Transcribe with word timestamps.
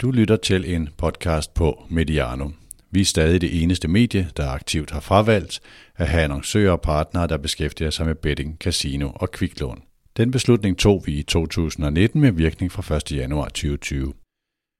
Du 0.00 0.10
lytter 0.10 0.36
til 0.36 0.74
en 0.74 0.88
podcast 0.96 1.54
på 1.54 1.86
Mediano. 1.88 2.50
Vi 2.90 3.00
er 3.00 3.04
stadig 3.04 3.40
det 3.40 3.62
eneste 3.62 3.88
medie, 3.88 4.30
der 4.36 4.48
aktivt 4.48 4.90
har 4.90 5.00
fravalgt 5.00 5.60
at 5.96 6.08
have 6.08 6.24
annoncører 6.24 6.72
og 6.72 6.80
partnere, 6.80 7.26
der 7.26 7.36
beskæftiger 7.36 7.90
sig 7.90 8.06
med 8.06 8.14
betting, 8.14 8.56
casino 8.60 9.10
og 9.14 9.30
kviklån. 9.30 9.82
Den 10.16 10.30
beslutning 10.30 10.78
tog 10.78 11.02
vi 11.06 11.12
i 11.12 11.22
2019 11.22 12.20
med 12.20 12.32
virkning 12.32 12.72
fra 12.72 12.96
1. 12.96 13.12
januar 13.12 13.44
2020. 13.44 14.12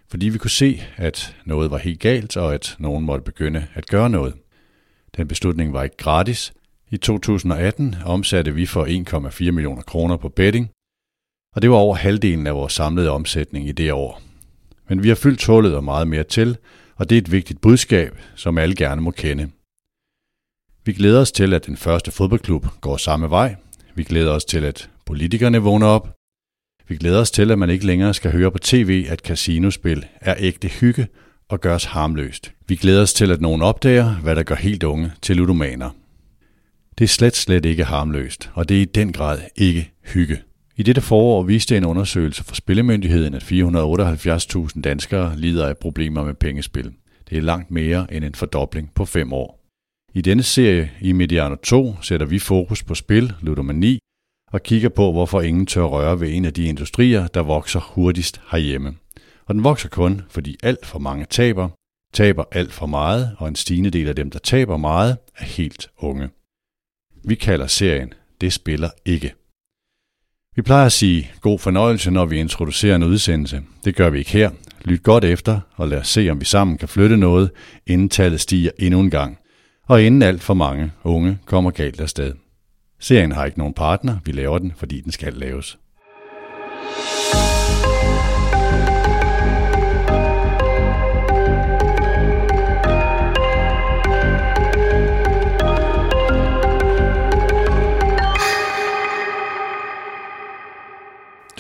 Fordi 0.09 0.29
vi 0.29 0.39
kunne 0.39 0.51
se, 0.51 0.83
at 0.97 1.37
noget 1.45 1.71
var 1.71 1.79
helt 1.79 2.01
galt, 2.01 2.37
og 2.37 2.55
at 2.55 2.77
nogen 2.79 3.05
måtte 3.05 3.25
begynde 3.25 3.67
at 3.75 3.87
gøre 3.87 4.11
noget. 4.11 4.35
Den 5.17 5.29
beslutning 5.29 5.73
var 5.73 5.83
ikke 5.83 5.97
gratis. 5.97 6.53
I 6.91 6.97
2018 6.97 7.95
omsatte 8.05 8.55
vi 8.55 8.67
for 8.67 8.85
1,4 9.47 9.51
millioner 9.51 9.83
kroner 9.83 10.17
på 10.17 10.29
betting, 10.29 10.71
og 11.57 11.63
det 11.63 11.71
var 11.71 11.77
over 11.77 11.95
halvdelen 11.95 12.47
af 12.47 12.55
vores 12.55 12.73
samlede 12.73 13.11
omsætning 13.11 13.69
i 13.69 13.73
det 13.73 13.93
år. 13.93 14.30
Men 14.91 15.03
vi 15.03 15.09
har 15.09 15.15
fyldt 15.15 15.47
hullet 15.47 15.75
og 15.75 15.85
meget 15.85 16.09
mere 16.09 16.25
til, 16.25 16.57
og 16.97 17.11
det 17.11 17.17
er 17.17 17.21
et 17.21 17.33
vigtigt 17.33 17.61
budskab, 17.61 18.19
som 18.35 18.59
alle 18.59 18.75
gerne 18.75 19.01
må 19.01 19.11
kende. 19.11 19.51
Vi 20.85 20.93
glæder 20.93 21.21
os 21.21 21.33
til, 21.33 21.55
at 21.55 21.67
den 21.67 21.77
første 21.77 22.11
fodboldklub 22.11 22.67
går 22.81 22.97
samme 22.97 23.31
vej. 23.31 23.57
Vi 23.95 24.05
glæder 24.05 24.33
os 24.33 24.45
til, 24.45 24.65
at 24.65 24.91
politikerne 25.07 25.59
vågner 25.59 25.87
op. 25.87 26.17
Vi 26.89 26.97
glæder 26.97 27.21
os 27.21 27.31
til, 27.31 27.51
at 27.51 27.59
man 27.59 27.71
ikke 27.71 27.87
længere 27.87 28.15
skal 28.15 28.33
høre 28.33 28.51
på 28.51 28.59
tv, 28.59 29.07
at 29.09 29.21
casinospil 29.21 30.07
er 30.21 30.35
ægte 30.39 30.69
hygge 30.69 31.07
og 31.49 31.61
gøres 31.61 31.85
harmløst. 31.85 32.53
Vi 32.69 32.77
glæder 32.77 33.03
os 33.03 33.13
til, 33.13 33.31
at 33.31 33.41
nogen 33.41 33.63
opdager, 33.63 34.15
hvad 34.15 34.37
der 34.37 34.43
gør 34.43 34.55
helt 34.55 34.83
unge 34.83 35.13
til 35.23 35.37
ludomaner. 35.37 35.91
Det 36.99 37.05
er 37.05 37.09
slet, 37.09 37.37
slet 37.37 37.65
ikke 37.65 37.85
harmløst, 37.85 38.51
og 38.55 38.69
det 38.69 38.77
er 38.77 38.83
i 38.83 38.85
den 38.85 39.13
grad 39.13 39.39
ikke 39.57 39.93
hygge. 40.05 40.39
I 40.81 40.83
dette 40.83 41.01
forår 41.01 41.43
viste 41.43 41.77
en 41.77 41.85
undersøgelse 41.85 42.45
fra 42.45 42.55
Spillemyndigheden, 42.55 43.35
at 43.35 43.43
478.000 43.43 44.81
danskere 44.81 45.37
lider 45.37 45.67
af 45.67 45.79
problemer 45.79 46.25
med 46.25 46.35
pengespil. 46.35 46.93
Det 47.31 47.39
er 47.39 47.43
langt 47.43 47.71
mere 47.71 48.15
end 48.15 48.25
en 48.25 48.35
fordobling 48.35 48.95
på 48.95 49.05
fem 49.05 49.33
år. 49.33 49.67
I 50.15 50.21
denne 50.21 50.43
serie 50.43 50.91
i 51.01 51.13
Mediano 51.13 51.55
2 51.55 52.03
sætter 52.03 52.27
vi 52.27 52.39
fokus 52.39 52.83
på 52.83 52.95
spil, 52.95 53.33
ludomani 53.41 53.99
og 54.53 54.63
kigger 54.63 54.89
på, 54.89 55.13
hvorfor 55.13 55.41
ingen 55.41 55.67
tør 55.67 55.83
røre 55.83 56.21
ved 56.21 56.35
en 56.35 56.45
af 56.45 56.55
de 56.55 56.65
industrier, 56.65 57.27
der 57.27 57.41
vokser 57.41 57.81
hurtigst 57.81 58.41
herhjemme. 58.51 58.95
Og 59.47 59.55
den 59.55 59.65
vokser 59.65 59.89
kun, 59.89 60.23
fordi 60.29 60.57
alt 60.63 60.87
for 60.87 60.99
mange 60.99 61.25
taber, 61.31 61.69
taber 62.13 62.45
alt 62.53 62.73
for 62.73 62.87
meget, 62.87 63.37
og 63.39 63.49
en 63.49 63.57
stigende 63.57 63.91
del 63.91 64.09
af 64.09 64.17
dem, 64.17 64.31
der 64.31 64.39
taber 64.39 64.77
meget, 64.77 65.19
er 65.37 65.45
helt 65.45 65.91
unge. 65.99 66.29
Vi 67.25 67.35
kalder 67.35 67.67
serien 67.67 68.13
Det 68.41 68.53
spiller 68.53 68.91
ikke. 69.05 69.35
Vi 70.57 70.63
plejer 70.63 70.87
at 70.87 70.93
sige 70.93 71.31
god 71.41 71.59
fornøjelse, 71.59 72.11
når 72.11 72.25
vi 72.25 72.39
introducerer 72.39 72.97
en 72.97 73.03
udsendelse. 73.03 73.63
Det 73.85 73.97
gør 73.97 74.11
vi 74.11 74.19
ikke 74.19 74.31
her. 74.31 74.51
Lyt 74.85 75.03
godt 75.03 75.25
efter, 75.25 75.61
og 75.77 75.89
lad 75.89 75.99
os 75.99 76.09
se, 76.09 76.31
om 76.31 76.41
vi 76.41 76.45
sammen 76.45 76.79
kan 76.79 76.89
flytte 76.89 77.17
noget, 77.17 77.51
inden 77.87 78.09
tallet 78.09 78.41
stiger 78.41 78.71
endnu 78.79 79.01
en 79.01 79.11
gang. 79.11 79.39
Og 79.89 80.03
inden 80.03 80.23
alt 80.23 80.43
for 80.43 80.55
mange 80.55 80.93
unge 81.05 81.39
kommer 81.45 81.71
galt 81.71 82.01
afsted. 82.01 82.35
Serien 83.01 83.33
har 83.33 83.45
ikke 83.45 83.59
nogen 83.59 83.75
partner, 83.75 84.17
vi 84.25 84.33
laver 84.33 84.59
den, 84.59 84.73
fordi 84.77 85.01
den 85.01 85.13
skal 85.13 85.33
laves. 85.33 85.79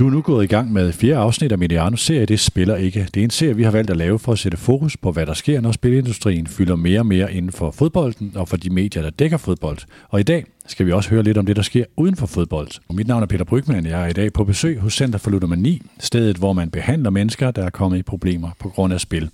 Du 0.00 0.06
er 0.06 0.10
nu 0.10 0.20
gået 0.20 0.44
i 0.44 0.46
gang 0.46 0.72
med 0.72 0.92
fjerde 0.92 1.16
afsnit 1.16 1.52
af 1.52 1.58
Medianos 1.58 2.00
serie, 2.00 2.26
det 2.26 2.40
spiller 2.40 2.76
ikke. 2.76 3.08
Det 3.14 3.20
er 3.20 3.24
en 3.24 3.30
serie, 3.30 3.56
vi 3.56 3.62
har 3.62 3.70
valgt 3.70 3.90
at 3.90 3.96
lave 3.96 4.18
for 4.18 4.32
at 4.32 4.38
sætte 4.38 4.58
fokus 4.58 4.96
på, 4.96 5.12
hvad 5.12 5.26
der 5.26 5.34
sker, 5.34 5.60
når 5.60 5.72
spilindustrien 5.72 6.46
fylder 6.46 6.76
mere 6.76 7.00
og 7.00 7.06
mere 7.06 7.32
inden 7.32 7.52
for 7.52 7.70
fodbolden 7.70 8.32
og 8.34 8.48
for 8.48 8.56
de 8.56 8.70
medier, 8.70 9.02
der 9.02 9.10
dækker 9.10 9.36
fodbold. 9.36 9.78
Og 10.08 10.20
i 10.20 10.22
dag 10.22 10.44
skal 10.66 10.86
vi 10.86 10.92
også 10.92 11.10
høre 11.10 11.22
lidt 11.22 11.38
om 11.38 11.46
det, 11.46 11.56
der 11.56 11.62
sker 11.62 11.84
uden 11.96 12.16
for 12.16 12.26
fodbold. 12.26 12.68
Og 12.88 12.94
mit 12.94 13.06
navn 13.06 13.22
er 13.22 13.26
Peter 13.26 13.44
Brygman, 13.44 13.86
jeg 13.86 14.02
er 14.02 14.06
i 14.06 14.12
dag 14.12 14.32
på 14.32 14.44
besøg 14.44 14.78
hos 14.78 14.94
Center 14.94 15.18
for 15.18 15.30
Ludomani, 15.30 15.82
stedet 16.00 16.36
hvor 16.36 16.52
man 16.52 16.70
behandler 16.70 17.10
mennesker, 17.10 17.50
der 17.50 17.64
er 17.64 17.70
kommet 17.70 17.98
i 17.98 18.02
problemer 18.02 18.50
på 18.58 18.68
grund 18.68 18.92
af 18.92 19.00
spil. 19.00 19.30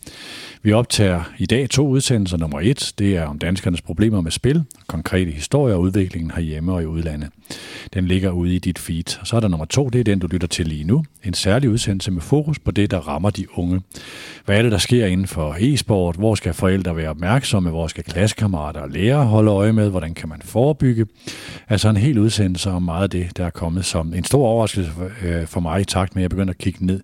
Vi 0.62 0.72
optager 0.72 1.32
i 1.38 1.46
dag 1.46 1.70
to 1.70 1.88
udsendelser. 1.88 2.36
Nummer 2.36 2.60
et, 2.60 2.92
det 2.98 3.16
er 3.16 3.24
om 3.24 3.38
danskernes 3.38 3.82
problemer 3.82 4.20
med 4.20 4.30
spil, 4.30 4.64
konkrete 4.86 5.30
historier 5.30 5.74
og 5.74 5.80
udviklingen 5.80 6.30
herhjemme 6.30 6.72
og 6.72 6.82
i 6.82 6.86
udlandet. 6.86 7.30
Den 7.94 8.06
ligger 8.06 8.30
ude 8.30 8.54
i 8.54 8.58
dit 8.58 8.78
feed. 8.78 9.18
Så 9.24 9.36
er 9.36 9.40
der 9.40 9.48
nummer 9.48 9.66
to, 9.66 9.88
det 9.88 9.98
er 10.00 10.04
den, 10.04 10.18
du 10.18 10.26
lytter 10.26 10.48
til 10.48 10.66
lige 10.66 10.84
nu. 10.84 11.04
En 11.24 11.34
særlig 11.34 11.70
udsendelse 11.70 12.10
med 12.10 12.22
fokus 12.22 12.58
på 12.58 12.70
det, 12.70 12.90
der 12.90 12.98
rammer 12.98 13.30
de 13.30 13.58
unge. 13.58 13.80
Hvad 14.44 14.58
er 14.58 14.62
det, 14.62 14.72
der 14.72 14.78
sker 14.78 15.06
inden 15.06 15.26
for 15.26 15.56
e-sport? 15.60 16.16
Hvor 16.16 16.34
skal 16.34 16.54
forældre 16.54 16.96
være 16.96 17.08
opmærksomme? 17.08 17.70
Hvor 17.70 17.86
skal 17.86 18.04
klassekammerater 18.04 18.80
og 18.80 18.90
lærere 18.90 19.24
holde 19.24 19.50
øje 19.50 19.72
med? 19.72 19.90
Hvordan 19.90 20.14
kan 20.14 20.28
man 20.28 20.40
forebygge? 20.42 21.06
Altså 21.68 21.88
en 21.88 21.96
hel 21.96 22.18
udsendelse 22.18 22.70
om 22.70 22.82
meget 22.82 23.02
af 23.02 23.10
det, 23.10 23.36
der 23.36 23.46
er 23.46 23.50
kommet 23.50 23.84
som 23.84 24.14
en 24.14 24.24
stor 24.24 24.46
overraskelse 24.46 24.90
for 25.46 25.58
øh, 25.58 25.62
mig 25.62 25.80
i 25.80 25.84
takt 25.84 26.14
med, 26.14 26.22
at 26.22 26.22
jeg 26.22 26.30
begynder 26.30 26.52
at 26.52 26.58
kigge 26.58 26.86
ned 26.86 27.00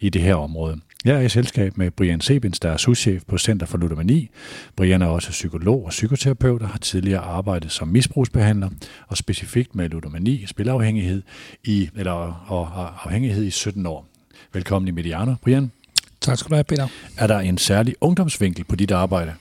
i 0.00 0.08
det 0.08 0.22
her 0.22 0.34
område. 0.34 0.80
Jeg 1.04 1.16
er 1.16 1.20
i 1.20 1.28
selskab 1.28 1.76
med 1.76 1.90
Brian 1.90 2.20
Sebins, 2.20 2.60
der 2.60 2.70
er 2.70 2.76
souschef 2.76 3.22
på 3.28 3.38
Center 3.38 3.66
for 3.66 3.78
Ludomani. 3.78 4.30
Brian 4.76 5.02
er 5.02 5.06
også 5.06 5.30
psykolog 5.30 5.84
og 5.84 5.90
psykoterapeut 5.90 6.62
og 6.62 6.68
har 6.68 6.78
tidligere 6.78 7.20
arbejdet 7.20 7.72
som 7.72 7.88
misbrugsbehandler 7.88 8.70
og 9.08 9.16
specifikt 9.16 9.74
med 9.74 9.88
ludomani, 9.88 10.46
spilafhængighed 10.46 11.22
i, 11.64 11.88
eller, 11.96 12.12
og 12.48 12.90
afhængighed 13.04 13.44
i 13.44 13.50
17 13.50 13.86
år. 13.86 14.06
Velkommen 14.52 14.88
i 14.88 14.90
Mediano, 14.90 15.34
Brian. 15.42 15.70
Tak 16.20 16.38
skal 16.38 16.50
du 16.50 16.54
have, 16.54 16.64
Peter. 16.64 16.88
Er 17.16 17.26
der 17.26 17.38
en 17.38 17.58
særlig 17.58 17.94
ungdomsvinkel 18.00 18.64
på 18.64 18.76
dit 18.76 18.90
arbejde? 18.90 19.34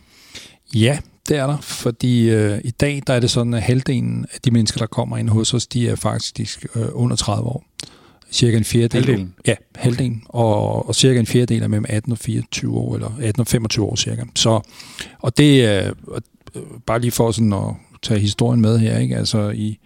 Ja, 0.75 0.99
det 1.29 1.37
er 1.37 1.47
der, 1.47 1.57
fordi 1.57 2.29
øh, 2.29 2.59
i 2.63 2.71
dag 2.71 3.01
der 3.07 3.13
er 3.13 3.19
det 3.19 3.29
sådan, 3.29 3.53
at 3.53 3.61
halvdelen 3.61 4.25
af 4.33 4.41
de 4.41 4.51
mennesker, 4.51 4.77
der 4.77 4.85
kommer 4.85 5.17
ind 5.17 5.29
hos 5.29 5.53
os, 5.53 5.67
de 5.67 5.89
er 5.89 5.95
faktisk 5.95 6.65
øh, 6.75 6.85
under 6.93 7.15
30 7.15 7.47
år 7.47 7.63
cirka 8.31 8.57
en 8.57 8.63
fjerdedel. 8.63 9.05
Halvdelen? 9.05 9.33
Ja, 9.47 9.55
halvdelen. 9.75 10.23
Okay. 10.29 10.43
Og, 10.43 10.87
og 10.87 10.95
cirka 10.95 11.19
en 11.19 11.25
fjerdedel 11.25 11.63
er 11.63 11.67
mellem 11.67 11.85
18 11.89 12.11
og 12.11 12.17
24 12.17 12.77
år, 12.77 12.95
eller 12.95 13.11
18 13.21 13.41
og 13.41 13.47
25 13.47 13.85
år 13.85 13.95
cirka. 13.95 14.23
Så, 14.35 14.61
og 15.19 15.37
det 15.37 15.65
er, 15.65 15.93
øh, 16.55 16.61
bare 16.85 16.99
lige 16.99 17.11
for 17.11 17.31
sådan 17.31 17.53
at 17.53 17.75
tage 18.01 18.19
historien 18.19 18.61
med 18.61 18.79
her, 18.79 18.97
ikke? 18.99 19.17
altså 19.17 19.49
i 19.49 19.79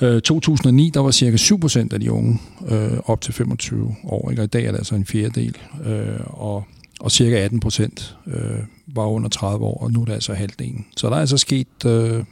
øh, 0.00 0.20
2009, 0.20 0.90
der 0.94 1.00
var 1.00 1.10
cirka 1.10 1.36
7% 1.36 1.94
af 1.94 2.00
de 2.00 2.12
unge 2.12 2.40
øh, 2.68 2.98
op 3.04 3.20
til 3.20 3.34
25 3.34 3.94
år, 4.04 4.30
ikke? 4.30 4.42
og 4.42 4.44
i 4.44 4.48
dag 4.48 4.64
er 4.64 4.70
det 4.70 4.78
altså 4.78 4.94
en 4.94 5.06
fjerdedel, 5.06 5.56
øh, 5.86 6.20
og, 6.26 6.64
og 6.98 7.12
cirka 7.12 7.36
18 7.36 7.60
procent 7.60 8.16
øh, 8.26 8.58
var 8.86 9.06
under 9.06 9.28
30 9.28 9.64
år, 9.64 9.82
og 9.82 9.92
nu 9.92 10.00
er 10.00 10.04
det 10.04 10.12
altså 10.12 10.34
halvdelen. 10.34 10.86
Så 10.96 11.08
der 11.08 11.16
er 11.16 11.20
altså 11.20 11.38
sket 11.38 11.84
øh, 11.86 12.24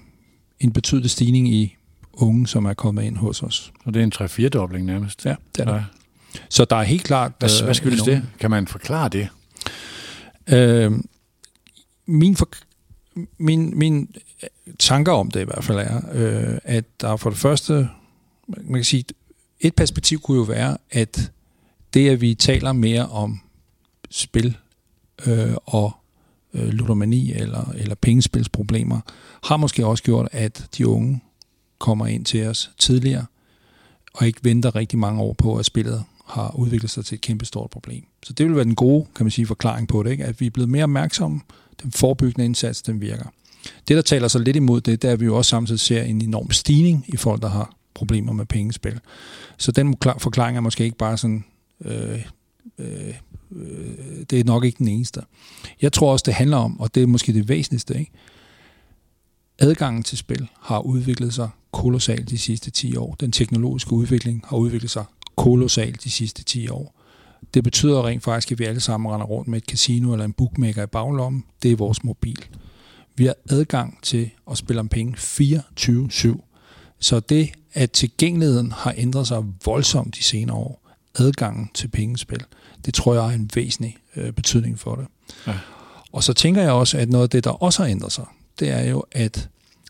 en 0.60 0.72
betydelig 0.72 1.10
stigning 1.10 1.48
i 1.48 1.76
unge, 2.12 2.46
som 2.46 2.64
er 2.64 2.74
kommet 2.74 3.02
ind 3.02 3.16
hos 3.16 3.42
os. 3.42 3.72
Og 3.84 3.94
det 3.94 4.00
er 4.00 4.04
en 4.04 4.12
3-4-dobling 4.14 4.86
nærmest? 4.86 5.24
Ja, 5.24 5.34
det 5.56 5.60
er 5.60 5.64
det. 5.64 5.74
Ja. 5.74 5.84
Så 6.48 6.64
der 6.64 6.76
er 6.76 6.82
helt 6.82 7.04
klart... 7.04 7.32
Hvad, 7.38 7.64
hvad 7.64 7.74
skyldes 7.74 8.02
det? 8.02 8.22
Kan 8.40 8.50
man 8.50 8.66
forklare 8.66 9.08
det? 9.08 9.28
Øh, 10.46 10.92
min, 12.06 12.36
for, 12.36 12.48
min, 13.38 13.78
min 13.78 14.14
tanker 14.78 15.12
om 15.12 15.30
det 15.30 15.40
i 15.40 15.44
hvert 15.44 15.64
fald 15.64 15.78
er, 15.78 16.00
øh, 16.12 16.58
at 16.64 16.84
der 17.00 17.16
for 17.16 17.30
det 17.30 17.38
første, 17.38 17.88
man 18.48 18.74
kan 18.74 18.84
sige, 18.84 19.04
et 19.60 19.74
perspektiv 19.74 20.20
kunne 20.20 20.36
jo 20.36 20.42
være, 20.42 20.78
at 20.90 21.30
det, 21.94 22.10
at 22.10 22.20
vi 22.20 22.34
taler 22.34 22.72
mere 22.72 23.08
om 23.08 23.40
spil 24.10 24.56
øh, 25.26 25.54
og 25.64 25.92
øh, 26.54 26.68
ludomani 26.68 27.32
eller, 27.32 27.72
eller 27.76 27.94
pengespilsproblemer, 27.94 29.00
har 29.44 29.56
måske 29.56 29.86
også 29.86 30.04
gjort, 30.04 30.28
at 30.32 30.68
de 30.78 30.88
unge 30.88 31.20
kommer 31.78 32.06
ind 32.06 32.24
til 32.24 32.46
os 32.46 32.70
tidligere, 32.78 33.26
og 34.14 34.26
ikke 34.26 34.40
venter 34.42 34.76
rigtig 34.76 34.98
mange 34.98 35.22
år 35.22 35.32
på, 35.32 35.56
at 35.56 35.64
spillet 35.64 36.04
har 36.26 36.54
udviklet 36.56 36.90
sig 36.90 37.04
til 37.04 37.14
et 37.14 37.20
kæmpe 37.20 37.44
stort 37.44 37.70
problem. 37.70 38.04
Så 38.22 38.32
det 38.32 38.46
vil 38.46 38.54
være 38.54 38.64
den 38.64 38.74
gode, 38.74 39.06
kan 39.16 39.26
man 39.26 39.30
sige, 39.30 39.46
forklaring 39.46 39.88
på 39.88 40.02
det, 40.02 40.10
ikke? 40.10 40.24
at 40.24 40.40
vi 40.40 40.46
er 40.46 40.50
blevet 40.50 40.70
mere 40.70 40.82
opmærksomme, 40.82 41.40
den 41.82 41.92
forebyggende 41.92 42.44
indsats, 42.44 42.82
den 42.82 43.00
virker. 43.00 43.24
Det, 43.88 43.96
der 43.96 44.02
taler 44.02 44.28
så 44.28 44.38
lidt 44.38 44.56
imod 44.56 44.80
det, 44.80 45.02
det 45.02 45.08
er, 45.08 45.12
at 45.12 45.20
vi 45.20 45.24
jo 45.24 45.36
også 45.36 45.48
samtidig 45.48 45.80
ser 45.80 46.02
en 46.02 46.22
enorm 46.22 46.50
stigning 46.50 47.04
i 47.08 47.16
folk, 47.16 47.42
der 47.42 47.48
har 47.48 47.76
problemer 47.94 48.32
med 48.32 48.46
pengespil. 48.46 49.00
Så 49.56 49.72
den 49.72 49.96
forklaring 50.18 50.56
er 50.56 50.60
måske 50.60 50.84
ikke 50.84 50.96
bare 50.96 51.18
sådan, 51.18 51.44
øh, 51.84 52.26
Øh, 52.78 53.14
øh, 53.56 54.24
det 54.30 54.40
er 54.40 54.44
nok 54.44 54.64
ikke 54.64 54.78
den 54.78 54.88
eneste. 54.88 55.20
Jeg 55.82 55.92
tror 55.92 56.12
også, 56.12 56.22
det 56.26 56.34
handler 56.34 56.56
om, 56.56 56.80
og 56.80 56.94
det 56.94 57.02
er 57.02 57.06
måske 57.06 57.32
det 57.32 57.48
væsentligste, 57.48 57.98
ikke? 57.98 58.12
adgangen 59.58 60.02
til 60.02 60.18
spil 60.18 60.48
har 60.60 60.80
udviklet 60.80 61.34
sig 61.34 61.48
kolossalt 61.72 62.30
de 62.30 62.38
sidste 62.38 62.70
10 62.70 62.96
år. 62.96 63.16
Den 63.20 63.32
teknologiske 63.32 63.92
udvikling 63.92 64.44
har 64.48 64.56
udviklet 64.56 64.90
sig 64.90 65.04
kolossalt 65.36 66.04
de 66.04 66.10
sidste 66.10 66.44
10 66.44 66.68
år. 66.68 66.94
Det 67.54 67.64
betyder 67.64 68.06
rent 68.06 68.22
faktisk, 68.22 68.52
at 68.52 68.58
vi 68.58 68.64
alle 68.64 68.80
sammen 68.80 69.12
render 69.12 69.26
rundt 69.26 69.48
med 69.48 69.58
et 69.58 69.64
casino 69.64 70.12
eller 70.12 70.24
en 70.24 70.32
bookmaker 70.32 70.82
i 70.82 70.86
baglommen. 70.86 71.44
Det 71.62 71.72
er 71.72 71.76
vores 71.76 72.04
mobil. 72.04 72.44
Vi 73.16 73.26
har 73.26 73.34
adgang 73.50 73.98
til 74.02 74.30
at 74.50 74.58
spille 74.58 74.80
om 74.80 74.88
penge 74.88 75.16
24-7. 75.16 76.96
Så 76.98 77.20
det, 77.20 77.50
at 77.72 77.90
tilgængeligheden 77.90 78.72
har 78.72 78.94
ændret 78.96 79.26
sig 79.26 79.44
voldsomt 79.64 80.14
de 80.14 80.22
senere 80.22 80.56
år, 80.56 80.85
adgangen 81.18 81.70
til 81.74 81.88
pengespil. 81.88 82.44
Det 82.84 82.94
tror 82.94 83.14
jeg 83.14 83.22
har 83.22 83.30
en 83.30 83.50
væsentlig 83.54 83.96
øh, 84.16 84.32
betydning 84.32 84.78
for 84.78 84.94
det. 84.94 85.06
Ja. 85.46 85.54
Og 86.12 86.24
så 86.24 86.32
tænker 86.32 86.62
jeg 86.62 86.70
også, 86.70 86.98
at 86.98 87.08
noget 87.08 87.22
af 87.22 87.30
det, 87.30 87.44
der 87.44 87.50
også 87.50 87.82
har 87.82 87.90
ændret 87.90 88.12
sig, 88.12 88.24
det 88.60 88.70
er 88.70 88.84
jo, 88.90 89.04
at 89.12 89.48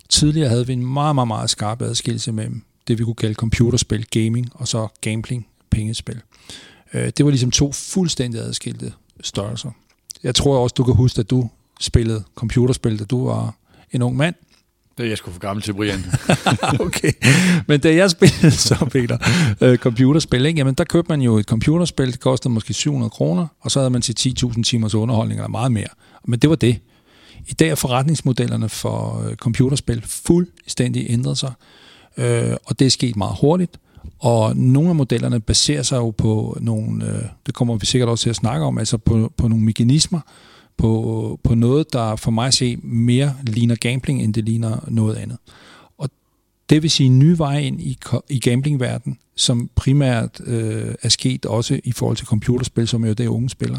tidligere 0.08 0.49
havde 0.49 0.67
vi 0.67 0.73
en 0.73 0.87
meget, 0.87 1.14
meget, 1.14 1.28
meget 1.28 1.50
skarp 1.50 1.82
adskillelse 1.82 2.32
mellem 2.32 2.62
det, 2.88 2.99
vi 2.99 3.05
kunne 3.05 3.14
kalde 3.14 3.34
computerspil, 3.34 4.06
gaming, 4.11 4.50
og 4.55 4.69
så 4.69 4.88
gambling, 5.00 5.46
pengespil. 5.70 6.20
Øh, 6.94 7.11
det 7.17 7.25
var 7.25 7.31
ligesom 7.31 7.50
to 7.50 7.73
fuldstændig 7.73 8.40
adskilte 8.40 8.93
størrelser. 9.20 9.70
Jeg 10.23 10.34
tror 10.34 10.58
også, 10.58 10.75
du 10.75 10.84
kan 10.84 10.94
huske, 10.94 11.20
at 11.20 11.31
du 11.31 11.50
spillede 11.81 12.25
computerspil, 12.34 12.99
da 12.99 13.05
du 13.05 13.26
var 13.26 13.55
en 13.93 14.02
ung 14.02 14.17
mand. 14.17 14.34
Det 14.99 15.05
er 15.05 15.09
jeg 15.09 15.19
skulle 15.19 15.33
for 15.33 15.41
gammel 15.41 15.63
til, 15.63 15.73
Brian. 15.73 16.05
okay. 16.87 17.13
Men 17.67 17.81
da 17.81 17.95
jeg 17.95 18.11
spillede 18.11 18.51
så, 18.69 18.89
Peter, 18.93 19.19
øh, 19.61 19.79
computerspil, 19.79 20.47
ikke? 20.47 20.59
Jamen, 20.59 20.75
der 20.75 20.85
købte 20.85 21.09
man 21.09 21.23
jo 21.23 21.37
et 21.39 21.47
computerspil, 21.47 22.13
det 22.13 22.21
kostede 22.21 22.55
måske 22.55 22.75
700 22.75 23.11
kroner, 23.11 23.47
og 23.61 23.71
så 23.71 23.79
havde 23.79 23.91
man 23.91 24.03
til 24.03 24.35
10.000 24.45 24.63
timers 24.63 24.95
underholdning, 24.95 25.41
eller 25.41 25.49
meget 25.49 25.73
mere. 25.73 25.89
Men 26.25 26.39
det 26.39 26.51
var 26.51 26.57
det. 26.57 26.79
I 27.47 27.53
dag 27.53 27.69
er 27.69 27.75
forretningsmodellerne 27.75 28.69
for 28.69 29.27
øh, 29.29 29.37
computerspil 29.37 30.03
fuldstændig 30.07 31.07
ændret 31.09 31.39
sig, 31.39 31.53
øh, 32.17 32.53
og 32.65 32.79
det 32.79 32.87
er 32.87 32.91
sket 32.91 33.17
meget 33.17 33.37
hurtigt. 33.41 33.81
Og 34.19 34.57
nogle 34.57 34.89
af 34.89 34.97
modellerne 34.97 35.41
baserer 35.41 35.83
sig 35.83 35.97
jo 35.97 36.11
på 36.11 36.59
nogle, 36.61 37.07
øh, 37.07 37.23
det 37.47 37.55
kommer 37.55 37.77
vi 37.77 37.87
sikkert 37.87 38.09
også 38.09 38.23
til 38.23 38.31
at 38.31 38.37
snakke 38.37 38.67
om, 38.67 38.79
altså 38.79 38.99
på, 38.99 39.33
på 39.37 39.49
nogle 39.49 39.65
mekanismer, 39.65 40.21
på, 40.76 41.40
på 41.43 41.55
noget, 41.55 41.93
der 41.93 42.17
for 42.17 42.31
mig 42.31 42.46
at 42.46 42.55
se 42.55 42.76
mere 42.82 43.37
ligner 43.43 43.75
gambling, 43.75 44.23
end 44.23 44.34
det 44.34 44.44
ligner 44.44 44.84
noget 44.88 45.17
andet. 45.17 45.38
Og 45.99 46.11
det 46.70 46.82
vil 46.82 46.90
sige 46.90 47.08
nye 47.08 47.38
veje 47.38 47.62
ind 47.62 47.81
i, 47.81 47.99
i 48.28 48.40
gamblingverdenen, 48.40 49.19
som 49.37 49.70
primært 49.75 50.40
øh, 50.46 50.94
er 51.02 51.08
sket 51.08 51.46
også 51.46 51.81
i 51.84 51.93
forhold 51.93 52.17
til 52.17 52.26
computerspil, 52.26 52.88
som 52.88 53.05
jo 53.05 53.12
det 53.12 53.26
unge 53.26 53.49
spiller. 53.49 53.78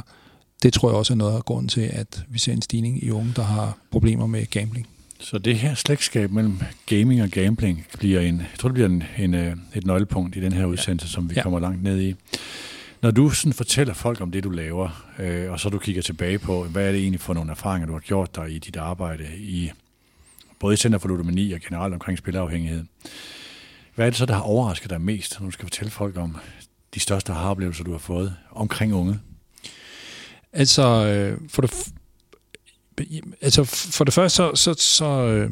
Det 0.64 0.74
tror 0.74 0.90
jeg 0.90 0.98
også 0.98 1.14
er 1.14 1.18
noget 1.18 1.36
af 1.36 1.46
grunden 1.46 1.68
til, 1.68 1.82
at 1.82 2.24
vi 2.30 2.40
ser 2.40 2.54
en 2.54 2.62
stigning 2.62 3.04
i 3.04 3.12
unge, 3.12 3.34
der 3.36 3.44
har 3.44 3.78
problemer 3.92 4.28
med 4.28 4.46
gambling. 4.46 4.88
Så 5.20 5.38
det 5.38 5.56
her 5.56 5.76
slægtskab 5.76 6.32
mellem 6.32 6.60
gaming 6.86 7.22
og 7.22 7.30
gambling 7.30 7.86
bliver 7.98 8.22
en, 8.22 8.38
jeg 8.38 8.48
tror, 8.60 8.70
det 8.70 8.74
bliver 8.74 8.90
en, 8.90 9.04
en, 9.18 9.34
øh, 9.34 9.56
et 9.76 9.86
nøglepunkt 9.86 10.36
i 10.36 10.42
den 10.42 10.54
her 10.54 10.66
udsendelse, 10.66 11.06
ja. 11.06 11.12
som 11.12 11.30
vi 11.30 11.34
ja. 11.36 11.44
kommer 11.44 11.60
langt 11.60 11.84
ned 11.84 12.02
i. 12.02 12.16
Når 13.02 13.12
du 13.12 13.30
sådan 13.30 13.54
fortæller 13.54 13.94
folk 13.94 14.22
om 14.22 14.32
det, 14.32 14.44
du 14.44 14.50
laver, 14.50 15.06
øh, 15.20 15.52
og 15.52 15.60
så 15.60 15.70
du 15.70 15.80
kigger 15.80 16.02
tilbage 16.02 16.40
på, 16.40 16.64
hvad 16.64 16.88
er 16.88 16.92
det 16.92 17.02
egentlig 17.02 17.22
for 17.22 17.34
nogle 17.34 17.52
erfaringer, 17.52 17.88
du 17.88 17.94
har 17.94 18.00
gjort 18.00 18.36
dig 18.36 18.52
i 18.52 18.60
dit 18.60 18.76
arbejde, 18.76 19.28
i 19.38 19.72
både 20.60 20.74
i 20.74 20.78
Center 20.78 21.00
for 21.00 21.08
Ludomani 21.08 21.52
og 21.52 21.60
generelt 21.60 21.94
omkring 21.94 22.18
spilafhængighed. 22.18 22.84
Hvad 23.96 24.06
er 24.06 24.10
det 24.10 24.18
så, 24.18 24.26
der 24.26 24.34
har 24.34 24.42
overrasket 24.42 24.90
dig 24.90 25.02
mest, 25.02 25.40
når 25.40 25.46
du 25.46 25.52
skal 25.52 25.66
fortælle 25.66 25.92
folk 25.92 26.18
om 26.18 26.38
de 26.94 27.00
største 27.00 27.34
oplevelser 27.34 27.84
du 27.84 27.92
har 27.92 27.98
fået 27.98 28.36
omkring 28.52 28.94
unge? 28.94 29.20
Altså, 30.54 30.84
øh, 31.06 31.40
for 31.50 31.62
det, 31.62 31.92
altså 33.42 33.64
for 33.64 34.04
det 34.04 34.14
første, 34.14 34.36
så, 34.36 34.52
så, 34.56 34.74
så, 34.74 35.06
øh, 35.06 35.52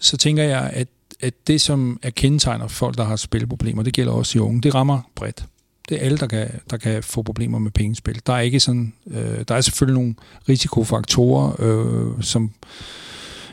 så 0.00 0.16
tænker 0.16 0.42
jeg, 0.42 0.70
at, 0.72 0.88
at 1.20 1.46
det, 1.46 1.60
som 1.60 1.98
er 2.02 2.10
kendetegner 2.10 2.68
folk, 2.68 2.96
der 2.96 3.04
har 3.04 3.16
spilproblemer, 3.16 3.82
det 3.82 3.94
gælder 3.94 4.12
også 4.12 4.38
i 4.38 4.40
unge, 4.40 4.62
det 4.62 4.74
rammer 4.74 5.10
bredt. 5.14 5.44
Det 5.88 5.96
er 5.96 6.04
alle, 6.04 6.18
der 6.18 6.26
kan, 6.26 6.48
der 6.70 6.76
kan 6.76 7.02
få 7.02 7.22
problemer 7.22 7.58
med 7.58 7.70
pengespil. 7.70 8.20
Der 8.26 8.32
er 8.32 8.40
ikke 8.40 8.60
sådan, 8.60 8.92
øh, 9.06 9.44
der 9.48 9.54
er 9.54 9.60
selvfølgelig 9.60 10.00
nogle 10.00 10.14
risikofaktorer, 10.48 11.56
øh, 11.58 12.22
som 12.22 12.50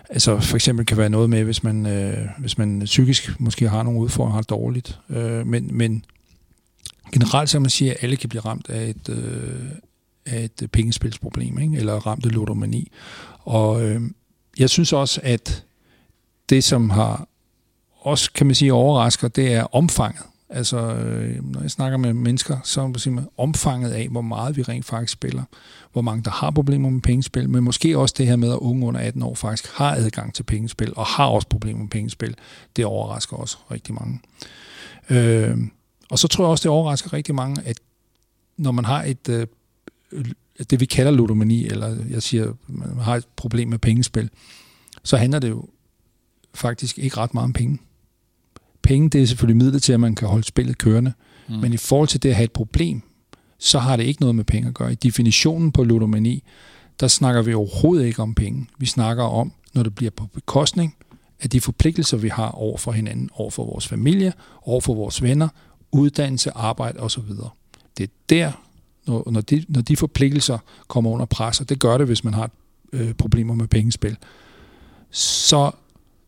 altså 0.09 0.39
for 0.39 0.55
eksempel 0.55 0.85
kan 0.85 0.97
være 0.97 1.09
noget 1.09 1.29
med, 1.29 1.43
hvis 1.43 1.63
man, 1.63 1.85
øh, 1.85 2.27
hvis 2.37 2.57
man 2.57 2.81
psykisk 2.85 3.39
måske 3.39 3.69
har 3.69 3.83
nogle 3.83 3.99
udfordringer, 3.99 4.33
har 4.33 4.41
det 4.41 4.49
dårligt. 4.49 4.99
Øh, 5.09 5.47
men, 5.47 5.69
men 5.77 6.05
generelt 7.13 7.49
så 7.49 7.59
man 7.59 7.69
sige, 7.69 7.91
at 7.91 7.97
alle 8.01 8.15
kan 8.15 8.29
blive 8.29 8.41
ramt 8.41 8.69
af 8.69 8.85
et, 8.89 9.09
øh, 9.09 9.69
af 10.25 10.43
et 10.43 10.69
pengespilsproblem, 10.71 11.59
ikke? 11.59 11.77
eller 11.77 11.93
ramt 11.93 12.25
af 12.25 12.31
ludomani. 12.31 12.91
Og 13.39 13.83
øh, 13.83 14.01
jeg 14.59 14.69
synes 14.69 14.93
også, 14.93 15.21
at 15.23 15.63
det, 16.49 16.63
som 16.63 16.89
har 16.89 17.27
også, 18.01 18.31
kan 18.31 18.47
man 18.47 18.55
sige, 18.55 18.73
overrasker, 18.73 19.27
det 19.27 19.53
er 19.53 19.75
omfanget. 19.75 20.25
Altså, 20.55 20.77
øh, 20.77 21.53
når 21.53 21.61
jeg 21.61 21.71
snakker 21.71 21.97
med 21.97 22.13
mennesker, 22.13 22.57
så 22.63 22.81
er 22.81 22.87
det 22.87 23.27
omfanget 23.37 23.91
af, 23.91 24.07
hvor 24.07 24.21
meget 24.21 24.57
vi 24.57 24.61
rent 24.61 24.85
faktisk 24.85 25.13
spiller. 25.13 25.43
Hvor 25.93 26.01
mange, 26.01 26.23
der 26.23 26.31
har 26.31 26.51
problemer 26.51 26.89
med 26.89 27.01
pengespil, 27.01 27.49
men 27.49 27.63
måske 27.63 27.97
også 27.97 28.15
det 28.17 28.27
her 28.27 28.35
med, 28.35 28.51
at 28.51 28.57
unge 28.57 28.85
under 28.85 28.99
18 28.99 29.23
år 29.23 29.35
faktisk 29.35 29.71
har 29.73 29.95
adgang 29.95 30.33
til 30.33 30.43
pengespil, 30.43 30.93
og 30.95 31.05
har 31.05 31.25
også 31.25 31.47
problemer 31.47 31.79
med 31.79 31.89
pengespil. 31.89 32.35
Det 32.75 32.85
overrasker 32.85 33.37
også 33.37 33.57
rigtig 33.71 33.93
mange. 33.93 34.19
Øh, 35.09 35.57
og 36.09 36.19
så 36.19 36.27
tror 36.27 36.43
jeg 36.43 36.49
også, 36.49 36.63
det 36.63 36.71
overrasker 36.71 37.13
rigtig 37.13 37.35
mange, 37.35 37.61
at 37.65 37.79
når 38.57 38.71
man 38.71 38.85
har 38.85 39.03
et 39.03 39.29
øh, 39.29 39.47
det, 40.69 40.79
vi 40.79 40.85
kalder 40.85 41.11
ludomani, 41.11 41.67
eller 41.67 41.97
jeg 42.09 42.23
siger, 42.23 42.53
man 42.67 42.97
har 42.97 43.15
et 43.15 43.27
problem 43.35 43.67
med 43.67 43.79
pengespil, 43.79 44.29
så 45.03 45.17
handler 45.17 45.39
det 45.39 45.49
jo 45.49 45.67
faktisk 46.53 46.99
ikke 46.99 47.17
ret 47.17 47.33
meget 47.33 47.43
om 47.43 47.53
penge. 47.53 47.79
Penge, 48.85 49.09
det 49.09 49.21
er 49.21 49.25
selvfølgelig 49.25 49.57
midler 49.57 49.79
til, 49.79 49.93
at 49.93 49.99
man 49.99 50.15
kan 50.15 50.27
holde 50.27 50.43
spillet 50.43 50.77
kørende, 50.77 51.13
mm. 51.49 51.55
men 51.55 51.73
i 51.73 51.77
forhold 51.77 52.07
til 52.07 52.23
det 52.23 52.29
at 52.29 52.35
have 52.35 52.43
et 52.43 52.51
problem, 52.51 53.01
så 53.57 53.79
har 53.79 53.95
det 53.95 54.03
ikke 54.03 54.21
noget 54.21 54.35
med 54.35 54.43
penge 54.43 54.67
at 54.67 54.73
gøre. 54.73 54.91
I 54.91 54.95
definitionen 54.95 55.71
på 55.71 55.83
ludomani, 55.83 56.43
der 56.99 57.07
snakker 57.07 57.41
vi 57.41 57.53
overhovedet 57.53 58.05
ikke 58.05 58.21
om 58.21 58.35
penge. 58.35 58.67
Vi 58.79 58.85
snakker 58.85 59.23
om, 59.23 59.51
når 59.73 59.83
det 59.83 59.95
bliver 59.95 60.11
på 60.11 60.25
bekostning 60.33 60.95
af 61.41 61.49
de 61.49 61.61
forpligtelser, 61.61 62.17
vi 62.17 62.29
har 62.29 62.49
over 62.49 62.77
for 62.77 62.91
hinanden, 62.91 63.29
over 63.33 63.51
for 63.51 63.65
vores 63.65 63.87
familie, 63.87 64.33
over 64.61 64.81
for 64.81 64.93
vores 64.93 65.21
venner, 65.21 65.47
uddannelse, 65.91 66.51
arbejde 66.51 66.99
osv. 66.99 67.23
Det 67.97 68.03
er 68.03 68.07
der, 68.29 68.51
når, 69.07 69.31
når, 69.31 69.41
de, 69.41 69.65
når 69.67 69.81
de 69.81 69.97
forpligtelser 69.97 70.57
kommer 70.87 71.11
under 71.11 71.25
pres, 71.25 71.61
og 71.61 71.69
det 71.69 71.79
gør 71.79 71.97
det, 71.97 72.07
hvis 72.07 72.23
man 72.23 72.33
har 72.33 72.49
øh, 72.93 73.13
problemer 73.13 73.53
med 73.53 73.67
pengespil, 73.67 74.17
så 75.11 75.71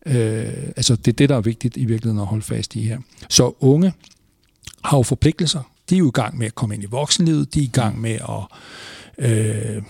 øh, 0.07 0.53
altså 0.75 0.95
det 0.95 1.07
er 1.07 1.15
det, 1.15 1.29
der 1.29 1.35
er 1.35 1.41
vigtigt 1.41 1.77
i 1.77 1.85
virkeligheden 1.85 2.21
at 2.21 2.27
holde 2.27 2.43
fast 2.43 2.75
i 2.75 2.81
her. 2.81 2.99
Så 3.29 3.55
unge 3.59 3.93
har 4.83 4.97
jo 4.97 5.03
forpligtelser. 5.03 5.61
De 5.89 5.95
er 5.95 5.99
jo 5.99 6.07
i 6.07 6.11
gang 6.13 6.37
med 6.37 6.47
at 6.47 6.55
komme 6.55 6.75
ind 6.75 6.83
i 6.83 6.87
voksenlivet, 6.87 7.53
de 7.53 7.59
er 7.59 7.63
i 7.63 7.71
gang 7.73 8.01
med 8.01 8.19
at 8.29 8.47
øh, 9.17 9.83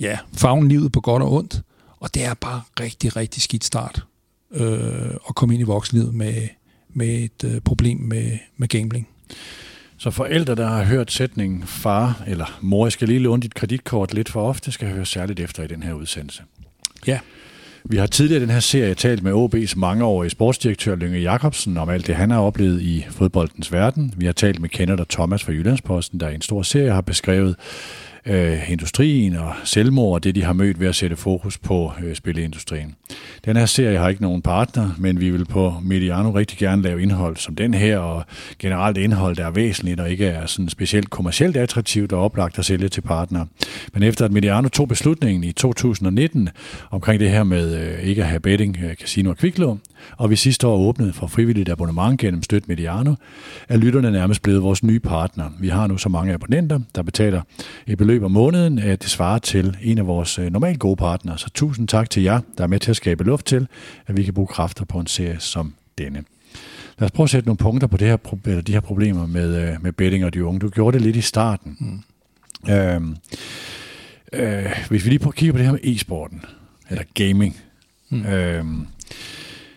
ja, 0.00 0.18
fagne 0.32 0.68
livet 0.68 0.92
på 0.92 1.00
godt 1.00 1.22
og 1.22 1.32
ondt, 1.32 1.62
og 2.00 2.14
det 2.14 2.24
er 2.24 2.34
bare 2.34 2.62
rigtig, 2.80 3.16
rigtig 3.16 3.42
skidt 3.42 3.64
start 3.64 4.04
øh, 4.50 5.10
at 5.28 5.34
komme 5.34 5.54
ind 5.54 5.60
i 5.60 5.64
voksenlivet 5.64 6.14
med, 6.14 6.48
med 6.88 7.08
et 7.08 7.44
øh, 7.44 7.60
problem 7.60 7.98
med, 7.98 8.38
med 8.56 8.68
gambling. 8.68 9.08
Så 9.98 10.10
forældre, 10.10 10.54
der 10.54 10.66
har 10.66 10.84
hørt 10.84 11.12
sætningen 11.12 11.62
far 11.66 12.22
eller 12.26 12.58
mor, 12.60 12.86
jeg 12.86 12.92
skal 12.92 13.08
lige 13.08 13.20
låne 13.20 13.42
dit 13.42 13.54
kreditkort 13.54 14.14
lidt 14.14 14.28
for 14.28 14.48
ofte, 14.48 14.72
skal 14.72 14.88
høre 14.88 15.06
særligt 15.06 15.40
efter 15.40 15.62
i 15.62 15.66
den 15.66 15.82
her 15.82 15.92
udsendelse. 15.92 16.42
Ja. 17.06 17.18
Vi 17.84 17.96
har 17.96 18.06
tidligere 18.06 18.42
i 18.42 18.46
den 18.46 18.52
her 18.52 18.60
serie 18.60 18.94
talt 18.94 19.22
med 19.22 19.32
OB's 19.32 19.72
mangeårige 19.76 20.30
sportsdirektør 20.30 20.94
Lønge 20.94 21.18
Jacobsen 21.18 21.76
om 21.76 21.88
alt 21.88 22.06
det, 22.06 22.14
han 22.14 22.30
har 22.30 22.40
oplevet 22.40 22.82
i 22.82 23.06
fodboldens 23.10 23.72
verden. 23.72 24.14
Vi 24.16 24.26
har 24.26 24.32
talt 24.32 24.60
med 24.60 24.68
Kenneth 24.68 25.00
og 25.00 25.08
Thomas 25.08 25.44
fra 25.44 25.52
Jyllandsposten, 25.52 26.20
der 26.20 26.28
i 26.28 26.34
en 26.34 26.42
stor 26.42 26.62
serie 26.62 26.90
har 26.90 27.00
beskrevet 27.00 27.56
øh, 28.26 28.70
industrien 28.70 29.36
og 29.36 29.52
selvmord 29.64 30.14
og 30.14 30.24
det, 30.24 30.34
de 30.34 30.44
har 30.44 30.52
mødt 30.52 30.80
ved 30.80 30.88
at 30.88 30.94
sætte 30.94 31.16
fokus 31.16 31.58
på 31.58 31.92
øh, 32.04 32.14
spilindustrien. 32.14 32.94
Den 33.44 33.56
her 33.56 33.66
serie 33.66 33.98
har 33.98 34.08
ikke 34.08 34.22
nogen 34.22 34.42
partner, 34.42 34.90
men 34.98 35.20
vi 35.20 35.30
vil 35.30 35.44
på 35.44 35.74
Mediano 35.82 36.30
rigtig 36.30 36.58
gerne 36.58 36.82
lave 36.82 37.02
indhold 37.02 37.36
som 37.36 37.54
den 37.54 37.74
her, 37.74 37.98
og 37.98 38.24
generelt 38.58 38.98
indhold, 38.98 39.36
der 39.36 39.46
er 39.46 39.50
væsentligt 39.50 40.00
og 40.00 40.10
ikke 40.10 40.26
er 40.26 40.46
sådan 40.46 40.68
specielt 40.68 41.10
kommercielt 41.10 41.56
attraktivt 41.56 42.12
og 42.12 42.24
oplagt 42.24 42.58
at 42.58 42.64
sælge 42.64 42.88
til 42.88 43.00
partner. 43.00 43.46
Men 43.94 44.02
efter 44.02 44.24
at 44.24 44.32
Mediano 44.32 44.68
tog 44.68 44.88
beslutningen 44.88 45.44
i 45.44 45.52
2019 45.52 46.48
omkring 46.90 47.20
det 47.20 47.30
her 47.30 47.44
med 47.44 47.74
øh, 47.80 48.02
ikke 48.02 48.22
at 48.22 48.28
have 48.28 48.40
betting, 48.40 48.78
øh, 48.84 48.94
casino 48.94 49.30
og 49.30 49.36
kviklån, 49.36 49.80
og 50.16 50.30
vi 50.30 50.36
sidste 50.36 50.66
år 50.66 50.76
åbnede 50.76 51.12
for 51.12 51.26
frivilligt 51.26 51.68
abonnement 51.68 52.20
gennem 52.20 52.42
Støt 52.42 52.68
Mediano, 52.68 53.14
er 53.68 53.76
lytterne 53.76 54.10
nærmest 54.10 54.42
blevet 54.42 54.62
vores 54.62 54.82
nye 54.82 55.00
partner. 55.00 55.50
Vi 55.60 55.68
har 55.68 55.86
nu 55.86 55.98
så 55.98 56.08
mange 56.08 56.34
abonnenter, 56.34 56.80
der 56.94 57.02
betaler 57.02 57.42
et 57.86 57.98
beløb 57.98 58.09
om 58.18 58.30
måneden, 58.30 58.78
at 58.78 59.02
det 59.02 59.10
svarer 59.10 59.38
til 59.38 59.76
en 59.82 59.98
af 59.98 60.06
vores 60.06 60.38
øh, 60.38 60.52
normalt 60.52 60.78
gode 60.78 60.96
partnere. 60.96 61.38
Så 61.38 61.50
tusind 61.50 61.88
tak 61.88 62.10
til 62.10 62.22
jer, 62.22 62.40
der 62.58 62.64
er 62.64 62.68
med 62.68 62.80
til 62.80 62.90
at 62.90 62.96
skabe 62.96 63.24
luft 63.24 63.46
til, 63.46 63.68
at 64.06 64.16
vi 64.16 64.22
kan 64.22 64.34
bruge 64.34 64.46
kræfter 64.46 64.84
på 64.84 64.98
en 64.98 65.06
serie 65.06 65.40
som 65.40 65.74
denne. 65.98 66.24
Lad 66.98 67.06
os 67.06 67.10
prøve 67.10 67.24
at 67.24 67.30
sætte 67.30 67.48
nogle 67.48 67.56
punkter 67.56 67.88
på 67.88 67.96
det 67.96 68.08
her, 68.08 68.16
eller 68.44 68.62
de 68.62 68.72
her 68.72 68.80
problemer 68.80 69.26
med, 69.26 69.62
øh, 69.62 69.82
med 69.82 69.92
betting 69.92 70.24
og 70.24 70.34
de 70.34 70.44
unge. 70.44 70.60
Du 70.60 70.68
gjorde 70.68 70.98
det 70.98 71.06
lidt 71.06 71.16
i 71.16 71.20
starten. 71.20 71.76
Mm. 71.80 72.72
Øhm, 72.72 73.16
øh, 74.32 74.66
hvis 74.88 75.04
vi 75.04 75.10
lige 75.10 75.18
prøver 75.18 75.32
at 75.32 75.36
kigge 75.36 75.52
på 75.52 75.58
det 75.58 75.66
her 75.66 75.72
med 75.72 75.80
e-sporten, 75.84 76.44
eller 76.90 77.04
gaming. 77.14 77.56
Mm. 78.08 78.26
Øhm, 78.26 78.86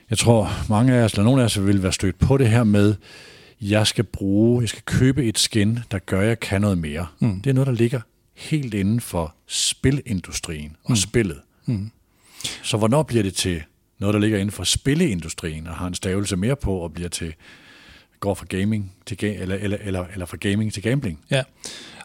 jeg 0.10 0.18
tror, 0.18 0.50
mange 0.70 0.94
af 0.94 1.04
os, 1.04 1.14
eller 1.14 1.24
nogle 1.24 1.42
af 1.42 1.46
os, 1.46 1.66
vil 1.66 1.84
være 1.84 1.94
stødt 1.94 2.20
på 2.20 2.38
det 2.38 2.50
her 2.50 2.64
med, 2.64 2.96
jeg 3.62 3.88
skal 3.88 4.04
bruge, 4.04 4.62
jeg 4.62 4.70
skal 4.70 4.82
købe 4.86 5.26
et 5.26 5.40
skin, 5.40 5.80
der 5.92 6.00
gør, 6.00 6.22
at 6.22 6.28
jeg 6.28 6.40
kan 6.40 6.62
noget 6.62 6.78
mere. 6.78 7.08
Mm. 7.20 7.42
Det 7.42 7.50
er 7.50 7.54
noget, 7.54 7.68
der 7.68 7.74
ligger 7.74 8.02
helt 8.36 8.74
inden 8.74 9.02
for 9.02 9.36
spilindustrien 9.48 10.76
og 10.84 10.92
mm. 10.92 10.96
spillet. 10.96 11.42
Mm. 11.66 11.92
Så 12.64 12.78
hvornår 12.78 13.04
bliver 13.04 13.24
det 13.24 13.34
til 13.34 13.64
noget, 14.00 14.14
der 14.14 14.20
ligger 14.20 14.38
inden 14.38 14.52
for 14.52 14.64
spilleindustrien 14.64 15.68
og 15.68 15.76
har 15.76 15.88
en 15.88 15.94
stavelse 15.94 16.36
mere 16.36 16.56
på 16.56 16.76
og 16.76 16.94
bliver 16.94 17.10
til 17.10 17.34
går 18.20 18.34
fra 18.34 18.46
gaming 18.50 18.96
til 19.06 19.18
eller, 19.22 19.56
eller, 19.56 19.78
eller, 19.82 20.06
eller 20.14 20.26
fra 20.26 20.38
gaming 20.38 20.74
til 20.74 20.84
gambling. 20.84 21.20
Ja, 21.32 21.44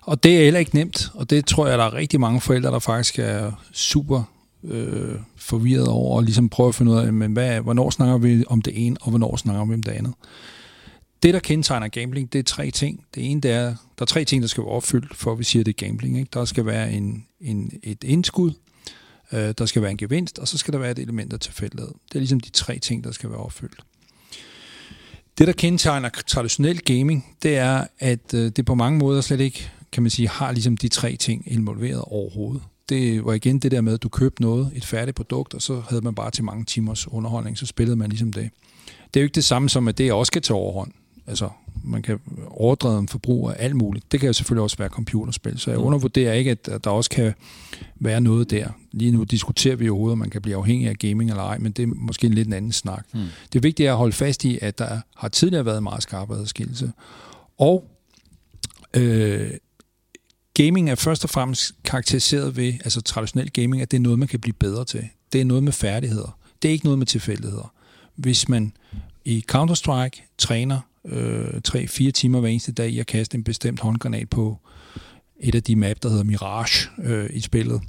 og 0.02 0.22
det 0.22 0.38
er 0.38 0.44
heller 0.44 0.60
ikke 0.60 0.74
nemt, 0.74 1.10
og 1.14 1.30
det 1.30 1.46
tror 1.46 1.66
jeg, 1.66 1.78
der 1.78 1.84
er 1.84 1.94
rigtig 1.94 2.20
mange 2.20 2.40
forældre, 2.40 2.70
der 2.70 2.78
faktisk 2.78 3.18
er 3.18 3.52
super 3.72 4.22
øh, 4.64 5.14
forvirret 5.36 5.88
over, 5.88 6.16
og 6.16 6.22
ligesom 6.22 6.48
prøver 6.48 6.68
at 6.68 6.74
finde 6.74 6.92
ud 6.92 6.98
af, 6.98 7.12
men 7.12 7.32
hvad, 7.32 7.60
hvornår 7.60 7.90
snakker 7.90 8.18
vi 8.18 8.44
om 8.46 8.62
det 8.62 8.86
ene, 8.86 8.96
og 9.00 9.10
hvornår 9.10 9.36
snakker 9.36 9.64
vi 9.64 9.74
om 9.74 9.82
det 9.82 9.92
andet. 9.92 10.14
Det, 11.22 11.34
der 11.34 11.40
kendetegner 11.40 11.88
gambling, 11.88 12.32
det 12.32 12.38
er 12.38 12.42
tre 12.42 12.70
ting. 12.70 13.04
Det 13.14 13.30
ene, 13.30 13.40
det 13.40 13.50
er, 13.50 13.64
der 13.66 14.02
er 14.02 14.04
tre 14.04 14.24
ting, 14.24 14.42
der 14.42 14.48
skal 14.48 14.64
være 14.64 14.72
opfyldt, 14.72 15.16
for 15.16 15.32
at 15.32 15.38
vi 15.38 15.44
siger, 15.44 15.64
det 15.64 15.82
er 15.82 15.86
gambling. 15.86 16.18
Ikke? 16.18 16.30
Der 16.32 16.44
skal 16.44 16.66
være 16.66 16.92
en, 16.92 17.26
en, 17.40 17.72
et 17.82 18.04
indskud, 18.04 18.52
øh, 19.32 19.54
der 19.58 19.66
skal 19.66 19.82
være 19.82 19.90
en 19.90 19.96
gevinst, 19.96 20.38
og 20.38 20.48
så 20.48 20.58
skal 20.58 20.72
der 20.72 20.78
være 20.78 20.90
et 20.90 20.98
element 20.98 21.32
af 21.32 21.40
tilfældighed. 21.40 21.88
Det 22.08 22.14
er 22.14 22.18
ligesom 22.18 22.40
de 22.40 22.50
tre 22.50 22.78
ting, 22.78 23.04
der 23.04 23.12
skal 23.12 23.30
være 23.30 23.38
opfyldt. 23.38 23.84
Det, 25.38 25.46
der 25.46 25.52
kendetegner 25.52 26.08
traditionel 26.26 26.80
gaming, 26.80 27.36
det 27.42 27.56
er, 27.56 27.86
at 27.98 28.34
øh, 28.34 28.50
det 28.56 28.64
på 28.64 28.74
mange 28.74 28.98
måder 28.98 29.20
slet 29.20 29.40
ikke, 29.40 29.70
kan 29.92 30.02
man 30.02 30.10
sige, 30.10 30.28
har 30.28 30.52
ligesom 30.52 30.76
de 30.76 30.88
tre 30.88 31.16
ting 31.16 31.52
involveret 31.52 32.00
overhovedet. 32.00 32.62
Det 32.88 33.24
var 33.24 33.32
igen 33.32 33.58
det 33.58 33.70
der 33.70 33.80
med, 33.80 33.94
at 33.94 34.02
du 34.02 34.08
købte 34.08 34.42
noget, 34.42 34.72
et 34.74 34.84
færdigt 34.84 35.16
produkt, 35.16 35.54
og 35.54 35.62
så 35.62 35.82
havde 35.88 36.02
man 36.02 36.14
bare 36.14 36.30
til 36.30 36.44
mange 36.44 36.64
timers 36.64 37.08
underholdning, 37.08 37.58
så 37.58 37.66
spillede 37.66 37.96
man 37.96 38.08
ligesom 38.08 38.32
det. 38.32 38.50
Det 39.14 39.20
er 39.20 39.22
jo 39.22 39.24
ikke 39.24 39.34
det 39.34 39.44
samme 39.44 39.68
som, 39.68 39.88
at 39.88 39.98
det 39.98 40.12
også 40.12 40.30
skal 40.30 40.42
tage 40.42 40.56
overhånd. 40.56 40.92
Altså, 41.28 41.48
man 41.84 42.02
kan 42.02 42.20
overdrive 42.46 42.98
en 42.98 43.08
forbrug 43.08 43.50
af 43.50 43.54
alt 43.58 43.76
muligt. 43.76 44.12
Det 44.12 44.20
kan 44.20 44.26
jo 44.26 44.32
selvfølgelig 44.32 44.62
også 44.62 44.76
være 44.76 44.88
computerspil, 44.88 45.58
så 45.58 45.70
jeg 45.70 45.78
undervurderer 45.78 46.32
ikke, 46.32 46.50
at 46.50 46.84
der 46.84 46.90
også 46.90 47.10
kan 47.10 47.32
være 47.96 48.20
noget 48.20 48.50
der. 48.50 48.68
Lige 48.92 49.10
nu 49.12 49.24
diskuterer 49.24 49.76
vi 49.76 49.88
overhovedet, 49.88 50.12
om 50.12 50.18
man 50.18 50.30
kan 50.30 50.42
blive 50.42 50.56
afhængig 50.56 50.88
af 50.88 50.96
gaming 50.96 51.30
eller 51.30 51.42
ej, 51.42 51.58
men 51.58 51.72
det 51.72 51.82
er 51.82 51.86
måske 51.86 52.26
en 52.26 52.34
lidt 52.34 52.46
en 52.46 52.52
anden 52.52 52.72
snak. 52.72 53.06
Mm. 53.14 53.20
Det 53.52 53.62
vigtige 53.62 53.86
er 53.86 53.92
at 53.92 53.98
holde 53.98 54.12
fast 54.12 54.44
i, 54.44 54.58
at 54.62 54.78
der 54.78 55.00
har 55.16 55.28
tidligere 55.28 55.64
været 55.64 55.82
meget 55.82 56.02
skarp 56.02 56.30
adskillelse. 56.30 56.92
Og 57.58 57.84
øh, 58.94 59.50
gaming 60.54 60.90
er 60.90 60.94
først 60.94 61.24
og 61.24 61.30
fremmest 61.30 61.74
karakteriseret 61.84 62.56
ved, 62.56 62.72
altså 62.72 63.00
traditionel 63.00 63.50
gaming, 63.50 63.82
at 63.82 63.90
det 63.90 63.96
er 63.96 64.00
noget, 64.00 64.18
man 64.18 64.28
kan 64.28 64.40
blive 64.40 64.54
bedre 64.54 64.84
til. 64.84 65.08
Det 65.32 65.40
er 65.40 65.44
noget 65.44 65.62
med 65.62 65.72
færdigheder. 65.72 66.38
Det 66.62 66.68
er 66.68 66.72
ikke 66.72 66.84
noget 66.84 66.98
med 66.98 67.06
tilfældigheder. 67.06 67.72
Hvis 68.16 68.48
man 68.48 68.72
i 69.24 69.44
Counter-Strike 69.52 70.34
træner 70.38 70.80
øh, 71.08 71.60
3-4 71.68 72.10
timer 72.10 72.40
hver 72.40 72.48
eneste 72.48 72.72
dag 72.72 72.90
i 72.90 72.98
at 72.98 73.06
kaste 73.06 73.36
en 73.36 73.44
bestemt 73.44 73.80
håndgranat 73.80 74.30
på 74.30 74.58
et 75.40 75.54
af 75.54 75.62
de 75.62 75.76
map, 75.76 75.96
der 76.02 76.08
hedder 76.08 76.24
Mirage 76.24 76.88
øh, 77.04 77.30
i 77.32 77.40
spillet, 77.40 77.80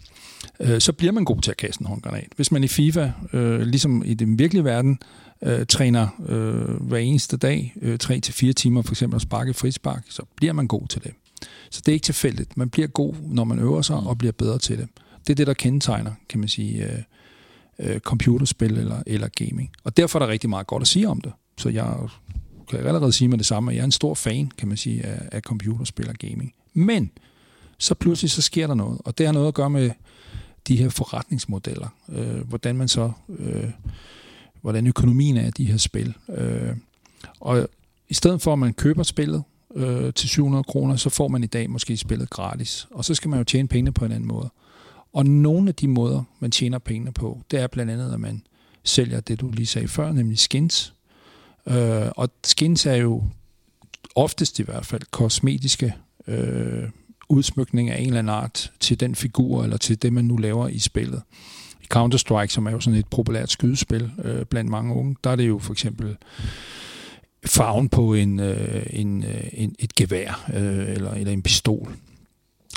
øh, 0.59 0.81
så 0.81 0.93
bliver 0.93 1.11
man 1.11 1.25
god 1.25 1.41
til 1.41 1.51
at 1.51 1.57
kaste 1.57 1.81
en 1.81 1.87
håndgranat. 1.87 2.27
Hvis 2.35 2.51
man 2.51 2.63
i 2.63 2.67
FIFA, 2.67 3.11
øh, 3.33 3.59
ligesom 3.59 4.03
i 4.05 4.13
den 4.13 4.39
virkelige 4.39 4.63
verden, 4.63 4.99
øh, 5.43 5.65
træner 5.65 6.07
øh, 6.27 6.87
hver 6.87 6.97
eneste 6.97 7.37
dag 7.37 7.73
øh, 7.81 7.97
3-4 8.03 8.51
timer, 8.51 8.81
for 8.81 8.93
eksempel 8.93 9.15
at 9.15 9.21
sparke 9.21 9.53
frispark, 9.53 10.03
så 10.09 10.23
bliver 10.35 10.53
man 10.53 10.67
god 10.67 10.87
til 10.87 11.03
det. 11.03 11.11
Så 11.69 11.81
det 11.85 11.91
er 11.91 11.93
ikke 11.93 12.03
tilfældigt. 12.03 12.57
Man 12.57 12.69
bliver 12.69 12.87
god, 12.87 13.15
når 13.21 13.43
man 13.43 13.59
øver 13.59 13.81
sig, 13.81 13.95
og 13.95 14.17
bliver 14.17 14.31
bedre 14.31 14.57
til 14.57 14.77
det. 14.77 14.87
Det 15.27 15.29
er 15.29 15.35
det, 15.35 15.47
der 15.47 15.53
kendetegner, 15.53 16.11
kan 16.29 16.39
man 16.39 16.49
sige, 16.49 16.85
øh, 16.85 16.99
øh, 17.79 17.99
computerspil 17.99 18.77
eller, 18.77 19.03
eller 19.07 19.27
gaming. 19.27 19.71
Og 19.83 19.97
derfor 19.97 20.19
er 20.19 20.25
der 20.25 20.31
rigtig 20.31 20.49
meget 20.49 20.67
godt 20.67 20.81
at 20.81 20.87
sige 20.87 21.07
om 21.07 21.21
det. 21.21 21.31
Så 21.57 21.69
jeg 21.69 21.95
kan 22.69 22.87
allerede 22.87 23.11
sige 23.11 23.27
med 23.27 23.37
det 23.37 23.45
samme, 23.45 23.71
at 23.71 23.75
jeg 23.75 23.81
er 23.81 23.85
en 23.85 23.91
stor 23.91 24.13
fan, 24.13 24.51
kan 24.57 24.67
man 24.67 24.77
sige, 24.77 25.05
af, 25.05 25.29
af 25.31 25.41
computerspil 25.41 26.09
og 26.09 26.15
gaming. 26.15 26.53
Men 26.73 27.11
så 27.77 27.95
pludselig 27.95 28.31
så 28.31 28.41
sker 28.41 28.67
der 28.67 28.73
noget, 28.73 29.01
og 29.05 29.17
det 29.17 29.25
har 29.25 29.33
noget 29.33 29.47
at 29.47 29.53
gøre 29.53 29.69
med 29.69 29.91
de 30.67 30.75
her 30.75 30.89
forretningsmodeller. 30.89 31.87
Øh, 32.09 32.47
hvordan 32.47 32.75
man 32.75 32.87
så, 32.87 33.11
øh, 33.39 33.69
hvordan 34.61 34.87
økonomien 34.87 35.37
er 35.37 35.45
af 35.45 35.53
de 35.53 35.65
her 35.65 35.77
spil. 35.77 36.13
Øh, 36.37 36.75
og 37.39 37.69
i 38.09 38.13
stedet 38.13 38.41
for, 38.41 38.53
at 38.53 38.59
man 38.59 38.73
køber 38.73 39.03
spillet 39.03 39.43
øh, 39.75 40.13
til 40.13 40.29
700 40.29 40.63
kroner, 40.63 40.95
så 40.95 41.09
får 41.09 41.27
man 41.27 41.43
i 41.43 41.47
dag 41.47 41.69
måske 41.69 41.97
spillet 41.97 42.29
gratis. 42.29 42.87
Og 42.91 43.05
så 43.05 43.15
skal 43.15 43.29
man 43.29 43.39
jo 43.39 43.43
tjene 43.43 43.67
penge 43.67 43.91
på 43.91 44.05
en 44.05 44.11
anden 44.11 44.27
måde. 44.27 44.49
Og 45.13 45.25
nogle 45.25 45.69
af 45.69 45.75
de 45.75 45.87
måder, 45.87 46.23
man 46.39 46.51
tjener 46.51 46.79
pengene 46.79 47.11
på, 47.11 47.41
det 47.51 47.59
er 47.59 47.67
blandt 47.67 47.91
andet, 47.91 48.13
at 48.13 48.19
man 48.19 48.41
sælger 48.83 49.19
det, 49.19 49.39
du 49.41 49.51
lige 49.51 49.65
sagde 49.65 49.87
før, 49.87 50.11
nemlig 50.11 50.39
skins. 50.39 50.93
Øh, 51.69 52.11
og 52.15 52.29
skins 52.43 52.85
er 52.85 52.95
jo 52.95 53.23
oftest 54.15 54.59
i 54.59 54.63
hvert 54.63 54.85
fald 54.85 55.01
kosmetiske 55.11 55.95
øh, 56.27 56.89
udsmykning 57.29 57.89
af 57.89 57.99
en 57.99 58.07
eller 58.07 58.19
anden 58.19 58.35
art 58.35 58.71
til 58.79 58.99
den 58.99 59.15
figur, 59.15 59.63
eller 59.63 59.77
til 59.77 60.01
det, 60.01 60.13
man 60.13 60.25
nu 60.25 60.37
laver 60.37 60.67
i 60.67 60.79
spillet. 60.79 61.21
I 61.81 61.85
Counter-Strike, 61.93 62.47
som 62.47 62.65
er 62.65 62.71
jo 62.71 62.79
sådan 62.79 62.99
et 62.99 63.07
populært 63.07 63.51
skydespil 63.51 64.11
øh, 64.23 64.45
blandt 64.45 64.69
mange 64.69 64.95
unge, 64.95 65.15
der 65.23 65.29
er 65.29 65.35
det 65.35 65.47
jo 65.47 65.59
for 65.59 65.73
eksempel 65.73 66.17
farven 67.45 67.89
på 67.89 68.13
en, 68.13 68.39
øh, 68.39 68.85
en, 68.89 69.23
øh, 69.23 69.43
en, 69.53 69.75
et 69.79 69.95
gevær 69.95 70.49
øh, 70.53 70.89
eller, 70.89 71.11
eller 71.11 71.33
en 71.33 71.41
pistol. 71.41 71.95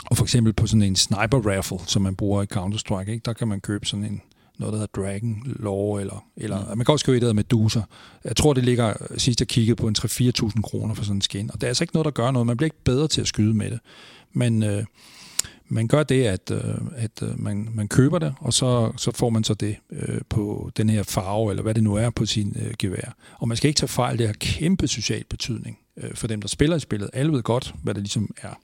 Og 0.07 0.17
for 0.17 0.25
eksempel 0.25 0.53
på 0.53 0.67
sådan 0.67 0.83
en 0.83 0.97
sniper 0.97 1.51
rifle, 1.51 1.79
som 1.87 2.03
man 2.03 2.17
bruger 2.17 2.43
i 2.43 2.47
Counter-Strike, 2.55 3.11
ikke? 3.11 3.23
der 3.25 3.33
kan 3.33 3.49
man 3.49 3.61
købe 3.61 3.87
sådan 3.87 4.05
en 4.05 4.23
noget, 4.63 4.73
der 4.73 4.79
hedder 4.79 5.03
Dragon 5.03 5.43
Law, 5.61 5.99
eller, 5.99 6.25
eller 6.37 6.61
mm. 6.61 6.79
man 6.79 6.85
kan 6.85 6.93
også 6.93 7.05
købe 7.05 7.17
et, 7.17 7.23
der 7.23 7.29
hedder 7.29 7.43
Medusa. 7.59 7.81
Jeg 8.25 8.37
tror, 8.37 8.53
det 8.53 8.65
ligger, 8.65 8.95
sidst 9.17 9.41
jeg 9.41 9.49
kiggede 9.49 9.77
på 9.77 9.89
en 9.89 9.95
3-4.000 9.99 10.63
kroner 10.63 10.95
for 10.95 11.05
sådan 11.05 11.17
en 11.17 11.23
skin. 11.23 11.51
Og 11.53 11.61
det 11.61 11.63
er 11.63 11.69
altså 11.69 11.85
ikke 11.85 11.95
noget, 11.95 12.05
der 12.05 12.11
gør 12.11 12.31
noget. 12.31 12.47
Man 12.47 12.57
bliver 12.57 12.67
ikke 12.67 12.85
bedre 12.85 13.09
til 13.09 13.21
at 13.21 13.27
skyde 13.27 13.55
med 13.55 13.71
det. 13.71 13.81
Men 14.33 14.63
øh, 14.63 14.85
man 15.73 15.89
gør 15.89 16.03
det, 16.03 16.25
at, 16.25 16.51
øh, 16.51 16.75
at 16.97 17.23
øh, 17.23 17.41
man, 17.41 17.69
man 17.75 17.89
køber 17.89 18.19
det, 18.19 18.35
og 18.41 18.53
så, 18.53 18.93
så 18.97 19.13
får 19.15 19.31
man 19.31 19.45
så 19.45 19.55
det 19.55 19.77
øh, 19.93 20.21
på 20.29 20.71
den 20.77 20.91
her 20.91 21.03
farve, 21.03 21.51
eller 21.51 21.63
hvad 21.63 21.75
det 21.75 21.85
nu 21.85 21.95
er 21.95 22.11
på 22.11 22.27
sin 22.27 22.57
øh, 22.63 22.75
gevær. 22.79 23.15
Og 23.39 23.49
man 23.49 23.57
skal 23.57 23.69
ikke 23.69 23.79
tage 23.79 23.89
fejl, 23.89 24.19
det 24.19 24.27
har 24.27 24.35
kæmpe 24.41 24.89
social 24.89 25.25
betydning 25.31 25.79
øh, 25.97 26.15
for 26.15 26.27
dem, 26.27 26.41
der 26.41 26.49
spiller 26.49 26.77
i 26.77 26.81
spillet. 26.81 27.11
Alle 27.13 27.33
ved 27.33 27.43
godt, 27.43 27.75
hvad 27.83 27.95
det 27.95 28.03
ligesom 28.03 28.35
er. 28.43 28.59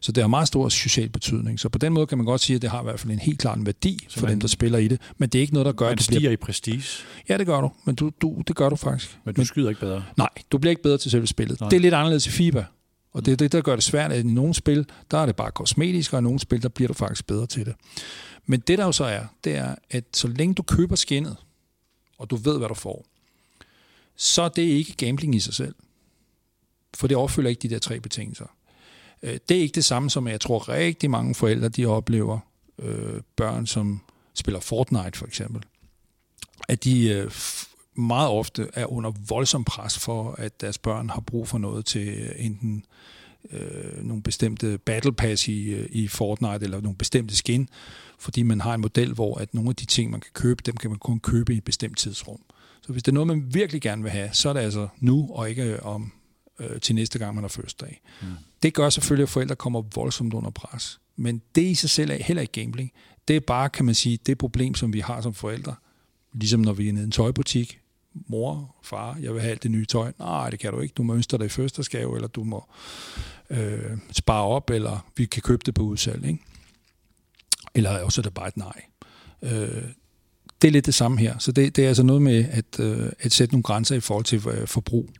Så 0.00 0.12
det 0.12 0.22
har 0.22 0.28
meget 0.28 0.48
stor 0.48 0.68
social 0.68 1.08
betydning. 1.08 1.60
Så 1.60 1.68
på 1.68 1.78
den 1.78 1.92
måde 1.92 2.06
kan 2.06 2.18
man 2.18 2.24
godt 2.24 2.40
sige, 2.40 2.56
at 2.56 2.62
det 2.62 2.70
har 2.70 2.80
i 2.80 2.84
hvert 2.84 3.00
fald 3.00 3.12
en 3.12 3.18
helt 3.18 3.38
klar 3.38 3.54
en 3.54 3.66
værdi 3.66 4.06
så 4.08 4.18
for 4.18 4.26
man, 4.26 4.32
dem, 4.32 4.40
der 4.40 4.48
spiller 4.48 4.78
i 4.78 4.88
det. 4.88 5.00
Men 5.18 5.28
det 5.28 5.38
er 5.38 5.40
ikke 5.40 5.52
noget, 5.52 5.66
der 5.66 5.72
gør, 5.72 5.88
at 5.88 5.96
det 5.96 6.04
stiger 6.04 6.20
bliver... 6.20 6.32
i 6.32 6.36
prestige. 6.36 6.84
Ja, 7.28 7.38
det 7.38 7.46
gør 7.46 7.60
du. 7.60 7.70
Men 7.84 7.94
du, 7.94 8.10
du, 8.20 8.42
det 8.48 8.56
gør 8.56 8.68
du 8.68 8.76
faktisk. 8.76 9.18
Men 9.24 9.34
du 9.34 9.44
skyder 9.44 9.68
ikke 9.68 9.80
bedre? 9.80 10.04
Nej, 10.16 10.28
du 10.52 10.58
bliver 10.58 10.70
ikke 10.70 10.82
bedre 10.82 10.98
til 10.98 11.10
selve 11.10 11.26
spillet. 11.26 11.60
Nej. 11.60 11.68
Det 11.68 11.76
er 11.76 11.80
lidt 11.80 11.94
anderledes 11.94 12.26
i 12.26 12.30
FIBA. 12.30 12.64
Og 13.12 13.26
det 13.26 13.32
er 13.32 13.36
det, 13.36 13.52
der 13.52 13.60
gør 13.60 13.74
det 13.74 13.84
svært, 13.84 14.12
at 14.12 14.24
i 14.24 14.28
nogle 14.28 14.54
spil, 14.54 14.86
der 15.10 15.18
er 15.18 15.26
det 15.26 15.36
bare 15.36 15.50
kosmetisk, 15.50 16.12
og 16.12 16.18
i 16.18 16.22
nogle 16.22 16.38
spil, 16.38 16.62
der 16.62 16.68
bliver 16.68 16.88
du 16.88 16.94
faktisk 16.94 17.26
bedre 17.26 17.46
til 17.46 17.66
det. 17.66 17.74
Men 18.46 18.60
det 18.60 18.78
der 18.78 18.84
jo 18.84 18.92
så 18.92 19.04
er, 19.04 19.24
det 19.44 19.56
er, 19.56 19.74
at 19.90 20.04
så 20.12 20.28
længe 20.28 20.54
du 20.54 20.62
køber 20.62 20.96
skinnet, 20.96 21.36
og 22.18 22.30
du 22.30 22.36
ved, 22.36 22.58
hvad 22.58 22.68
du 22.68 22.74
får, 22.74 23.06
så 24.16 24.42
er 24.42 24.48
det 24.48 24.62
ikke 24.62 24.92
gambling 24.96 25.34
i 25.34 25.40
sig 25.40 25.54
selv. 25.54 25.74
For 26.94 27.06
det 27.06 27.16
opfylder 27.16 27.50
ikke 27.50 27.60
de 27.60 27.68
der 27.68 27.78
tre 27.78 28.00
betingelser. 28.00 28.46
Øh, 29.22 29.38
det 29.48 29.56
er 29.56 29.60
ikke 29.60 29.74
det 29.74 29.84
samme 29.84 30.10
som, 30.10 30.26
at 30.26 30.32
jeg 30.32 30.40
tror 30.40 30.68
rigtig 30.68 31.10
mange 31.10 31.34
forældre, 31.34 31.68
de 31.68 31.86
oplever 31.86 32.38
øh, 32.78 33.20
børn, 33.36 33.66
som 33.66 34.00
spiller 34.34 34.60
Fortnite 34.60 35.18
for 35.18 35.26
eksempel. 35.26 35.62
At 36.68 36.84
de 36.84 37.08
øh, 37.08 37.30
meget 37.94 38.28
ofte 38.28 38.68
er 38.74 38.86
under 38.86 39.12
voldsom 39.28 39.64
pres 39.64 39.98
for, 39.98 40.34
at 40.38 40.60
deres 40.60 40.78
børn 40.78 41.10
har 41.10 41.20
brug 41.20 41.48
for 41.48 41.58
noget 41.58 41.86
til 41.86 42.08
øh, 42.08 42.30
enten 42.36 42.84
øh, 43.50 44.04
nogle 44.06 44.22
bestemte 44.22 44.78
battle 44.78 45.12
pass 45.12 45.48
i, 45.48 45.70
øh, 45.70 45.88
i 45.90 46.08
Fortnite, 46.08 46.64
eller 46.64 46.80
nogle 46.80 46.96
bestemte 46.96 47.36
skin, 47.36 47.68
fordi 48.18 48.42
man 48.42 48.60
har 48.60 48.74
en 48.74 48.80
model, 48.80 49.12
hvor 49.12 49.38
at 49.38 49.54
nogle 49.54 49.70
af 49.70 49.76
de 49.76 49.86
ting, 49.86 50.10
man 50.10 50.20
kan 50.20 50.30
købe, 50.32 50.62
dem 50.66 50.76
kan 50.76 50.90
man 50.90 50.98
kun 50.98 51.20
købe 51.20 51.54
i 51.54 51.56
et 51.56 51.64
bestemt 51.64 51.98
tidsrum. 51.98 52.40
Så 52.82 52.92
hvis 52.92 53.02
det 53.02 53.12
er 53.12 53.14
noget, 53.14 53.26
man 53.26 53.54
virkelig 53.54 53.82
gerne 53.82 54.02
vil 54.02 54.12
have, 54.12 54.30
så 54.32 54.48
er 54.48 54.52
det 54.52 54.60
altså 54.60 54.88
nu, 55.00 55.28
og 55.32 55.50
ikke 55.50 55.82
om 55.82 56.12
øh, 56.58 56.80
til 56.80 56.94
næste 56.94 57.18
gang, 57.18 57.34
man 57.34 57.44
har 57.44 57.48
fødselsdag. 57.48 58.00
Mm. 58.22 58.28
Det 58.62 58.74
gør 58.74 58.90
selvfølgelig, 58.90 59.22
at 59.22 59.28
forældre 59.28 59.56
kommer 59.56 59.82
voldsomt 59.94 60.34
under 60.34 60.50
pres. 60.50 61.00
Men 61.16 61.42
det 61.54 61.62
i 61.62 61.74
sig 61.74 61.90
selv 61.90 62.10
er 62.10 62.22
heller 62.22 62.40
ikke 62.40 62.60
gambling. 62.60 62.92
Det 63.28 63.36
er 63.36 63.40
bare, 63.40 63.68
kan 63.68 63.84
man 63.84 63.94
sige, 63.94 64.18
det 64.26 64.38
problem, 64.38 64.74
som 64.74 64.92
vi 64.92 65.00
har 65.00 65.20
som 65.20 65.34
forældre. 65.34 65.74
Ligesom 66.32 66.60
når 66.60 66.72
vi 66.72 66.88
er 66.88 66.92
nede 66.92 67.04
i 67.04 67.06
en 67.06 67.10
tøjbutik. 67.10 67.80
Mor, 68.26 68.76
far, 68.82 69.18
jeg 69.22 69.34
vil 69.34 69.40
have 69.40 69.50
alt 69.50 69.62
det 69.62 69.70
nye 69.70 69.86
tøj. 69.86 70.12
Nej, 70.18 70.50
det 70.50 70.58
kan 70.58 70.72
du 70.72 70.80
ikke. 70.80 70.92
Du 70.92 71.02
må 71.02 71.14
ønske 71.14 71.38
dig 71.38 71.46
i 71.46 71.48
fødselsdagsgave, 71.48 72.14
eller 72.14 72.28
du 72.28 72.44
må 72.44 72.68
øh, 73.50 73.98
spare 74.12 74.44
op, 74.44 74.70
eller 74.70 75.06
vi 75.16 75.24
kan 75.24 75.42
købe 75.42 75.62
det 75.66 75.74
på 75.74 75.82
udsalg. 75.82 76.24
Ikke? 76.24 76.38
Eller 77.74 78.04
også 78.04 78.20
er 78.20 78.22
det 78.22 78.34
bare 78.34 78.48
et 78.48 78.56
nej. 78.56 78.82
Øh, 79.42 79.84
det 80.62 80.68
er 80.68 80.72
lidt 80.72 80.86
det 80.86 80.94
samme 80.94 81.18
her. 81.18 81.38
Så 81.38 81.52
det, 81.52 81.76
det 81.76 81.84
er 81.84 81.88
altså 81.88 82.02
noget 82.02 82.22
med 82.22 82.44
at, 82.50 82.80
øh, 82.80 83.12
at 83.18 83.32
sætte 83.32 83.54
nogle 83.54 83.62
grænser 83.62 83.96
i 83.96 84.00
forhold 84.00 84.24
til 84.24 84.48
øh, 84.48 84.68
forbrug. 84.68 85.10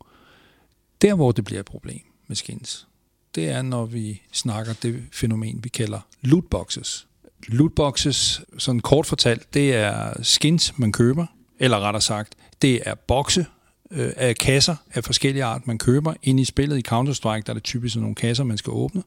Der, 1.03 1.15
hvor 1.15 1.33
det 1.33 1.45
bliver 1.45 1.61
et 1.61 1.67
problem 1.67 2.01
med 2.27 2.37
skins, 2.37 2.87
det 3.35 3.49
er, 3.49 3.63
når 3.63 3.87
vi 3.87 4.23
snakker 4.33 4.73
det 4.83 5.05
fænomen, 5.13 5.65
vi 5.65 5.69
kalder 5.69 6.01
lootboxes. 6.23 7.07
Lootboxes, 7.47 8.41
sådan 8.59 8.81
kort 8.81 9.07
fortalt, 9.07 9.55
det 9.55 9.75
er 9.75 10.23
skins, 10.23 10.79
man 10.79 10.93
køber, 10.93 11.27
eller 11.59 11.81
rettere 11.81 12.03
sagt, 12.03 12.35
det 12.63 12.83
er 12.87 12.95
bokse 12.95 13.47
øh, 13.91 14.13
af 14.17 14.37
kasser 14.37 14.77
af 14.95 15.05
forskellige 15.05 15.45
art, 15.45 15.67
man 15.67 15.79
køber. 15.79 16.15
Ind 16.23 16.41
i 16.41 16.45
spillet 16.45 16.79
i 16.79 16.83
Counter-Strike, 16.89 17.43
der 17.47 17.51
er 17.51 17.55
det 17.55 17.65
typisk 17.65 17.97
nogle 17.97 18.15
kasser, 18.15 18.45
man 18.45 18.59
skal 18.59 18.71
åbne, 18.71 19.03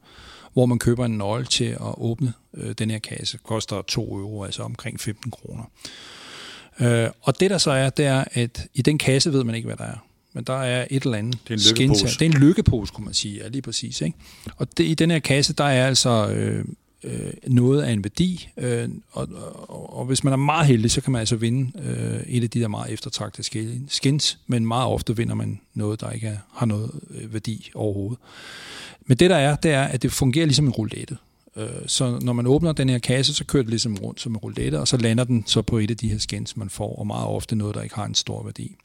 hvor 0.53 0.65
man 0.65 0.79
køber 0.79 1.05
en 1.05 1.17
nøgle 1.17 1.45
til 1.45 1.65
at 1.65 1.93
åbne 1.97 2.33
øh, 2.53 2.71
den 2.71 2.91
her 2.91 2.99
kasse. 2.99 3.37
Det 3.37 3.45
koster 3.45 3.81
2 3.81 4.17
euro, 4.17 4.43
altså 4.43 4.63
omkring 4.63 4.99
15 4.99 5.31
kroner. 5.31 5.63
Øh, 6.79 7.09
og 7.21 7.39
det 7.39 7.49
der 7.49 7.57
så 7.57 7.71
er, 7.71 7.89
det 7.89 8.05
er, 8.05 8.23
at 8.31 8.67
i 8.73 8.81
den 8.81 8.97
kasse 8.97 9.33
ved 9.33 9.43
man 9.43 9.55
ikke, 9.55 9.65
hvad 9.65 9.77
der 9.77 9.83
er 9.83 9.97
men 10.33 10.43
der 10.43 10.53
er 10.61 10.87
et 10.91 11.03
eller 11.03 11.17
andet 11.17 11.37
Det 11.47 11.49
er 11.49 11.53
en 11.53 11.59
lykkepose. 11.59 11.99
skins 11.99 12.01
her. 12.01 12.17
Det 12.19 12.21
er 12.21 12.35
en 12.39 12.47
lykkepose, 12.47 12.93
kunne 12.93 13.05
man 13.05 13.13
sige, 13.13 13.35
ja, 13.43 13.47
lige 13.47 13.61
præcis. 13.61 14.01
Ikke? 14.01 14.17
Og 14.57 14.77
det, 14.77 14.83
i 14.83 14.93
den 14.93 15.11
her 15.11 15.19
kasse, 15.19 15.53
der 15.53 15.63
er 15.63 15.87
altså 15.87 16.29
øh, 16.29 16.65
øh, 17.03 17.33
noget 17.47 17.81
af 17.81 17.91
en 17.91 18.03
værdi, 18.03 18.49
øh, 18.57 18.89
og, 19.11 19.29
og, 19.67 19.97
og 19.97 20.05
hvis 20.05 20.23
man 20.23 20.33
er 20.33 20.37
meget 20.37 20.67
heldig, 20.67 20.91
så 20.91 21.01
kan 21.01 21.11
man 21.11 21.19
altså 21.19 21.35
vinde 21.35 21.71
øh, 21.83 22.21
et 22.35 22.43
af 22.43 22.49
de 22.49 22.59
der 22.59 22.67
meget 22.67 22.91
eftertragtede 22.93 23.47
sk- 23.47 23.79
skins, 23.87 24.39
men 24.47 24.65
meget 24.65 24.87
ofte 24.87 25.17
vinder 25.17 25.35
man 25.35 25.59
noget, 25.73 26.01
der 26.01 26.11
ikke 26.11 26.27
er, 26.27 26.37
har 26.53 26.65
noget 26.65 26.91
øh, 27.09 27.33
værdi 27.33 27.71
overhovedet. 27.75 28.17
Men 29.05 29.17
det 29.17 29.29
der 29.29 29.35
er, 29.37 29.55
det 29.55 29.71
er, 29.71 29.83
at 29.83 30.01
det 30.01 30.11
fungerer 30.11 30.45
ligesom 30.45 30.65
en 30.65 30.71
roulette. 30.71 31.17
Øh, 31.55 31.67
Så 31.87 32.19
når 32.21 32.33
man 32.33 32.47
åbner 32.47 32.71
den 32.71 32.89
her 32.89 32.99
kasse, 32.99 33.33
så 33.33 33.45
kører 33.45 33.63
det 33.63 33.69
ligesom 33.69 33.95
rundt 33.95 34.21
som 34.21 34.31
en 34.31 34.37
roulette, 34.37 34.79
og 34.79 34.87
så 34.87 34.97
lander 34.97 35.23
den 35.23 35.43
så 35.47 35.61
på 35.61 35.77
et 35.77 35.91
af 35.91 35.97
de 35.97 36.09
her 36.09 36.17
skins, 36.17 36.57
man 36.57 36.69
får, 36.69 36.95
og 36.99 37.07
meget 37.07 37.27
ofte 37.27 37.55
noget, 37.55 37.75
der 37.75 37.81
ikke 37.81 37.95
har 37.95 38.05
en 38.05 38.15
stor 38.15 38.43
værdi. 38.43 38.75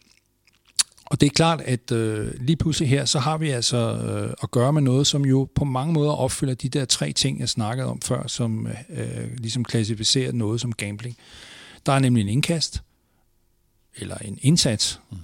Og 1.06 1.20
det 1.20 1.26
er 1.26 1.30
klart, 1.30 1.60
at 1.60 1.92
øh, 1.92 2.40
lige 2.40 2.56
pludselig 2.56 2.88
her, 2.88 3.04
så 3.04 3.18
har 3.18 3.38
vi 3.38 3.50
altså 3.50 3.76
øh, 3.76 4.34
at 4.42 4.50
gøre 4.50 4.72
med 4.72 4.82
noget, 4.82 5.06
som 5.06 5.24
jo 5.24 5.48
på 5.54 5.64
mange 5.64 5.92
måder 5.92 6.12
opfylder 6.12 6.54
de 6.54 6.68
der 6.68 6.84
tre 6.84 7.12
ting, 7.12 7.40
jeg 7.40 7.48
snakkede 7.48 7.88
om 7.88 8.00
før, 8.00 8.26
som 8.26 8.68
øh, 8.90 9.36
ligesom 9.38 9.64
klassificerer 9.64 10.32
noget 10.32 10.60
som 10.60 10.72
gambling. 10.72 11.16
Der 11.86 11.92
er 11.92 11.98
nemlig 11.98 12.22
en 12.22 12.28
indkast, 12.28 12.82
eller 13.96 14.16
en 14.16 14.38
indsats, 14.42 15.00
mm. 15.10 15.16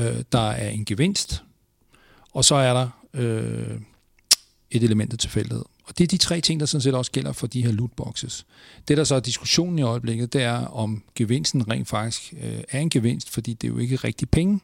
øh, 0.00 0.22
der 0.32 0.50
er 0.50 0.68
en 0.68 0.84
gevinst, 0.84 1.42
og 2.32 2.44
så 2.44 2.54
er 2.54 2.72
der 2.72 2.88
øh, 3.14 3.80
et 4.70 4.82
element 4.82 5.12
af 5.12 5.18
tilfældighed. 5.18 5.64
Og 5.84 5.98
det 5.98 6.04
er 6.04 6.08
de 6.08 6.16
tre 6.16 6.40
ting, 6.40 6.60
der 6.60 6.66
sådan 6.66 6.82
set 6.82 6.94
også 6.94 7.12
gælder 7.12 7.32
for 7.32 7.46
de 7.46 7.64
her 7.64 7.72
lootboxes. 7.72 8.46
Det, 8.88 8.96
der 8.96 9.04
så 9.04 9.14
er 9.14 9.20
diskussionen 9.20 9.78
i 9.78 9.82
øjeblikket, 9.82 10.32
det 10.32 10.42
er, 10.42 10.66
om 10.66 11.02
gevinsten 11.14 11.70
rent 11.70 11.88
faktisk 11.88 12.34
øh, 12.42 12.60
er 12.68 12.80
en 12.80 12.90
gevinst, 12.90 13.30
fordi 13.30 13.52
det 13.54 13.68
er 13.68 13.72
jo 13.72 13.78
ikke 13.78 13.96
rigtig 13.96 14.30
penge. 14.30 14.60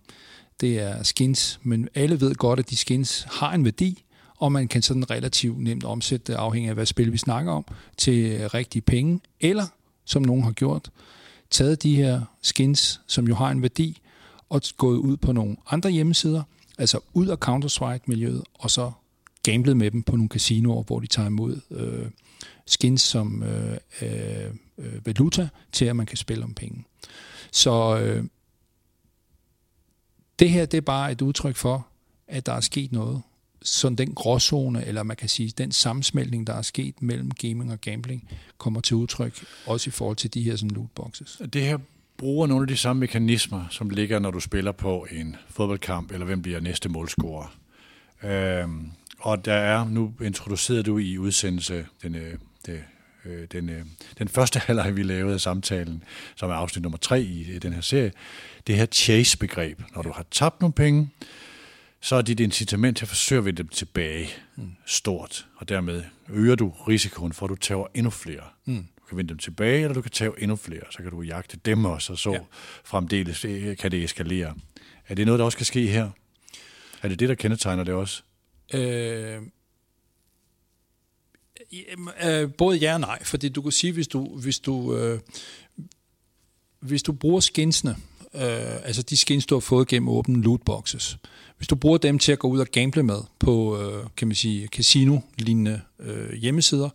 Det 0.61 0.81
er 0.81 1.03
skins, 1.03 1.61
men 1.63 1.89
alle 1.95 2.21
ved 2.21 2.35
godt, 2.35 2.59
at 2.59 2.71
de 2.71 2.77
skins 2.77 3.27
har 3.31 3.53
en 3.53 3.65
værdi, 3.65 4.05
og 4.37 4.53
man 4.53 4.69
kan 4.69 4.83
sådan 4.83 5.11
relativt 5.11 5.59
nemt 5.59 5.85
omsætte 5.85 6.33
det, 6.33 6.39
afhængig 6.39 6.69
af 6.69 6.75
hvad 6.75 6.87
spil 6.87 7.13
vi 7.13 7.19
snakker 7.19 7.53
om, 7.53 7.65
til 7.97 8.25
øh, 8.25 8.47
rigtige 8.55 8.83
penge, 8.83 9.21
eller 9.41 9.67
som 10.05 10.23
nogen 10.23 10.43
har 10.43 10.53
gjort, 10.53 10.91
taget 11.51 11.83
de 11.83 11.97
her 11.97 12.21
skins, 12.43 13.01
som 13.07 13.29
jo 13.29 13.35
har 13.35 13.51
en 13.51 13.63
værdi, 13.63 14.01
og 14.49 14.63
gået 14.77 14.97
ud 14.97 15.17
på 15.17 15.33
nogle 15.33 15.57
andre 15.71 15.91
hjemmesider, 15.91 16.43
altså 16.79 17.01
ud 17.13 17.27
af 17.27 17.37
Counter-Strike-miljøet, 17.37 18.43
og 18.55 18.71
så 18.71 18.93
gamblet 19.43 19.77
med 19.77 19.91
dem 19.91 20.03
på 20.03 20.17
nogle 20.17 20.29
casinoer, 20.29 20.83
hvor 20.83 21.01
de 21.01 21.07
tager 21.07 21.29
imod 21.29 21.61
øh, 21.71 22.07
skins 22.67 23.03
som 23.03 23.43
øh, 23.43 23.77
øh, 24.03 24.51
øh 24.79 25.07
valuta 25.07 25.49
til, 25.73 25.85
at 25.85 25.97
man 25.97 26.07
kan 26.07 26.17
spille 26.17 26.45
om 26.45 26.55
penge. 26.55 26.85
Så 27.53 27.99
øh, 27.99 28.25
det 30.39 30.51
her, 30.51 30.67
det 30.67 30.77
er 30.77 30.83
bare 30.83 31.13
et 31.13 31.23
udtryk 31.23 31.57
for, 31.57 31.87
at 32.29 32.47
der 32.47 32.53
er 32.53 32.61
sket 32.61 32.93
noget. 32.93 33.23
Sådan 33.63 33.97
den 33.97 34.15
gråzone, 34.15 34.87
eller 34.87 35.03
man 35.03 35.17
kan 35.17 35.29
sige, 35.29 35.53
den 35.59 35.73
sammensmeltning, 35.73 36.47
der 36.47 36.53
er 36.55 36.63
sket 36.63 37.03
mellem 37.03 37.31
gaming 37.31 37.73
og 37.73 37.81
gambling, 37.81 38.29
kommer 38.59 38.81
til 38.81 38.97
udtryk, 38.97 39.45
også 39.67 39.89
i 39.89 39.91
forhold 39.91 40.17
til 40.17 40.35
de 40.35 40.43
her 40.43 40.57
sådan 40.57 40.71
lootboxes. 40.71 41.43
Det 41.53 41.63
her 41.63 41.79
bruger 42.17 42.47
nogle 42.47 42.63
af 42.63 42.69
de 42.69 42.77
samme 42.77 43.01
mekanismer, 43.01 43.65
som 43.71 43.91
ligger, 43.91 44.19
når 44.19 44.31
du 44.31 44.41
spiller 44.41 44.73
på 44.73 45.07
en 45.11 45.37
fodboldkamp, 45.49 46.13
eller 46.13 46.27
hvem 46.27 46.43
bliver 46.43 46.61
næste 46.61 46.89
målscorer. 46.89 47.57
Øhm, 48.23 48.91
og 49.19 49.45
der 49.45 49.55
er, 49.55 49.85
nu 49.85 50.13
introduceret 50.23 50.87
du 50.87 50.99
i 50.99 51.19
udsendelse 51.19 51.87
den, 52.03 52.15
øh, 52.15 52.35
det, 52.67 52.85
øh, 53.25 53.47
den, 53.53 53.71
øh, 53.71 53.85
den 54.19 54.29
første 54.29 54.59
halvleg, 54.67 54.97
vi 54.97 55.03
lavede 55.03 55.35
af 55.35 55.41
samtalen, 55.41 56.03
som 56.37 56.51
er 56.51 56.55
afsnit 56.55 56.83
nummer 56.83 56.99
tre 56.99 57.23
i, 57.23 57.55
i 57.55 57.59
den 57.59 57.73
her 57.73 57.81
serie, 57.81 58.13
det 58.67 58.77
her 58.77 58.87
chase-begreb. 58.87 59.81
Når 59.95 60.03
du 60.03 60.13
har 60.13 60.27
tabt 60.31 60.61
nogle 60.61 60.73
penge, 60.73 61.11
så 62.01 62.17
er 62.17 62.23
dit 62.23 62.41
incitament 62.41 62.97
til 62.97 63.05
at 63.05 63.09
forsøge 63.09 63.39
at 63.39 63.45
vinde 63.45 63.59
dem 63.59 63.69
tilbage 63.69 64.29
mm. 64.57 64.71
stort, 64.87 65.47
og 65.57 65.69
dermed 65.69 66.03
øger 66.29 66.55
du 66.55 66.69
risikoen 66.69 67.33
for, 67.33 67.47
at 67.47 67.51
du 67.51 67.57
tager 67.57 67.87
endnu 67.95 68.11
flere. 68.11 68.45
Mm. 68.65 68.87
Du 68.97 69.09
kan 69.09 69.19
vinde 69.19 69.29
dem 69.29 69.39
tilbage, 69.39 69.83
eller 69.83 69.95
du 69.95 70.03
kan 70.03 70.11
tage 70.11 70.31
endnu 70.39 70.57
flere, 70.57 70.83
så 70.91 70.99
kan 70.99 71.11
du 71.11 71.23
jagte 71.23 71.57
dem 71.65 71.85
også, 71.85 72.13
og 72.13 72.19
så 72.19 72.33
ja. 72.33 72.39
fremdeles 72.85 73.45
øh, 73.45 73.77
kan 73.77 73.91
det 73.91 74.05
eskalere. 74.05 74.55
Er 75.09 75.15
det 75.15 75.27
noget, 75.27 75.39
der 75.39 75.45
også 75.45 75.59
kan 75.59 75.67
ske 75.67 75.87
her? 75.87 76.11
Er 77.03 77.09
det 77.09 77.21
det, 77.21 77.29
der 77.29 77.35
kendetegner 77.35 77.85
det 77.85 77.95
også? 77.95 78.23
Øh, 78.75 79.43
Øh, 82.25 82.43
øh, 82.43 82.53
både 82.53 82.77
ja 82.77 82.95
og 82.95 83.01
nej, 83.01 83.25
fordi 83.25 83.49
du 83.49 83.63
kan 83.63 83.73
sige, 83.73 83.93
hvis 83.93 84.09
du, 84.09 84.39
hvis 84.39 84.59
du, 84.59 84.97
øh, 84.97 85.21
hvis 86.81 87.03
du 87.03 87.13
bruger 87.13 87.41
skinsene, 87.41 87.97
øh, 88.35 88.85
altså 88.85 89.03
de 89.03 89.17
skins, 89.17 89.47
du 89.47 89.55
har 89.55 89.61
fået 89.61 89.89
gennem 89.89 90.09
åbne 90.09 90.43
lootboxes, 90.43 91.19
hvis 91.57 91.69
du 91.69 91.75
bruger 91.75 91.99
dem 91.99 92.19
til 92.19 92.33
at 92.33 92.39
gå 92.39 92.49
ud 92.49 92.59
og 92.59 92.67
gamble 92.67 93.03
med 93.03 93.21
på, 93.39 93.81
øh, 93.81 94.05
kan 94.17 94.29
man 94.29 94.35
sige, 94.35 94.67
casino-lignende 94.67 95.81
øh, 96.01 96.33
hjemmesider, 96.33 96.89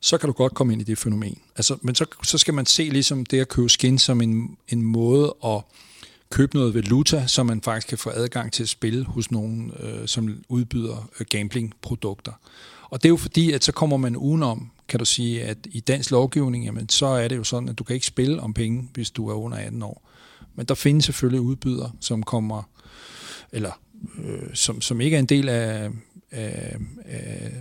så 0.00 0.18
kan 0.18 0.26
du 0.26 0.32
godt 0.32 0.54
komme 0.54 0.72
ind 0.72 0.82
i 0.82 0.84
det 0.84 0.98
fænomen. 0.98 1.38
Altså, 1.56 1.76
men 1.82 1.94
så, 1.94 2.06
så 2.24 2.38
skal 2.38 2.54
man 2.54 2.66
se 2.66 2.82
ligesom 2.82 3.26
det 3.26 3.40
at 3.40 3.48
købe 3.48 3.68
skins 3.68 4.02
som 4.02 4.20
en, 4.20 4.56
en 4.68 4.82
måde 4.82 5.34
at 5.44 5.60
købe 6.30 6.56
noget 6.56 6.74
valuta, 6.74 7.26
så 7.26 7.42
man 7.42 7.62
faktisk 7.62 7.88
kan 7.88 7.98
få 7.98 8.10
adgang 8.10 8.52
til 8.52 8.62
at 8.62 8.68
spille 8.68 9.04
hos 9.04 9.30
nogen, 9.30 9.72
øh, 9.80 10.08
som 10.08 10.44
udbyder 10.48 11.10
øh, 11.20 11.26
gamblingprodukter. 11.30 12.32
Og 12.92 13.02
det 13.02 13.08
er 13.08 13.10
jo 13.10 13.16
fordi, 13.16 13.52
at 13.52 13.64
så 13.64 13.72
kommer 13.72 13.96
man 13.96 14.16
udenom, 14.16 14.70
kan 14.88 14.98
du 14.98 15.04
sige, 15.04 15.44
at 15.44 15.58
i 15.64 15.80
dansk 15.80 16.10
lovgivning, 16.10 16.64
jamen, 16.64 16.88
så 16.88 17.06
er 17.06 17.28
det 17.28 17.36
jo 17.36 17.44
sådan, 17.44 17.68
at 17.68 17.78
du 17.78 17.84
kan 17.84 17.94
ikke 17.94 18.06
spille 18.06 18.40
om 18.40 18.54
penge, 18.54 18.88
hvis 18.94 19.10
du 19.10 19.28
er 19.28 19.34
under 19.34 19.58
18 19.58 19.82
år. 19.82 20.08
Men 20.54 20.66
der 20.66 20.74
findes 20.74 21.04
selvfølgelig 21.04 21.40
udbydere, 21.40 21.92
som 22.00 22.22
kommer, 22.22 22.62
eller 23.52 23.80
øh, 24.24 24.54
som, 24.54 24.80
som 24.80 25.00
ikke 25.00 25.14
er 25.14 25.18
en 25.18 25.26
del 25.26 25.48
af, 25.48 25.90
af, 26.30 26.76
af 27.04 27.52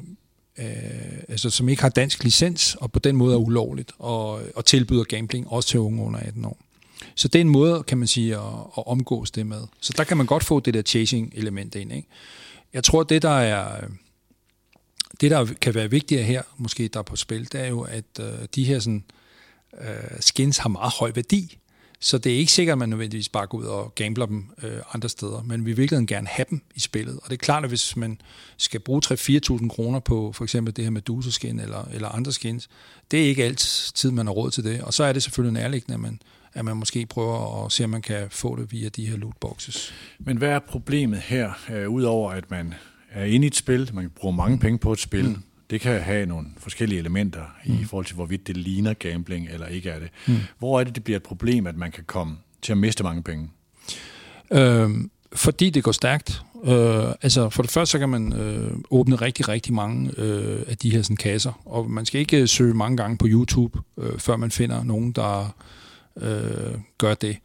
øh, 0.60 1.24
altså, 1.28 1.50
som 1.50 1.70
ikke 1.70 1.82
har 1.82 1.90
dansk 1.90 2.24
licens, 2.24 2.76
og 2.76 2.92
på 2.92 3.00
den 3.00 3.16
måde 3.16 3.34
er 3.34 3.40
ulovligt, 3.40 3.92
og, 4.00 4.42
og 4.56 4.66
tilbyder 4.66 5.04
gambling 5.04 5.48
også 5.48 5.70
til 5.70 5.80
unge 5.80 6.04
under 6.04 6.20
18 6.20 6.46
år. 6.46 6.58
Så 7.16 7.28
det 7.28 7.40
er 7.40 7.42
en 7.42 7.50
måde, 7.50 7.84
kan 7.84 7.98
man 7.98 8.08
sige, 8.08 8.36
at, 8.36 8.42
at 8.78 8.84
omgås 8.88 9.32
det 9.32 9.48
med. 9.48 9.62
Så 9.82 9.94
der 9.98 10.04
kan 10.04 10.18
man 10.18 10.26
godt 10.26 10.44
få 10.44 10.60
det 10.60 10.74
der 10.74 10.82
chasing-element 10.82 11.76
ind. 11.76 11.94
Ikke? 11.94 12.08
Jeg 12.74 12.84
tror, 12.84 13.04
det 13.04 13.22
der 13.22 13.40
er 13.40 13.88
det, 15.22 15.32
der 15.32 15.48
kan 15.62 15.76
være 15.76 15.90
vigtigere 15.90 16.24
her, 16.24 16.42
måske 16.58 16.88
der 16.88 17.00
er 17.00 17.04
på 17.04 17.16
spil, 17.16 17.52
det 17.52 17.62
er 17.62 17.68
jo, 17.68 17.82
at 17.82 18.20
øh, 18.20 18.48
de 18.56 18.64
her 18.64 18.80
sådan, 18.80 19.04
øh, 19.82 19.88
skins 20.20 20.58
har 20.58 20.70
meget 20.70 20.94
høj 21.00 21.12
værdi. 21.16 21.58
Så 22.04 22.18
det 22.18 22.34
er 22.34 22.38
ikke 22.38 22.52
sikkert, 22.52 22.74
at 22.74 22.78
man 22.78 22.90
nødvendigvis 22.90 23.30
bare 23.30 23.48
går 23.48 23.58
ud 23.58 23.66
og 23.66 23.96
gambler 23.96 24.26
dem 24.26 24.50
øh, 24.64 24.78
andre 24.94 25.10
steder, 25.10 25.44
men 25.44 25.66
vi 25.66 25.72
vil 25.72 25.78
virkelig 25.78 26.08
gerne 26.08 26.28
have 26.28 26.46
dem 26.50 26.62
i 26.76 26.80
spillet. 26.80 27.16
Og 27.16 27.30
det 27.30 27.34
er 27.34 27.38
klart, 27.38 27.64
at 27.64 27.70
hvis 27.70 27.96
man 27.96 28.22
skal 28.58 28.80
bruge 28.80 29.02
3-4.000 29.06 29.70
kroner 29.70 30.00
på 30.00 30.32
for 30.32 30.44
eksempel 30.44 30.76
det 30.76 30.84
her 30.84 30.92
med 30.92 31.32
skin 31.32 31.60
eller, 31.60 31.88
eller 31.94 32.10
andre 32.10 32.32
skins, 32.32 32.70
det 33.12 33.24
er 33.24 33.26
ikke 33.26 33.44
altid, 33.44 34.12
man 34.12 34.26
har 34.26 34.34
råd 34.34 34.52
til 34.52 34.64
det. 34.64 34.82
Og 34.82 34.94
så 34.94 35.04
er 35.04 35.14
det 35.14 35.24
selvfølgelig 35.24 35.62
nærliggende, 35.62 35.94
at 35.94 36.00
man, 36.00 36.22
at 36.54 36.66
man 36.66 36.78
måske 36.78 37.06
prøver 37.06 37.66
at 37.66 37.72
se, 37.72 37.84
om 37.84 37.90
man 37.90 38.02
kan 38.02 38.28
få 38.30 38.56
det 38.56 38.72
via 38.72 38.90
de 38.90 39.08
her 39.08 39.18
lootboxes. 39.18 39.94
Men 40.20 40.38
hvad 40.38 40.50
er 40.50 40.60
problemet 40.60 41.20
her, 41.20 41.52
øh, 41.72 41.90
udover 41.90 42.32
at 42.32 42.52
man 42.52 42.74
er 43.12 43.26
inde 43.26 43.46
i 43.46 43.48
et 43.48 43.56
spil, 43.56 43.90
man 43.94 44.10
bruger 44.16 44.36
mange 44.36 44.60
penge 44.60 44.80
på 44.80 44.92
et 44.92 45.00
spil, 45.00 45.28
mm. 45.28 45.44
det 45.70 45.82
kan 45.82 46.02
have 46.02 46.26
nogle 46.26 46.48
forskellige 46.58 47.00
elementer 47.00 47.42
mm. 47.66 47.74
i 47.74 47.84
forhold 47.84 48.06
til, 48.06 48.16
hvorvidt 48.16 48.48
det 48.48 48.58
ligner 48.58 48.94
gambling 48.94 49.50
eller 49.50 49.68
ikke 49.68 49.90
er 49.90 50.00
det. 50.00 50.10
Mm. 50.28 50.38
Hvor 50.60 50.80
er 50.80 50.84
det, 50.84 50.96
det 50.96 51.04
bliver 51.04 51.18
et 51.18 51.24
problem, 51.24 51.68
at 51.68 51.78
man 51.78 51.92
kan 51.92 52.04
komme 52.04 52.38
til 52.62 52.72
at 52.72 52.78
miste 52.78 53.04
mange 53.04 53.24
penge? 53.24 53.50
Øhm, 54.52 55.12
fordi 55.34 55.70
det 55.70 55.84
går 55.84 55.92
stærkt. 55.92 56.42
Øh, 56.64 57.14
altså 57.22 57.50
for 57.50 57.62
det 57.62 57.72
første 57.72 57.92
så 57.92 58.00
kan 58.00 58.10
man 58.10 58.34
øh, 58.34 58.72
åbne 58.92 59.16
rigtig, 59.16 59.50
rigtig 59.50 59.74
mange 59.74 60.12
øh, 60.18 60.62
af 60.68 60.78
de 60.78 60.92
her 60.92 61.02
sådan, 61.02 61.18
kasser, 61.18 61.62
og 61.66 61.90
man 61.90 62.06
skal 62.06 62.22
ikke 62.22 62.48
søge 62.48 62.74
mange 62.74 62.98
gange 62.98 63.18
på 63.18 63.28
YouTube, 63.30 63.80
øh, 63.98 64.20
før 64.20 64.38
man 64.38 64.52
finder 64.52 64.84
nogen, 64.84 65.12
der 65.12 65.56
øh, 66.22 66.74
gør 66.98 67.14
det. 67.14 67.38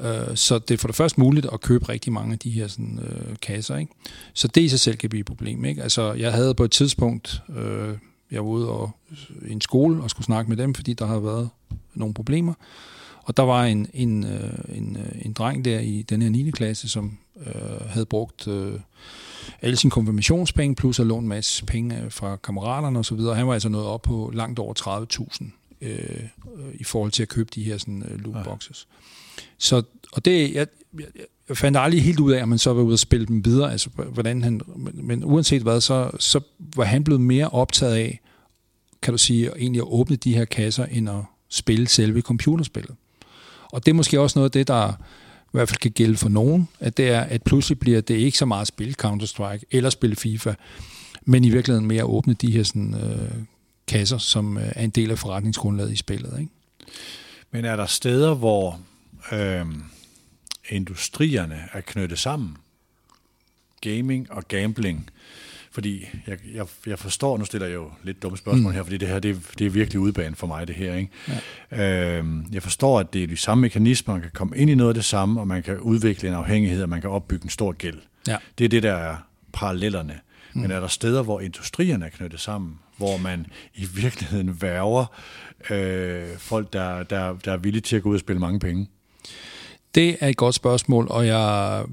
Øh, 0.00 0.36
så 0.36 0.58
det 0.58 0.74
er 0.74 0.78
for 0.78 0.88
det 0.88 0.96
første 0.96 1.20
muligt 1.20 1.46
at 1.52 1.60
købe 1.60 1.88
rigtig 1.88 2.12
mange 2.12 2.32
af 2.32 2.38
de 2.38 2.50
her 2.50 2.68
sådan, 2.68 3.00
øh, 3.02 3.36
kasser. 3.42 3.76
Ikke? 3.76 3.92
Så 4.34 4.48
det 4.48 4.60
i 4.60 4.68
sig 4.68 4.80
selv 4.80 4.96
kan 4.96 5.10
blive 5.10 5.20
et 5.20 5.26
problem. 5.26 5.64
Ikke? 5.64 5.82
Altså, 5.82 6.12
jeg 6.12 6.32
havde 6.32 6.54
på 6.54 6.64
et 6.64 6.70
tidspunkt, 6.70 7.42
øh, 7.56 7.94
jeg 8.30 8.44
var 8.44 8.50
ude 8.50 8.68
og, 8.68 8.90
øh, 9.10 9.48
i 9.50 9.52
en 9.52 9.60
skole 9.60 10.02
og 10.02 10.10
skulle 10.10 10.24
snakke 10.24 10.48
med 10.48 10.56
dem, 10.56 10.74
fordi 10.74 10.92
der 10.92 11.06
havde 11.06 11.24
været 11.24 11.48
nogle 11.94 12.14
problemer. 12.14 12.54
Og 13.24 13.36
der 13.36 13.42
var 13.42 13.64
en, 13.64 13.86
en, 13.94 14.24
øh, 14.24 14.52
en, 14.68 14.96
øh, 14.96 15.26
en 15.26 15.32
dreng 15.32 15.64
der 15.64 15.80
i 15.80 16.02
den 16.02 16.22
her 16.22 16.30
9. 16.30 16.50
klasse, 16.50 16.88
som 16.88 17.18
øh, 17.46 17.80
havde 17.88 18.06
brugt 18.06 18.48
øh, 18.48 18.80
alle 19.62 19.76
sine 19.76 19.90
konfirmationspenge, 19.90 20.74
plus 20.74 21.00
at 21.00 21.06
lånt 21.06 21.22
en 21.22 21.28
masse 21.28 21.64
penge 21.64 22.02
øh, 22.02 22.12
fra 22.12 22.36
kammeraterne 22.36 22.98
osv. 22.98 23.18
Han 23.18 23.46
var 23.46 23.52
altså 23.52 23.68
nået 23.68 23.86
op 23.86 24.02
på 24.02 24.30
langt 24.34 24.58
over 24.58 25.06
30.000 25.40 25.46
øh, 25.80 25.98
øh, 26.56 26.74
i 26.74 26.84
forhold 26.84 27.10
til 27.10 27.22
at 27.22 27.28
købe 27.28 27.50
de 27.54 27.62
her 27.62 27.78
sådan, 27.78 28.02
øh, 28.10 28.20
lootboxes. 28.20 28.88
Ja. 28.90 29.13
Så, 29.64 29.82
og 30.12 30.24
det, 30.24 30.54
jeg, 30.54 30.66
jeg, 30.98 31.06
jeg 31.48 31.56
fandt 31.56 31.78
aldrig 31.78 32.02
helt 32.02 32.20
ud 32.20 32.32
af, 32.32 32.42
om 32.42 32.48
man 32.48 32.58
så 32.58 32.72
var 32.72 32.82
ude 32.82 32.94
og 32.94 32.98
spille 32.98 33.26
dem 33.26 33.44
videre, 33.44 33.72
altså 33.72 33.90
hvordan 33.90 34.42
han, 34.42 34.60
men, 34.76 35.06
men 35.06 35.24
uanset 35.24 35.62
hvad, 35.62 35.80
så, 35.80 36.10
så 36.18 36.40
var 36.76 36.84
han 36.84 37.04
blevet 37.04 37.20
mere 37.20 37.48
optaget 37.48 37.94
af, 37.94 38.20
kan 39.02 39.14
du 39.14 39.18
sige, 39.18 39.50
egentlig 39.58 39.80
at 39.80 39.88
åbne 39.88 40.16
de 40.16 40.34
her 40.34 40.44
kasser, 40.44 40.84
end 40.84 41.10
at 41.10 41.22
spille 41.48 41.88
selve 41.88 42.20
computerspillet. 42.20 42.94
Og 43.72 43.86
det 43.86 43.92
er 43.92 43.94
måske 43.94 44.20
også 44.20 44.38
noget 44.38 44.48
af 44.48 44.52
det, 44.52 44.68
der 44.68 44.92
hvert 45.54 45.68
fald 45.68 45.78
kan 45.78 45.90
gælde 45.90 46.16
for 46.16 46.28
nogen, 46.28 46.68
at 46.80 46.96
det 46.96 47.08
er, 47.08 47.20
at 47.20 47.42
pludselig 47.42 47.78
bliver 47.78 48.00
det 48.00 48.14
ikke 48.14 48.38
så 48.38 48.46
meget 48.46 48.60
at 48.60 48.68
spille 48.68 48.94
Counter-Strike 49.02 49.62
eller 49.70 49.90
spille 49.90 50.16
FIFA, 50.16 50.54
men 51.22 51.44
i 51.44 51.50
virkeligheden 51.50 51.86
mere 51.86 52.02
at 52.02 52.08
åbne 52.08 52.34
de 52.34 52.50
her 52.50 52.62
sådan, 52.62 52.94
øh, 52.94 53.32
kasser, 53.86 54.18
som 54.18 54.58
øh, 54.58 54.72
er 54.74 54.84
en 54.84 54.90
del 54.90 55.10
af 55.10 55.18
forretningsgrundlaget 55.18 55.92
i 55.92 55.96
spillet. 55.96 56.34
Ikke? 56.38 56.52
Men 57.50 57.64
er 57.64 57.76
der 57.76 57.86
steder, 57.86 58.34
hvor 58.34 58.80
øh, 59.32 59.66
industrierne 60.68 61.68
er 61.72 61.80
knyttet 61.80 62.18
sammen? 62.18 62.56
Gaming 63.80 64.32
og 64.32 64.48
gambling. 64.48 65.10
Fordi 65.74 66.06
jeg, 66.26 66.38
jeg, 66.54 66.66
jeg 66.86 66.98
forstår, 66.98 67.38
nu 67.38 67.44
stiller 67.44 67.66
jeg 67.66 67.74
jo 67.74 67.90
lidt 68.02 68.22
dumme 68.22 68.38
spørgsmål 68.38 68.70
mm. 68.70 68.74
her, 68.74 68.82
fordi 68.82 68.96
det 68.96 69.08
her, 69.08 69.18
det, 69.18 69.40
det 69.58 69.66
er 69.66 69.70
virkelig 69.70 70.00
udbanen 70.00 70.34
for 70.34 70.46
mig, 70.46 70.68
det 70.68 70.76
her. 70.76 70.94
Ikke? 70.94 71.10
Ja. 71.70 72.18
Øhm, 72.18 72.46
jeg 72.52 72.62
forstår, 72.62 73.00
at 73.00 73.12
det 73.12 73.22
er 73.22 73.26
de 73.26 73.36
samme 73.36 73.62
mekanismer, 73.62 74.14
man 74.14 74.22
kan 74.22 74.30
komme 74.34 74.56
ind 74.56 74.70
i 74.70 74.74
noget 74.74 74.90
af 74.90 74.94
det 74.94 75.04
samme, 75.04 75.40
og 75.40 75.48
man 75.48 75.62
kan 75.62 75.78
udvikle 75.78 76.28
en 76.28 76.34
afhængighed, 76.34 76.82
og 76.82 76.88
man 76.88 77.00
kan 77.00 77.10
opbygge 77.10 77.44
en 77.44 77.50
stor 77.50 77.72
gæld. 77.72 77.98
Ja. 78.28 78.36
Det 78.58 78.64
er 78.64 78.68
det, 78.68 78.82
der 78.82 78.92
er 78.92 79.16
parallellerne. 79.52 80.20
Mm. 80.52 80.60
Men 80.60 80.70
er 80.70 80.80
der 80.80 80.88
steder, 80.88 81.22
hvor 81.22 81.40
industrierne 81.40 82.04
er 82.04 82.10
knyttet 82.10 82.40
sammen, 82.40 82.78
hvor 82.96 83.16
man 83.16 83.46
i 83.74 83.84
virkeligheden 83.94 84.62
værver 84.62 85.06
øh, 85.70 86.36
folk, 86.38 86.72
der, 86.72 87.02
der, 87.02 87.36
der 87.44 87.52
er 87.52 87.56
villige 87.56 87.82
til 87.82 87.96
at 87.96 88.02
gå 88.02 88.08
ud 88.08 88.14
og 88.14 88.20
spille 88.20 88.40
mange 88.40 88.60
penge? 88.60 88.88
Det 89.94 90.16
er 90.20 90.28
et 90.28 90.36
godt 90.36 90.54
spørgsmål, 90.54 91.06
og 91.10 91.26
jeg 91.26 91.84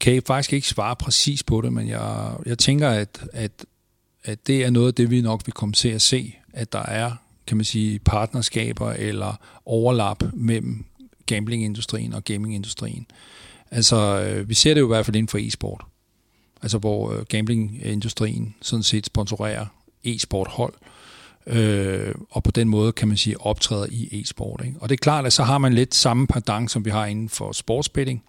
kan 0.00 0.22
faktisk 0.26 0.52
ikke 0.52 0.68
svare 0.68 0.96
præcis 0.96 1.42
på 1.42 1.60
det, 1.60 1.72
men 1.72 1.88
jeg, 1.88 2.32
jeg 2.46 2.58
tænker, 2.58 2.88
at, 2.88 3.24
at, 3.32 3.64
at 4.24 4.46
det 4.46 4.64
er 4.64 4.70
noget 4.70 4.88
af 4.88 4.94
det, 4.94 5.10
vi 5.10 5.20
nok 5.20 5.42
vil 5.46 5.52
komme 5.52 5.72
til 5.72 5.88
at 5.88 6.02
se, 6.02 6.34
at 6.52 6.72
der 6.72 6.82
er, 6.82 7.12
kan 7.46 7.56
man 7.56 7.64
sige, 7.64 7.98
partnerskaber 7.98 8.92
eller 8.92 9.34
overlap 9.64 10.22
mellem 10.32 10.84
gamblingindustrien 11.26 12.12
og 12.12 12.24
gamingindustrien. 12.24 13.06
Altså, 13.70 14.20
øh, 14.20 14.48
vi 14.48 14.54
ser 14.54 14.74
det 14.74 14.80
jo 14.80 14.86
i 14.86 14.94
hvert 14.94 15.06
fald 15.06 15.16
inden 15.16 15.28
for 15.28 15.38
e-sport. 15.38 15.84
Altså, 16.62 16.78
hvor 16.78 17.12
øh, 17.12 17.24
gamblingindustrien 17.24 18.54
sådan 18.62 18.82
set 18.82 19.06
sponsorerer 19.06 19.66
e-sport 20.04 20.48
hold, 20.48 20.74
øh, 20.82 20.95
og 22.30 22.42
på 22.42 22.50
den 22.50 22.68
måde, 22.68 22.92
kan 22.92 23.08
man 23.08 23.16
sige, 23.16 23.40
optræder 23.40 23.86
i 23.90 24.20
e-sport. 24.20 24.62
Ikke? 24.64 24.76
Og 24.80 24.88
det 24.88 24.94
er 24.94 25.02
klart, 25.02 25.26
at 25.26 25.32
så 25.32 25.42
har 25.42 25.58
man 25.58 25.72
lidt 25.72 25.94
samme 25.94 26.26
pendant, 26.26 26.70
som 26.70 26.84
vi 26.84 26.90
har 26.90 27.06
inden 27.06 27.28
for 27.28 27.52
sportsbetting, 27.52 28.22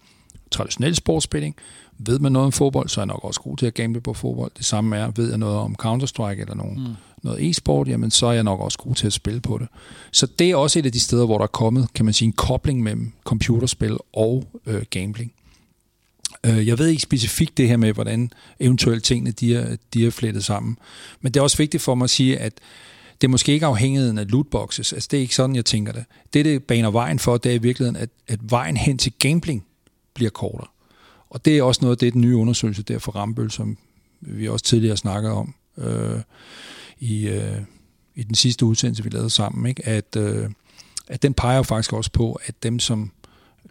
traditionel 0.50 0.96
sportsbetting. 0.96 1.56
Ved 1.98 2.18
man 2.18 2.32
noget 2.32 2.46
om 2.46 2.52
fodbold, 2.52 2.88
så 2.88 3.00
er 3.00 3.02
jeg 3.02 3.06
nok 3.06 3.24
også 3.24 3.40
god 3.40 3.56
til 3.56 3.66
at 3.66 3.74
gamble 3.74 4.00
på 4.00 4.14
fodbold. 4.14 4.50
Det 4.56 4.64
samme 4.64 4.96
er, 4.96 5.10
ved 5.16 5.28
jeg 5.28 5.38
noget 5.38 5.56
om 5.56 5.76
Counter-Strike 5.82 6.40
eller 6.40 6.54
nogen, 6.54 6.80
mm. 6.80 6.94
noget 7.22 7.50
e-sport, 7.50 7.88
jamen 7.88 8.10
så 8.10 8.26
er 8.26 8.32
jeg 8.32 8.44
nok 8.44 8.60
også 8.60 8.78
god 8.78 8.94
til 8.94 9.06
at 9.06 9.12
spille 9.12 9.40
på 9.40 9.58
det. 9.58 9.68
Så 10.12 10.26
det 10.38 10.50
er 10.50 10.56
også 10.56 10.78
et 10.78 10.86
af 10.86 10.92
de 10.92 11.00
steder, 11.00 11.26
hvor 11.26 11.38
der 11.38 11.42
er 11.42 11.46
kommet, 11.46 11.88
kan 11.94 12.04
man 12.04 12.14
sige, 12.14 12.26
en 12.26 12.32
kobling 12.32 12.82
mellem 12.82 13.12
computerspil 13.24 13.96
og 14.12 14.44
øh, 14.66 14.82
gambling. 14.90 15.32
Øh, 16.46 16.66
jeg 16.66 16.78
ved 16.78 16.86
ikke 16.86 17.02
specifikt 17.02 17.56
det 17.56 17.68
her 17.68 17.76
med, 17.76 17.92
hvordan 17.92 18.30
eventuelt 18.60 19.04
tingene 19.04 19.30
de 19.30 19.56
er, 19.56 19.76
de 19.94 20.06
er 20.06 20.10
flettet 20.10 20.44
sammen. 20.44 20.78
Men 21.20 21.34
det 21.34 21.40
er 21.40 21.44
også 21.44 21.56
vigtigt 21.56 21.82
for 21.82 21.94
mig 21.94 22.04
at 22.04 22.10
sige, 22.10 22.38
at 22.38 22.52
det 23.20 23.26
er 23.26 23.30
måske 23.30 23.52
ikke 23.52 23.66
afhængigheden 23.66 24.18
af 24.18 24.30
lootboxes. 24.30 24.92
Altså, 24.92 25.08
det 25.10 25.16
er 25.16 25.20
ikke 25.20 25.34
sådan, 25.34 25.56
jeg 25.56 25.64
tænker 25.64 25.92
det. 25.92 26.04
Det, 26.34 26.44
det 26.44 26.64
baner 26.64 26.90
vejen 26.90 27.18
for, 27.18 27.36
det 27.36 27.50
er 27.50 27.54
i 27.54 27.62
virkeligheden, 27.62 27.96
at, 27.96 28.10
at 28.28 28.40
vejen 28.42 28.76
hen 28.76 28.98
til 28.98 29.12
gambling 29.18 29.64
bliver 30.14 30.30
kortere. 30.30 30.68
Og 31.30 31.44
det 31.44 31.58
er 31.58 31.62
også 31.62 31.80
noget 31.82 31.96
af 31.96 31.98
det, 31.98 32.12
den 32.12 32.20
nye 32.20 32.36
undersøgelse 32.36 32.82
der 32.82 32.98
for 32.98 33.12
Rambøl, 33.12 33.50
som 33.50 33.78
vi 34.20 34.48
også 34.48 34.64
tidligere 34.64 34.96
snakkede 34.96 35.32
om 35.32 35.54
øh, 35.78 36.20
i, 36.98 37.28
øh, 37.28 37.60
i 38.14 38.22
den 38.22 38.34
sidste 38.34 38.66
udsendelse, 38.66 39.04
vi 39.04 39.10
lavede 39.10 39.30
sammen, 39.30 39.66
ikke? 39.66 39.86
At, 39.86 40.16
øh, 40.16 40.50
at 41.08 41.22
den 41.22 41.34
peger 41.34 41.62
faktisk 41.62 41.92
også 41.92 42.10
på, 42.12 42.40
at 42.44 42.62
dem, 42.62 42.78
som 42.78 43.12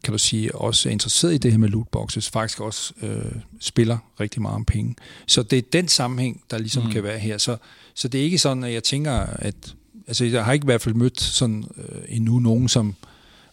kan 0.04 0.12
du 0.12 0.18
sige, 0.18 0.56
også 0.56 0.90
er 0.90 0.94
interesseret 0.94 1.34
i 1.34 1.38
det 1.38 1.52
her 1.52 1.58
med 1.58 1.70
lootboxes, 1.70 2.30
faktisk 2.30 2.62
også 2.62 2.94
øh, 3.02 3.32
spiller 3.60 3.98
rigtig 4.20 4.42
meget 4.42 4.56
om 4.56 4.66
penge. 4.66 4.96
Så 5.28 5.44
det 5.44 5.58
er 5.58 5.62
den 5.74 5.88
sammenhæng, 5.88 6.42
der 6.52 6.58
ligesom 6.58 6.84
mm. 6.84 6.92
kan 6.92 7.04
være 7.04 7.20
her. 7.20 7.38
Så, 7.38 7.58
så 7.94 8.08
det 8.08 8.20
er 8.20 8.24
ikke 8.24 8.38
sådan, 8.38 8.64
at 8.64 8.74
jeg 8.74 8.84
tænker, 8.84 9.14
at 9.14 9.76
altså 10.08 10.26
jeg 10.26 10.46
har 10.46 10.54
ikke 10.54 10.64
i 10.64 10.66
hvert 10.66 10.82
fald 10.82 10.96
mødt 10.96 11.22
sådan 11.22 11.64
øh, 11.78 12.02
endnu 12.08 12.40
nogen, 12.40 12.68
som 12.68 12.96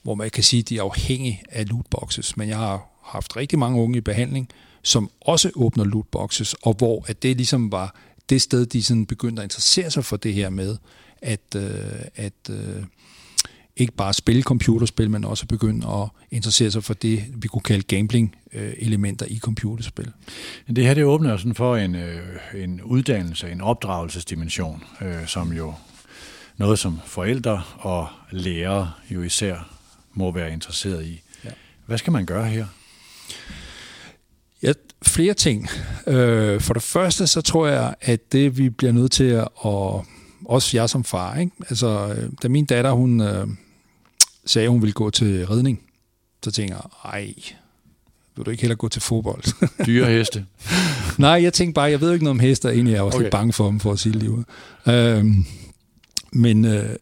hvor 0.03 0.15
man 0.15 0.31
kan 0.31 0.43
sige, 0.43 0.61
at 0.61 0.69
de 0.69 0.79
er 0.79 0.83
afhængige 0.83 1.43
af 1.49 1.69
lootboxes. 1.69 2.37
Men 2.37 2.49
jeg 2.49 2.59
har 2.59 2.89
haft 3.03 3.37
rigtig 3.37 3.59
mange 3.59 3.81
unge 3.81 3.99
i 3.99 4.01
behandling, 4.01 4.49
som 4.83 5.11
også 5.21 5.51
åbner 5.55 5.85
lootboxes, 5.85 6.55
og 6.63 6.75
hvor 6.75 7.05
at 7.07 7.23
det 7.23 7.37
ligesom 7.37 7.73
var 7.73 7.97
det 8.29 8.43
sted, 8.43 8.67
de 8.67 8.83
sådan 8.83 9.07
begyndte 9.07 9.43
at 9.43 9.47
interessere 9.47 9.91
sig 9.91 10.05
for 10.05 10.17
det 10.17 10.35
her 10.35 10.51
med, 10.51 10.77
at, 11.23 11.55
øh, 11.57 12.01
at 12.15 12.51
øh, 12.51 12.83
ikke 13.77 13.93
bare 13.93 14.13
spille 14.15 14.43
computerspil, 14.43 15.11
men 15.11 15.25
også 15.25 15.47
begynde 15.47 15.89
at 15.89 16.09
interessere 16.31 16.71
sig 16.71 16.85
for 16.85 16.95
det, 16.95 17.25
vi 17.37 17.49
kunne 17.49 17.63
kalde 17.63 17.83
gambling-elementer 17.83 19.27
i 19.27 19.39
computerspil. 19.39 20.13
Det 20.77 20.85
her 20.85 20.95
det 20.95 21.05
åbner 21.05 21.31
jo 21.31 21.39
sådan 21.39 21.55
for 21.55 21.77
en, 21.77 21.95
øh, 21.95 22.21
en 22.55 22.83
uddannelse, 22.83 23.51
en 23.51 23.61
opdragelsesdimension, 23.61 24.85
øh, 25.03 25.27
som 25.27 25.53
jo 25.53 25.75
noget 26.57 26.79
som 26.79 27.01
forældre 27.07 27.63
og 27.79 28.07
lærere 28.31 28.93
jo 29.11 29.23
især 29.23 29.71
må 30.15 30.33
være 30.33 30.53
interesseret 30.53 31.05
i. 31.05 31.23
Ja. 31.45 31.51
Hvad 31.87 31.99
skal 31.99 32.13
man 32.13 32.27
gøre 32.27 32.45
her? 32.45 32.67
Ja, 34.63 34.73
flere 35.03 35.35
ting. 35.35 35.69
Øh, 36.07 36.61
for 36.61 36.75
det 36.75 36.83
første, 36.83 37.27
så 37.27 37.41
tror 37.41 37.67
jeg, 37.67 37.95
at 38.01 38.33
det 38.33 38.59
vi 38.59 38.71
bliver 38.71 38.93
nødt 38.93 39.13
til 39.13 39.25
at, 39.25 39.49
og 39.55 40.07
også 40.45 40.77
jeg 40.77 40.91
som 40.91 41.05
far, 41.05 41.39
ikke? 41.39 41.53
altså 41.69 42.15
øh, 42.19 42.31
da 42.43 42.49
min 42.49 42.65
datter, 42.65 42.91
hun 42.91 43.21
øh, 43.21 43.47
sagde, 44.47 44.65
at 44.65 44.71
hun 44.71 44.83
ville 44.83 44.93
gå 44.93 45.11
til 45.11 45.47
redning, 45.47 45.81
så 46.43 46.51
tænker 46.51 46.75
jeg, 46.75 47.13
ej, 47.13 47.35
vil 48.37 48.47
du 48.47 48.51
ikke 48.51 48.61
heller 48.61 48.77
gå 48.77 48.89
til 48.89 49.03
fodbold? 49.03 49.43
Dyre 49.87 50.11
heste? 50.11 50.47
Nej, 51.19 51.43
jeg 51.43 51.53
tænkte 51.53 51.75
bare, 51.75 51.91
jeg 51.91 52.01
ved 52.01 52.13
ikke 52.13 52.25
noget 52.25 52.37
om 52.37 52.41
heste, 52.41 52.67
og 52.67 52.75
egentlig 52.75 52.93
er 52.93 52.97
jeg 52.97 53.03
også 53.03 53.17
okay. 53.17 53.25
lidt 53.25 53.33
bange 53.33 53.53
for 53.53 53.67
dem, 53.67 53.81
for 53.81 53.93
at 53.93 53.99
sige 53.99 54.13
det 54.13 54.23
lige 54.23 54.45
øh, 54.87 55.25
Men 56.33 56.65
øh, 56.65 56.97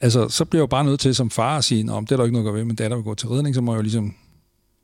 altså, 0.00 0.28
så 0.28 0.44
bliver 0.44 0.60
jeg 0.60 0.62
jo 0.62 0.66
bare 0.66 0.84
nødt 0.84 1.00
til 1.00 1.14
som 1.14 1.30
far 1.30 1.58
at 1.58 1.64
sige, 1.64 1.92
om 1.92 2.06
det 2.06 2.12
er 2.12 2.16
der 2.16 2.24
ikke 2.24 2.32
noget 2.32 2.46
at 2.46 2.50
gøre 2.50 2.58
ved, 2.58 2.64
men 2.64 2.76
datter 2.76 2.96
vil 2.96 3.04
gå 3.04 3.14
til 3.14 3.28
redning, 3.28 3.54
så 3.54 3.60
må 3.60 3.72
jeg 3.72 3.76
jo 3.76 3.82
ligesom 3.82 4.14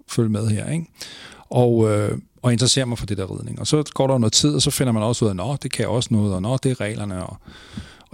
følge 0.09 0.29
med 0.29 0.49
her, 0.49 0.71
ikke? 0.71 0.87
Og, 1.51 1.91
øh, 1.91 2.19
og 2.43 2.53
interessere 2.53 2.87
mig 2.87 2.99
for 2.99 3.07
det 3.07 3.19
der 3.19 3.39
ridning. 3.39 3.61
Og 3.61 3.67
så 3.67 3.83
går 3.95 4.07
der 4.07 4.19
noget 4.19 4.33
tid, 4.33 4.55
og 4.55 4.63
så 4.63 4.71
finder 4.71 4.93
man 4.93 5.03
også 5.03 5.25
ud 5.25 5.31
af, 5.31 5.53
at 5.53 5.63
det 5.63 5.73
kan 5.73 5.89
også 5.89 6.09
noget, 6.13 6.35
og 6.35 6.43
nå, 6.43 6.57
det 6.57 6.71
er 6.71 6.81
reglerne, 6.81 7.27
og, 7.27 7.37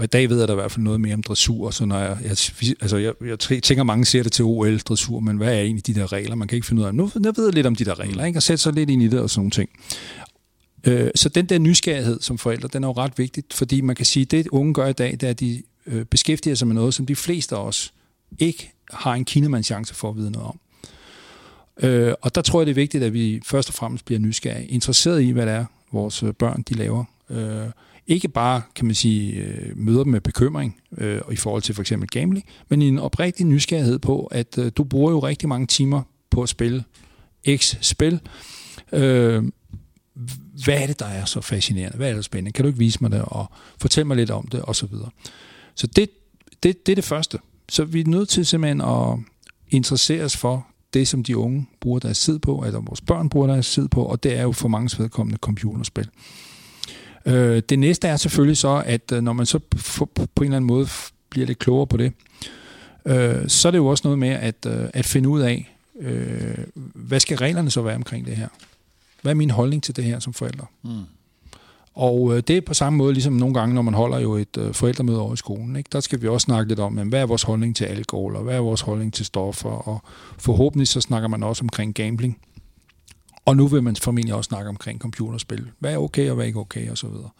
og 0.00 0.04
i 0.04 0.06
dag 0.06 0.28
ved 0.28 0.38
jeg 0.38 0.48
da 0.48 0.52
i 0.52 0.56
hvert 0.56 0.72
fald 0.72 0.84
noget 0.84 1.00
mere 1.00 1.14
om 1.14 1.22
dressur, 1.22 1.70
så 1.70 1.84
når 1.84 1.98
jeg, 1.98 2.18
jeg, 2.22 2.36
altså 2.80 2.96
jeg, 2.96 3.12
jeg 3.28 3.38
tænker, 3.38 3.82
mange 3.82 4.04
ser 4.04 4.22
det 4.22 4.32
til 4.32 4.44
OL-dressur, 4.44 5.20
men 5.20 5.36
hvad 5.36 5.54
er 5.54 5.60
egentlig 5.60 5.86
de 5.86 5.94
der 5.94 6.12
regler? 6.12 6.34
Man 6.34 6.48
kan 6.48 6.56
ikke 6.56 6.66
finde 6.66 6.82
ud 6.82 6.86
af, 6.86 6.94
nu 6.94 7.10
jeg 7.24 7.32
ved 7.36 7.44
jeg 7.44 7.54
lidt 7.54 7.66
om 7.66 7.74
de 7.74 7.84
der 7.84 8.00
regler, 8.00 8.24
ikke? 8.24 8.38
og 8.38 8.42
sætte 8.42 8.62
sig 8.62 8.72
lidt 8.72 8.90
ind 8.90 9.02
i 9.02 9.08
det 9.08 9.20
og 9.20 9.30
sådan 9.30 9.40
nogle 9.40 9.50
ting. 9.50 9.70
Øh, 10.84 11.10
så 11.14 11.28
den 11.28 11.46
der 11.46 11.58
nysgerrighed 11.58 12.20
som 12.20 12.38
forældre, 12.38 12.68
den 12.72 12.84
er 12.84 12.88
jo 12.88 12.92
ret 12.92 13.12
vigtigt, 13.16 13.54
fordi 13.54 13.80
man 13.80 13.96
kan 13.96 14.06
sige, 14.06 14.22
at 14.22 14.30
det 14.30 14.48
unge 14.48 14.74
gør 14.74 14.86
i 14.86 14.92
dag, 14.92 15.12
det 15.12 15.22
er, 15.22 15.30
at 15.30 15.40
de 15.40 15.62
øh, 15.86 16.04
beskæftiger 16.04 16.54
sig 16.54 16.68
med 16.68 16.74
noget, 16.74 16.94
som 16.94 17.06
de 17.06 17.16
fleste 17.16 17.56
af 17.56 17.66
os 17.66 17.92
ikke 18.38 18.72
har 18.90 19.14
en 19.14 19.24
kinemands 19.24 19.66
chance 19.66 19.94
for 19.94 20.10
at 20.10 20.16
vide 20.16 20.30
noget 20.30 20.48
om. 20.48 20.60
Øh, 21.82 22.14
og 22.22 22.34
der 22.34 22.42
tror 22.42 22.60
jeg, 22.60 22.66
det 22.66 22.72
er 22.72 22.74
vigtigt, 22.74 23.04
at 23.04 23.12
vi 23.12 23.40
først 23.46 23.68
og 23.68 23.74
fremmest 23.74 24.04
bliver 24.04 24.18
nysgerrige, 24.18 24.66
interesseret 24.66 25.22
i, 25.22 25.30
hvad 25.30 25.46
det 25.46 25.54
er, 25.54 25.64
vores 25.92 26.22
øh, 26.22 26.32
børn 26.32 26.62
de 26.68 26.74
laver. 26.74 27.04
Øh, 27.30 27.66
ikke 28.10 28.28
bare, 28.28 28.62
kan 28.74 28.86
man 28.86 28.94
sige, 28.94 29.32
øh, 29.32 29.78
møder 29.78 30.04
dem 30.04 30.12
med 30.12 30.20
bekymring 30.20 30.76
øh, 30.98 31.20
i 31.32 31.36
forhold 31.36 31.62
til 31.62 31.74
for 31.74 31.82
eksempel 31.82 32.08
gambling, 32.08 32.46
men 32.68 32.82
i 32.82 32.88
en 32.88 32.98
oprigtig 32.98 33.46
nysgerrighed 33.46 33.98
på, 33.98 34.26
at 34.26 34.58
øh, 34.58 34.72
du 34.76 34.84
bruger 34.84 35.10
jo 35.10 35.18
rigtig 35.18 35.48
mange 35.48 35.66
timer 35.66 36.02
på 36.30 36.42
at 36.42 36.48
spille 36.48 36.84
X 37.56 37.76
spil. 37.80 38.20
Øh, 38.92 39.44
hvad 40.64 40.82
er 40.82 40.86
det, 40.86 41.00
der 41.00 41.06
er 41.06 41.24
så 41.24 41.40
fascinerende? 41.40 41.96
Hvad 41.96 42.10
er 42.10 42.14
det 42.14 42.24
spændende? 42.24 42.52
Kan 42.52 42.62
du 42.62 42.66
ikke 42.66 42.78
vise 42.78 42.98
mig 43.00 43.10
det, 43.10 43.22
og 43.22 43.46
fortælle 43.80 44.06
mig 44.06 44.16
lidt 44.16 44.30
om 44.30 44.48
det, 44.48 44.62
og 44.62 44.76
så 44.76 44.86
videre. 44.86 45.10
Så 45.74 45.86
det, 45.86 46.10
det, 46.62 46.86
det 46.86 46.92
er 46.92 46.96
det 46.96 47.04
første. 47.04 47.38
Så 47.68 47.84
vi 47.84 48.00
er 48.00 48.04
nødt 48.04 48.28
til 48.28 48.46
simpelthen 48.46 48.80
at 48.80 49.18
interessere 49.68 50.24
os 50.24 50.36
for 50.36 50.66
det, 50.94 51.08
som 51.08 51.24
de 51.24 51.36
unge 51.36 51.66
bruger 51.80 51.98
deres 51.98 52.20
tid 52.20 52.38
på, 52.38 52.62
eller 52.66 52.80
vores 52.80 53.00
børn 53.00 53.28
bruger 53.28 53.46
deres 53.46 53.70
tid 53.70 53.88
på, 53.88 54.04
og 54.04 54.22
det 54.22 54.38
er 54.38 54.42
jo 54.42 54.52
for 54.52 54.68
mange 54.68 55.02
vedkommende 55.02 55.38
computerspil. 55.38 56.08
Øh, 57.26 57.62
det 57.68 57.78
næste 57.78 58.08
er 58.08 58.16
selvfølgelig 58.16 58.56
så, 58.56 58.82
at 58.86 59.12
øh, 59.12 59.22
når 59.22 59.32
man 59.32 59.46
så 59.46 59.58
på, 59.58 60.08
en 60.16 60.28
eller 60.42 60.56
anden 60.56 60.66
måde 60.66 60.88
bliver 61.30 61.46
lidt 61.46 61.58
klogere 61.58 61.86
på 61.86 61.96
det, 61.96 62.12
øh, 63.06 63.48
så 63.48 63.68
er 63.68 63.70
det 63.70 63.78
jo 63.78 63.86
også 63.86 64.02
noget 64.04 64.18
med 64.18 64.28
at, 64.28 64.66
øh, 64.66 64.88
at 64.94 65.04
finde 65.06 65.28
ud 65.28 65.40
af, 65.40 65.74
øh, 66.00 66.58
hvad 66.94 67.20
skal 67.20 67.36
reglerne 67.38 67.70
så 67.70 67.82
være 67.82 67.96
omkring 67.96 68.26
det 68.26 68.36
her? 68.36 68.48
Hvad 69.22 69.32
er 69.32 69.36
min 69.36 69.50
holdning 69.50 69.82
til 69.82 69.96
det 69.96 70.04
her 70.04 70.18
som 70.18 70.32
forældre? 70.32 70.66
Mm. 70.82 70.90
Og 71.94 72.36
øh, 72.36 72.42
det 72.48 72.56
er 72.56 72.60
på 72.60 72.74
samme 72.74 72.96
måde, 72.96 73.12
ligesom 73.12 73.32
nogle 73.32 73.54
gange, 73.54 73.74
når 73.74 73.82
man 73.82 73.94
holder 73.94 74.18
jo 74.18 74.34
et 74.34 74.56
øh, 74.58 74.74
forældremøde 74.74 75.20
over 75.20 75.34
i 75.34 75.36
skolen. 75.36 75.76
Ikke? 75.76 75.88
Der 75.92 76.00
skal 76.00 76.22
vi 76.22 76.28
også 76.28 76.44
snakke 76.44 76.68
lidt 76.68 76.80
om, 76.80 76.92
men 76.92 77.08
hvad 77.08 77.20
er 77.20 77.26
vores 77.26 77.42
holdning 77.42 77.76
til 77.76 77.84
alkohol, 77.84 78.36
og 78.36 78.42
hvad 78.42 78.54
er 78.54 78.60
vores 78.60 78.80
holdning 78.80 79.14
til 79.14 79.26
stoffer, 79.26 79.88
og 79.88 80.02
forhåbentlig 80.38 80.88
så 80.88 81.00
snakker 81.00 81.28
man 81.28 81.42
også 81.42 81.64
omkring 81.64 81.94
gambling. 81.94 82.38
Og 83.50 83.56
nu 83.56 83.66
vil 83.66 83.82
man 83.82 83.96
formentlig 83.96 84.34
også 84.34 84.48
snakke 84.48 84.68
omkring 84.68 85.00
computerspil. 85.00 85.70
Hvad 85.78 85.92
er 85.92 85.98
okay, 85.98 86.28
og 86.28 86.34
hvad 86.34 86.44
er 86.44 86.46
ikke 86.46 86.58
okay, 86.58 86.90
og 86.90 86.98
så 86.98 87.06
videre. 87.06 87.30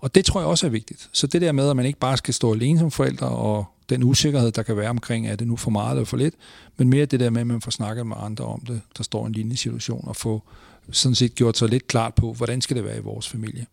Og 0.00 0.14
det 0.14 0.24
tror 0.24 0.40
jeg 0.40 0.48
også 0.48 0.66
er 0.66 0.70
vigtigt. 0.70 1.08
Så 1.12 1.26
det 1.26 1.40
der 1.40 1.52
med, 1.52 1.70
at 1.70 1.76
man 1.76 1.86
ikke 1.86 1.98
bare 1.98 2.16
skal 2.16 2.34
stå 2.34 2.52
alene 2.52 2.78
som 2.78 2.90
forældre 2.90 3.28
og 3.28 3.64
den 3.88 4.02
usikkerhed, 4.02 4.52
der 4.52 4.62
kan 4.62 4.76
være 4.76 4.90
omkring, 4.90 5.28
er 5.28 5.36
det 5.36 5.46
nu 5.46 5.56
for 5.56 5.70
meget 5.70 5.90
eller 5.90 6.04
for 6.04 6.16
lidt, 6.16 6.34
men 6.76 6.88
mere 6.88 7.06
det 7.06 7.20
der 7.20 7.30
med, 7.30 7.40
at 7.40 7.46
man 7.46 7.60
får 7.60 7.70
snakket 7.70 8.06
med 8.06 8.16
andre 8.18 8.44
om 8.44 8.60
det, 8.60 8.80
der 8.98 9.02
står 9.02 9.24
i 9.24 9.26
en 9.26 9.32
lignende 9.32 9.56
situation, 9.56 10.08
og 10.08 10.16
få 10.16 10.42
sådan 10.90 11.14
set 11.14 11.34
gjort 11.34 11.58
sig 11.58 11.68
lidt 11.68 11.86
klart 11.86 12.14
på, 12.14 12.32
hvordan 12.32 12.60
skal 12.60 12.76
det 12.76 12.84
være 12.84 12.96
i 12.96 13.02
vores 13.02 13.28
familie. 13.28 13.66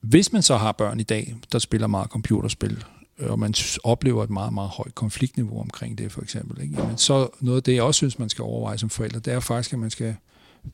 Hvis 0.00 0.32
man 0.32 0.42
så 0.42 0.56
har 0.56 0.72
børn 0.72 1.00
i 1.00 1.02
dag, 1.02 1.36
der 1.52 1.58
spiller 1.58 1.86
meget 1.86 2.10
computerspil, 2.10 2.84
og 3.20 3.38
man 3.38 3.54
oplever 3.84 4.24
et 4.24 4.30
meget, 4.30 4.52
meget 4.52 4.70
højt 4.70 4.94
konfliktniveau 4.94 5.60
omkring 5.60 5.98
det, 5.98 6.12
for 6.12 6.22
eksempel, 6.22 6.62
ikke? 6.62 6.74
Jamen, 6.80 6.98
så 6.98 7.28
noget 7.40 7.56
af 7.56 7.62
det, 7.62 7.74
jeg 7.74 7.82
også 7.82 7.98
synes, 7.98 8.18
man 8.18 8.28
skal 8.28 8.42
overveje 8.42 8.78
som 8.78 8.90
forældre, 8.90 9.20
det 9.20 9.32
er 9.32 9.40
faktisk, 9.40 9.72
at 9.72 9.78
man 9.78 9.90
skal 9.90 10.16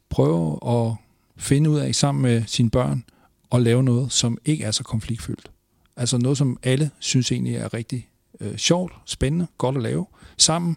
prøve 0.09 0.59
at 0.67 0.95
finde 1.37 1.71
ud 1.71 1.79
af 1.79 1.95
sammen 1.95 2.23
med 2.23 2.43
sine 2.47 2.71
børn, 2.71 3.05
at 3.53 3.63
lave 3.63 3.83
noget, 3.83 4.13
som 4.13 4.39
ikke 4.45 4.65
er 4.65 4.71
så 4.71 4.85
konfliktfyldt. 4.85 5.51
Altså 5.97 6.19
noget, 6.19 6.39
som 6.39 6.59
alle 6.63 6.91
synes 6.99 7.33
egentlig 7.33 7.57
er 7.57 7.75
rigtig 7.75 8.09
øh, 8.41 8.57
sjovt, 8.57 8.93
spændende, 9.05 9.47
godt 9.59 9.77
at 9.77 9.83
lave 9.83 10.07
sammen, 10.37 10.77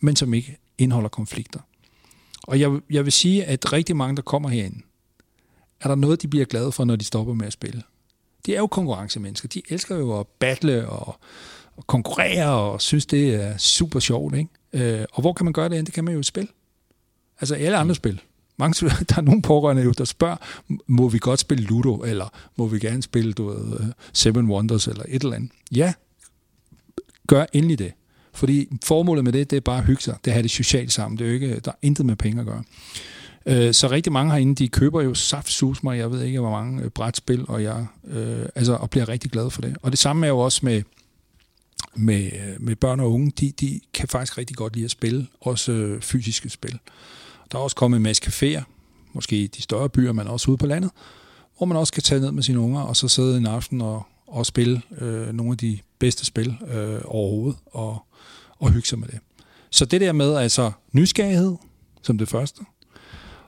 men 0.00 0.16
som 0.16 0.34
ikke 0.34 0.58
indeholder 0.78 1.08
konflikter. 1.08 1.60
Og 2.42 2.60
jeg, 2.60 2.80
jeg 2.90 3.04
vil 3.04 3.12
sige, 3.12 3.44
at 3.44 3.72
rigtig 3.72 3.96
mange, 3.96 4.16
der 4.16 4.22
kommer 4.22 4.48
herind, 4.48 4.82
er 5.80 5.88
der 5.88 5.94
noget, 5.94 6.22
de 6.22 6.28
bliver 6.28 6.44
glade 6.44 6.72
for, 6.72 6.84
når 6.84 6.96
de 6.96 7.04
stopper 7.04 7.34
med 7.34 7.46
at 7.46 7.52
spille. 7.52 7.82
De 8.46 8.54
er 8.54 8.58
jo 8.58 8.66
konkurrencemennesker. 8.66 9.48
De 9.48 9.62
elsker 9.68 9.96
jo 9.96 10.20
at 10.20 10.26
battle 10.26 10.88
og, 10.88 11.16
og 11.76 11.86
konkurrere 11.86 12.48
og 12.48 12.80
synes, 12.80 13.06
det 13.06 13.34
er 13.34 13.56
super 13.56 14.00
sjovt. 14.00 14.34
Ikke? 14.34 14.50
Øh, 14.72 15.04
og 15.12 15.20
hvor 15.20 15.32
kan 15.32 15.44
man 15.44 15.52
gøre 15.52 15.68
det? 15.68 15.86
Det 15.86 15.94
kan 15.94 16.04
man 16.04 16.14
jo 16.14 16.22
spille. 16.22 16.48
Altså 17.40 17.54
alle 17.54 17.76
andre 17.76 17.92
mm. 17.92 17.94
spil. 17.94 18.20
Mange, 18.56 18.88
der 19.08 19.16
er 19.16 19.20
nogle 19.20 19.42
pårørende 19.42 19.82
jo, 19.82 19.90
der 19.90 20.04
spørger, 20.04 20.36
må 20.86 21.08
vi 21.08 21.18
godt 21.18 21.40
spille 21.40 21.64
Ludo, 21.64 22.02
eller 22.02 22.32
må 22.56 22.66
vi 22.66 22.78
gerne 22.78 23.02
spille 23.02 23.32
du 23.32 23.48
ved, 23.48 23.80
øh, 23.80 23.86
Seven 24.12 24.50
Wonders, 24.50 24.86
eller 24.86 25.02
et 25.08 25.22
eller 25.22 25.36
andet. 25.36 25.50
Ja, 25.74 25.92
gør 27.26 27.44
endelig 27.52 27.78
det. 27.78 27.92
Fordi 28.32 28.68
formålet 28.84 29.24
med 29.24 29.32
det, 29.32 29.50
det 29.50 29.56
er 29.56 29.60
bare 29.60 29.78
at 29.78 29.84
hygge 29.84 30.02
sig. 30.02 30.14
Det 30.24 30.30
er 30.30 30.32
at 30.32 30.34
have 30.34 30.42
det 30.42 30.50
socialt 30.50 30.92
sammen. 30.92 31.18
Det 31.18 31.24
er 31.24 31.28
jo 31.28 31.34
ikke, 31.34 31.60
der 31.60 31.70
er 31.70 31.76
intet 31.82 32.06
med 32.06 32.16
penge 32.16 32.40
at 32.40 32.46
gøre. 32.46 32.62
Øh, 33.46 33.74
så 33.74 33.90
rigtig 33.90 34.12
mange 34.12 34.32
herinde, 34.32 34.54
de 34.54 34.68
køber 34.68 35.02
jo 35.02 35.14
saft 35.14 35.50
sus 35.50 35.82
mig, 35.82 35.98
jeg 35.98 36.10
ved 36.10 36.22
ikke, 36.22 36.40
hvor 36.40 36.50
mange 36.50 36.82
øh, 36.82 36.90
brætspil, 36.90 37.44
og 37.48 37.62
jeg 37.62 37.86
øh, 38.04 38.46
altså, 38.54 38.74
og 38.74 38.90
bliver 38.90 39.08
rigtig 39.08 39.30
glad 39.30 39.50
for 39.50 39.62
det. 39.62 39.76
Og 39.82 39.90
det 39.90 39.98
samme 39.98 40.26
er 40.26 40.30
jo 40.30 40.38
også 40.38 40.60
med, 40.62 40.82
med, 41.94 42.24
øh, 42.24 42.60
med 42.62 42.76
børn 42.76 43.00
og 43.00 43.12
unge. 43.12 43.32
De, 43.40 43.52
de 43.60 43.80
kan 43.94 44.08
faktisk 44.08 44.38
rigtig 44.38 44.56
godt 44.56 44.74
lide 44.74 44.84
at 44.84 44.90
spille, 44.90 45.26
også 45.40 45.72
øh, 45.72 46.00
fysiske 46.00 46.50
spil. 46.50 46.78
Der 47.52 47.58
er 47.58 47.62
også 47.62 47.76
kommet 47.76 47.96
en 47.96 48.02
masse 48.02 48.22
caféer, 48.26 48.62
måske 49.12 49.36
i 49.36 49.46
de 49.46 49.62
større 49.62 49.88
byer, 49.88 50.12
men 50.12 50.26
også 50.26 50.50
ude 50.50 50.58
på 50.58 50.66
landet, 50.66 50.90
hvor 51.56 51.66
man 51.66 51.76
også 51.76 51.92
kan 51.92 52.02
tage 52.02 52.20
ned 52.20 52.32
med 52.32 52.42
sine 52.42 52.60
unger, 52.60 52.80
og 52.80 52.96
så 52.96 53.08
sidde 53.08 53.36
en 53.36 53.46
aften 53.46 53.80
og, 53.80 54.06
og 54.26 54.46
spille 54.46 54.82
øh, 55.00 55.32
nogle 55.32 55.52
af 55.52 55.58
de 55.58 55.78
bedste 55.98 56.24
spil 56.24 56.56
øh, 56.74 57.00
overhovedet, 57.04 57.58
og, 57.66 58.06
og 58.58 58.70
hygge 58.70 58.88
sig 58.88 58.98
med 58.98 59.08
det. 59.08 59.18
Så 59.70 59.84
det 59.84 60.00
der 60.00 60.12
med 60.12 60.34
altså 60.34 60.72
nysgerrighed, 60.92 61.56
som 62.02 62.18
det 62.18 62.28
første, 62.28 62.62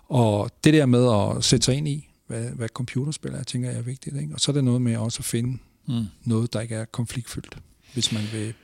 og 0.09 0.51
det 0.65 0.75
der 0.75 0.87
med 0.87 1.37
at 1.39 1.45
sætte 1.45 1.65
sig 1.65 1.75
ind 1.75 1.89
i, 1.89 2.09
hvad, 2.27 2.51
hvad 2.51 2.69
computerspil 2.69 3.33
er, 3.33 3.43
tænker 3.43 3.71
jeg 3.71 3.79
er 3.79 3.83
vigtigt. 3.83 4.17
Ikke? 4.17 4.35
Og 4.35 4.41
så 4.41 4.51
er 4.51 4.55
det 4.55 4.65
noget 4.65 4.83
med 4.83 4.97
også 4.97 5.19
at 5.21 5.25
finde 5.25 5.59
mm. 5.87 6.05
noget, 6.25 6.53
der 6.53 6.61
ikke 6.61 6.75
er 6.75 6.85
konfliktfyldt, 6.85 7.59
hvis 7.95 8.13
man 8.13 8.23
vil 8.33 8.55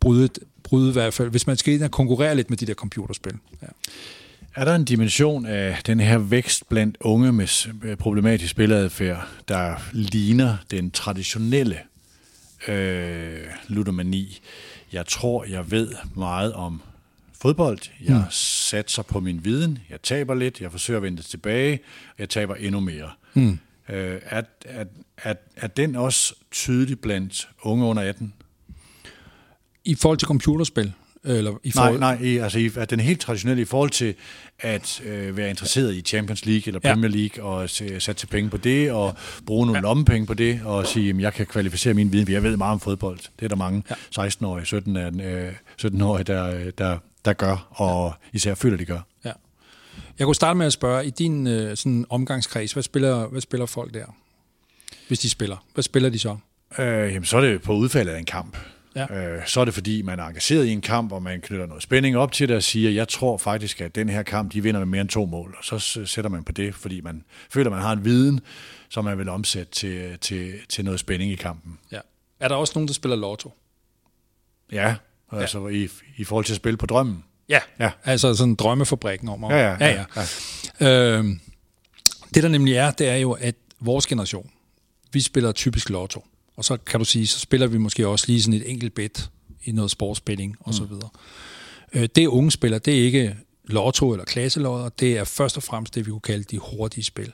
bryde, 0.00 0.28
bryde 0.62 0.88
i 0.88 0.92
hvert 0.92 1.14
fald, 1.14 1.30
hvis 1.30 1.46
man 1.46 1.56
skal 1.56 1.74
ind 1.74 1.82
og 1.82 1.90
konkurrere 1.90 2.34
lidt 2.34 2.50
med 2.50 2.58
de 2.58 2.66
der 2.66 2.74
computerspil. 2.74 3.34
Ja. 3.62 3.66
Er 4.54 4.64
der 4.64 4.74
en 4.74 4.84
dimension 4.84 5.46
af 5.46 5.78
den 5.86 6.00
her 6.00 6.18
vækst 6.18 6.68
blandt 6.68 6.96
unge 7.00 7.32
med 7.32 7.96
problematisk 7.96 8.50
spilleadfærd, 8.50 9.28
der 9.48 9.74
ligner 9.92 10.56
den 10.70 10.90
traditionelle 10.90 11.78
øh, 12.68 13.46
ludomani? 13.68 14.40
Jeg 14.92 15.06
tror, 15.06 15.44
jeg 15.44 15.70
ved 15.70 15.94
meget 16.14 16.52
om 16.52 16.82
fodbold. 17.42 17.78
Jeg 18.04 18.16
mm. 18.16 18.22
satser 18.30 19.02
på 19.02 19.20
min 19.20 19.44
viden. 19.44 19.78
Jeg 19.90 20.02
taber 20.02 20.34
lidt. 20.34 20.60
Jeg 20.60 20.70
forsøger 20.70 20.98
at 20.98 21.02
vende 21.02 21.22
tilbage. 21.22 21.80
Jeg 22.18 22.28
taber 22.28 22.54
endnu 22.54 22.80
mere. 22.80 23.10
Mm. 23.34 23.58
Øh, 23.88 24.20
er, 24.24 24.42
er, 24.64 24.84
er, 25.16 25.34
er 25.56 25.66
den 25.66 25.96
også 25.96 26.34
tydelig 26.50 27.00
blandt 27.00 27.48
unge 27.62 27.84
under 27.84 28.02
18? 28.02 28.32
I 29.84 29.94
forhold 29.94 30.18
til 30.18 30.26
computerspil? 30.26 30.92
Eller 31.24 31.54
i 31.62 31.70
forhold... 31.70 31.98
Nej, 31.98 32.18
nej, 32.22 32.42
altså 32.42 32.58
i, 32.58 32.70
at 32.76 32.90
den 32.90 33.00
helt 33.00 33.20
traditionelle 33.20 33.62
i 33.62 33.64
forhold 33.64 33.90
til 33.90 34.14
at 34.58 35.02
øh, 35.04 35.36
være 35.36 35.50
interesseret 35.50 35.94
i 35.94 36.00
Champions 36.00 36.46
League 36.46 36.66
eller 36.66 36.80
Premier 36.80 37.10
ja. 37.10 37.16
League 37.16 37.44
og 37.44 37.70
sætte 38.02 38.26
penge 38.26 38.50
på 38.50 38.56
det 38.56 38.92
og 38.92 39.14
bruge 39.46 39.66
nogle 39.66 39.78
ja. 39.78 39.82
lommepenge 39.82 40.26
på 40.26 40.34
det 40.34 40.60
og 40.64 40.86
sige, 40.86 41.10
at 41.10 41.20
jeg 41.20 41.34
kan 41.34 41.46
kvalificere 41.46 41.94
min 41.94 42.12
viden, 42.12 42.26
for 42.26 42.32
jeg 42.32 42.42
ved 42.42 42.56
meget 42.56 42.72
om 42.72 42.80
fodbold. 42.80 43.18
Det 43.18 43.44
er 43.44 43.48
der 43.48 43.56
mange 43.56 43.82
ja. 44.18 44.26
16-årige, 44.26 44.66
17 44.66 44.96
øh, 44.96 45.52
17-årige, 45.82 46.24
der, 46.24 46.70
der, 46.70 46.98
der 47.24 47.32
gør, 47.32 47.68
og 47.70 48.14
ja. 48.22 48.28
især 48.36 48.54
føler, 48.54 48.76
de 48.76 48.84
gør. 48.84 49.00
Ja. 49.24 49.32
Jeg 50.18 50.24
kunne 50.24 50.34
starte 50.34 50.58
med 50.58 50.66
at 50.66 50.72
spørge, 50.72 51.06
i 51.06 51.10
din 51.10 51.46
øh, 51.46 51.76
sådan 51.76 52.06
omgangskreds, 52.10 52.72
hvad 52.72 52.82
spiller, 52.82 53.26
hvad 53.26 53.40
spiller 53.40 53.66
folk 53.66 53.94
der? 53.94 54.06
Hvis 55.08 55.18
de 55.18 55.30
spiller. 55.30 55.64
Hvad 55.74 55.82
spiller 55.82 56.10
de 56.10 56.18
så? 56.18 56.36
Øh, 56.78 57.12
jamen, 57.12 57.24
så 57.24 57.36
er 57.36 57.40
det 57.40 57.62
på 57.62 57.72
udfaldet 57.72 58.12
af 58.12 58.18
en 58.18 58.24
kamp. 58.24 58.56
Ja. 58.96 59.14
Øh, 59.14 59.46
så 59.46 59.60
er 59.60 59.64
det 59.64 59.74
fordi, 59.74 60.02
man 60.02 60.18
er 60.18 60.24
engageret 60.24 60.66
i 60.66 60.70
en 60.70 60.80
kamp, 60.80 61.12
og 61.12 61.22
man 61.22 61.40
knytter 61.40 61.66
noget 61.66 61.82
spænding 61.82 62.16
op 62.16 62.32
til 62.32 62.48
det 62.48 62.56
og 62.56 62.62
siger, 62.62 62.90
jeg 62.90 63.08
tror 63.08 63.38
faktisk, 63.38 63.80
at 63.80 63.94
den 63.94 64.08
her 64.08 64.22
kamp, 64.22 64.52
de 64.52 64.62
vinder 64.62 64.80
med 64.80 64.86
mere 64.86 65.00
end 65.00 65.08
to 65.08 65.26
mål. 65.26 65.56
Og 65.58 65.80
så 65.80 66.04
sætter 66.06 66.28
man 66.28 66.44
på 66.44 66.52
det, 66.52 66.74
fordi 66.74 67.00
man 67.00 67.24
føler, 67.50 67.70
at 67.70 67.72
man 67.72 67.82
har 67.82 67.92
en 67.92 68.04
viden, 68.04 68.40
som 68.88 69.04
man 69.04 69.18
vil 69.18 69.28
omsætte 69.28 69.72
til, 69.72 70.18
til, 70.18 70.54
til 70.68 70.84
noget 70.84 71.00
spænding 71.00 71.32
i 71.32 71.36
kampen. 71.36 71.78
Ja. 71.92 72.00
Er 72.40 72.48
der 72.48 72.54
også 72.54 72.72
nogen, 72.76 72.88
der 72.88 72.94
spiller 72.94 73.16
lotto? 73.16 73.52
Ja, 74.72 74.94
altså 75.32 75.68
ja. 75.68 75.74
i, 75.74 75.88
i 76.16 76.24
forhold 76.24 76.44
til 76.44 76.52
at 76.52 76.56
spille 76.56 76.76
på 76.76 76.86
drømmen. 76.86 77.24
Ja, 77.48 77.60
ja. 77.80 77.90
altså 78.04 78.34
sådan 78.34 78.54
drømmefabrikken 78.54 79.28
om. 79.28 79.44
Ja, 79.44 79.56
ja. 79.56 79.76
ja, 79.80 80.04
ja. 80.16 80.26
ja. 80.80 81.18
Øh, 81.18 81.24
det 82.34 82.42
der 82.42 82.48
nemlig 82.48 82.74
er, 82.74 82.90
det 82.90 83.08
er 83.08 83.16
jo, 83.16 83.32
at 83.32 83.54
vores 83.80 84.06
generation, 84.06 84.50
vi 85.12 85.20
spiller 85.20 85.52
typisk 85.52 85.90
lotto. 85.90 86.24
Og 86.56 86.64
så 86.64 86.76
kan 86.76 87.00
du 87.00 87.04
sige, 87.04 87.26
så 87.26 87.38
spiller 87.38 87.66
vi 87.66 87.78
måske 87.78 88.08
også 88.08 88.24
lige 88.28 88.42
sådan 88.42 88.60
et 88.60 88.70
enkelt 88.70 88.94
bet 88.94 89.30
i 89.64 89.72
noget 89.72 89.90
sportsspilling 89.90 90.56
og 90.60 90.74
så 90.74 90.82
mm. 90.82 90.90
videre. 90.90 91.08
Mm. 91.94 92.08
Det 92.08 92.26
unge 92.26 92.50
spiller, 92.50 92.78
det 92.78 92.98
er 92.98 93.04
ikke 93.04 93.36
lotto 93.64 94.12
eller 94.12 94.24
klasselodder, 94.24 94.88
det 94.88 95.18
er 95.18 95.24
først 95.24 95.56
og 95.56 95.62
fremmest 95.62 95.94
det, 95.94 96.06
vi 96.06 96.10
kunne 96.10 96.20
kalde 96.20 96.44
de 96.44 96.58
hurtige 96.58 97.04
spil. 97.04 97.32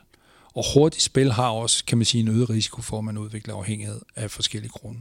Og 0.55 0.65
hurtige 0.75 1.03
spil 1.03 1.33
har 1.33 1.49
også, 1.49 1.85
kan 1.85 1.99
man 1.99 2.05
sige, 2.05 2.21
en 2.21 2.29
øget 2.29 2.51
risiko 2.51 2.83
for, 2.83 2.99
at 2.99 3.05
man 3.05 3.19
udvikler 3.19 3.55
afhængighed 3.55 4.01
af 4.17 4.31
forskellige 4.31 4.71
grunde. 4.71 5.01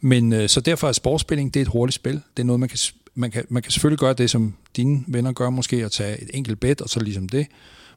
Men 0.00 0.32
øh, 0.32 0.48
så 0.48 0.60
derfor 0.60 0.88
er 0.88 0.92
sportsspilling, 0.92 1.54
det 1.54 1.60
er 1.60 1.64
et 1.64 1.68
hurtigt 1.68 1.94
spil. 1.94 2.14
Det 2.36 2.42
er 2.42 2.46
noget, 2.46 2.60
man 2.60 2.68
kan, 2.68 2.78
man 3.14 3.30
kan, 3.30 3.44
man 3.48 3.62
kan 3.62 3.72
selvfølgelig 3.72 3.98
gøre 3.98 4.14
det, 4.14 4.30
som 4.30 4.54
dine 4.76 5.04
venner 5.08 5.32
gør 5.32 5.50
måske, 5.50 5.84
at 5.84 5.92
tage 5.92 6.22
et 6.22 6.30
enkelt 6.34 6.60
bet, 6.60 6.80
og 6.80 6.88
så 6.88 7.00
ligesom 7.00 7.28
det. 7.28 7.46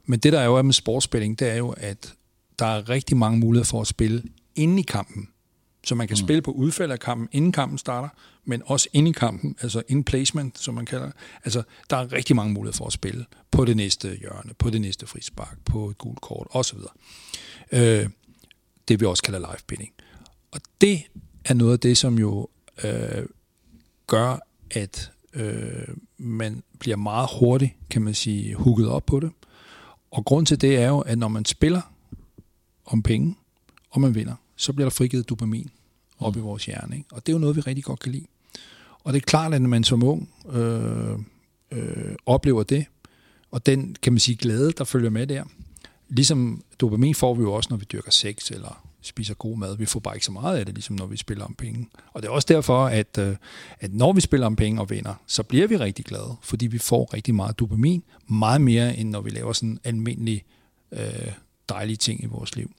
Men 0.06 0.18
det, 0.18 0.32
der 0.32 0.40
er 0.40 0.44
jo 0.44 0.56
er 0.56 0.62
med 0.62 0.72
sportsspilling, 0.72 1.38
det 1.38 1.50
er 1.50 1.56
jo, 1.56 1.74
at 1.76 2.14
der 2.58 2.66
er 2.66 2.88
rigtig 2.88 3.16
mange 3.16 3.38
muligheder 3.38 3.66
for 3.66 3.80
at 3.80 3.86
spille 3.86 4.22
inde 4.56 4.80
i 4.80 4.82
kampen. 4.82 5.28
Så 5.84 5.94
man 5.94 6.08
kan 6.08 6.14
mm. 6.14 6.26
spille 6.26 6.42
på 6.42 6.50
udfald 6.50 6.92
af 6.92 7.00
kampen, 7.00 7.28
inden 7.32 7.52
kampen 7.52 7.78
starter, 7.78 8.08
men 8.44 8.62
også 8.66 8.88
inde 8.92 9.10
i 9.10 9.12
kampen, 9.12 9.56
altså 9.60 9.82
in 9.88 10.04
placement, 10.04 10.58
som 10.58 10.74
man 10.74 10.86
kalder 10.86 11.06
det. 11.06 11.14
Altså, 11.44 11.62
der 11.90 11.96
er 11.96 12.12
rigtig 12.12 12.36
mange 12.36 12.52
muligheder 12.52 12.76
for 12.76 12.86
at 12.86 12.92
spille 12.92 13.24
på 13.50 13.64
det 13.64 13.76
næste 13.76 14.16
hjørne, 14.16 14.54
på 14.58 14.70
det 14.70 14.80
næste 14.80 15.06
frispark, 15.06 15.58
på 15.64 15.90
et 15.90 15.98
gult 15.98 16.20
kort 16.20 16.46
osv. 16.50 16.78
Øh, 17.72 18.08
det 18.88 19.00
vi 19.00 19.06
også 19.06 19.22
kalder 19.22 19.38
live 19.38 19.60
bidding. 19.66 19.92
Og 20.50 20.60
det 20.80 21.02
er 21.50 21.54
noget 21.54 21.72
af 21.72 21.80
det, 21.80 21.96
som 21.96 22.18
jo 22.18 22.48
øh, 22.84 23.26
gør, 24.06 24.38
at 24.70 25.12
øh, 25.34 25.88
man 26.18 26.62
bliver 26.78 26.96
meget 26.96 27.28
hurtigt, 27.40 27.72
kan 27.90 28.02
man 28.02 28.14
sige, 28.14 28.54
hugget 28.54 28.88
op 28.88 29.06
på 29.06 29.20
det. 29.20 29.30
Og 30.10 30.24
grund 30.24 30.46
til 30.46 30.60
det 30.60 30.76
er 30.76 30.88
jo, 30.88 31.00
at 31.00 31.18
når 31.18 31.28
man 31.28 31.44
spiller 31.44 31.80
om 32.86 33.02
penge, 33.02 33.36
og 33.90 34.00
man 34.00 34.14
vinder, 34.14 34.34
så 34.56 34.72
bliver 34.72 34.84
der 34.84 34.90
frigivet 34.90 35.28
dopamin 35.28 35.70
op 36.18 36.34
mm. 36.34 36.40
i 36.40 36.42
vores 36.42 36.66
hjerne. 36.66 36.96
Ikke? 36.96 37.08
Og 37.12 37.26
det 37.26 37.32
er 37.32 37.36
jo 37.36 37.40
noget, 37.40 37.56
vi 37.56 37.60
rigtig 37.60 37.84
godt 37.84 38.00
kan 38.00 38.12
lide. 38.12 38.26
Og 39.04 39.12
det 39.12 39.22
er 39.22 39.26
klart, 39.26 39.54
at 39.54 39.62
når 39.62 39.68
man 39.68 39.84
som 39.84 40.02
ung 40.02 40.30
øh, 40.52 41.18
øh, 41.70 42.14
oplever 42.26 42.62
det, 42.62 42.86
og 43.50 43.66
den, 43.66 43.96
kan 44.02 44.12
man 44.12 44.20
sige, 44.20 44.36
glæde, 44.36 44.72
der 44.72 44.84
følger 44.84 45.10
med 45.10 45.26
der, 45.26 45.44
ligesom 46.08 46.64
dopamin 46.80 47.14
får 47.14 47.34
vi 47.34 47.42
jo 47.42 47.52
også, 47.52 47.66
når 47.70 47.76
vi 47.76 47.84
dyrker 47.92 48.10
sex, 48.10 48.50
eller 48.50 48.89
spiser 49.02 49.34
god 49.34 49.58
mad. 49.58 49.76
Vi 49.76 49.86
får 49.86 50.00
bare 50.00 50.16
ikke 50.16 50.26
så 50.26 50.32
meget 50.32 50.58
af 50.58 50.66
det, 50.66 50.74
ligesom 50.74 50.96
når 50.96 51.06
vi 51.06 51.16
spiller 51.16 51.44
om 51.44 51.54
penge. 51.54 51.88
Og 52.12 52.22
det 52.22 52.28
er 52.28 52.32
også 52.32 52.46
derfor, 52.48 52.86
at, 52.86 53.18
øh, 53.18 53.36
at 53.80 53.94
når 53.94 54.12
vi 54.12 54.20
spiller 54.20 54.46
om 54.46 54.56
penge 54.56 54.80
og 54.80 54.90
vinder, 54.90 55.14
så 55.26 55.42
bliver 55.42 55.66
vi 55.66 55.76
rigtig 55.76 56.04
glade, 56.04 56.36
fordi 56.42 56.66
vi 56.66 56.78
får 56.78 57.14
rigtig 57.14 57.34
meget 57.34 57.58
dopamin, 57.58 58.02
meget 58.28 58.60
mere 58.60 58.96
end 58.96 59.10
når 59.10 59.20
vi 59.20 59.30
laver 59.30 59.52
sådan 59.52 59.78
almindelige 59.84 60.44
øh, 60.92 61.32
dejlige 61.68 61.96
ting 61.96 62.24
i 62.24 62.26
vores 62.26 62.56
liv. 62.56 62.70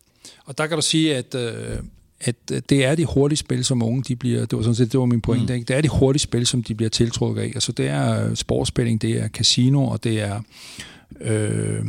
Og 0.45 0.57
der 0.57 0.67
kan 0.67 0.77
du 0.77 0.81
sige, 0.81 1.15
at, 1.15 1.35
øh, 1.35 1.77
at 2.19 2.49
det 2.49 2.85
er 2.85 2.95
de 2.95 3.05
hurtige 3.05 3.37
spil, 3.37 3.65
som 3.65 3.83
unge 3.83 4.03
de 4.03 4.15
bliver, 4.15 4.45
det 4.45 4.57
var 4.57 4.61
sådan 4.61 4.75
set, 4.75 4.91
det 4.91 4.99
var 4.99 5.05
min 5.05 5.21
pointe, 5.21 5.53
mm. 5.53 5.55
ikke? 5.55 5.67
det 5.67 5.75
er 5.75 5.81
de 5.81 5.89
hurtige 5.89 6.21
spil, 6.21 6.47
som 6.47 6.63
de 6.63 6.75
bliver 6.75 6.89
tiltrukket 6.89 7.41
af. 7.41 7.45
Altså 7.45 7.71
det 7.71 7.87
er 7.87 8.35
sportsspilling, 8.35 9.01
det 9.01 9.11
er 9.11 9.27
casino, 9.27 9.87
og 9.87 10.03
det 10.03 10.21
er 10.21 10.41
øh, 11.21 11.85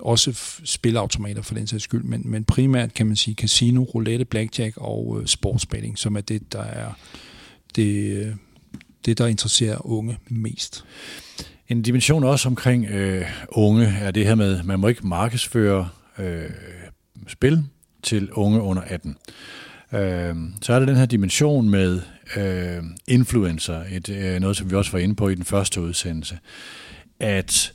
også 0.00 0.60
spilautomater 0.64 1.42
for 1.42 1.54
den 1.54 1.66
sags 1.66 1.84
skyld, 1.84 2.02
men, 2.02 2.22
men 2.24 2.44
primært 2.44 2.94
kan 2.94 3.06
man 3.06 3.16
sige 3.16 3.34
casino, 3.34 3.82
roulette, 3.82 4.24
blackjack 4.24 4.76
og 4.76 5.18
øh, 5.20 5.26
sportsbetting, 5.26 5.98
som 5.98 6.16
er 6.16 6.20
det, 6.20 6.52
der 6.52 6.62
er 6.62 6.92
det, 7.76 8.16
øh, 8.16 8.34
det, 9.04 9.18
der 9.18 9.26
interesserer 9.26 9.86
unge 9.86 10.18
mest. 10.28 10.84
En 11.68 11.82
dimension 11.82 12.24
også 12.24 12.48
omkring 12.48 12.86
øh, 12.86 13.24
unge 13.48 13.86
er 13.86 14.10
det 14.10 14.26
her 14.26 14.34
med, 14.34 14.62
man 14.62 14.80
må 14.80 14.88
ikke 14.88 15.06
markedsføre 15.06 15.88
øh, 16.18 16.50
spil 17.26 17.64
til 18.02 18.32
unge 18.32 18.60
under 18.60 18.82
18. 18.82 19.16
Øh, 19.92 20.36
så 20.62 20.72
er 20.72 20.78
der 20.78 20.86
den 20.86 20.96
her 20.96 21.06
dimension 21.06 21.70
med 21.70 22.00
øh, 22.36 22.82
influencer, 23.06 23.84
et, 23.90 24.08
øh, 24.08 24.40
noget 24.40 24.56
som 24.56 24.70
vi 24.70 24.76
også 24.76 24.92
var 24.92 24.98
inde 24.98 25.14
på 25.14 25.28
i 25.28 25.34
den 25.34 25.44
første 25.44 25.80
udsendelse, 25.80 26.38
at 27.20 27.72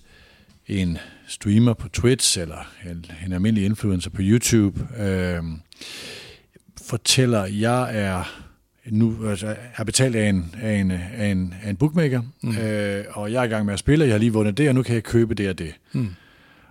en 0.68 0.98
streamer 1.34 1.74
på 1.74 1.90
Twitch 1.90 2.40
eller 2.40 2.72
en, 2.92 3.06
en 3.26 3.34
almindelig 3.34 3.66
influencer 3.66 4.10
på 4.10 4.22
YouTube 4.22 4.88
øh, 5.00 5.44
fortæller, 6.82 7.46
jeg 7.46 7.98
er 7.98 8.24
nu 8.86 9.28
altså, 9.30 9.56
er 9.76 9.84
betalt 9.84 10.16
af 10.16 10.30
en, 10.30 10.56
af 10.62 10.74
en, 10.74 10.92
af 10.92 11.26
en, 11.26 11.54
af 11.64 11.70
en 11.70 11.76
bookmaker, 11.76 12.22
mm. 12.44 12.58
øh, 12.58 13.06
og 13.10 13.32
jeg 13.32 13.40
er 13.40 13.44
i 13.44 13.48
gang 13.48 13.66
med 13.66 13.74
at 13.74 13.80
spille, 13.80 14.06
jeg 14.06 14.14
har 14.14 14.20
lige 14.20 14.34
vundet 14.34 14.58
det, 14.58 14.70
og 14.70 14.76
nu 14.76 14.84
kan 14.84 14.96
jeg 14.96 15.04
købe 15.04 15.34
det 15.34 15.50
og 15.50 15.60
det. 15.60 15.74
Mm. 15.94 16.10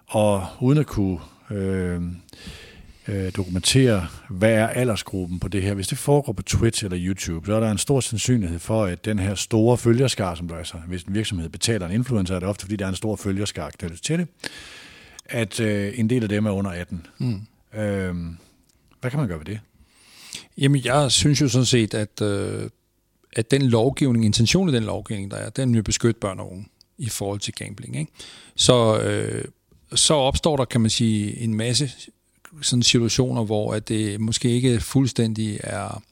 Og 0.06 0.46
uden 0.60 0.78
at 0.78 0.86
kunne 0.86 1.18
øh, 1.50 2.02
øh, 3.08 3.32
dokumentere, 3.36 4.06
hvad 4.30 4.52
er 4.52 4.66
aldersgruppen 4.66 5.40
på 5.40 5.48
det 5.48 5.62
her. 5.62 5.74
Hvis 5.74 5.88
det 5.88 5.98
foregår 5.98 6.32
på 6.32 6.42
Twitch 6.42 6.84
eller 6.84 6.98
YouTube, 7.00 7.46
så 7.46 7.54
er 7.54 7.60
der 7.60 7.70
en 7.70 7.78
stor 7.78 8.00
sandsynlighed 8.00 8.58
for, 8.58 8.84
at 8.84 9.04
den 9.04 9.18
her 9.18 9.34
store 9.34 9.78
følgerskar, 9.78 10.34
som 10.34 10.48
der 10.48 10.56
er 10.56 10.64
så, 10.64 10.76
hvis 10.88 11.02
en 11.02 11.14
virksomhed 11.14 11.48
betaler 11.48 11.86
en 11.86 11.92
influencer, 11.92 12.34
er 12.34 12.38
det 12.38 12.48
ofte, 12.48 12.62
fordi 12.62 12.76
der 12.76 12.84
er 12.84 12.88
en 12.88 12.96
stor 12.96 13.16
følgerskar 13.16 13.70
knyttet 13.70 14.02
til 14.02 14.18
det, 14.18 14.28
at 15.24 15.60
øh, 15.60 15.98
en 15.98 16.10
del 16.10 16.22
af 16.22 16.28
dem 16.28 16.46
er 16.46 16.50
under 16.50 16.70
18. 16.70 17.06
Mm. 17.18 17.40
Øh, 17.74 18.14
hvad 19.00 19.10
kan 19.10 19.18
man 19.18 19.28
gøre 19.28 19.38
ved 19.38 19.46
det? 19.46 19.60
Jamen, 20.58 20.84
jeg 20.84 21.12
synes 21.12 21.40
jo 21.40 21.48
sådan 21.48 21.66
set, 21.66 21.94
at, 21.94 22.22
øh, 22.22 22.70
at 23.36 23.50
den 23.50 23.62
lovgivning, 23.62 24.24
intentionen 24.24 24.74
af 24.74 24.80
den 24.80 24.86
lovgivning, 24.86 25.30
der 25.30 25.36
er, 25.36 25.50
den 25.50 25.74
vil 25.74 25.82
beskytte 25.82 26.20
børn 26.20 26.40
og 26.40 26.52
unge 26.52 26.66
i 26.98 27.08
forhold 27.08 27.40
til 27.40 27.54
gambling. 27.54 27.96
Ikke? 27.96 28.12
Så, 28.56 29.00
øh, 29.00 29.44
så 29.94 30.14
opstår 30.14 30.56
der, 30.56 30.64
kan 30.64 30.80
man 30.80 30.90
sige, 30.90 31.38
en 31.38 31.54
masse 31.54 31.90
sådan 32.60 32.82
situationer, 32.82 33.44
hvor 33.44 33.74
at 33.74 33.88
det 33.88 34.20
måske 34.20 34.50
ikke 34.50 34.80
fuldstændig 34.80 35.60
er 35.62 36.02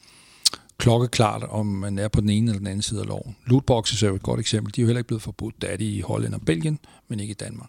klokkeklart, 0.78 1.42
om 1.42 1.66
man 1.66 1.98
er 1.98 2.08
på 2.08 2.20
den 2.20 2.30
ene 2.30 2.50
eller 2.50 2.58
den 2.58 2.66
anden 2.66 2.82
side 2.82 3.00
af 3.00 3.06
loven. 3.06 3.36
Lootboxes 3.46 4.02
er 4.02 4.08
jo 4.08 4.14
et 4.14 4.22
godt 4.22 4.40
eksempel. 4.40 4.76
De 4.76 4.80
er 4.80 4.82
jo 4.82 4.86
heller 4.86 5.00
ikke 5.00 5.06
blevet 5.06 5.22
forbudt. 5.22 5.62
Det 5.62 5.72
er 5.72 5.76
de 5.76 5.84
i 5.84 6.00
Holland 6.00 6.34
og 6.34 6.40
Belgien, 6.40 6.78
men 7.08 7.20
ikke 7.20 7.30
i 7.30 7.34
Danmark. 7.34 7.68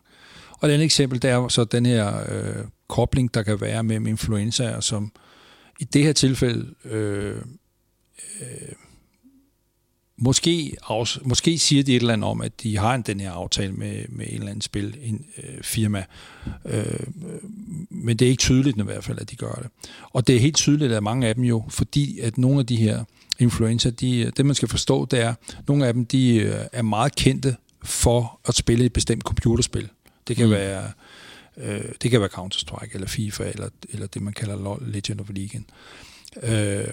Og 0.51 0.69
et 0.69 0.73
andet 0.73 0.85
eksempel, 0.85 1.21
det 1.21 1.29
er 1.29 1.47
så 1.47 1.63
den 1.63 1.85
her 1.85 2.23
øh, 2.29 2.65
kobling, 2.87 3.33
der 3.33 3.43
kan 3.43 3.61
være 3.61 3.83
mellem 3.83 4.07
influenzaer, 4.07 4.79
som 4.79 5.11
i 5.79 5.83
det 5.83 6.03
her 6.03 6.13
tilfælde 6.13 6.73
øh, 6.85 7.35
øh, 8.41 8.47
Måske, 10.23 10.75
også, 10.81 11.19
måske 11.23 11.57
siger 11.57 11.83
de 11.83 11.95
et 11.95 12.01
eller 12.01 12.13
andet 12.13 12.29
om, 12.29 12.41
at 12.41 12.63
de 12.63 12.77
har 12.77 12.95
en, 12.95 13.01
den 13.01 13.19
her 13.19 13.31
aftale 13.31 13.73
med, 13.73 14.05
med 14.09 14.25
en 14.27 14.33
eller 14.33 14.47
anden 14.47 14.61
spil, 14.61 14.97
en 15.01 15.25
øh, 15.37 15.63
firma. 15.63 16.03
Øh, 16.65 17.07
men 17.89 18.17
det 18.17 18.25
er 18.25 18.29
ikke 18.29 18.41
tydeligt 18.41 18.77
i 18.77 18.83
hvert 18.83 19.03
fald, 19.03 19.19
at 19.19 19.31
de 19.31 19.35
gør 19.35 19.51
det. 19.51 19.67
Og 20.03 20.27
det 20.27 20.35
er 20.35 20.39
helt 20.39 20.55
tydeligt, 20.55 20.91
at 20.91 21.03
mange 21.03 21.27
af 21.27 21.35
dem 21.35 21.43
jo, 21.43 21.63
fordi 21.69 22.19
at 22.19 22.37
nogle 22.37 22.59
af 22.59 22.65
de 22.65 22.75
her 22.75 23.03
influencer, 23.39 23.91
de, 23.91 24.31
det 24.37 24.45
man 24.45 24.55
skal 24.55 24.69
forstå, 24.69 25.05
det 25.05 25.19
er, 25.19 25.29
at 25.29 25.67
nogle 25.67 25.87
af 25.87 25.93
dem 25.93 26.05
de 26.05 26.35
øh, 26.35 26.65
er 26.73 26.81
meget 26.81 27.15
kendte 27.15 27.55
for 27.83 28.39
at 28.45 28.55
spille 28.55 28.85
et 28.85 28.93
bestemt 28.93 29.23
computerspil. 29.23 29.89
Det 30.27 30.35
kan 30.35 30.45
mm. 30.45 30.51
være 30.51 30.91
øh, 31.57 31.83
det 32.01 32.11
kan 32.11 32.19
være 32.19 32.29
Counter-Strike, 32.29 32.93
eller 32.93 33.07
FIFA, 33.07 33.43
eller, 33.43 33.69
eller 33.89 34.07
det 34.07 34.21
man 34.21 34.33
kalder 34.33 34.77
Legend 34.81 35.21
of 35.21 35.29
Legion. 35.29 35.65
Øh, 36.43 36.87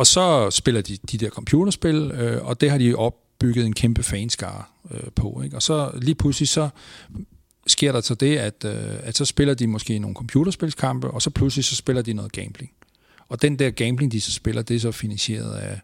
og 0.00 0.06
så 0.06 0.50
spiller 0.50 0.80
de 0.80 0.96
de 1.12 1.18
der 1.18 1.30
computerspil, 1.30 2.10
øh, 2.10 2.44
og 2.44 2.60
det 2.60 2.70
har 2.70 2.78
de 2.78 2.94
opbygget 2.94 3.66
en 3.66 3.72
kæmpe 3.72 4.02
fanskare 4.02 4.64
øh, 4.90 5.10
på. 5.14 5.42
Ikke? 5.44 5.56
Og 5.56 5.62
så 5.62 5.90
lige 5.94 6.14
pludselig 6.14 6.48
så 6.48 6.68
sker 7.66 7.92
der 7.92 8.00
så 8.00 8.14
det, 8.14 8.36
at, 8.36 8.64
øh, 8.64 8.94
at 9.02 9.16
så 9.16 9.24
spiller 9.24 9.54
de 9.54 9.66
måske 9.66 9.98
nogle 9.98 10.14
computerspilskampe, 10.14 11.10
og 11.10 11.22
så 11.22 11.30
pludselig 11.30 11.64
så 11.64 11.76
spiller 11.76 12.02
de 12.02 12.12
noget 12.12 12.32
gambling. 12.32 12.70
Og 13.28 13.42
den 13.42 13.58
der 13.58 13.70
gambling, 13.70 14.12
de 14.12 14.20
så 14.20 14.32
spiller, 14.32 14.62
det 14.62 14.76
er 14.76 14.80
så 14.80 14.92
finansieret 14.92 15.54
af 15.54 15.80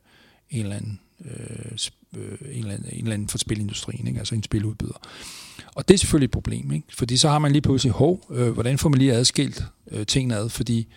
en 0.50 0.62
eller 0.62 0.76
anden, 0.76 1.00
øh, 1.24 1.78
øh 2.16 2.38
en 2.52 2.58
eller 2.58 2.74
anden, 2.74 2.88
en 2.92 2.98
eller 2.98 3.14
anden 3.14 3.28
for 3.28 3.38
spilindustrien, 3.38 4.06
ikke? 4.06 4.18
altså 4.18 4.34
en 4.34 4.42
spiludbyder. 4.42 5.00
Og 5.74 5.88
det 5.88 5.94
er 5.94 5.98
selvfølgelig 5.98 6.26
et 6.26 6.32
problem, 6.32 6.72
ikke? 6.72 6.86
fordi 6.94 7.16
så 7.16 7.28
har 7.28 7.38
man 7.38 7.52
lige 7.52 7.62
pludselig, 7.62 7.92
hov, 7.92 8.26
øh, 8.30 8.48
hvordan 8.50 8.78
får 8.78 8.88
man 8.88 8.98
lige 8.98 9.12
adskilt 9.12 9.64
øh, 9.90 10.06
tingene 10.06 10.36
ad, 10.36 10.48
fordi 10.48 10.88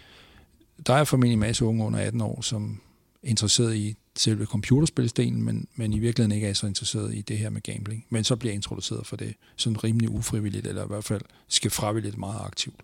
der 0.87 0.93
er 0.93 1.03
formentlig 1.03 1.33
en 1.33 1.39
masse 1.39 1.65
unge 1.65 1.85
under 1.85 1.99
18 1.99 2.21
år, 2.21 2.41
som 2.41 2.79
interesseret 3.23 3.75
i 3.75 3.95
selve 4.17 4.45
computerspilsdelen, 4.45 5.43
men, 5.43 5.67
men 5.75 5.93
i 5.93 5.99
virkeligheden 5.99 6.35
ikke 6.35 6.47
er 6.47 6.53
så 6.53 6.67
interesseret 6.67 7.15
i 7.15 7.21
det 7.21 7.37
her 7.37 7.49
med 7.49 7.61
gambling, 7.61 8.05
men 8.09 8.23
så 8.23 8.35
bliver 8.35 8.53
introduceret 8.53 9.07
for 9.07 9.15
det 9.15 9.33
sådan 9.55 9.83
rimelig 9.83 10.09
ufrivilligt, 10.09 10.67
eller 10.67 10.83
i 10.83 10.87
hvert 10.87 11.03
fald 11.03 11.21
skal 11.47 11.71
fravilligt 11.71 12.17
meget 12.17 12.39
aktivt. 12.41 12.79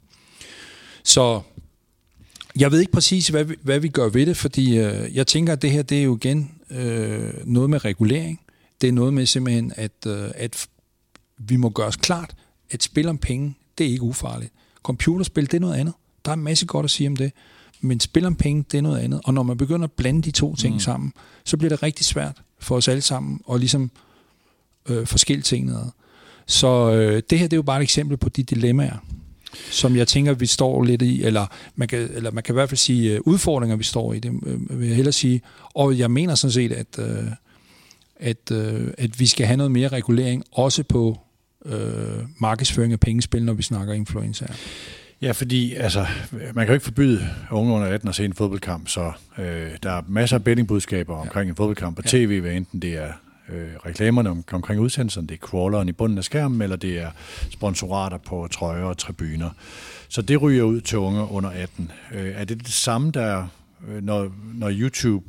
Så 1.04 1.42
jeg 2.60 2.72
ved 2.72 2.80
ikke 2.80 2.92
præcis, 2.92 3.28
hvad 3.28 3.44
vi, 3.44 3.56
hvad 3.62 3.80
vi 3.80 3.88
gør 3.88 4.10
ved 4.10 4.26
det, 4.26 4.38
fordi 4.38 4.78
øh, 4.78 5.16
jeg 5.16 5.28
tænker, 5.28 5.54
at 5.54 5.62
det 5.62 5.72
her 5.72 5.82
det 5.82 6.00
er 6.00 6.04
jo 6.04 6.16
igen 6.16 6.52
øh, 6.70 7.34
noget 7.46 7.70
med 7.70 7.86
regulering. 7.86 8.42
Det 8.82 8.90
er 8.90 8.94
noget 8.94 9.14
med 9.14 9.26
simpelthen, 9.26 9.74
at, 9.76 10.06
øh, 10.08 10.32
at 10.36 10.68
vi 11.38 11.56
må 11.56 11.70
gøre 11.70 11.88
os 11.88 11.96
klart, 11.96 12.36
at 12.72 12.84
spil 12.84 13.08
om 13.08 13.18
penge, 13.18 13.56
det 13.78 13.86
er 13.86 13.92
ikke 13.92 14.04
ufarligt. 14.04 14.52
Computerspil, 14.84 15.46
det 15.46 15.54
er 15.54 15.60
noget 15.60 15.76
andet. 15.76 15.94
Der 16.26 16.32
er 16.32 16.36
en 16.36 16.44
masse 16.44 16.66
godt 16.66 16.84
at 16.84 16.90
sige 16.90 17.08
om 17.08 17.16
det. 17.16 17.32
Men 17.82 18.00
spil 18.00 18.26
om 18.26 18.36
penge, 18.36 18.66
det 18.72 18.78
er 18.78 18.82
noget 18.82 19.00
andet. 19.00 19.22
Og 19.24 19.34
når 19.34 19.44
man 19.44 19.58
begynder 19.58 19.84
at 19.84 19.92
blande 19.92 20.22
de 20.22 20.32
to 20.32 20.56
ting 20.56 20.74
mm. 20.74 20.80
sammen, 20.80 21.14
så 21.46 21.58
bliver 21.58 21.70
det 21.70 21.84
rigtig 21.84 22.06
svært 22.06 22.42
for 22.60 22.76
os 22.76 22.88
alle 22.88 23.02
sammen 23.02 23.40
at 23.52 23.60
ligesom 23.60 23.92
øh, 24.90 25.08
forskille 25.08 25.42
tingene 25.42 25.78
ad. 25.78 25.90
Så 26.46 26.92
øh, 26.92 27.24
det 27.30 27.40
her 27.40 27.48
det 27.48 27.54
er 27.54 27.58
jo 27.58 27.64
bare 27.64 27.80
et 27.80 27.84
eksempel 27.84 28.18
på 28.18 28.30
de 28.30 28.44
dilemmaer, 28.44 28.98
som 29.72 29.96
jeg 29.96 30.08
tænker, 30.08 30.34
vi 30.34 30.46
står 30.46 30.84
lidt 30.84 31.02
i, 31.02 31.24
eller 31.24 31.46
man 31.76 31.88
kan, 31.88 32.10
eller 32.14 32.32
man 32.32 32.44
kan 32.44 32.54
i 32.54 32.58
hvert 32.58 32.70
fald 32.70 32.78
sige 32.78 33.14
øh, 33.14 33.20
udfordringer, 33.26 33.76
vi 33.76 33.84
står 33.84 34.14
i, 34.14 34.20
det 34.20 34.32
øh, 34.46 34.80
vil 34.80 34.88
jeg 34.88 34.96
hellere 34.96 35.14
sige. 35.14 35.42
Og 35.74 35.98
jeg 35.98 36.12
mener 36.12 36.36
sådan 36.36 36.52
set, 36.52 36.72
at, 36.72 37.00
øh, 37.00 37.26
at, 38.16 38.52
øh, 38.52 38.94
at 38.98 39.20
vi 39.20 39.26
skal 39.26 39.48
have 39.48 39.58
noget 39.58 39.72
mere 39.72 39.88
regulering, 39.88 40.44
også 40.52 40.84
på 40.84 41.18
øh, 41.66 42.24
markedsføring 42.40 42.94
af 42.94 43.00
pengespil, 43.00 43.44
når 43.44 43.54
vi 43.54 43.64
snakker 43.64 43.94
influencer. 43.94 44.48
Ja, 45.22 45.32
fordi 45.32 45.74
altså, 45.74 46.06
man 46.32 46.54
kan 46.54 46.68
jo 46.68 46.74
ikke 46.74 46.84
forbyde 46.84 47.30
unge 47.52 47.74
under 47.74 47.88
18 47.88 48.10
at 48.10 48.16
se 48.16 48.26
en 48.26 48.34
fodboldkamp, 48.34 48.88
så 48.88 49.12
øh, 49.38 49.72
der 49.84 49.92
er 49.92 50.02
masser 50.08 50.38
af 50.38 50.44
bettingbudskaber 50.44 51.16
omkring 51.16 51.48
ja. 51.48 51.50
en 51.50 51.56
fodboldkamp 51.56 51.96
på 51.96 52.02
ja. 52.06 52.10
tv, 52.10 52.42
hvad 52.42 52.52
enten 52.52 52.82
det 52.82 52.98
er 52.98 53.12
øh, 53.50 53.68
reklamerne 53.86 54.30
om, 54.30 54.44
omkring 54.52 54.82
udsendelserne, 54.82 55.28
det 55.28 55.34
er 55.34 55.48
crawleren 55.48 55.90
i 55.90 55.92
bunden 55.92 56.18
af 56.18 56.24
skærmen, 56.24 56.62
eller 56.62 56.76
det 56.76 57.00
er 57.00 57.12
sponsorater 57.50 58.18
på 58.18 58.48
trøjer 58.52 58.84
og 58.84 58.98
tribuner. 58.98 59.50
Så 60.10 60.22
det 60.22 60.42
ryger 60.42 60.64
ud 60.64 60.82
til 60.82 60.98
unge 60.98 61.32
under 61.32 61.50
18. 61.50 61.92
Øh, 62.14 62.34
er 62.36 62.46
det 62.46 62.60
det 62.60 62.74
samme, 62.74 63.12
der, 63.12 63.48
øh, 63.90 64.04
når, 64.04 64.32
når 64.54 64.72
YouTube 64.72 65.26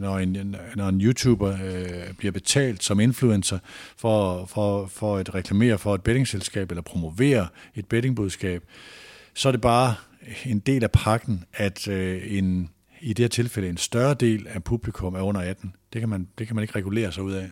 når 0.00 0.18
en, 0.18 0.56
når 0.76 0.88
en 0.88 1.00
YouTuber 1.00 1.56
øh, 1.64 2.14
bliver 2.18 2.32
betalt 2.32 2.84
som 2.84 3.00
influencer 3.00 3.58
for, 3.96 4.46
for, 4.46 4.86
for 4.86 5.16
at 5.16 5.34
reklamere 5.34 5.78
for 5.78 5.94
et 5.94 6.02
bettingselskab 6.02 6.70
eller 6.70 6.82
promovere 6.82 7.46
et 7.74 7.86
bettingbudskab, 7.86 8.62
så 9.34 9.48
er 9.48 9.52
det 9.52 9.60
bare 9.60 9.94
en 10.46 10.58
del 10.58 10.84
af 10.84 10.90
pakken, 10.90 11.44
at 11.54 11.88
øh, 11.88 12.22
en, 12.26 12.70
i 13.00 13.08
det 13.08 13.18
her 13.18 13.28
tilfælde 13.28 13.68
en 13.68 13.76
større 13.76 14.14
del 14.14 14.46
af 14.48 14.64
publikum 14.64 15.14
er 15.14 15.20
under 15.20 15.40
18. 15.40 15.74
Det 15.92 16.00
kan 16.00 16.08
man, 16.08 16.28
det 16.38 16.46
kan 16.46 16.56
man 16.56 16.62
ikke 16.62 16.74
regulere 16.76 17.12
sig 17.12 17.22
ud 17.22 17.32
af. 17.32 17.50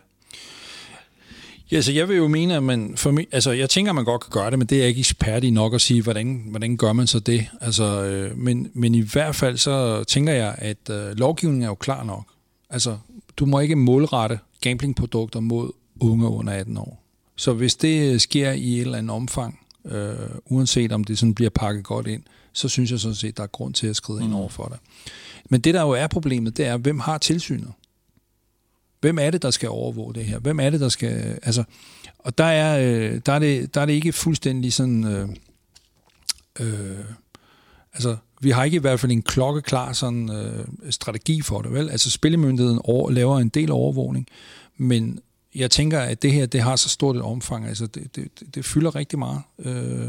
Ja, 1.72 1.80
så 1.80 1.92
jeg 1.92 2.08
vil 2.08 2.16
jo 2.16 2.28
mene, 2.28 2.56
at 2.56 2.62
man, 2.62 2.96
for 2.96 3.10
mig, 3.10 3.26
altså 3.32 3.52
jeg 3.52 3.70
tænker, 3.70 3.92
at 3.92 3.94
man 3.94 4.04
godt 4.04 4.22
kan 4.22 4.30
gøre 4.30 4.50
det, 4.50 4.58
men 4.58 4.68
det 4.68 4.76
er 4.76 4.80
jeg 4.80 4.88
ikke 4.88 4.98
ekspert 4.98 5.44
i 5.44 5.50
nok 5.50 5.74
at 5.74 5.80
sige, 5.80 6.02
hvordan, 6.02 6.44
hvordan 6.50 6.76
gør 6.76 6.92
man 6.92 7.06
så 7.06 7.20
det. 7.20 7.46
Altså, 7.60 7.84
øh, 8.04 8.38
men, 8.38 8.70
men 8.74 8.94
i 8.94 9.00
hvert 9.00 9.34
fald 9.34 9.56
så 9.56 10.04
tænker 10.04 10.32
jeg, 10.32 10.54
at 10.58 10.90
øh, 10.90 11.16
lovgivningen 11.16 11.62
er 11.62 11.66
jo 11.66 11.74
klar 11.74 12.04
nok. 12.04 12.24
Altså, 12.70 12.98
du 13.36 13.46
må 13.46 13.60
ikke 13.60 13.76
målrette 13.76 14.38
gamblingprodukter 14.60 15.40
mod 15.40 15.72
unge 16.00 16.28
under 16.28 16.52
18 16.52 16.76
år. 16.76 17.02
Så 17.36 17.52
hvis 17.52 17.74
det 17.74 18.12
øh, 18.12 18.20
sker 18.20 18.52
i 18.52 18.74
et 18.74 18.80
eller 18.80 18.98
andet 18.98 19.10
omfang, 19.10 19.58
øh, 19.84 20.14
uanset 20.44 20.92
om 20.92 21.04
det 21.04 21.18
sådan 21.18 21.34
bliver 21.34 21.50
pakket 21.50 21.84
godt 21.84 22.06
ind, 22.06 22.22
så 22.52 22.68
synes 22.68 22.90
jeg 22.90 23.00
sådan 23.00 23.14
set, 23.14 23.36
der 23.36 23.42
er 23.42 23.46
grund 23.46 23.74
til 23.74 23.86
at 23.86 23.96
skride 23.96 24.18
mm. 24.18 24.24
ind 24.24 24.34
over 24.34 24.48
for 24.48 24.64
det. 24.64 24.78
Men 25.50 25.60
det, 25.60 25.74
der 25.74 25.82
jo 25.82 25.90
er 25.90 26.06
problemet, 26.06 26.56
det 26.56 26.66
er, 26.66 26.76
hvem 26.76 26.98
har 26.98 27.18
tilsynet? 27.18 27.72
Hvem 29.00 29.18
er 29.18 29.30
det, 29.30 29.42
der 29.42 29.50
skal 29.50 29.68
overvåge 29.68 30.14
det 30.14 30.24
her? 30.24 30.38
Hvem 30.38 30.60
er 30.60 30.70
det, 30.70 30.80
der 30.80 30.88
skal... 30.88 31.38
Altså, 31.42 31.64
og 32.18 32.38
der 32.38 32.44
er, 32.44 32.78
øh, 32.78 33.20
der, 33.26 33.32
er 33.32 33.38
det, 33.38 33.74
der 33.74 33.80
er 33.80 33.86
det 33.86 33.92
ikke 33.92 34.12
fuldstændig 34.12 34.72
sådan... 34.72 35.04
Øh, 35.04 35.28
øh, 36.60 37.04
altså, 37.94 38.16
vi 38.40 38.50
har 38.50 38.64
ikke 38.64 38.76
i 38.76 38.80
hvert 38.80 39.00
fald 39.00 39.12
en 39.12 39.22
klokkeklar 39.22 39.92
sådan, 39.92 40.30
øh, 40.30 40.66
strategi 40.90 41.40
for 41.40 41.62
det, 41.62 41.72
vel? 41.72 41.90
Altså, 41.90 42.10
spillemyndigheden 42.10 42.80
over, 42.84 43.10
laver 43.10 43.38
en 43.38 43.48
del 43.48 43.70
overvågning, 43.70 44.26
men 44.76 45.18
jeg 45.54 45.70
tænker, 45.70 46.00
at 46.00 46.22
det 46.22 46.32
her 46.32 46.46
det 46.46 46.60
har 46.60 46.76
så 46.76 46.88
stort 46.88 47.16
et 47.16 47.22
omfang, 47.22 47.66
altså 47.66 47.86
det, 47.86 48.16
det, 48.16 48.54
det 48.54 48.64
fylder 48.64 48.96
rigtig 48.96 49.18
meget. 49.18 49.40
Øh, 49.58 50.06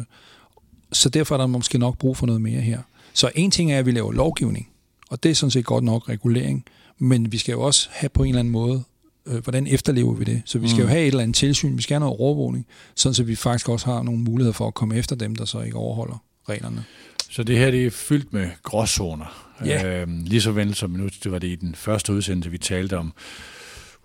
så 0.92 1.10
derfor 1.10 1.36
er 1.36 1.40
der 1.40 1.48
måske 1.48 1.78
nok 1.78 1.98
brug 1.98 2.18
for 2.18 2.26
noget 2.26 2.42
mere 2.42 2.62
her. 2.62 2.80
Så 3.14 3.32
en 3.36 3.52
ting 3.52 3.72
er, 3.72 3.80
at 3.80 3.86
vi 3.86 3.92
laver 3.92 4.12
lovgivning, 4.12 4.70
og 5.10 5.24
det 5.24 5.32
er 5.32 5.36
sådan 5.36 5.52
set 5.52 5.66
godt 5.66 5.84
nok 5.84 6.10
regulering, 6.10 6.66
men 6.98 7.32
vi 7.32 7.38
skal 7.38 7.52
jo 7.52 7.62
også 7.62 7.90
have 7.92 8.10
på 8.10 8.24
en 8.24 8.30
eller 8.30 8.40
anden 8.40 8.52
måde, 8.52 8.84
øh, 9.26 9.44
hvordan 9.44 9.68
efterlever 9.68 10.14
vi 10.14 10.24
det? 10.24 10.42
Så 10.46 10.60
vi 10.60 10.68
skal 10.68 10.80
mm. 10.80 10.84
jo 10.84 10.88
have 10.88 11.02
et 11.02 11.08
eller 11.08 11.24
andet 11.24 11.36
tilsyn, 11.36 11.78
vi 11.78 11.82
skal 11.82 11.94
have 11.94 12.00
noget 12.00 12.20
overvågning, 12.20 12.66
sådan 12.96 13.14
så 13.14 13.24
vi 13.24 13.36
faktisk 13.36 13.70
også 13.70 13.86
har 13.86 14.04
nogle 14.04 14.20
muligheder 14.20 14.54
for 14.54 14.68
at 14.68 14.74
komme 14.74 14.96
efter 14.96 15.16
dem, 15.16 15.36
der 15.36 15.46
så 15.46 15.62
ikke 15.62 15.78
overholder 15.78 16.24
reglerne. 16.50 16.84
Så 17.30 17.44
det 17.44 17.58
her 17.58 17.72
det 17.72 17.86
er 17.86 17.90
fyldt 17.90 18.34
med 18.34 18.50
gråzoner. 18.64 19.54
Ja. 19.66 20.02
Øhm, 20.02 20.24
lige 20.24 20.42
så 20.42 20.52
vel 20.52 20.76
som 20.76 20.92
nu, 20.92 21.10
det 21.24 21.32
var 21.32 21.40
det 21.40 21.48
i 21.48 21.56
den 21.56 21.76
første 21.76 22.14
udsendelse, 22.14 22.52
vi 22.52 22.58
talte 22.58 22.98
om 22.98 23.14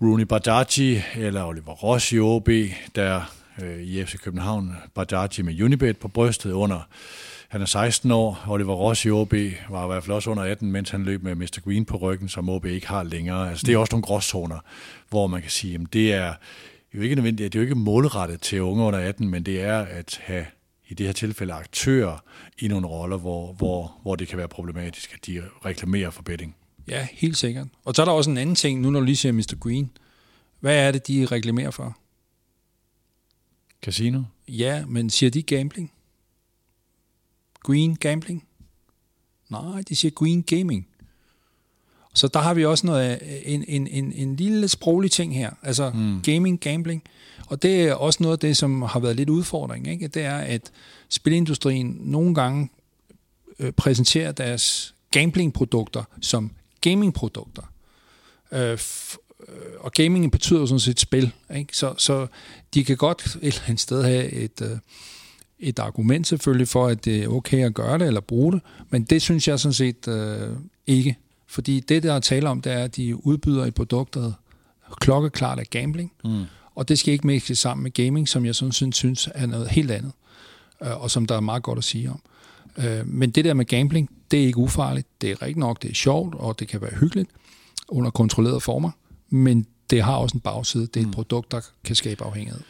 Rooney 0.01 0.23
Badaji 0.23 1.01
eller 1.15 1.43
Oliver 1.43 1.73
Ross 1.73 2.11
i 2.11 2.19
OB, 2.19 2.49
der 2.95 3.21
øh, 3.61 3.79
i 3.79 4.05
FC 4.05 4.15
København, 4.23 4.75
Badaji 4.95 5.43
med 5.43 5.61
Unibet 5.61 5.97
på 5.97 6.07
brystet 6.07 6.51
under 6.51 6.87
han 7.49 7.61
er 7.61 7.65
16 7.65 8.11
år. 8.11 8.45
Oliver 8.47 8.73
Ross 8.73 9.05
i 9.05 9.09
OB 9.09 9.33
var 9.69 9.83
i 9.83 9.87
hvert 9.87 10.03
fald 10.03 10.15
også 10.15 10.29
under 10.29 10.43
18, 10.43 10.71
mens 10.71 10.89
han 10.89 11.03
løb 11.03 11.23
med 11.23 11.35
Mr. 11.35 11.59
Green 11.63 11.85
på 11.85 11.97
ryggen, 11.97 12.29
som 12.29 12.49
OB 12.49 12.65
ikke 12.65 12.87
har 12.87 13.03
længere. 13.03 13.49
Altså, 13.49 13.65
det 13.65 13.73
er 13.73 13.77
også 13.77 13.93
nogle 13.93 14.03
gråzoner, 14.03 14.59
hvor 15.09 15.27
man 15.27 15.41
kan 15.41 15.51
sige, 15.51 15.75
at 15.75 15.93
det 15.93 16.13
er 16.13 16.33
jo 16.93 17.01
ikke 17.01 17.15
nødvendigt, 17.15 17.53
det 17.53 17.59
er 17.59 17.63
jo 17.63 17.65
ikke 17.65 17.75
målrettet 17.75 18.41
til 18.41 18.61
unge 18.61 18.83
under 18.83 18.99
18, 18.99 19.29
men 19.29 19.43
det 19.43 19.61
er 19.61 19.79
at 19.79 20.19
have 20.23 20.45
i 20.87 20.93
det 20.93 21.05
her 21.05 21.13
tilfælde 21.13 21.53
aktører 21.53 22.23
i 22.59 22.67
nogle 22.67 22.87
roller, 22.87 23.17
hvor, 23.17 23.53
hvor, 23.53 23.99
hvor 24.01 24.15
det 24.15 24.27
kan 24.27 24.37
være 24.37 24.47
problematisk, 24.47 25.13
at 25.13 25.25
de 25.25 25.43
reklamerer 25.65 26.09
for 26.09 26.21
betting. 26.21 26.55
Ja, 26.89 27.07
helt 27.11 27.37
sikkert. 27.37 27.67
Og 27.85 27.95
så 27.95 28.01
er 28.01 28.05
der 28.05 28.11
også 28.11 28.29
en 28.29 28.37
anden 28.37 28.55
ting, 28.55 28.81
nu 28.81 28.89
når 28.89 28.99
du 28.99 29.05
lige 29.05 29.15
siger 29.15 29.31
Mr. 29.31 29.55
Green. 29.59 29.91
Hvad 30.59 30.75
er 30.87 30.91
det, 30.91 31.07
de 31.07 31.25
reklamerer 31.25 31.71
for? 31.71 31.97
Casino? 33.81 34.23
Ja, 34.47 34.85
men 34.85 35.09
siger 35.09 35.29
de 35.29 35.43
gambling? 35.43 35.91
Green 37.63 37.95
gambling? 37.95 38.47
Nej, 39.49 39.83
de 39.89 39.95
siger 39.95 40.11
green 40.11 40.43
gaming. 40.43 40.87
Så 42.13 42.27
der 42.27 42.39
har 42.39 42.53
vi 42.53 42.65
også 42.65 42.85
noget 42.87 43.19
en, 43.45 43.65
en, 43.67 43.87
en, 43.87 44.11
en 44.11 44.35
lille 44.35 44.67
sproglig 44.67 45.11
ting 45.11 45.35
her, 45.35 45.51
altså 45.63 45.91
mm. 45.95 46.21
gaming, 46.21 46.59
gambling. 46.59 47.03
Og 47.47 47.61
det 47.61 47.81
er 47.87 47.93
også 47.93 48.23
noget 48.23 48.33
af 48.33 48.39
det, 48.39 48.57
som 48.57 48.81
har 48.81 48.99
været 48.99 49.15
lidt 49.15 49.29
udfordring. 49.29 49.87
Ikke? 49.87 50.07
Det 50.07 50.21
er, 50.21 50.37
at 50.37 50.71
spilindustrien 51.09 51.97
nogle 51.99 52.35
gange 52.35 52.69
øh, 53.59 53.71
præsenterer 53.71 54.31
deres 54.31 54.95
gamblingprodukter 55.11 56.03
som 56.21 56.51
gamingprodukter. 56.81 57.63
Øh, 58.51 58.71
øh, 58.71 58.77
og 59.79 59.91
gaming 59.91 60.31
betyder 60.31 60.59
jo 60.59 60.65
sådan 60.65 60.79
set 60.79 60.99
spil. 60.99 61.31
Ikke? 61.55 61.77
Så, 61.77 61.93
så 61.97 62.27
de 62.73 62.83
kan 62.83 62.97
godt 62.97 63.25
et 63.25 63.39
eller 63.41 63.61
andet 63.65 63.79
sted 63.79 64.03
have 64.03 64.31
et... 64.31 64.61
Øh, 64.61 64.77
et 65.59 65.79
argument 65.79 66.27
selvfølgelig 66.27 66.67
for, 66.67 66.87
at 66.87 67.05
det 67.05 67.23
er 67.23 67.27
okay 67.27 67.65
at 67.65 67.73
gøre 67.73 67.97
det 67.97 68.07
eller 68.07 68.21
bruge 68.21 68.53
det, 68.53 68.61
men 68.89 69.03
det 69.03 69.21
synes 69.21 69.47
jeg 69.47 69.59
sådan 69.59 69.73
set 69.73 70.07
øh, 70.07 70.49
ikke. 70.87 71.17
Fordi 71.47 71.79
det, 71.79 72.03
der 72.03 72.13
er 72.13 72.19
tale 72.19 72.49
om, 72.49 72.61
det 72.61 72.71
er, 72.71 72.83
at 72.83 72.95
de 72.95 73.25
udbyder 73.25 73.65
et 73.65 73.73
produkt, 73.73 74.13
der 74.13 74.31
klokkeklart 75.01 75.59
er 75.59 75.63
gambling, 75.63 76.11
mm. 76.23 76.43
og 76.75 76.89
det 76.89 76.99
skal 76.99 77.13
ikke 77.13 77.27
mixes 77.27 77.59
sammen 77.59 77.83
med 77.83 77.91
gaming, 77.91 78.29
som 78.29 78.45
jeg 78.45 78.55
sådan 78.55 78.71
synes, 78.71 78.95
synes 78.95 79.29
er 79.35 79.45
noget 79.45 79.67
helt 79.67 79.91
andet, 79.91 80.11
øh, 80.83 81.01
og 81.01 81.11
som 81.11 81.25
der 81.25 81.35
er 81.35 81.39
meget 81.39 81.63
godt 81.63 81.77
at 81.77 81.83
sige 81.83 82.09
om. 82.09 82.21
Øh, 82.77 83.07
men 83.07 83.29
det 83.29 83.45
der 83.45 83.53
med 83.53 83.65
gambling, 83.65 84.09
det 84.31 84.41
er 84.41 84.45
ikke 84.45 84.57
ufarligt. 84.57 85.07
Det 85.21 85.31
er 85.31 85.41
rigtig 85.41 85.59
nok, 85.59 85.81
det 85.81 85.89
er 85.89 85.95
sjovt, 85.95 86.35
og 86.35 86.59
det 86.59 86.67
kan 86.67 86.81
være 86.81 86.95
hyggeligt 86.99 87.29
under 87.87 88.11
kontrollerede 88.11 88.61
former, 88.61 88.91
men 89.29 89.67
det 89.89 90.03
har 90.03 90.15
også 90.15 90.37
en 90.37 90.41
bagside. 90.41 90.87
Det 90.87 90.95
er 90.95 91.01
et 91.01 91.07
mm. 91.07 91.13
produkt, 91.13 91.51
der 91.51 91.61
kan 91.83 91.95
skabe 91.95 92.23
afhængighed. 92.23 92.61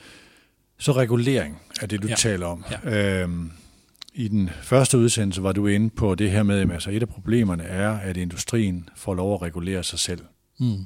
Så 0.77 0.91
regulering 0.91 1.61
er 1.81 1.85
det, 1.85 2.03
du 2.03 2.07
ja. 2.07 2.15
taler 2.15 2.45
om. 2.45 2.65
Ja. 2.85 3.21
Øhm, 3.21 3.51
I 4.13 4.27
den 4.27 4.49
første 4.61 4.97
udsendelse 4.97 5.43
var 5.43 5.51
du 5.51 5.67
inde 5.67 5.89
på 5.89 6.15
det 6.15 6.31
her 6.31 6.43
med, 6.43 6.59
at 6.59 6.71
altså 6.71 6.91
et 6.91 7.01
af 7.01 7.09
problemerne 7.09 7.63
er, 7.63 7.91
at 7.91 8.17
industrien 8.17 8.89
får 8.95 9.13
lov 9.13 9.33
at 9.33 9.41
regulere 9.41 9.83
sig 9.83 9.99
selv. 9.99 10.21
Mm. 10.59 10.85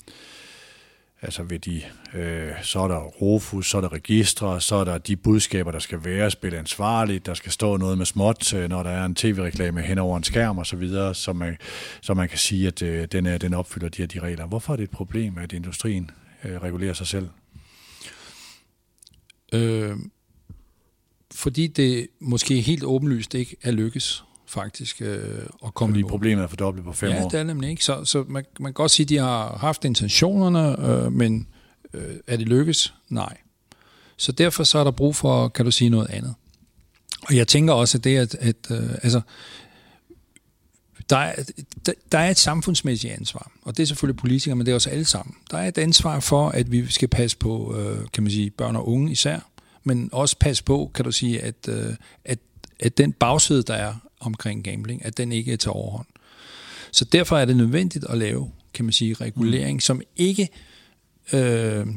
Altså 1.24 1.43
ved 1.43 1.59
de, 1.59 1.82
øh, 2.13 2.51
så 2.63 2.80
er 2.80 2.88
der 2.88 2.99
Rofus, 2.99 3.69
så 3.69 3.78
er 3.78 3.82
der 3.82 3.93
registre, 3.93 4.61
så 4.61 4.76
er 4.76 4.84
der 4.84 4.97
de 4.97 5.15
budskaber, 5.15 5.71
der 5.71 5.80
skal 5.80 6.05
være, 6.05 6.32
spille 6.32 6.57
ansvarligt, 6.57 7.26
der 7.26 7.34
skal 7.34 7.51
stå 7.51 7.78
noget 7.78 7.97
med 7.97 8.05
småt, 8.05 8.53
øh, 8.53 8.69
når 8.69 8.84
der 8.84 8.89
er 8.89 9.05
en 9.05 9.15
tv-reklame 9.15 9.82
hen 9.82 9.97
over 9.97 10.17
en 10.17 10.24
skærm 10.24 10.57
og 10.57 10.65
så 10.65 10.76
videre, 10.76 11.15
så 11.15 11.34
man, 11.34 11.57
så 12.01 12.13
man 12.13 12.30
kan 12.30 12.38
sige, 12.38 12.67
at 12.67 12.82
øh, 12.82 13.07
den, 13.11 13.26
er, 13.26 13.38
den 13.38 13.53
opfylder 13.53 13.89
de 13.89 14.01
her 14.01 14.07
de 14.07 14.19
regler. 14.19 14.45
Hvorfor 14.45 14.74
er 14.74 14.78
det 14.78 14.84
et 14.84 14.89
problem, 14.89 15.38
at 15.38 15.53
industrien 15.53 16.11
øh, 16.43 16.61
regulerer 16.61 16.93
sig 16.93 17.07
selv? 17.07 17.30
Øh, 19.53 19.97
fordi 21.34 21.67
det 21.67 22.07
måske 22.19 22.61
helt 22.61 22.84
åbenlyst 22.84 23.34
ikke 23.34 23.55
er 23.61 23.71
lykkes 23.71 24.24
faktisk 24.54 25.01
øh, 25.01 25.39
at 25.66 25.74
komme 25.74 25.93
Fordi 25.93 26.04
problemet 26.04 26.43
er 26.43 26.47
fordoblet 26.47 26.86
på 26.86 26.93
fem 26.93 27.10
ja, 27.10 27.24
år. 27.24 27.30
det 27.30 27.39
er 27.39 27.43
nemlig 27.43 27.70
ikke. 27.70 27.84
Så, 27.84 28.06
så 28.06 28.24
man, 28.28 28.45
man 28.60 28.70
kan 28.70 28.74
godt 28.74 28.91
sige, 28.91 29.06
at 29.06 29.10
de 29.10 29.18
har 29.18 29.58
haft 29.58 29.86
intentionerne, 29.86 30.89
øh, 30.89 31.12
men 31.12 31.47
øh, 31.93 32.16
er 32.28 32.38
det 32.38 32.47
lykkes? 32.47 32.93
Nej. 33.10 33.38
Så 34.18 34.32
derfor 34.32 34.64
så 34.64 34.80
er 34.80 34.84
der 34.84 34.91
brug 34.91 35.16
for, 35.16 35.47
kan 35.47 35.66
du 35.66 35.72
sige, 35.72 35.89
noget 35.89 36.10
andet. 36.10 36.36
Og 37.28 37.36
jeg 37.36 37.47
tænker 37.47 37.74
også, 37.74 37.97
at 37.97 38.04
det, 38.04 38.18
at, 38.18 38.36
at 38.36 38.56
øh, 38.72 38.89
altså, 39.04 39.22
der 41.10 41.18
er, 41.18 41.43
der, 41.86 41.93
der 42.12 42.18
er 42.18 42.30
et 42.30 42.38
samfundsmæssigt 42.38 43.14
ansvar, 43.14 43.51
og 43.62 43.78
det 43.78 43.84
er 43.84 43.88
selvfølgelig 43.88 44.18
politikere, 44.18 44.56
men 44.56 44.66
det 44.66 44.72
er 44.72 44.76
også 44.76 44.89
alle 44.89 45.06
sammen. 45.06 45.36
Der 45.51 45.58
er 45.58 45.68
et 45.68 45.78
ansvar 45.78 46.20
for, 46.20 46.49
at 46.49 46.72
vi 46.72 46.88
skal 46.88 47.08
passe 47.08 47.38
på, 47.38 47.76
øh, 47.78 48.08
kan 48.14 48.24
man 48.24 48.32
sige, 48.32 48.49
børn 48.49 48.76
og 48.76 48.88
unge 48.88 49.12
især, 49.12 49.39
men 49.84 50.10
også 50.12 50.38
passe 50.39 50.64
på, 50.64 50.91
kan 50.93 51.06
du 51.06 51.12
sige, 51.12 51.41
at, 51.41 51.56
øh, 51.70 51.95
at, 52.26 52.39
at 52.80 52.97
den 52.97 53.14
bagside, 53.14 53.64
der 53.64 53.74
er 53.74 53.93
omkring 54.24 54.63
gambling, 54.63 55.05
at 55.05 55.17
den 55.17 55.32
ikke 55.32 55.53
er 55.53 55.57
til 55.57 55.71
overhånd. 55.71 56.07
Så 56.91 57.05
derfor 57.05 57.38
er 57.38 57.45
det 57.45 57.57
nødvendigt 57.57 58.05
at 58.09 58.17
lave, 58.17 58.51
kan 58.74 58.86
man 58.86 58.91
sige, 58.91 59.13
regulering, 59.13 59.76
mm. 59.76 59.80
som 59.80 60.01
ikke... 60.15 60.49
Øh, 61.34 61.88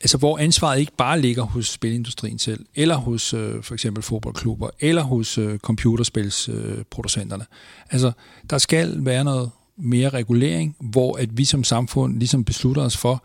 altså 0.00 0.18
hvor 0.18 0.38
ansvaret 0.38 0.80
ikke 0.80 0.92
bare 0.96 1.20
ligger 1.20 1.42
hos 1.42 1.68
spilindustrien 1.68 2.38
selv, 2.38 2.66
eller 2.74 2.96
hos 2.96 3.34
øh, 3.34 3.62
for 3.62 3.74
eksempel 3.74 4.02
fodboldklubber, 4.02 4.70
eller 4.80 5.02
hos 5.02 5.38
øh, 5.38 5.58
computerspilsproducenterne. 5.58 7.42
Øh, 7.42 7.86
altså, 7.90 8.12
der 8.50 8.58
skal 8.58 9.04
være 9.04 9.24
noget 9.24 9.50
mere 9.76 10.08
regulering, 10.08 10.76
hvor 10.80 11.16
at 11.16 11.38
vi 11.38 11.44
som 11.44 11.64
samfund 11.64 12.18
ligesom 12.18 12.44
beslutter 12.44 12.82
os 12.82 12.96
for, 12.96 13.24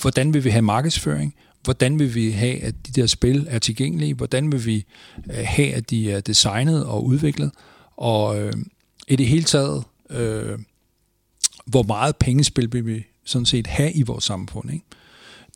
hvordan 0.00 0.34
vil 0.34 0.44
vi 0.44 0.50
have 0.50 0.62
markedsføring, 0.62 1.34
hvordan 1.64 1.98
vil 1.98 2.14
vi 2.14 2.30
have, 2.30 2.62
at 2.62 2.74
de 2.86 3.00
der 3.00 3.06
spil 3.06 3.46
er 3.50 3.58
tilgængelige, 3.58 4.14
hvordan 4.14 4.52
vil 4.52 4.66
vi 4.66 4.84
øh, 5.30 5.44
have, 5.44 5.74
at 5.74 5.90
de 5.90 6.12
er 6.12 6.20
designet 6.20 6.86
og 6.86 7.04
udviklet, 7.04 7.50
og 7.96 8.40
øh, 8.40 8.52
i 9.08 9.16
det 9.16 9.26
hele 9.26 9.44
taget, 9.44 9.84
øh, 10.10 10.58
hvor 11.66 11.82
meget 11.82 12.16
pengespil 12.16 12.72
vil 12.72 12.86
vi 12.86 13.04
sådan 13.24 13.46
set 13.46 13.66
have 13.66 13.92
i 13.92 14.02
vores 14.02 14.24
samfund. 14.24 14.72
Ikke? 14.72 14.84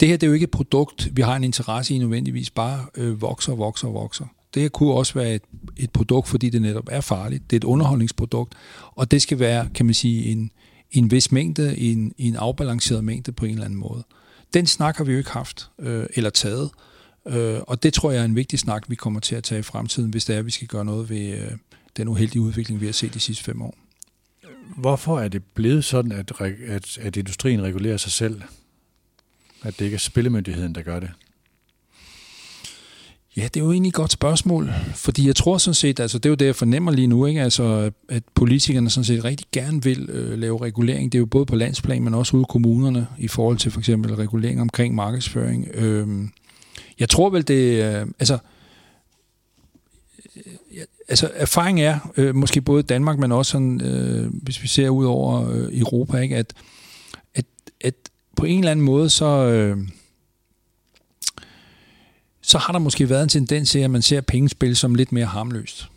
Det 0.01 0.09
her 0.09 0.17
det 0.17 0.23
er 0.23 0.29
jo 0.29 0.35
ikke 0.35 0.45
et 0.45 0.51
produkt, 0.51 1.09
vi 1.17 1.23
har 1.23 1.37
en 1.37 1.45
interesse 1.45 1.95
i 1.95 1.99
nødvendigvis, 1.99 2.51
bare 2.51 2.87
øh, 2.95 3.21
vokser, 3.21 3.55
vokser, 3.55 3.89
vokser. 3.89 4.27
Det 4.55 4.63
her 4.63 4.69
kunne 4.69 4.93
også 4.93 5.15
være 5.15 5.35
et, 5.35 5.43
et 5.77 5.91
produkt, 5.91 6.29
fordi 6.29 6.51
det 6.51 6.63
netop 6.63 6.89
er 6.91 7.01
farligt. 7.01 7.51
Det 7.51 7.57
er 7.57 7.61
et 7.61 7.65
underholdningsprodukt, 7.65 8.55
og 8.95 9.11
det 9.11 9.23
skal 9.23 9.39
være, 9.39 9.69
kan 9.75 9.87
man 9.87 9.95
sige, 9.95 10.25
en, 10.25 10.51
en 10.91 11.11
vis 11.11 11.33
mængde, 11.33 11.79
en, 11.79 12.13
en 12.19 12.37
afbalanceret 12.37 13.05
mængde 13.05 13.33
på 13.33 13.45
en 13.45 13.51
eller 13.51 13.65
anden 13.65 13.79
måde. 13.79 14.05
Den 14.55 14.67
snak 14.67 14.97
har 14.97 15.05
vi 15.05 15.13
jo 15.13 15.19
ikke 15.19 15.31
haft 15.31 15.71
øh, 15.79 16.07
eller 16.15 16.31
taget, 16.31 16.71
øh, 17.27 17.61
og 17.67 17.83
det 17.83 17.95
tror 17.95 18.11
jeg 18.11 18.21
er 18.21 18.25
en 18.25 18.37
vigtig 18.37 18.59
snak, 18.59 18.85
vi 18.89 18.95
kommer 18.95 19.21
til 19.21 19.35
at 19.35 19.45
tage 19.45 19.59
i 19.59 19.63
fremtiden, 19.63 20.11
hvis 20.11 20.25
det 20.25 20.35
er, 20.35 20.39
at 20.39 20.47
vi 20.47 20.51
skal 20.51 20.69
gøre 20.69 20.85
noget 20.85 21.11
ved 21.11 21.39
øh, 21.39 21.51
den 21.97 22.09
uheldige 22.09 22.43
udvikling, 22.43 22.81
vi 22.81 22.87
har 22.87 22.93
set 22.93 23.15
de 23.15 23.21
sidste 23.21 23.45
fem 23.45 23.63
år. 23.63 23.75
Hvorfor 24.77 25.21
er 25.21 25.29
det 25.29 25.45
blevet 25.45 25.85
sådan, 25.85 26.13
at, 26.13 26.33
at, 26.41 26.99
at 26.99 27.17
industrien 27.17 27.63
regulerer 27.63 27.97
sig 27.97 28.13
selv? 28.13 28.43
At 29.63 29.79
det 29.79 29.85
ikke 29.85 29.95
er 29.95 29.99
spillemyndigheden, 29.99 30.75
der 30.75 30.83
gør 30.83 31.01
det? 31.01 31.11
Ja, 33.39 33.45
det 33.45 33.57
er 33.57 33.65
jo 33.65 33.73
egentlig 33.73 33.89
et 33.89 33.95
godt 33.95 34.13
spørgsmål, 34.13 34.71
fordi 34.95 35.27
jeg 35.27 35.37
tror 35.37 35.59
sådan 35.59 35.75
set, 35.75 36.01
altså 36.01 36.19
det 36.19 36.27
er 36.27 36.31
jo 36.31 36.35
det, 36.35 36.47
jeg 36.47 36.57
fornemmer 36.57 36.93
lige 36.93 37.07
nu, 37.07 37.27
ikke? 37.27 37.43
Altså, 37.43 37.91
at 38.09 38.23
politikerne 38.35 38.91
sådan 38.91 39.05
set 39.05 39.25
rigtig 39.25 39.47
gerne 39.53 39.83
vil 39.83 40.11
øh, 40.11 40.39
lave 40.39 40.63
regulering. 40.63 41.13
Det 41.13 41.19
er 41.19 41.21
jo 41.21 41.27
både 41.27 41.47
på 41.47 41.57
landsplan, 41.57 42.03
men 42.03 42.15
også 42.15 42.37
ude 42.37 42.43
i 42.43 42.47
kommunerne, 42.49 43.07
i 43.19 43.29
forhold 43.29 43.57
til 43.57 43.71
for 43.71 43.79
eksempel 43.79 44.15
regulering 44.15 44.61
omkring 44.61 44.95
markedsføring. 44.95 45.69
Øh, 45.75 46.09
jeg 46.99 47.09
tror 47.09 47.31
vel, 47.31 47.49
det 47.49 47.85
øh, 47.85 48.07
altså, 48.19 48.39
øh, 50.37 50.83
altså 51.09 51.31
erfaring 51.35 51.81
er, 51.81 52.13
øh, 52.17 52.35
måske 52.35 52.61
både 52.61 52.83
Danmark, 52.83 53.19
men 53.19 53.33
også 53.33 53.53
sådan, 53.53 53.81
øh, 53.81 54.31
hvis 54.43 54.63
vi 54.63 54.69
ser 54.69 54.89
ud 54.89 55.05
over 55.05 55.51
øh, 55.51 55.79
Europa, 55.81 56.19
ikke? 56.19 56.37
At, 56.37 56.55
at, 57.35 57.45
at 57.81 57.95
på 58.37 58.45
en 58.45 58.59
eller 58.59 58.71
anden 58.71 58.85
måde, 58.85 59.11
så... 59.11 59.27
Øh, 59.27 59.79
så 62.49 62.59
har 62.59 62.73
der 62.73 62.81
måske 62.81 63.09
været 63.09 63.23
en 63.23 63.29
tendens 63.29 63.71
til, 63.71 63.79
at 63.79 63.91
man 63.91 64.03
ser 64.03 64.21
pengespil 64.21 64.77
som 64.77 64.95
lidt 64.95 65.13
mere 65.13 65.27
harmløst, 65.27 65.89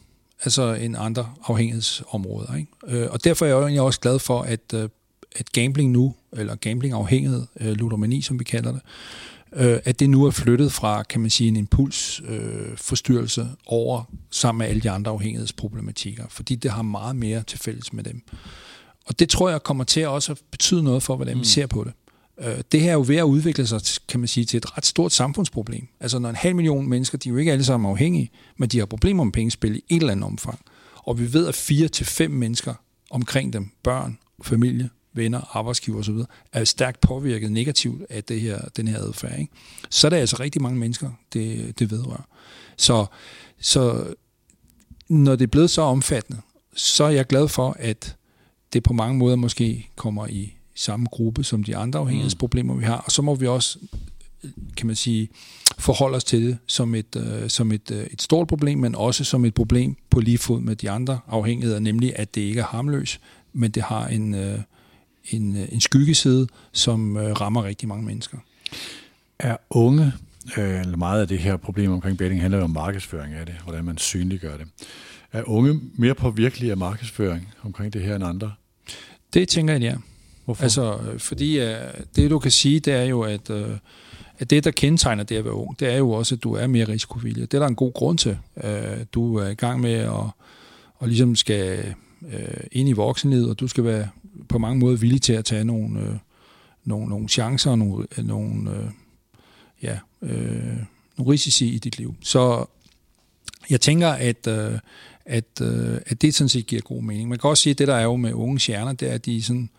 altså 0.43 0.73
end 0.73 0.95
andre 0.99 1.29
afhængighedsområder. 1.45 2.55
Ikke? 2.55 2.71
Øh, 2.87 3.11
og 3.11 3.23
derfor 3.23 3.45
er 3.45 3.49
jeg 3.49 3.59
egentlig 3.59 3.81
også 3.81 3.99
glad 3.99 4.19
for, 4.19 4.41
at, 4.41 4.73
øh, 4.73 4.89
at 5.35 5.51
gambling 5.51 5.91
nu, 5.91 6.15
eller 6.33 6.55
gamblingafhængighed, 6.55 7.45
øh, 7.59 7.71
ludomani 7.71 8.21
som 8.21 8.39
vi 8.39 8.43
kalder 8.43 8.71
det, 8.71 8.81
at 9.85 9.99
det 9.99 10.09
nu 10.09 10.25
er 10.25 10.31
flyttet 10.31 10.71
fra, 10.71 11.03
kan 11.03 11.21
man 11.21 11.29
sige, 11.29 11.47
en 11.47 11.55
impulsforstyrrelse 11.55 13.47
over 13.65 14.03
sammen 14.31 14.59
med 14.59 14.67
alle 14.67 14.81
de 14.81 14.89
andre 14.89 15.11
afhængighedsproblematikker, 15.11 16.25
fordi 16.29 16.55
det 16.55 16.71
har 16.71 16.81
meget 16.81 17.15
mere 17.15 17.43
til 17.43 17.59
fælles 17.59 17.93
med 17.93 18.03
dem. 18.03 18.21
Og 19.05 19.19
det 19.19 19.29
tror 19.29 19.49
jeg 19.49 19.63
kommer 19.63 19.83
til 19.83 20.01
at 20.01 20.07
også 20.07 20.35
betyde 20.51 20.83
noget 20.83 21.03
for, 21.03 21.15
hvordan 21.15 21.35
mm. 21.35 21.41
vi 21.41 21.45
ser 21.45 21.67
på 21.67 21.83
det. 21.83 21.93
Øh, 22.41 22.57
det 22.71 22.81
her 22.81 22.89
er 22.89 22.93
jo 22.93 23.03
ved 23.07 23.15
at 23.15 23.23
udvikle 23.23 23.67
sig, 23.67 23.81
kan 24.07 24.19
man 24.19 24.27
sige, 24.27 24.45
til 24.45 24.57
et 24.57 24.77
ret 24.77 24.85
stort 24.85 25.11
samfundsproblem. 25.11 25.87
Altså 25.99 26.19
når 26.19 26.29
en 26.29 26.35
halv 26.35 26.55
million 26.55 26.89
mennesker, 26.89 27.17
de 27.17 27.29
er 27.29 27.33
jo 27.33 27.37
ikke 27.37 27.51
alle 27.51 27.63
sammen 27.63 27.91
afhængige, 27.91 28.31
men 28.57 28.69
de 28.69 28.79
har 28.79 28.85
problemer 28.85 29.23
med 29.23 29.33
pengespil 29.33 29.75
i 29.75 29.83
et 29.89 29.99
eller 29.99 30.11
andet 30.11 30.25
omfang. 30.25 30.59
Og 30.95 31.19
vi 31.19 31.33
ved, 31.33 31.47
at 31.47 31.55
fire 31.55 31.87
til 31.87 32.05
fem 32.05 32.31
mennesker 32.31 32.73
omkring 33.09 33.53
dem, 33.53 33.69
børn, 33.83 34.17
familie, 34.43 34.89
venner, 35.13 35.57
arbejdsgiver 35.57 35.99
osv., 35.99 36.15
er 36.53 36.63
stærkt 36.63 37.01
påvirket 37.01 37.51
negativt 37.51 38.03
af 38.09 38.23
det 38.23 38.41
her, 38.41 38.59
den 38.77 38.87
her 38.87 38.97
adfærd. 38.97 39.39
Ikke? 39.39 39.51
Så 39.89 40.07
er 40.07 40.09
der 40.09 40.17
altså 40.17 40.37
rigtig 40.39 40.61
mange 40.61 40.79
mennesker, 40.79 41.09
det, 41.33 41.79
det 41.79 41.91
vedrører. 41.91 42.27
Så, 42.77 43.05
så 43.59 44.13
når 45.09 45.35
det 45.35 45.43
er 45.43 45.51
blevet 45.51 45.69
så 45.69 45.81
omfattende, 45.81 46.41
så 46.75 47.03
er 47.03 47.09
jeg 47.09 47.27
glad 47.27 47.47
for, 47.47 47.75
at 47.79 48.15
det 48.73 48.83
på 48.83 48.93
mange 48.93 49.17
måder 49.17 49.35
måske 49.35 49.89
kommer 49.95 50.27
i 50.27 50.53
samme 50.75 51.05
gruppe 51.11 51.43
som 51.43 51.63
de 51.63 51.77
andre 51.77 51.99
afhængighedsproblemer, 51.99 52.75
vi 52.75 52.83
har. 52.83 52.97
Og 52.97 53.11
så 53.11 53.21
må 53.21 53.35
vi 53.35 53.47
også, 53.47 53.79
kan 54.77 54.87
man 54.87 54.95
sige, 54.95 55.29
forholde 55.77 56.15
os 56.15 56.23
til 56.23 56.41
det 56.41 56.57
som 56.67 56.95
et, 56.95 57.15
øh, 57.15 57.49
som 57.49 57.71
et, 57.71 57.91
øh, 57.91 58.03
et 58.11 58.21
stort 58.21 58.47
problem, 58.47 58.79
men 58.79 58.95
også 58.95 59.23
som 59.23 59.45
et 59.45 59.53
problem 59.53 59.95
på 60.09 60.19
lige 60.19 60.37
fod 60.37 60.61
med 60.61 60.75
de 60.75 60.89
andre 60.89 61.19
afhængigheder, 61.27 61.79
nemlig 61.79 62.13
at 62.15 62.35
det 62.35 62.41
ikke 62.41 62.59
er 62.59 62.65
harmløs, 62.65 63.19
men 63.53 63.71
det 63.71 63.83
har 63.83 64.07
en, 64.07 64.33
øh, 64.33 64.59
en, 65.29 65.57
øh, 65.57 65.67
en 65.71 65.81
skyggeside, 65.81 66.47
som 66.71 67.17
øh, 67.17 67.31
rammer 67.41 67.63
rigtig 67.63 67.87
mange 67.87 68.05
mennesker. 68.05 68.37
Er 69.39 69.57
unge, 69.69 70.13
øh, 70.57 70.99
meget 70.99 71.21
af 71.21 71.27
det 71.27 71.39
her 71.39 71.57
problem 71.57 71.91
omkring 71.91 72.17
betting 72.17 72.41
handler 72.41 72.57
jo 72.57 72.63
om 72.63 72.69
markedsføring 72.69 73.33
af 73.33 73.45
det, 73.45 73.55
hvordan 73.63 73.85
man 73.85 73.97
synliggør 73.97 74.57
det. 74.57 74.67
Er 75.31 75.43
unge 75.45 75.79
mere 75.95 76.15
påvirkelige 76.15 76.71
af 76.71 76.77
markedsføring 76.77 77.53
omkring 77.63 77.93
det 77.93 78.01
her 78.01 78.15
end 78.15 78.23
andre? 78.23 78.51
Det 79.33 79.49
tænker 79.49 79.73
jeg, 79.73 79.81
ja. 79.81 79.95
Hvorfor? 80.45 80.63
Altså, 80.63 80.97
øh, 80.97 81.19
fordi 81.19 81.59
uh, 81.59 81.65
det 82.15 82.29
du 82.29 82.39
kan 82.39 82.51
sige, 82.51 82.79
det 82.79 82.93
er 82.93 83.03
jo, 83.03 83.21
at, 83.21 83.49
uh, 83.49 83.77
at 84.39 84.49
det, 84.49 84.63
der 84.63 84.71
kendetegner 84.71 85.23
det 85.23 85.35
at 85.35 85.45
være 85.45 85.53
ung, 85.53 85.79
det 85.79 85.93
er 85.93 85.97
jo 85.97 86.11
også, 86.11 86.35
at 86.35 86.43
du 86.43 86.53
er 86.53 86.67
mere 86.67 86.87
risikovillig. 86.87 87.51
Det 87.51 87.57
er 87.57 87.61
der 87.61 87.67
en 87.67 87.75
god 87.75 87.93
grund 87.93 88.17
til. 88.17 88.37
Uh, 88.55 88.63
du 89.13 89.35
er 89.35 89.47
i 89.47 89.53
gang 89.53 89.81
med 89.81 89.93
at 89.93 90.29
og 91.01 91.07
ligesom 91.07 91.35
skal 91.35 91.95
uh, 92.21 92.63
ind 92.71 92.89
i 92.89 92.91
voksenlivet, 92.91 93.49
og 93.49 93.59
du 93.59 93.67
skal 93.67 93.83
være 93.83 94.07
på 94.49 94.57
mange 94.57 94.79
måder 94.79 94.97
villig 94.97 95.21
til 95.21 95.33
at 95.33 95.45
tage 95.45 95.63
nogle, 95.63 95.99
uh, 95.99 96.15
nogle, 96.85 97.09
nogle 97.09 97.29
chancer, 97.29 97.75
nogle, 97.75 98.07
nogle, 98.17 98.71
uh, 98.71 98.91
ja, 99.83 99.97
uh, 100.21 100.29
nogle 101.17 101.31
risici 101.31 101.75
i 101.75 101.77
dit 101.77 101.97
liv. 101.97 102.15
Så 102.21 102.65
jeg 103.69 103.81
tænker, 103.81 104.09
at, 104.09 104.47
uh, 104.47 104.79
at, 105.25 105.61
uh, 105.61 105.97
at 106.05 106.21
det 106.21 106.35
sådan 106.35 106.49
set 106.49 106.67
giver 106.67 106.81
god 106.81 107.03
mening. 107.03 107.29
Man 107.29 107.39
kan 107.39 107.49
også 107.49 107.63
sige, 107.63 107.71
at 107.71 107.77
det, 107.77 107.87
der 107.87 107.95
er 107.95 108.03
jo 108.03 108.15
med 108.15 108.33
unge 108.33 108.67
hjerner, 108.67 108.93
det 108.93 109.09
er, 109.09 109.13
at 109.13 109.25
de 109.25 109.43
sådan, 109.43 109.69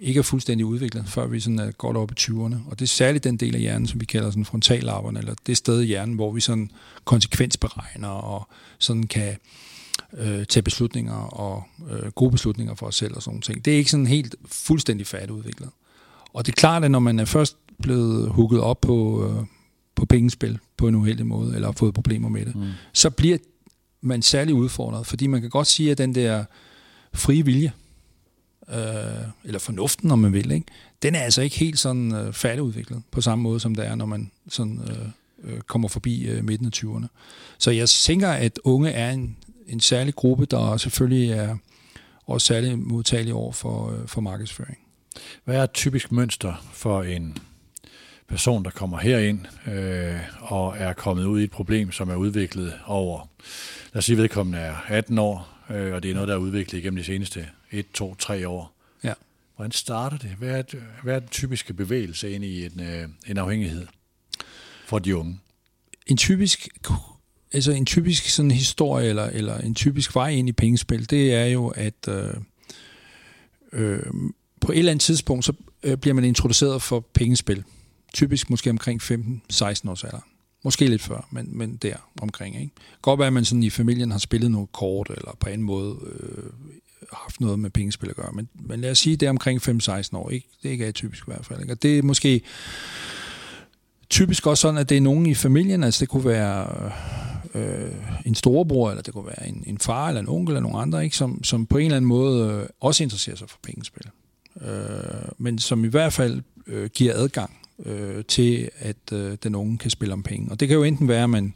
ikke 0.00 0.18
er 0.18 0.22
fuldstændig 0.22 0.66
udviklet, 0.66 1.08
før 1.08 1.26
vi 1.26 1.40
sådan 1.40 1.58
er 1.58 1.70
godt 1.70 1.96
op 1.96 2.10
i 2.10 2.14
20'erne. 2.20 2.56
Og 2.70 2.78
det 2.78 2.82
er 2.82 2.86
særligt 2.86 3.24
den 3.24 3.36
del 3.36 3.54
af 3.54 3.60
hjernen, 3.60 3.86
som 3.86 4.00
vi 4.00 4.04
kalder 4.04 4.30
sådan 4.30 4.44
frontallapperne, 4.44 5.18
eller 5.18 5.34
det 5.46 5.56
sted 5.56 5.80
i 5.80 5.86
hjernen, 5.86 6.14
hvor 6.14 6.32
vi 6.32 6.40
sådan 6.40 6.70
konsekvensberegner 7.04 8.08
og 8.08 8.48
sådan 8.78 9.06
kan 9.06 9.36
øh, 10.18 10.44
tage 10.46 10.62
beslutninger 10.62 11.14
og 11.14 11.64
øh, 11.90 12.10
gode 12.10 12.30
beslutninger 12.30 12.74
for 12.74 12.86
os 12.86 12.94
selv 12.94 13.16
og 13.16 13.22
sådan 13.22 13.30
nogle 13.30 13.42
ting. 13.42 13.64
Det 13.64 13.72
er 13.72 13.78
ikke 13.78 13.90
sådan 13.90 14.06
helt 14.06 14.34
fuldstændig 14.46 15.06
færdigudviklet. 15.06 15.68
Og 16.32 16.46
det 16.46 16.52
er 16.52 16.56
klart, 16.56 16.84
at 16.84 16.90
når 16.90 16.98
man 16.98 17.18
er 17.18 17.24
først 17.24 17.56
blevet 17.82 18.30
hugget 18.30 18.60
op 18.60 18.80
på, 18.80 19.26
øh, 19.26 19.44
på 19.94 20.06
pengespil 20.06 20.58
på 20.76 20.88
en 20.88 20.94
uheldig 20.94 21.26
måde, 21.26 21.54
eller 21.54 21.68
har 21.68 21.72
fået 21.72 21.94
problemer 21.94 22.28
med 22.28 22.46
det, 22.46 22.56
mm. 22.56 22.68
så 22.92 23.10
bliver 23.10 23.38
man 24.00 24.22
særlig 24.22 24.54
udfordret, 24.54 25.06
fordi 25.06 25.26
man 25.26 25.40
kan 25.40 25.50
godt 25.50 25.66
sige, 25.66 25.90
at 25.90 25.98
den 25.98 26.14
der 26.14 26.44
frie 27.14 27.44
vilje, 27.44 27.72
øh, 28.72 29.24
eller 29.44 29.58
fornuften, 29.58 30.10
om 30.10 30.18
man 30.18 30.32
vil, 30.32 30.50
ikke? 30.50 30.66
den 31.02 31.14
er 31.14 31.20
altså 31.20 31.42
ikke 31.42 31.58
helt 31.58 31.78
sådan 31.78 32.14
øh, 32.14 32.32
færdigudviklet 32.32 33.02
på 33.10 33.20
samme 33.20 33.42
måde, 33.42 33.60
som 33.60 33.74
det 33.74 33.86
er, 33.86 33.94
når 33.94 34.06
man 34.06 34.30
sådan, 34.48 34.80
øh, 34.90 35.52
øh, 35.52 35.60
kommer 35.60 35.88
forbi 35.88 36.22
øh, 36.22 36.44
midten 36.44 36.66
af 36.66 36.70
20'erne. 36.76 37.06
Så 37.58 37.70
jeg 37.70 37.88
tænker, 37.88 38.28
at 38.28 38.58
unge 38.64 38.90
er 38.90 39.10
en, 39.10 39.36
en 39.66 39.80
særlig 39.80 40.14
gruppe, 40.14 40.46
der 40.46 40.76
selvfølgelig 40.76 41.30
er 41.30 41.56
også 42.26 42.46
særlig 42.46 42.78
modtagelig 42.78 43.34
over 43.34 43.52
for, 43.52 43.90
øh, 43.90 44.08
for 44.08 44.20
markedsføring. 44.20 44.78
Hvad 45.44 45.56
er 45.56 45.62
et 45.62 45.72
typisk 45.72 46.12
mønster 46.12 46.66
for 46.72 47.02
en 47.02 47.38
person, 48.28 48.64
der 48.64 48.70
kommer 48.70 48.98
herind 48.98 49.40
øh, 49.72 50.20
og 50.40 50.74
er 50.78 50.92
kommet 50.92 51.24
ud 51.24 51.40
i 51.40 51.44
et 51.44 51.50
problem, 51.50 51.92
som 51.92 52.10
er 52.10 52.14
udviklet 52.14 52.74
over, 52.86 53.28
lad 53.92 53.98
os 53.98 54.04
sige, 54.04 54.16
vedkommende 54.16 54.58
er 54.58 54.76
18 54.88 55.18
år, 55.18 55.48
øh, 55.70 55.94
og 55.94 56.02
det 56.02 56.10
er 56.10 56.14
noget, 56.14 56.28
der 56.28 56.34
er 56.34 56.38
udviklet 56.38 56.78
igennem 56.78 56.98
de 56.98 57.04
seneste 57.04 57.46
1, 57.70 57.86
2, 57.92 58.14
3 58.14 58.48
år. 58.48 58.72
Ja. 59.04 59.12
Hvordan 59.56 59.72
starter 59.72 60.18
det? 60.18 60.30
Hvad 60.30 60.48
er, 60.48 60.62
hvad 61.02 61.14
er 61.14 61.18
den 61.18 61.28
typiske 61.28 61.74
bevægelse 61.74 62.30
ind 62.30 62.44
i 62.44 62.66
en, 62.66 62.80
øh, 62.80 63.08
en 63.26 63.38
afhængighed 63.38 63.86
for 64.86 64.98
de 64.98 65.16
unge? 65.16 65.40
En 66.06 66.16
typisk 66.16 66.68
altså 67.52 67.72
en 67.72 67.86
typisk 67.86 68.28
sådan 68.28 68.50
historie 68.50 69.08
eller, 69.08 69.24
eller 69.24 69.58
en 69.58 69.74
typisk 69.74 70.14
vej 70.14 70.28
ind 70.28 70.48
i 70.48 70.52
pengespil, 70.52 71.10
det 71.10 71.34
er 71.34 71.46
jo, 71.46 71.68
at 71.68 72.08
øh, 72.08 72.34
øh, 73.72 74.02
på 74.60 74.72
et 74.72 74.78
eller 74.78 74.90
andet 74.90 75.02
tidspunkt, 75.02 75.44
så 75.44 75.52
øh, 75.82 75.96
bliver 75.96 76.14
man 76.14 76.24
introduceret 76.24 76.82
for 76.82 77.00
pengespil. 77.00 77.64
Typisk 78.14 78.50
måske 78.50 78.70
omkring 78.70 79.02
15-16 79.02 79.10
års 79.90 80.04
alder. 80.04 80.26
Måske 80.64 80.86
lidt 80.86 81.02
før, 81.02 81.28
men, 81.30 81.58
men 81.58 81.76
der 81.76 81.94
omkring. 82.20 82.60
Ikke? 82.60 82.72
Godt 83.02 83.18
være, 83.18 83.26
at 83.26 83.32
man 83.32 83.44
sådan 83.44 83.62
i 83.62 83.70
familien 83.70 84.10
har 84.10 84.18
spillet 84.18 84.50
noget 84.50 84.72
kort, 84.72 85.10
eller 85.16 85.36
på 85.40 85.48
en 85.48 85.62
måde 85.62 85.96
øh, 86.06 86.50
haft 87.12 87.40
noget 87.40 87.58
med 87.58 87.70
pengespil 87.70 88.10
at 88.10 88.16
gøre. 88.16 88.32
Men, 88.32 88.48
men 88.54 88.80
lad 88.80 88.90
os 88.90 88.98
sige, 88.98 89.16
det 89.16 89.26
er 89.26 89.30
omkring 89.30 89.68
5-16 89.68 90.16
år. 90.16 90.30
Ikke? 90.30 90.48
Det 90.62 90.68
er 90.68 90.72
ikke 90.72 90.92
typisk 90.92 91.22
i 91.22 91.30
hvert 91.30 91.46
fald. 91.46 91.60
Ikke? 91.60 91.72
Og 91.72 91.82
det 91.82 91.98
er 91.98 92.02
måske 92.02 92.42
typisk 94.10 94.46
også 94.46 94.60
sådan, 94.62 94.78
at 94.78 94.88
det 94.88 94.96
er 94.96 95.00
nogen 95.00 95.26
i 95.26 95.34
familien, 95.34 95.84
altså 95.84 96.00
det 96.00 96.08
kunne 96.08 96.24
være 96.24 96.90
øh, 97.54 97.90
en 98.26 98.34
storebror, 98.34 98.90
eller 98.90 99.02
det 99.02 99.14
kunne 99.14 99.26
være 99.26 99.48
en, 99.48 99.64
en 99.66 99.78
far, 99.78 100.08
eller 100.08 100.20
en 100.20 100.28
onkel, 100.28 100.52
eller 100.52 100.62
nogen 100.62 100.82
andre, 100.82 101.04
ikke? 101.04 101.16
Som, 101.16 101.44
som 101.44 101.66
på 101.66 101.78
en 101.78 101.84
eller 101.84 101.96
anden 101.96 102.08
måde 102.08 102.52
øh, 102.52 102.66
også 102.80 103.02
interesserer 103.02 103.36
sig 103.36 103.48
for 103.48 103.58
pengespil. 103.62 104.06
Øh, 104.60 104.68
men 105.38 105.58
som 105.58 105.84
i 105.84 105.88
hvert 105.88 106.12
fald 106.12 106.42
øh, 106.66 106.90
giver 106.94 107.14
adgang 107.14 107.56
øh, 107.84 108.24
til, 108.24 108.70
at 108.78 109.12
øh, 109.12 109.36
den 109.42 109.54
unge 109.54 109.78
kan 109.78 109.90
spille 109.90 110.12
om 110.12 110.22
penge. 110.22 110.50
Og 110.50 110.60
det 110.60 110.68
kan 110.68 110.76
jo 110.76 110.82
enten 110.82 111.08
være, 111.08 111.22
at 111.22 111.30
man 111.30 111.54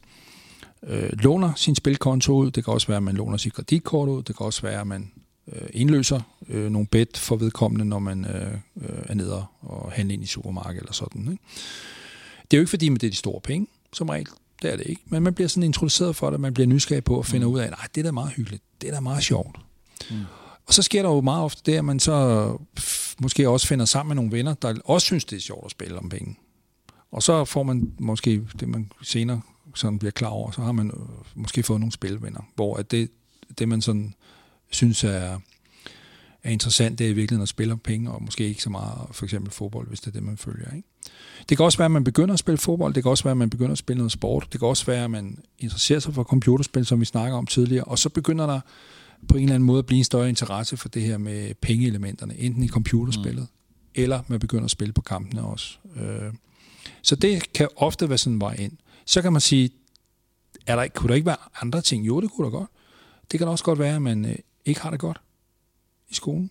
øh, 0.87 1.11
låner 1.13 1.53
sin 1.57 1.75
spilkonto 1.75 2.33
ud, 2.33 2.51
det 2.51 2.65
kan 2.65 2.75
også 2.75 2.87
være, 2.87 2.97
at 2.97 3.03
man 3.03 3.15
låner 3.15 3.37
sit 3.37 3.55
kreditkort 3.55 4.09
ud, 4.09 4.23
det 4.23 4.37
kan 4.37 4.47
også 4.47 4.63
være, 4.63 4.81
at 4.81 4.87
man 4.87 5.11
øh, 5.53 5.69
indløser 5.73 6.21
øh, 6.49 6.71
nogle 6.71 6.87
bet 6.87 7.17
for 7.17 7.37
vedkommende, 7.37 7.85
når 7.85 7.99
man 7.99 8.25
øh, 8.25 8.53
øh, 8.77 8.99
er 9.07 9.15
nede 9.15 9.45
og 9.61 9.93
handler 9.93 10.13
ind 10.15 10.23
i 10.23 10.27
supermarkedet 10.27 10.81
eller 10.81 10.93
sådan. 10.93 11.23
Ikke? 11.23 11.43
Det 12.51 12.57
er 12.57 12.59
jo 12.59 12.63
ikke 12.63 12.71
fordi, 12.71 12.95
at 12.95 13.01
det 13.01 13.07
er 13.07 13.11
de 13.11 13.17
store 13.17 13.41
penge, 13.41 13.67
som 13.93 14.09
regel. 14.09 14.29
Det 14.63 14.73
er 14.73 14.77
det 14.77 14.87
ikke. 14.87 15.03
Men 15.07 15.23
man 15.23 15.35
bliver 15.35 15.49
sådan 15.49 15.63
introduceret 15.63 16.17
for 16.17 16.31
det, 16.31 16.41
man 16.41 16.55
bliver 16.55 16.67
nysgerrig 16.67 17.05
på 17.05 17.19
at 17.19 17.27
finde 17.27 17.47
mm. 17.47 17.53
ud 17.53 17.59
af, 17.59 17.71
nej, 17.71 17.87
det 17.95 18.01
er 18.01 18.05
da 18.05 18.11
meget 18.11 18.33
hyggeligt, 18.33 18.63
det 18.81 18.89
er 18.89 18.95
da 18.95 19.01
meget 19.01 19.23
sjovt. 19.23 19.57
Mm. 20.11 20.17
Og 20.67 20.75
så 20.75 20.83
sker 20.83 21.03
der 21.03 21.09
jo 21.09 21.21
meget 21.21 21.45
ofte 21.45 21.63
det, 21.67 21.79
at 21.79 21.85
man 21.85 22.01
så 22.01 22.59
måske 23.19 23.49
også 23.49 23.67
finder 23.67 23.85
sammen 23.85 24.09
med 24.09 24.17
nogle 24.17 24.33
venner, 24.33 24.55
der 24.55 24.75
også 24.85 25.05
synes, 25.05 25.25
det 25.25 25.37
er 25.37 25.41
sjovt 25.41 25.65
at 25.65 25.71
spille 25.71 25.99
om 25.99 26.09
penge. 26.09 26.37
Og 27.13 27.23
så 27.23 27.45
får 27.45 27.63
man 27.63 27.93
måske 27.99 28.47
det, 28.61 28.69
man 28.69 28.93
senere 29.03 29.41
sådan 29.75 29.99
bliver 29.99 30.13
klar 30.13 30.29
over, 30.29 30.51
så 30.51 30.63
har 30.63 30.73
man 30.73 30.91
øh, 30.91 31.03
måske 31.35 31.63
fået 31.63 31.81
nogle 31.81 31.93
spilvenner, 31.93 32.41
hvor 32.55 32.77
at 32.77 32.91
det, 32.91 33.11
det 33.59 33.69
man 33.69 33.83
sådan 33.83 34.15
synes 34.75 35.05
er, 35.05 35.39
er 36.43 36.51
interessant, 36.51 36.99
det 36.99 37.07
er 37.07 37.11
i 37.11 37.13
virkeligheden 37.13 37.43
at 37.43 37.49
spille 37.49 37.73
om 37.73 37.79
penge, 37.79 38.11
og 38.11 38.23
måske 38.23 38.49
ikke 38.49 38.63
så 38.63 38.71
meget 38.71 39.09
for 39.13 39.25
eksempel 39.25 39.53
fodbold, 39.53 39.89
hvis 39.89 40.01
det 40.01 40.07
er 40.07 40.13
det, 40.13 40.23
man 40.23 40.37
følger. 40.37 40.75
Ikke? 40.77 40.89
Det 41.49 41.57
kan 41.57 41.65
også 41.65 41.79
være, 41.79 41.85
at 41.85 41.91
man 41.91 42.05
begynder 42.05 42.33
at 42.33 42.39
spille 42.39 42.59
fodbold, 42.59 42.95
det 42.95 43.03
kan 43.03 43.11
også 43.11 43.25
være, 43.25 43.31
at 43.31 43.37
man 43.37 43.51
begynder 43.51 43.73
at 43.73 43.79
spille 43.79 43.99
noget 43.99 44.13
sport, 44.13 44.49
det 44.53 44.61
kan 44.61 44.69
også 44.69 44.87
være, 44.87 45.05
at 45.05 45.11
man 45.11 45.39
interesserer 45.59 45.99
sig 46.01 46.15
for 46.15 46.23
computerspil, 46.23 46.87
som 46.87 47.01
vi 47.01 47.05
snakker 47.05 47.39
om 47.39 47.47
tidligere, 47.47 47.85
og 47.85 47.99
så 47.99 48.09
begynder 48.09 48.47
der 48.47 48.61
på 49.29 49.37
en 49.37 49.43
eller 49.43 49.55
anden 49.55 49.67
måde 49.67 49.79
at 49.79 49.87
blive 49.87 49.99
en 49.99 50.05
større 50.05 50.29
interesse 50.29 50.77
for 50.77 50.89
det 50.89 51.03
her 51.03 51.19
med 51.19 51.55
pengeelementerne, 51.55 52.39
enten 52.39 52.63
i 52.63 52.69
computerspillet, 52.69 53.43
mm. 53.43 53.93
eller 53.95 54.21
man 54.29 54.41
begynder 54.41 54.65
at 54.65 54.71
spille 54.71 54.93
på 54.93 55.03
kampene 55.03 55.43
også. 55.43 55.79
Øh, 55.97 56.33
så 57.03 57.17
det 57.17 57.53
kan 57.53 57.69
ofte 57.77 58.09
være 58.09 58.19
sådan 58.19 58.33
en 58.33 58.41
vej 58.41 58.55
ind. 58.55 58.73
Så 59.07 59.23
kan 59.23 59.33
man 59.33 59.41
sige, 59.41 59.71
er 60.67 60.77
der, 60.77 60.89
kunne 60.89 61.09
der 61.09 61.15
ikke 61.15 61.27
være 61.27 61.37
andre 61.63 61.81
ting? 61.81 62.07
Jo, 62.07 62.21
det 62.21 62.31
kunne 62.31 62.45
der 62.45 62.51
godt. 62.51 62.71
Det 63.33 63.39
kan 63.39 63.49
også 63.49 63.65
godt 63.65 63.79
være, 63.79 63.95
at 63.95 64.03
man 64.03 64.25
øh, 64.25 64.37
ikke 64.65 64.81
har 64.81 64.91
det 64.91 65.01
godt 65.01 65.21
i 66.09 66.15
skolen. 66.15 66.51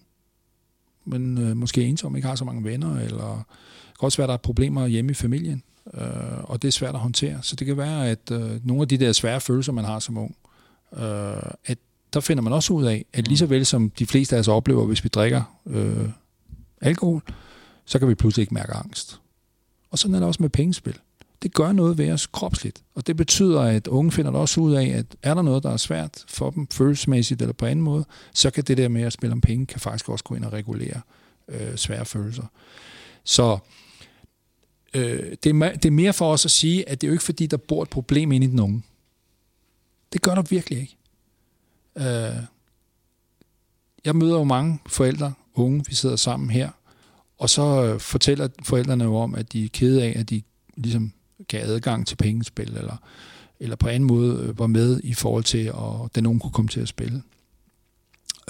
Men 1.05 1.37
øh, 1.37 1.57
måske 1.57 1.83
ensom, 1.83 2.15
ikke 2.15 2.27
har 2.27 2.35
så 2.35 2.45
mange 2.45 2.63
venner, 2.63 2.99
eller 2.99 3.35
det 3.89 3.99
kan 3.99 4.05
også 4.05 4.17
være, 4.17 4.25
at 4.25 4.29
der 4.29 4.33
er 4.33 4.37
problemer 4.37 4.87
hjemme 4.87 5.11
i 5.11 5.13
familien, 5.13 5.63
øh, 5.93 6.43
og 6.43 6.61
det 6.61 6.67
er 6.67 6.71
svært 6.71 6.95
at 6.95 7.01
håndtere. 7.01 7.39
Så 7.41 7.55
det 7.55 7.67
kan 7.67 7.77
være, 7.77 8.09
at 8.09 8.31
øh, 8.31 8.67
nogle 8.67 8.81
af 8.81 8.87
de 8.87 8.97
der 8.97 9.11
svære 9.11 9.41
følelser, 9.41 9.71
man 9.71 9.85
har 9.85 9.99
som 9.99 10.17
ung, 10.17 10.35
øh, 10.93 11.51
at 11.65 11.77
der 12.13 12.19
finder 12.19 12.43
man 12.43 12.53
også 12.53 12.73
ud 12.73 12.85
af, 12.85 13.05
at 13.13 13.27
lige 13.27 13.37
så 13.37 13.45
vel 13.45 13.65
som 13.65 13.89
de 13.89 14.05
fleste 14.05 14.35
af 14.35 14.39
os 14.39 14.47
oplever, 14.47 14.85
hvis 14.85 15.03
vi 15.03 15.09
drikker 15.09 15.59
øh, 15.65 16.09
alkohol, 16.81 17.21
så 17.85 17.99
kan 17.99 18.07
vi 18.07 18.15
pludselig 18.15 18.43
ikke 18.43 18.53
mærke 18.53 18.73
angst. 18.73 19.19
Og 19.91 19.99
sådan 19.99 20.15
er 20.15 20.19
det 20.19 20.27
også 20.27 20.41
med 20.41 20.49
pengespil. 20.49 20.99
Det 21.43 21.53
gør 21.53 21.71
noget 21.71 21.97
ved 21.97 22.11
os 22.11 22.27
kropsligt, 22.27 22.83
og 22.95 23.07
det 23.07 23.17
betyder, 23.17 23.61
at 23.61 23.87
unge 23.87 24.11
finder 24.11 24.31
det 24.31 24.39
også 24.39 24.61
ud 24.61 24.73
af, 24.73 24.85
at 24.85 25.05
er 25.21 25.33
der 25.33 25.41
noget, 25.41 25.63
der 25.63 25.69
er 25.69 25.77
svært 25.77 26.25
for 26.27 26.49
dem, 26.49 26.67
følelsesmæssigt 26.67 27.41
eller 27.41 27.53
på 27.53 27.65
anden 27.65 27.83
måde, 27.85 28.05
så 28.33 28.51
kan 28.51 28.63
det 28.63 28.77
der 28.77 28.87
med 28.87 29.01
at 29.01 29.13
spille 29.13 29.33
om 29.33 29.41
penge, 29.41 29.65
kan 29.65 29.79
faktisk 29.79 30.09
også 30.09 30.23
gå 30.23 30.35
ind 30.35 30.45
og 30.45 30.53
regulere 30.53 31.01
øh, 31.47 31.75
svære 31.75 32.05
følelser. 32.05 32.43
Så 33.23 33.57
øh, 34.93 35.35
det, 35.43 35.45
er, 35.45 35.71
det 35.71 35.85
er 35.85 35.91
mere 35.91 36.13
for 36.13 36.31
os 36.33 36.45
at 36.45 36.51
sige, 36.51 36.89
at 36.89 37.01
det 37.01 37.07
er 37.07 37.09
jo 37.09 37.13
ikke 37.13 37.23
fordi, 37.23 37.47
der 37.47 37.57
bor 37.57 37.83
et 37.83 37.89
problem 37.89 38.31
inde 38.31 38.47
i 38.47 38.49
den 38.49 38.59
unge. 38.59 38.83
Det 40.13 40.21
gør 40.21 40.35
der 40.35 40.41
virkelig 40.41 40.79
ikke. 40.79 40.97
Øh, 41.97 42.43
jeg 44.05 44.15
møder 44.15 44.37
jo 44.37 44.43
mange 44.43 44.79
forældre, 44.87 45.33
unge, 45.53 45.83
vi 45.87 45.95
sidder 45.95 46.15
sammen 46.15 46.49
her, 46.49 46.69
og 47.37 47.49
så 47.49 47.83
øh, 47.83 47.99
fortæller 47.99 48.47
forældrene 48.63 49.03
jo 49.03 49.15
om, 49.15 49.35
at 49.35 49.53
de 49.53 49.65
er 49.65 49.69
kede 49.69 50.03
af, 50.03 50.19
at 50.19 50.29
de 50.29 50.41
ligesom 50.77 51.13
gav 51.47 51.65
adgang 51.65 52.07
til 52.07 52.15
pengespil, 52.15 52.77
eller, 52.77 52.97
eller 53.59 53.75
på 53.75 53.87
anden 53.87 54.07
måde 54.07 54.43
øh, 54.43 54.59
var 54.59 54.67
med 54.67 54.99
i 55.03 55.13
forhold 55.13 55.43
til, 55.43 55.65
at 55.67 56.15
den 56.15 56.25
unge 56.25 56.39
kunne 56.39 56.51
komme 56.51 56.69
til 56.69 56.79
at 56.79 56.87
spille. 56.87 57.23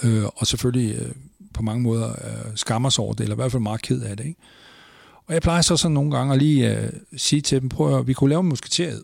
Øh, 0.02 0.24
og 0.36 0.46
selvfølgelig 0.46 0.96
øh, 0.98 1.12
på 1.54 1.62
mange 1.62 1.82
måder 1.82 2.10
øh, 2.10 2.56
skammer 2.56 2.90
sig 2.90 3.04
over 3.04 3.14
det, 3.14 3.20
eller 3.20 3.34
i 3.34 3.40
hvert 3.40 3.52
fald 3.52 3.62
meget 3.62 3.82
ked 3.82 4.02
af 4.02 4.16
det. 4.16 4.26
Ikke? 4.26 4.40
Og 5.26 5.34
jeg 5.34 5.42
plejer 5.42 5.62
så 5.62 5.76
sådan 5.76 5.94
nogle 5.94 6.16
gange 6.16 6.32
at 6.32 6.38
lige 6.38 6.78
øh, 6.78 6.92
sige 7.16 7.42
til 7.42 7.60
dem, 7.60 7.68
prøv 7.68 7.98
at 7.98 8.06
vi 8.06 8.12
kunne 8.12 8.30
lave 8.30 8.40
en 8.40 8.48
musketeret. 8.48 9.02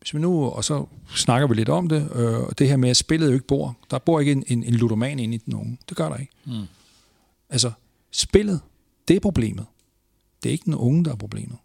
Hvis 0.00 0.14
vi 0.14 0.18
nu, 0.18 0.44
og 0.44 0.64
så 0.64 0.86
snakker 1.14 1.48
vi 1.48 1.54
lidt 1.54 1.68
om 1.68 1.88
det, 1.88 2.08
øh, 2.14 2.38
og 2.38 2.58
det 2.58 2.68
her 2.68 2.76
med, 2.76 2.90
at 2.90 2.96
spillet 2.96 3.28
jo 3.28 3.32
ikke 3.32 3.46
bor. 3.46 3.76
Der 3.90 3.98
bor 3.98 4.20
ikke 4.20 4.32
en, 4.32 4.44
en, 4.46 4.64
en 4.64 4.74
ludoman 4.74 5.18
inde 5.18 5.34
i 5.34 5.38
den 5.38 5.54
unge. 5.54 5.78
Det 5.88 5.96
gør 5.96 6.08
der 6.08 6.16
ikke. 6.16 6.32
Mm. 6.46 6.64
Altså, 7.50 7.72
spillet, 8.10 8.60
det 9.08 9.16
er 9.16 9.20
problemet. 9.20 9.66
Det 10.42 10.48
er 10.48 10.52
ikke 10.52 10.64
den 10.64 10.74
unge, 10.74 11.04
der 11.04 11.10
er 11.12 11.16
problemet. 11.16 11.56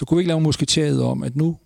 Så 0.00 0.06
kunne 0.06 0.18
vi 0.18 0.20
ikke 0.20 0.28
lave 0.28 0.40
musketeriet 0.40 1.02
om, 1.02 1.22
at 1.22 1.36
nu 1.36 1.58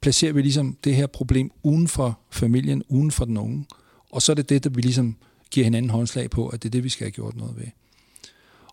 placerer 0.00 0.32
vi 0.32 0.42
ligesom 0.42 0.76
det 0.84 0.96
her 0.96 1.06
problem 1.06 1.50
uden 1.62 1.88
for 1.88 2.20
familien, 2.30 2.82
uden 2.88 3.10
for 3.10 3.24
den 3.24 3.36
unge. 3.36 3.66
Og 4.12 4.22
så 4.22 4.32
er 4.32 4.34
det 4.34 4.48
det, 4.48 4.64
der 4.64 4.70
vi 4.70 4.80
ligesom 4.80 5.16
giver 5.50 5.64
hinanden 5.64 5.90
håndslag 5.90 6.30
på, 6.30 6.48
at 6.48 6.62
det 6.62 6.68
er 6.68 6.70
det, 6.70 6.84
vi 6.84 6.88
skal 6.88 7.04
have 7.04 7.10
gjort 7.10 7.36
noget 7.36 7.56
ved. 7.56 7.66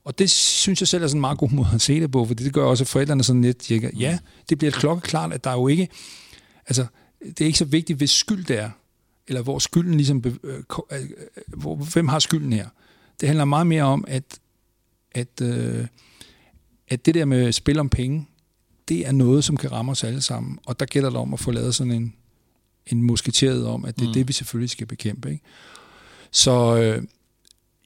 Og 0.04 0.20
det 0.20 0.32
synes 0.32 0.82
jeg 0.82 0.88
selv 0.88 1.04
er 1.04 1.08
sådan 1.08 1.18
en 1.18 1.22
meget 1.22 1.38
god 1.38 1.50
måde 1.60 1.68
at 1.74 1.82
se 1.82 2.02
det 2.02 2.12
på, 2.12 2.26
for 2.26 2.34
det 2.34 2.54
gør 2.54 2.66
også, 2.66 2.84
at 2.84 2.88
forældrene 2.88 3.24
sådan 3.24 3.42
lidt 3.42 3.58
tjekker, 3.58 3.90
ja, 4.00 4.20
det 4.50 4.58
bliver 4.58 4.72
klokkeklart, 4.72 5.34
at 5.34 5.44
der 5.44 5.50
er 5.50 5.56
jo 5.56 5.68
ikke, 5.68 5.88
altså, 6.68 6.86
det 7.22 7.42
er 7.42 7.46
ikke 7.46 7.60
så 7.60 7.66
vigtigt, 7.66 7.98
hvis 7.98 8.12
skyld 8.12 8.46
det 8.46 8.60
er, 8.60 8.70
eller 9.28 9.42
hvor 9.42 9.60
skylden 9.60 9.94
ligesom, 9.94 10.24
øh, 10.26 10.34
øh, 10.44 10.62
øh, 10.92 11.10
hvor, 11.48 11.76
hvem 11.76 12.08
har 12.08 12.20
skylden 12.20 12.54
her. 12.54 12.70
Det 13.22 13.28
handler 13.28 13.46
meget 13.46 13.68
mere 13.68 13.84
om, 13.84 14.06
at, 14.08 14.40
at, 15.12 15.42
øh, 15.42 15.88
at 16.88 17.06
det 17.06 17.16
der 17.16 17.26
med 17.26 17.52
spil 17.52 17.80
om 17.80 17.90
penge, 17.90 18.28
det 18.88 19.08
er 19.08 19.12
noget, 19.12 19.44
som 19.44 19.58
kan 19.58 19.72
ramme 19.72 19.92
os 19.92 20.04
alle 20.04 20.22
sammen. 20.22 20.60
Og 20.66 20.80
der 20.80 20.86
gælder 20.86 21.10
det 21.10 21.20
om 21.20 21.34
at 21.34 21.40
få 21.40 21.52
lavet 21.52 21.76
sådan 21.76 21.94
en, 21.94 22.14
en 22.88 23.02
musketeret 23.02 23.68
om, 23.68 23.86
at 23.86 23.96
det 23.96 24.04
er 24.04 24.08
mm. 24.08 24.14
det, 24.14 24.28
vi 24.28 24.34
selvfølgelig 24.34 24.70
skal 24.70 24.88
bekæmpe. 24.88 25.32
Ikke? 25.32 25.44
Så 26.32 26.78
øh, 26.78 27.04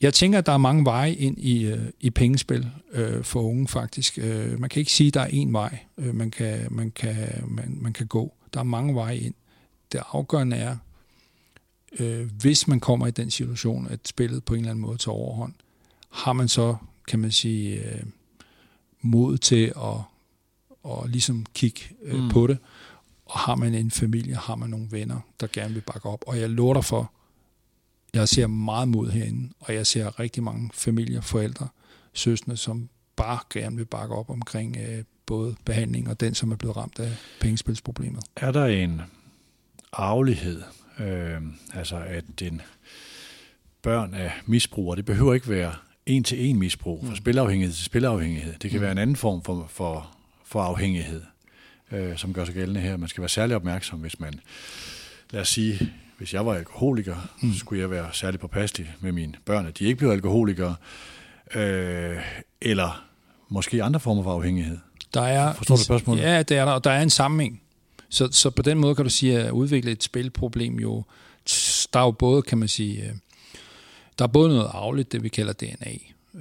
jeg 0.02 0.14
tænker, 0.14 0.38
at 0.38 0.45
der 0.45 0.52
er 0.52 0.58
mange 0.58 0.86
veje 0.86 1.14
ind 1.14 1.38
i, 1.38 1.66
øh, 1.66 1.89
i 1.99 2.10
pengespil 2.10 2.70
øh, 2.91 3.24
for 3.24 3.41
unge 3.41 3.68
faktisk. 3.68 4.20
Øh, 4.22 4.60
man 4.60 4.70
kan 4.70 4.80
ikke 4.80 4.91
sige, 4.91 5.08
at 5.08 5.14
der 5.14 5.22
er 5.22 5.28
én 5.28 5.52
vej, 5.52 5.80
øh, 5.97 6.16
man, 6.16 6.32
kan, 6.32 6.68
man, 6.72 6.91
kan, 6.91 7.43
man, 7.47 7.78
man 7.82 7.93
kan 7.93 8.08
gå. 8.08 8.34
Der 8.54 8.60
er 8.60 8.64
mange 8.64 8.95
veje 8.95 9.18
ind. 9.18 9.34
Det 9.91 10.02
afgørende 10.12 10.56
er, 10.56 10.78
øh, 11.99 12.30
hvis 12.41 12.68
man 12.68 12.80
kommer 12.80 13.08
i 13.08 13.12
den 13.12 13.32
situation, 13.32 13.88
at 13.88 13.99
spillet 14.08 14.43
på 14.43 14.54
en 14.54 14.60
eller 14.60 14.72
anden 14.72 14.82
måde 14.82 14.97
tager 14.97 15.16
overhånd, 15.16 15.54
har 16.10 16.34
man 16.34 16.47
så, 16.47 16.76
kan 17.08 17.20
man 17.20 17.32
sige, 17.32 17.76
øh, 17.76 18.04
mod 19.02 19.38
til 19.38 19.74
at 19.78 19.97
og 20.84 21.10
ligesom 21.10 21.46
kigge 21.54 21.82
øh, 22.04 22.24
mm. 22.24 22.30
på 22.30 22.48
det. 22.48 22.58
Og 23.26 23.40
har 23.40 23.56
man 23.56 23.74
en 23.74 23.92
familie, 23.92 24.36
har 24.36 24.56
man 24.56 24.70
nogle 24.70 24.88
venner, 24.92 25.20
der 25.40 25.48
gerne 25.54 25.74
vil 25.74 25.82
bakke 25.82 26.10
op. 26.10 26.24
Og 26.28 26.40
jeg 26.40 26.50
lover 26.50 26.74
dig 26.74 26.86
for, 26.86 27.12
jeg 28.14 28.30
ser 28.30 28.48
meget 28.48 28.88
mod 28.88 29.10
herinde, 29.10 29.50
og 29.60 29.74
jeg 29.74 29.88
ser 29.88 30.20
rigtig 30.20 30.44
mange 30.44 30.70
familier, 30.74 31.22
forældre, 31.22 31.68
søstre, 32.14 32.58
som 32.58 32.90
bare 33.16 33.40
gerne 33.50 33.76
vil 33.76 33.86
bakke 33.86 34.16
op 34.16 34.30
omkring 34.30 34.78
øh, 34.78 35.04
både 35.26 35.56
behandling 35.66 36.10
og 36.10 36.20
den, 36.20 36.36
som 36.36 36.52
er 36.52 36.56
blevet 36.56 36.78
ramt 36.78 37.00
af 37.00 37.12
pengespilsproblemet. 37.42 38.24
Er 38.36 38.52
der 38.52 38.66
en 38.66 39.02
arvelighed, 39.94 40.62
øh, 41.00 41.42
altså 41.74 41.98
at 41.98 42.24
den 42.40 42.62
børn 43.82 44.14
af 44.14 44.32
misbrugere, 44.46 44.96
det 44.98 45.06
behøver 45.06 45.34
ikke 45.34 45.50
være 45.50 45.74
en 46.06 46.24
til 46.24 46.46
en 46.46 46.60
misbrug, 46.60 47.00
fra 47.04 47.10
mm. 47.10 47.16
spilafhængighed 47.16 47.76
til 47.76 47.86
spilafhængighed. 47.86 48.54
Det 48.62 48.72
kan 48.72 48.80
mm. 48.80 48.82
være 48.82 48.92
en 48.92 48.98
anden 48.98 49.16
form 49.16 49.44
for, 49.44 49.68
for, 49.70 50.16
for 50.52 50.62
afhængighed, 50.62 51.22
øh, 51.91 52.18
som 52.18 52.34
gør 52.34 52.45
sig 52.45 52.56
gældende 52.56 52.82
her. 52.82 52.97
Man 52.97 53.10
skal 53.10 53.22
være 53.22 53.30
særlig 53.30 53.56
opmærksom, 53.56 53.99
hvis 53.99 54.20
man, 54.20 54.39
lad 55.30 55.41
os 55.41 55.49
sige, 55.49 55.91
hvis 56.18 56.34
jeg 56.34 56.45
var 56.45 56.54
alkoholiker, 56.54 57.16
mm. 57.41 57.54
så 57.54 57.60
skulle 57.60 57.82
jeg 57.82 57.91
være 57.91 58.10
særlig 58.14 58.39
påpasselig 58.39 58.95
med 58.99 59.12
mine 59.12 59.34
børn, 59.45 59.66
at 59.66 59.80
de 59.80 59.86
ikke 59.86 59.95
bliver 59.95 60.12
alkoholikere, 60.12 60.76
øh, 61.56 62.18
eller 62.62 63.06
måske 63.49 63.84
andre 63.84 63.99
former 63.99 64.24
for 64.24 64.34
afhængighed. 64.34 64.78
Der 65.14 65.22
er, 65.22 65.54
Forstår 65.54 65.76
du 65.76 65.84
spørgsmålet? 65.84 66.22
Ja, 66.22 66.43
det 66.43 66.58
er 66.58 66.66
der, 66.66 66.72
og 66.72 66.84
der 66.84 66.91
er 66.91 67.02
en 67.02 67.10
sammenhæng. 67.10 67.62
Så, 68.10 68.30
så 68.32 68.49
på 68.49 68.62
den 68.62 68.78
måde 68.78 68.95
kan 68.95 69.06
du 69.06 69.10
sige, 69.10 69.39
at 69.39 69.52
udvikle 69.52 69.91
et 69.91 70.04
spilproblem 70.04 70.80
jo, 70.80 71.04
der 71.93 71.99
er 71.99 72.04
jo 72.04 72.12
både, 72.12 72.41
kan 72.41 72.58
man 72.58 72.68
sige, 72.68 73.04
øh, 73.04 73.12
der 74.20 74.26
er 74.26 74.30
både 74.30 74.49
noget 74.49 74.70
arveligt, 74.74 75.12
det 75.12 75.24
vi 75.24 75.30
kalder 75.30 75.54
DNA, 75.54 75.91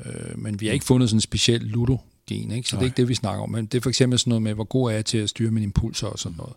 øh, 0.04 0.38
men 0.38 0.60
vi 0.60 0.66
har 0.66 0.72
ikke 0.72 0.84
fundet 0.84 1.08
sådan 1.08 1.16
en 1.16 1.20
speciel 1.20 1.60
ludo 1.60 1.98
gen, 2.30 2.50
ikke? 2.50 2.68
så 2.68 2.76
Nej. 2.76 2.80
det 2.80 2.86
er 2.86 2.90
ikke 2.90 2.96
det, 2.96 3.08
vi 3.08 3.14
snakker 3.14 3.42
om. 3.42 3.50
Men 3.50 3.66
det 3.66 3.78
er 3.78 3.82
for 3.82 3.88
eksempel 3.88 4.18
sådan 4.18 4.30
noget 4.30 4.42
med, 4.42 4.54
hvor 4.54 4.64
god 4.64 4.90
er 4.90 4.94
jeg 4.94 5.04
til 5.04 5.18
at 5.18 5.28
styre 5.28 5.50
mine 5.50 5.64
impulser 5.64 6.06
og 6.06 6.18
sådan 6.18 6.38
noget. 6.38 6.54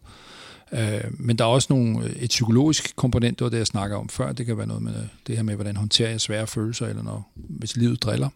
Øh, 0.74 1.12
men 1.12 1.38
der 1.38 1.44
er 1.44 1.50
også 1.50 1.68
nogle, 1.70 2.16
et 2.20 2.30
psykologisk 2.30 2.96
komponent, 2.96 3.40
det 3.40 3.46
var 3.46 3.50
det, 3.50 3.58
jeg 3.58 3.68
snakker 3.68 3.98
om 3.98 4.10
før. 4.10 4.32
Det 4.32 4.46
kan 4.46 4.58
være 4.58 4.68
noget 4.68 4.84
med 4.84 4.94
det 5.28 5.36
her 5.36 5.44
med, 5.44 5.56
hvordan 5.56 5.76
håndterer 5.76 6.10
jeg 6.10 6.22
svære 6.22 6.48
følelser, 6.48 6.88
eller 6.88 7.04
når, 7.04 7.32
hvis 7.36 7.76
livet 7.76 8.04
driller. 8.04 8.30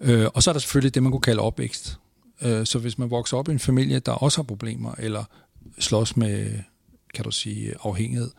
Øh, 0.00 0.26
og 0.34 0.42
så 0.42 0.50
er 0.50 0.52
der 0.52 0.60
selvfølgelig 0.60 0.94
det, 0.94 1.02
man 1.02 1.12
kunne 1.12 1.20
kalde 1.20 1.42
opvækst. 1.42 1.98
Øh, 2.42 2.66
så 2.66 2.78
hvis 2.78 2.98
man 2.98 3.10
vokser 3.10 3.36
op 3.36 3.48
i 3.48 3.52
en 3.52 3.58
familie, 3.58 3.98
der 3.98 4.12
også 4.12 4.38
har 4.38 4.42
problemer, 4.42 4.94
eller 4.98 5.24
slås 5.78 6.16
med, 6.16 6.50
kan 7.14 7.24
du 7.24 7.30
sige, 7.30 7.74
afhængighed, 7.84 8.30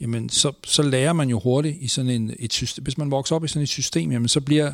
jamen 0.00 0.28
så, 0.28 0.52
så 0.64 0.82
lærer 0.82 1.12
man 1.12 1.28
jo 1.28 1.38
hurtigt 1.38 1.76
i 1.80 1.88
sådan 1.88 2.10
en, 2.10 2.34
et 2.38 2.52
system. 2.52 2.84
Hvis 2.84 2.98
man 2.98 3.10
vokser 3.10 3.36
op 3.36 3.44
i 3.44 3.48
sådan 3.48 3.62
et 3.62 3.68
system, 3.68 4.12
jamen 4.12 4.28
så 4.28 4.40
bliver 4.40 4.72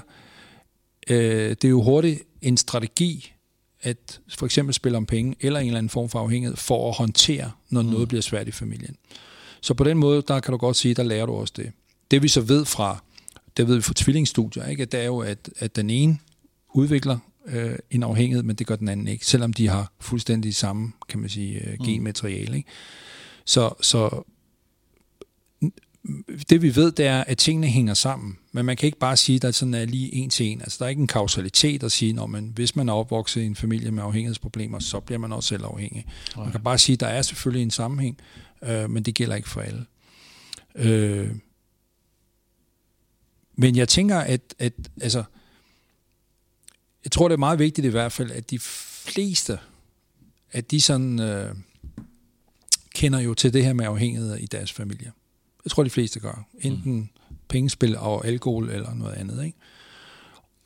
øh, 1.11 1.51
det 1.51 1.65
er 1.65 1.69
jo 1.69 1.83
hurtigt 1.83 2.23
en 2.43 2.57
strategi, 2.57 3.33
at 3.81 4.21
for 4.39 4.47
eksempel 4.47 4.75
spille 4.75 4.99
om 4.99 5.07
penge, 5.07 5.37
eller 5.41 5.61
en 5.61 5.67
eller 5.67 5.79
anden 5.79 5.91
form 5.91 6.09
for 6.09 6.21
afhængighed, 6.21 6.57
for 6.57 6.89
at 6.89 6.97
håndtere, 6.97 7.51
når 7.71 7.83
mm. 7.83 7.89
noget 7.89 8.09
bliver 8.09 8.23
svært 8.23 8.49
i 8.49 8.51
familien. 8.51 8.97
Så 9.61 9.75
på 9.75 9.85
den 9.85 9.99
måde, 9.99 10.23
der 10.29 10.41
kan 10.41 10.53
du 10.53 10.59
godt 10.59 10.77
sige, 10.77 10.95
der 10.95 11.03
lærer 11.03 11.27
du 11.27 11.33
også 11.33 11.55
det. 11.57 11.73
Det 12.11 12.23
vi 12.23 12.29
så 12.29 12.41
ved 12.41 12.65
fra, 12.65 13.03
det 13.57 13.69
ved 13.69 13.77
vi 13.77 13.83
fra 13.83 13.93
tvillingsstudier, 13.97 14.67
ikke? 14.67 14.83
at 14.83 14.93
det 14.93 15.01
er 15.01 15.05
jo, 15.05 15.19
at, 15.19 15.51
at 15.59 15.77
den 15.77 15.91
ene 15.91 16.19
udvikler 16.75 17.19
øh, 17.47 17.77
en 17.91 18.03
afhængighed, 18.03 18.43
men 18.43 18.57
det 18.57 18.67
gør 18.67 18.77
den 18.77 18.89
anden 18.89 19.09
ikke, 19.09 19.27
selvom 19.27 19.53
de 19.53 19.69
har 19.69 19.93
fuldstændig 20.01 20.55
samme, 20.55 20.93
kan 21.09 21.21
man 21.21 21.29
sige, 21.29 21.65
øh, 21.65 21.77
mm. 21.79 21.85
genmateriale. 21.85 22.57
Ikke? 22.57 22.69
Så, 23.45 23.75
så 23.81 24.25
det 26.51 26.63
vi 26.63 26.77
ved, 26.77 26.93
det 26.93 27.07
er, 27.07 27.25
at 27.25 27.39
tingene 27.39 27.67
hænger 27.67 27.95
sammen. 27.95 28.39
Men 28.53 28.67
man 28.67 28.77
kan 28.77 28.87
ikke 28.87 28.99
bare 28.99 29.17
sige, 29.17 29.37
at 29.37 29.43
der 29.43 29.51
sådan 29.51 29.75
er 29.75 29.85
lige 29.85 30.15
en 30.15 30.31
til 30.31 30.47
en. 30.47 30.61
Altså, 30.61 30.77
der 30.79 30.85
er 30.85 30.89
ikke 30.89 31.01
en 31.01 31.07
kausalitet 31.07 31.83
at 31.83 31.93
sige, 31.93 32.21
at 32.23 32.43
hvis 32.43 32.77
man 32.77 32.89
er 32.89 32.93
opvokset 32.93 33.41
i 33.41 33.47
en 33.47 33.57
familie 33.57 33.91
med 33.91 34.03
afhængighedsproblemer, 34.03 34.79
så 34.79 35.01
bliver 35.01 35.19
man 35.19 35.33
også 35.33 35.49
selv 35.49 35.65
afhængig. 35.65 36.07
Okay. 36.33 36.43
Man 36.43 36.53
kan 36.53 36.63
bare 36.63 36.79
sige, 36.79 36.95
at 36.95 37.01
der 37.01 37.07
er 37.07 37.23
selvfølgelig 37.23 37.63
en 37.63 37.71
sammenhæng, 37.71 38.19
øh, 38.63 38.91
men 38.91 39.03
det 39.03 39.15
gælder 39.15 39.37
ikke 39.37 39.49
for 39.49 39.61
alle. 39.61 39.87
Øh, 40.75 41.31
men 43.57 43.77
jeg 43.77 43.89
tænker, 43.89 44.19
at, 44.19 44.55
at 44.59 44.73
altså, 45.01 45.25
jeg 47.05 47.13
tror, 47.13 47.29
det 47.29 47.35
er 47.35 47.39
meget 47.39 47.59
vigtigt 47.59 47.85
i 47.85 47.91
hvert 47.91 48.13
fald, 48.13 48.31
at 48.31 48.51
de 48.51 48.59
fleste, 48.59 49.59
at 50.53 50.71
de 50.71 50.81
sådan 50.81 51.21
øh, 51.21 51.55
kender 52.95 53.21
jo 53.21 53.35
til 53.35 53.53
det 53.53 53.65
her 53.65 53.73
med 53.73 53.87
afhængighed 53.87 54.37
i 54.37 54.47
deres 54.47 54.73
familie. 54.73 55.13
Jeg 55.69 55.73
tror, 55.73 55.85
de 55.85 55.91
fleste 55.91 56.21
gør. 56.21 56.47
Enten 56.61 56.93
mm. 56.93 57.09
pengespil 57.49 57.97
og 57.97 58.27
alkohol 58.27 58.71
eller 58.71 58.95
noget 58.95 59.15
andet. 59.15 59.45
Ikke? 59.45 59.59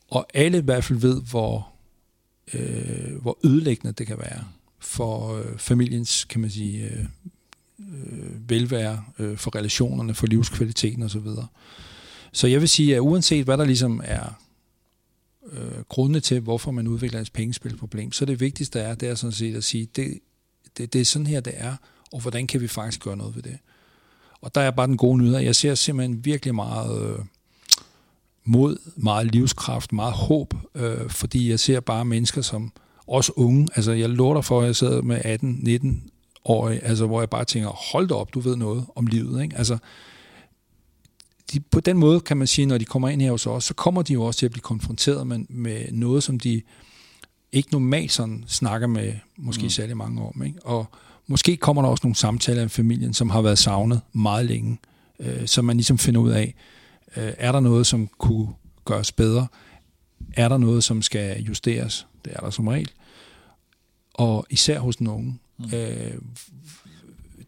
Og 0.09 0.27
alle 0.35 0.59
i 0.59 0.61
hvert 0.61 0.85
fald 0.85 0.99
ved, 0.99 1.23
hvor, 1.23 1.69
øh, 2.55 3.17
hvor 3.23 3.39
ødelæggende 3.45 3.93
det 3.93 4.07
kan 4.07 4.19
være 4.19 4.45
for 4.79 5.37
øh, 5.37 5.59
familiens, 5.59 6.25
kan 6.25 6.41
man 6.41 6.51
sige, 6.51 6.85
øh, 6.85 7.05
øh, 7.79 8.51
velvære, 8.51 9.05
øh, 9.19 9.37
for 9.37 9.57
relationerne, 9.57 10.15
for 10.15 10.27
livskvaliteten 10.27 11.03
osv. 11.03 11.25
Så, 11.25 11.47
så 12.33 12.47
jeg 12.47 12.61
vil 12.61 12.69
sige, 12.69 12.97
at 12.97 13.01
uanset 13.01 13.45
hvad 13.45 13.59
der 13.59 13.65
ligesom 13.65 14.01
er 14.05 14.41
øh, 15.53 15.83
grunde 15.89 16.21
til, 16.21 16.41
hvorfor 16.41 16.71
man 16.71 16.89
udvikler 16.89 17.21
et 17.21 17.33
pengespilproblem, 17.33 18.13
så 18.13 18.25
det 18.25 18.41
vigtigste 18.41 18.81
er, 18.81 18.95
det 18.95 19.09
er 19.09 19.15
sådan 19.15 19.33
set 19.33 19.57
at 19.57 19.65
sige, 19.65 19.89
det, 19.97 20.19
det, 20.77 20.93
det 20.93 21.01
er 21.01 21.05
sådan 21.05 21.27
her, 21.27 21.41
det 21.41 21.55
er, 21.57 21.77
og 22.13 22.21
hvordan 22.21 22.47
kan 22.47 22.61
vi 22.61 22.69
faktisk 22.69 23.01
gøre 23.01 23.17
noget 23.17 23.37
ved 23.37 23.43
det. 23.43 23.59
Og 24.43 24.55
der 24.55 24.61
er 24.61 24.71
bare 24.71 24.87
den 24.87 24.97
gode 24.97 25.19
nyhed. 25.19 25.39
Jeg 25.39 25.57
ser 25.57 25.75
simpelthen 25.75 26.25
virkelig 26.25 26.55
meget 26.55 27.03
øh, 27.03 27.19
mod, 28.45 28.77
meget 28.97 29.27
livskraft, 29.27 29.93
meget 29.93 30.13
håb, 30.13 30.55
øh, 30.75 31.11
fordi 31.11 31.51
jeg 31.51 31.61
ser 31.61 31.81
bare 31.81 32.05
mennesker, 32.05 32.43
som 32.43 32.73
også 33.07 33.33
unge. 33.37 33.69
Altså, 33.75 33.93
jeg 33.93 34.09
dig 34.09 34.45
for, 34.45 34.61
at 34.61 34.67
jeg 34.67 34.77
sidder 34.77 35.03
med 35.03 35.25
18-19 36.05 36.11
år, 36.45 36.69
altså, 36.69 37.07
hvor 37.07 37.21
jeg 37.21 37.31
bare 37.31 37.45
tænker, 37.45 37.69
hold 37.69 38.09
da 38.09 38.15
op, 38.15 38.35
du 38.35 38.41
ved 38.41 38.57
noget 38.57 38.87
om 38.97 39.07
livet. 39.07 39.43
Ikke? 39.43 39.57
Altså, 39.57 39.79
de, 41.53 41.61
på 41.61 41.81
den 41.81 41.99
måde 41.99 42.21
kan 42.21 42.37
man 42.37 42.47
sige, 42.47 42.67
når 42.67 42.79
de 42.79 42.85
kommer 42.85 43.09
ind 43.09 43.23
her 43.23 43.31
hos 43.31 43.47
os, 43.47 43.65
så 43.65 43.75
kommer 43.75 44.03
de 44.03 44.13
jo 44.13 44.23
også 44.23 44.39
til 44.39 44.47
at 44.47 44.53
blive 44.53 44.63
konfronteret 44.63 45.27
med, 45.27 45.39
med 45.49 45.93
noget, 45.93 46.23
som 46.23 46.41
de 46.41 46.63
ikke 47.53 47.73
normalt 47.73 48.13
sådan 48.13 48.45
snakker 48.47 48.87
med 48.87 49.13
måske 49.37 49.63
mm. 49.63 49.71
særlig 49.71 49.97
mange 49.97 50.23
om. 50.23 50.43
Ikke? 50.43 50.67
Og 50.67 50.87
måske 51.27 51.57
kommer 51.57 51.83
der 51.83 51.89
også 51.89 52.01
nogle 52.05 52.17
samtaler 52.17 52.65
i 52.65 52.69
familien, 52.69 53.15
som 53.15 53.31
har 53.31 53.43
været 53.43 53.59
savnet 53.59 54.01
meget 54.13 54.47
længe, 54.47 54.79
øh, 55.19 55.47
så 55.47 55.63
man 55.63 55.77
ligesom 55.77 55.99
finder 55.99 56.21
ud 56.21 56.31
af, 56.31 56.55
øh, 57.17 57.33
er 57.39 57.53
der 57.53 57.61
noget, 57.61 57.87
som 57.87 58.09
kunne 58.19 58.49
gøres 58.85 59.13
bedre? 59.13 59.47
Er 60.37 60.49
der 60.49 60.59
noget, 60.59 60.85
som 60.85 61.03
skal 61.03 61.43
justeres? 61.43 62.07
Det 62.25 62.33
er 62.37 62.41
der 62.41 62.51
som 62.51 62.69
regel. 62.69 62.91
Og 64.15 64.47
især 64.51 64.79
hos 64.79 64.97
den 64.97 65.07
unge. 65.07 65.39
Mm. 65.59 65.65
Øh, 65.75 66.15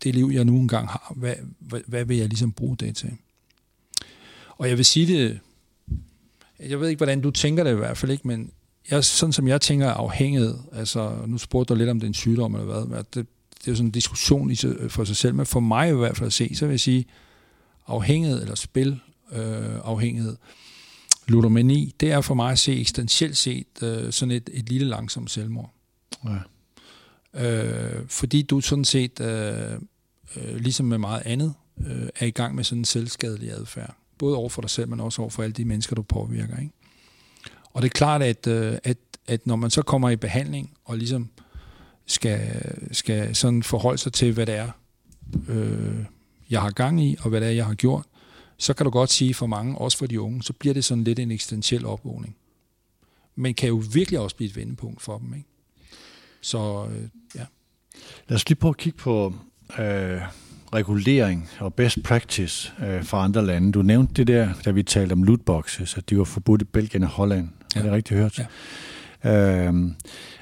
det 0.05 0.15
liv, 0.15 0.31
jeg 0.33 0.45
nu 0.45 0.57
engang 0.57 0.89
har, 0.89 1.13
hvad, 1.17 1.35
hvad, 1.59 1.81
hvad 1.87 2.05
vil 2.05 2.17
jeg 2.17 2.29
ligesom 2.29 2.53
bruge 2.53 2.77
det 2.77 2.97
til? 2.97 3.11
Og 4.59 4.69
jeg 4.69 4.77
vil 4.77 4.85
sige 4.85 5.07
det, 5.07 5.41
jeg 6.61 6.81
ved 6.81 6.89
ikke, 6.89 6.99
hvordan 6.99 7.21
du 7.21 7.31
tænker 7.31 7.65
det 7.65 7.71
i 7.71 7.75
hvert 7.75 7.97
fald 7.97 8.13
ikke, 8.13 8.29
men 8.29 8.51
jeg, 8.91 9.05
sådan 9.05 9.33
som 9.33 9.49
jeg 9.49 9.61
tænker 9.61 9.91
afhængighed, 9.91 10.55
altså 10.73 11.17
nu 11.27 11.39
spurgte 11.39 11.75
du 11.75 11.79
lidt 11.79 11.91
om 11.91 12.01
den 12.01 12.15
sygdom 12.15 12.55
eller 12.55 12.85
hvad, 12.85 13.05
det, 13.15 13.27
det 13.65 13.69
er 13.69 13.73
jo 13.73 13.77
sådan 13.77 13.89
en 13.89 13.93
diskussion 13.93 14.51
i, 14.51 14.57
for 14.89 15.05
sig 15.05 15.17
selv, 15.17 15.35
men 15.35 15.47
for 15.47 15.61
mig 15.61 15.89
i 15.89 15.93
hvert 15.93 16.17
fald 16.17 16.27
at 16.27 16.33
se, 16.33 16.55
så 16.55 16.67
vil 16.67 16.73
jeg 16.73 16.81
sige, 16.81 17.05
afhængighed 17.87 18.43
eller 18.43 18.55
spil 18.55 19.01
øh, 19.33 19.81
afhængighed, 19.85 20.37
ludomani, 21.29 21.95
det 22.01 22.13
er 22.13 22.21
for 22.21 22.35
mig 22.35 22.53
at 22.53 22.59
se 22.59 22.81
eksistentielt 22.81 23.37
set 23.37 23.83
øh, 23.83 24.13
sådan 24.13 24.33
et, 24.33 24.51
et 24.53 24.69
lille 24.69 24.89
langsomt 24.89 25.31
selvmord. 25.31 25.75
Ja. 26.25 26.39
Øh, 27.35 28.09
fordi 28.09 28.43
du 28.43 28.61
sådan 28.61 28.85
set, 28.85 29.21
øh, 29.21 29.73
øh, 30.37 30.57
ligesom 30.57 30.87
med 30.87 30.99
meget 30.99 31.23
andet, 31.25 31.55
øh, 31.87 32.09
er 32.17 32.27
i 32.27 32.31
gang 32.31 32.55
med 32.55 32.65
sådan 32.65 32.81
en 32.81 32.85
selvskadelig 32.85 33.53
adfærd. 33.53 33.97
Både 34.19 34.37
over 34.37 34.49
for 34.49 34.63
dig 34.63 34.71
selv, 34.71 34.89
men 34.89 35.01
også 35.01 35.23
over 35.23 35.31
for 35.31 35.43
alle 35.43 35.53
de 35.53 35.65
mennesker, 35.65 35.97
du 35.97 36.03
påvirker. 36.03 36.59
Ikke? 36.59 36.73
Og 37.73 37.83
det 37.83 37.89
er 37.89 37.93
klart, 37.93 38.23
at, 38.23 38.47
øh, 38.47 38.79
at, 38.85 38.99
at 39.27 39.47
når 39.47 39.57
man 39.57 39.71
så 39.71 39.83
kommer 39.83 40.11
i 40.11 40.17
behandling, 40.17 40.71
og 40.85 40.99
ligesom 40.99 41.31
skal, 42.07 42.41
skal 42.93 43.35
sådan 43.35 43.63
forholde 43.63 43.99
sig 43.99 44.13
til, 44.13 44.33
hvad 44.33 44.47
det 44.47 44.55
er, 44.55 44.71
øh, 45.49 46.05
jeg 46.51 46.61
har 46.61 46.71
gang 46.71 47.05
i, 47.05 47.17
og 47.21 47.31
hvad 47.31 47.41
det 47.41 47.49
er, 47.49 47.53
jeg 47.53 47.67
har 47.67 47.75
gjort, 47.75 48.05
så 48.59 48.75
kan 48.75 48.85
du 48.85 48.91
godt 48.91 49.11
sige 49.11 49.35
for 49.35 49.47
mange, 49.47 49.79
også 49.79 49.99
for 49.99 50.07
de 50.07 50.21
unge, 50.21 50.43
så 50.43 50.53
bliver 50.53 50.75
det 50.75 50.85
sådan 50.85 51.05
lidt 51.05 51.19
en 51.19 51.31
eksistentiel 51.31 51.87
opvågning. 51.87 52.37
Men 53.37 53.55
kan 53.55 53.69
jo 53.69 53.83
virkelig 53.93 54.21
også 54.21 54.37
blive 54.37 54.51
et 54.51 54.57
vendepunkt 54.57 55.03
for 55.03 55.19
dem. 55.19 55.35
Ikke? 55.35 55.49
Så 56.41 56.87
øh, 56.91 57.09
ja. 57.35 57.45
Lad 58.29 58.37
os 58.37 58.49
lige 58.49 58.59
prøve 58.59 58.71
at 58.71 58.77
kigge 58.77 58.99
på 58.99 59.35
øh, 59.79 60.21
regulering 60.75 61.49
og 61.59 61.75
best 61.75 62.03
practice 62.03 62.73
øh, 62.85 63.05
fra 63.05 63.25
andre 63.25 63.47
lande. 63.47 63.73
Du 63.73 63.83
nævnte 63.83 64.15
det 64.15 64.27
der, 64.27 64.49
da 64.65 64.71
vi 64.71 64.83
talte 64.83 65.13
om 65.13 65.23
lootboxes, 65.23 65.97
at 65.97 66.11
de 66.11 66.19
var 66.19 66.25
forbudt 66.25 66.63
i 66.63 66.65
Belgien 66.65 67.03
og 67.03 67.09
Holland. 67.09 67.49
Ja. 67.75 67.81
Er 67.81 67.85
det 67.85 67.93
rigtigt 67.93 68.21
hørt? 68.21 68.41
Ja. 69.25 69.69
Øh, 69.69 69.75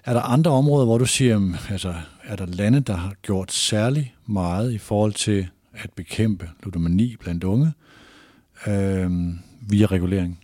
er 0.05 0.13
der 0.13 0.21
andre 0.21 0.51
områder, 0.51 0.85
hvor 0.85 0.99
du 0.99 1.07
siger, 1.07 1.59
altså, 1.71 1.95
er 2.25 2.37
der 2.37 2.47
lande, 2.47 2.81
der 2.81 2.97
har 2.97 3.15
gjort 3.23 3.53
særlig 3.53 4.15
meget 4.27 4.73
i 4.73 4.79
forhold 4.79 5.13
til 5.13 5.49
at 5.73 5.91
bekæmpe 5.97 6.51
ludomani 6.63 7.17
blandt 7.17 7.45
unge 7.45 7.73
øh, 8.67 9.11
via 9.61 9.87
regulering? 9.87 10.41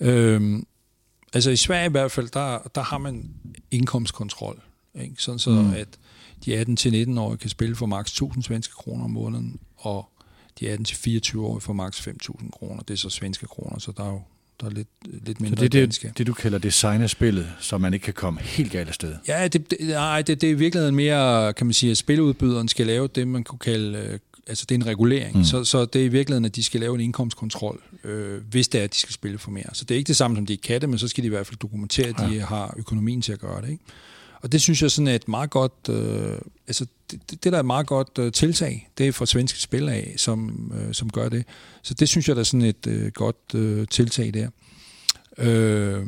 Øhm, 0.00 0.66
altså 1.32 1.50
i 1.50 1.56
Sverige 1.56 1.86
i 1.86 1.90
hvert 1.90 2.12
fald, 2.12 2.28
der, 2.28 2.58
der 2.74 2.82
har 2.82 2.98
man 2.98 3.30
indkomstkontrol. 3.70 4.60
Ikke? 4.94 5.14
Sådan 5.18 5.38
så, 5.38 5.50
mm. 5.50 5.72
at 5.72 5.88
de 6.44 6.62
18-19-årige 6.62 7.38
kan 7.38 7.50
spille 7.50 7.76
for 7.76 7.86
maks 7.86 8.10
1000 8.10 8.42
svenske 8.42 8.74
kroner 8.74 9.04
om 9.04 9.10
måneden, 9.10 9.60
og 9.76 10.08
de 10.60 10.74
18-24-årige 10.74 11.60
for 11.60 11.72
maks 11.72 12.00
5000 12.00 12.52
kroner. 12.52 12.82
Det 12.82 12.94
er 12.94 12.98
så 12.98 13.10
svenske 13.10 13.46
kroner, 13.46 13.78
så 13.78 13.92
der 13.96 14.04
er 14.04 14.10
jo 14.10 14.22
der 14.60 14.66
er 14.66 14.70
lidt, 14.70 14.88
lidt 15.26 15.40
mindre 15.40 15.56
så 15.56 15.68
det 15.68 15.82
er 15.82 15.86
det, 15.86 16.18
det, 16.18 16.26
du 16.26 16.32
kalder 16.32 16.58
designerspillet, 16.58 17.48
så 17.60 17.78
man 17.78 17.94
ikke 17.94 18.04
kan 18.04 18.14
komme 18.14 18.40
helt 18.40 18.72
galt 18.72 18.88
afsted? 18.88 19.14
Ja, 19.28 19.48
det, 19.48 19.70
det, 19.70 19.78
nej, 19.80 20.22
det, 20.22 20.40
det 20.40 20.46
er 20.46 20.50
i 20.50 20.56
virkeligheden 20.56 20.96
mere, 20.96 21.52
kan 21.52 21.66
man 21.66 21.72
sige, 21.72 21.90
at 21.90 21.96
spiludbyderen 21.96 22.68
skal 22.68 22.86
lave 22.86 23.08
det, 23.08 23.28
man 23.28 23.44
kunne 23.44 23.58
kalde, 23.58 23.98
øh, 23.98 24.18
altså 24.46 24.66
det 24.68 24.74
er 24.74 24.78
en 24.78 24.86
regulering. 24.86 25.36
Mm. 25.36 25.44
Så, 25.44 25.64
så 25.64 25.84
det 25.84 26.00
er 26.00 26.04
i 26.04 26.08
virkeligheden, 26.08 26.44
at 26.44 26.56
de 26.56 26.62
skal 26.62 26.80
lave 26.80 26.94
en 26.94 27.00
indkomstkontrol, 27.00 27.80
øh, 28.04 28.40
hvis 28.50 28.68
det 28.68 28.80
er, 28.80 28.84
at 28.84 28.92
de 28.92 28.98
skal 28.98 29.14
spille 29.14 29.38
for 29.38 29.50
mere. 29.50 29.70
Så 29.72 29.84
det 29.84 29.94
er 29.94 29.98
ikke 29.98 30.08
det 30.08 30.16
samme, 30.16 30.36
som 30.36 30.46
de 30.46 30.56
kan 30.56 30.80
det, 30.80 30.88
men 30.88 30.98
så 30.98 31.08
skal 31.08 31.22
de 31.22 31.26
i 31.26 31.30
hvert 31.30 31.46
fald 31.46 31.58
dokumentere, 31.58 32.08
at 32.08 32.18
de 32.18 32.34
ja. 32.34 32.44
har 32.44 32.74
økonomien 32.78 33.22
til 33.22 33.32
at 33.32 33.40
gøre 33.40 33.62
det. 33.62 33.68
Ikke? 33.68 33.84
Og 34.42 34.52
det 34.52 34.62
synes 34.62 34.82
jeg 34.82 34.90
sådan 34.90 35.08
er 35.08 35.14
et 35.14 35.28
meget 35.28 35.50
godt, 35.50 35.88
øh, 35.90 36.38
altså 36.66 36.86
det, 37.10 37.30
det 37.30 37.44
der 37.44 37.52
er 37.52 37.60
et 37.60 37.66
meget 37.66 37.86
godt 37.86 38.18
øh, 38.18 38.32
tiltag, 38.32 38.90
det 38.98 39.08
er 39.08 39.12
fra 39.12 39.26
svenske 39.26 39.60
spil 39.60 39.88
af, 39.88 40.14
som, 40.16 40.72
øh, 40.74 40.94
som 40.94 41.10
gør 41.10 41.28
det. 41.28 41.44
Så 41.82 41.94
det 41.94 42.08
synes 42.08 42.28
jeg 42.28 42.36
der 42.36 42.40
er 42.40 42.44
sådan 42.44 42.66
et 42.66 42.86
øh, 42.86 43.12
godt 43.12 43.54
øh, 43.54 43.86
tiltag 43.88 44.34
der. 44.34 44.50
Øh, 45.38 46.06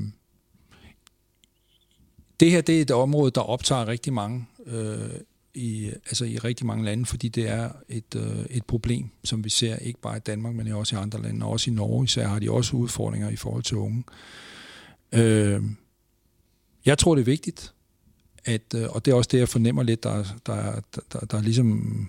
det 2.41 2.51
her 2.51 2.61
det 2.61 2.79
er 2.79 2.83
et 2.83 2.91
område, 2.91 3.31
der 3.31 3.41
optager 3.41 3.89
rigtig 3.89 4.13
mange 4.13 4.47
øh, 4.67 5.11
i, 5.55 5.87
altså 5.87 6.25
i 6.25 6.39
rigtig 6.39 6.67
mange 6.67 6.85
lande, 6.85 7.07
fordi 7.07 7.29
det 7.29 7.49
er 7.49 7.71
et, 7.89 8.15
øh, 8.17 8.45
et 8.51 8.65
problem, 8.65 9.09
som 9.25 9.45
vi 9.45 9.51
ser 9.51 9.77
ikke 9.77 10.01
bare 10.01 10.17
i 10.17 10.21
Danmark, 10.21 10.55
men 10.55 10.69
også 10.69 10.97
i 10.97 10.99
andre 10.99 11.23
lande, 11.23 11.47
og 11.47 11.53
også 11.53 11.71
i 11.71 11.75
Norge 11.75 12.05
især 12.05 12.27
har 12.27 12.39
de 12.39 12.51
også 12.51 12.77
udfordringer 12.77 13.31
i 13.31 13.37
forhold 13.37 13.63
til 13.63 13.77
unge. 13.77 14.05
Øh, 15.13 15.63
jeg 16.87 16.99
tror, 16.99 17.15
det 17.15 17.23
er 17.23 17.25
vigtigt, 17.25 17.73
at, 18.45 18.75
øh, 18.75 18.89
og 18.91 19.05
det 19.05 19.11
er 19.11 19.15
også 19.15 19.29
det, 19.33 19.39
jeg 19.39 19.49
fornemmer 19.49 19.83
lidt, 19.83 20.03
der, 20.03 20.25
der, 20.47 20.81
der, 20.95 21.01
der, 21.13 21.21
der 21.21 21.43
ligesom 21.43 22.09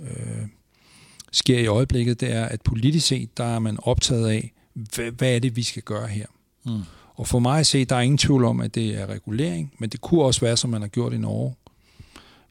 øh, 0.00 0.46
sker 1.32 1.58
i 1.58 1.66
øjeblikket, 1.66 2.20
det 2.20 2.32
er, 2.32 2.44
at 2.44 2.62
politisk 2.62 3.06
set, 3.06 3.36
der 3.36 3.44
er 3.44 3.58
man 3.58 3.78
optaget 3.82 4.28
af, 4.28 4.52
hvad, 4.74 5.10
hvad 5.10 5.34
er 5.34 5.38
det, 5.38 5.56
vi 5.56 5.62
skal 5.62 5.82
gøre 5.82 6.06
her? 6.06 6.26
Mm. 6.66 6.80
Og 7.14 7.28
for 7.28 7.38
mig 7.38 7.60
at 7.60 7.66
se, 7.66 7.84
der 7.84 7.96
er 7.96 8.00
ingen 8.00 8.18
tvivl 8.18 8.44
om, 8.44 8.60
at 8.60 8.74
det 8.74 9.00
er 9.00 9.06
regulering, 9.06 9.72
men 9.78 9.90
det 9.90 10.00
kunne 10.00 10.22
også 10.22 10.40
være, 10.40 10.56
som 10.56 10.70
man 10.70 10.80
har 10.80 10.88
gjort 10.88 11.12
i 11.12 11.18
Norge, 11.18 11.54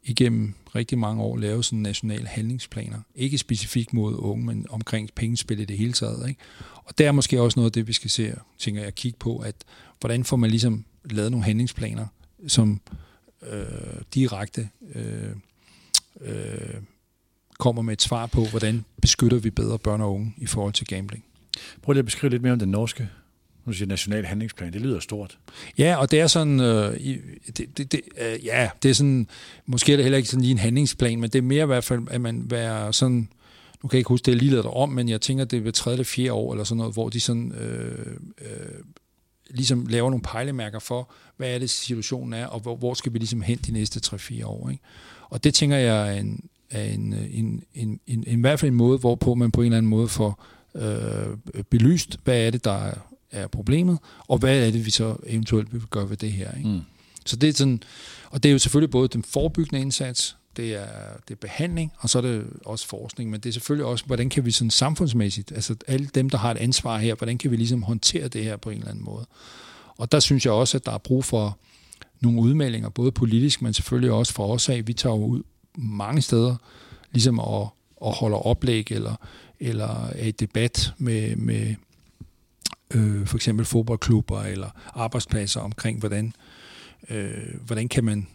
igennem 0.03 0.53
rigtig 0.75 0.97
mange 0.97 1.23
år 1.23 1.37
lave 1.37 1.63
sådan 1.63 1.79
nationale 1.79 2.27
handlingsplaner. 2.27 2.97
Ikke 3.15 3.37
specifikt 3.37 3.93
mod 3.93 4.15
unge, 4.17 4.45
men 4.45 4.65
omkring 4.69 5.09
pengespil 5.15 5.59
i 5.59 5.65
det 5.65 5.77
hele 5.77 5.93
taget. 5.93 6.29
Ikke? 6.29 6.41
Og 6.83 6.97
der 6.97 7.07
er 7.07 7.11
måske 7.11 7.41
også 7.41 7.59
noget 7.59 7.69
af 7.69 7.73
det, 7.73 7.87
vi 7.87 7.93
skal 7.93 8.09
se, 8.09 8.33
tænker 8.57 8.83
jeg, 8.83 8.95
kigge 8.95 9.17
på, 9.19 9.37
at 9.37 9.55
hvordan 9.99 10.23
får 10.23 10.37
man 10.37 10.49
ligesom 10.49 10.85
lavet 11.09 11.31
nogle 11.31 11.45
handlingsplaner, 11.45 12.05
som 12.47 12.81
øh, 12.91 12.97
direkte 14.13 14.69
øh, 14.95 15.35
øh, 16.21 16.81
kommer 17.59 17.81
med 17.81 17.93
et 17.93 18.01
svar 18.01 18.25
på, 18.25 18.45
hvordan 18.45 18.85
beskytter 19.01 19.37
vi 19.37 19.49
bedre 19.49 19.79
børn 19.79 20.01
og 20.01 20.13
unge 20.13 20.33
i 20.37 20.45
forhold 20.45 20.73
til 20.73 20.87
gambling. 20.87 21.23
Prøv 21.81 21.93
lige 21.93 21.99
at 21.99 22.05
beskrive 22.05 22.29
lidt 22.29 22.41
mere 22.41 22.53
om 22.53 22.59
den 22.59 22.69
norske 22.69 23.09
nu 23.67 23.73
siger 23.73 23.87
national 23.87 24.25
handlingsplan, 24.25 24.73
det 24.73 24.81
lyder 24.81 24.99
stort. 24.99 25.37
Ja, 25.77 25.95
og 25.95 26.11
det 26.11 26.19
er 26.19 26.27
sådan, 26.27 26.59
øh, 26.59 26.99
det, 27.57 27.77
det, 27.77 27.91
det, 27.91 28.01
øh, 28.21 28.45
ja, 28.45 28.69
det 28.83 28.89
er 28.89 28.93
sådan, 28.93 29.27
måske 29.65 29.91
er 29.91 29.97
det 29.97 30.03
heller 30.03 30.17
ikke 30.17 30.29
sådan 30.29 30.41
lige 30.41 30.51
en 30.51 30.57
handlingsplan, 30.57 31.19
men 31.19 31.29
det 31.29 31.39
er 31.39 31.43
mere 31.43 31.63
i 31.63 31.65
hvert 31.65 31.83
fald, 31.83 32.01
at 32.09 32.21
man 32.21 32.51
være 32.51 32.93
sådan, 32.93 33.29
nu 33.83 33.87
kan 33.87 33.95
jeg 33.95 33.99
ikke 33.99 34.07
huske, 34.07 34.25
det 34.25 34.31
er 34.31 34.35
lige 34.35 34.63
om, 34.63 34.89
men 34.89 35.09
jeg 35.09 35.21
tænker, 35.21 35.45
det 35.45 35.57
er 35.57 35.61
ved 35.61 35.71
tredje 35.71 35.95
eller 35.95 36.03
fjerde 36.03 36.33
år, 36.33 36.53
eller 36.53 36.63
sådan 36.63 36.77
noget, 36.77 36.93
hvor 36.93 37.09
de 37.09 37.19
sådan, 37.19 37.51
øh, 37.51 38.17
øh, 38.41 38.79
ligesom 39.49 39.85
laver 39.87 40.09
nogle 40.09 40.23
pejlemærker 40.23 40.79
for, 40.79 41.11
hvad 41.37 41.55
er 41.55 41.59
det 41.59 41.69
situationen 41.69 42.33
er, 42.33 42.45
og 42.45 42.59
hvor, 42.59 42.75
hvor 42.75 42.93
skal 42.93 43.13
vi 43.13 43.17
ligesom 43.17 43.41
hen 43.41 43.57
de 43.57 43.71
næste 43.71 44.15
3-4 44.15 44.45
år. 44.45 44.69
Ikke? 44.69 44.83
Og 45.29 45.43
det 45.43 45.53
tænker 45.53 45.77
jeg 45.77 46.17
er, 46.17 46.19
en, 46.19 46.49
er 46.69 46.83
en, 46.83 47.13
en, 47.13 47.63
en, 47.73 47.99
en, 48.07 48.23
en, 48.27 48.39
i 48.39 48.41
hvert 48.41 48.59
fald 48.59 48.71
en 48.71 48.77
måde, 48.77 48.97
hvorpå 48.97 49.35
man 49.35 49.51
på 49.51 49.61
en 49.61 49.65
eller 49.65 49.77
anden 49.77 49.89
måde 49.89 50.07
får 50.07 50.45
øh, 50.75 51.63
belyst, 51.69 52.19
hvad 52.23 52.41
er 52.41 52.51
det, 52.51 52.65
der 52.65 52.91
er 53.31 53.47
problemet, 53.47 53.99
og 54.27 54.37
hvad 54.37 54.67
er 54.67 54.71
det, 54.71 54.85
vi 54.85 54.91
så 54.91 55.15
eventuelt 55.25 55.73
vil 55.73 55.81
gøre 55.89 56.09
ved 56.09 56.17
det 56.17 56.31
her. 56.31 56.57
Ikke? 56.57 56.69
Mm. 56.69 56.81
Så 57.25 57.35
det 57.35 57.49
er 57.49 57.53
sådan, 57.53 57.83
og 58.29 58.43
det 58.43 58.49
er 58.49 58.53
jo 58.53 58.59
selvfølgelig 58.59 58.91
både 58.91 59.07
den 59.07 59.23
forebyggende 59.23 59.81
indsats, 59.81 60.37
det 60.57 60.75
er, 60.75 60.87
det 61.27 61.33
er 61.33 61.39
behandling, 61.41 61.91
og 61.97 62.09
så 62.09 62.17
er 62.17 62.21
det 62.21 62.45
også 62.65 62.87
forskning, 62.87 63.29
men 63.29 63.39
det 63.39 63.49
er 63.49 63.53
selvfølgelig 63.53 63.85
også, 63.85 64.05
hvordan 64.05 64.29
kan 64.29 64.45
vi 64.45 64.51
sådan 64.51 64.71
samfundsmæssigt, 64.71 65.51
altså 65.51 65.75
alle 65.87 66.09
dem, 66.15 66.29
der 66.29 66.37
har 66.37 66.51
et 66.51 66.57
ansvar 66.57 66.97
her, 66.97 67.15
hvordan 67.15 67.37
kan 67.37 67.51
vi 67.51 67.55
ligesom 67.55 67.83
håndtere 67.83 68.27
det 68.27 68.43
her 68.43 68.57
på 68.57 68.69
en 68.69 68.77
eller 68.77 68.89
anden 68.89 69.05
måde. 69.05 69.25
Og 69.97 70.11
der 70.11 70.19
synes 70.19 70.45
jeg 70.45 70.53
også, 70.53 70.77
at 70.77 70.85
der 70.85 70.91
er 70.91 70.97
brug 70.97 71.25
for 71.25 71.57
nogle 72.21 72.41
udmeldinger, 72.41 72.89
både 72.89 73.11
politisk, 73.11 73.61
men 73.61 73.73
selvfølgelig 73.73 74.11
også 74.11 74.33
for 74.33 74.53
os 74.53 74.69
af. 74.69 74.87
Vi 74.87 74.93
tager 74.93 75.15
jo 75.15 75.25
ud 75.25 75.43
mange 75.77 76.21
steder, 76.21 76.55
ligesom 77.11 77.39
at, 77.39 77.67
og 77.97 78.13
holde 78.13 78.37
oplæg, 78.37 78.91
eller, 78.91 79.15
eller 79.59 80.11
et 80.15 80.39
debat 80.39 80.93
med, 80.97 81.35
med 81.35 81.75
øh, 82.93 83.27
for 83.27 83.35
eksempel 83.35 83.65
fodboldklubber 83.65 84.41
eller 84.41 84.69
arbejdspladser 84.93 85.61
omkring, 85.61 85.99
hvordan, 85.99 86.33
øh, 87.09 87.55
hvordan 87.65 87.87
kan 87.87 88.03
man 88.03 88.27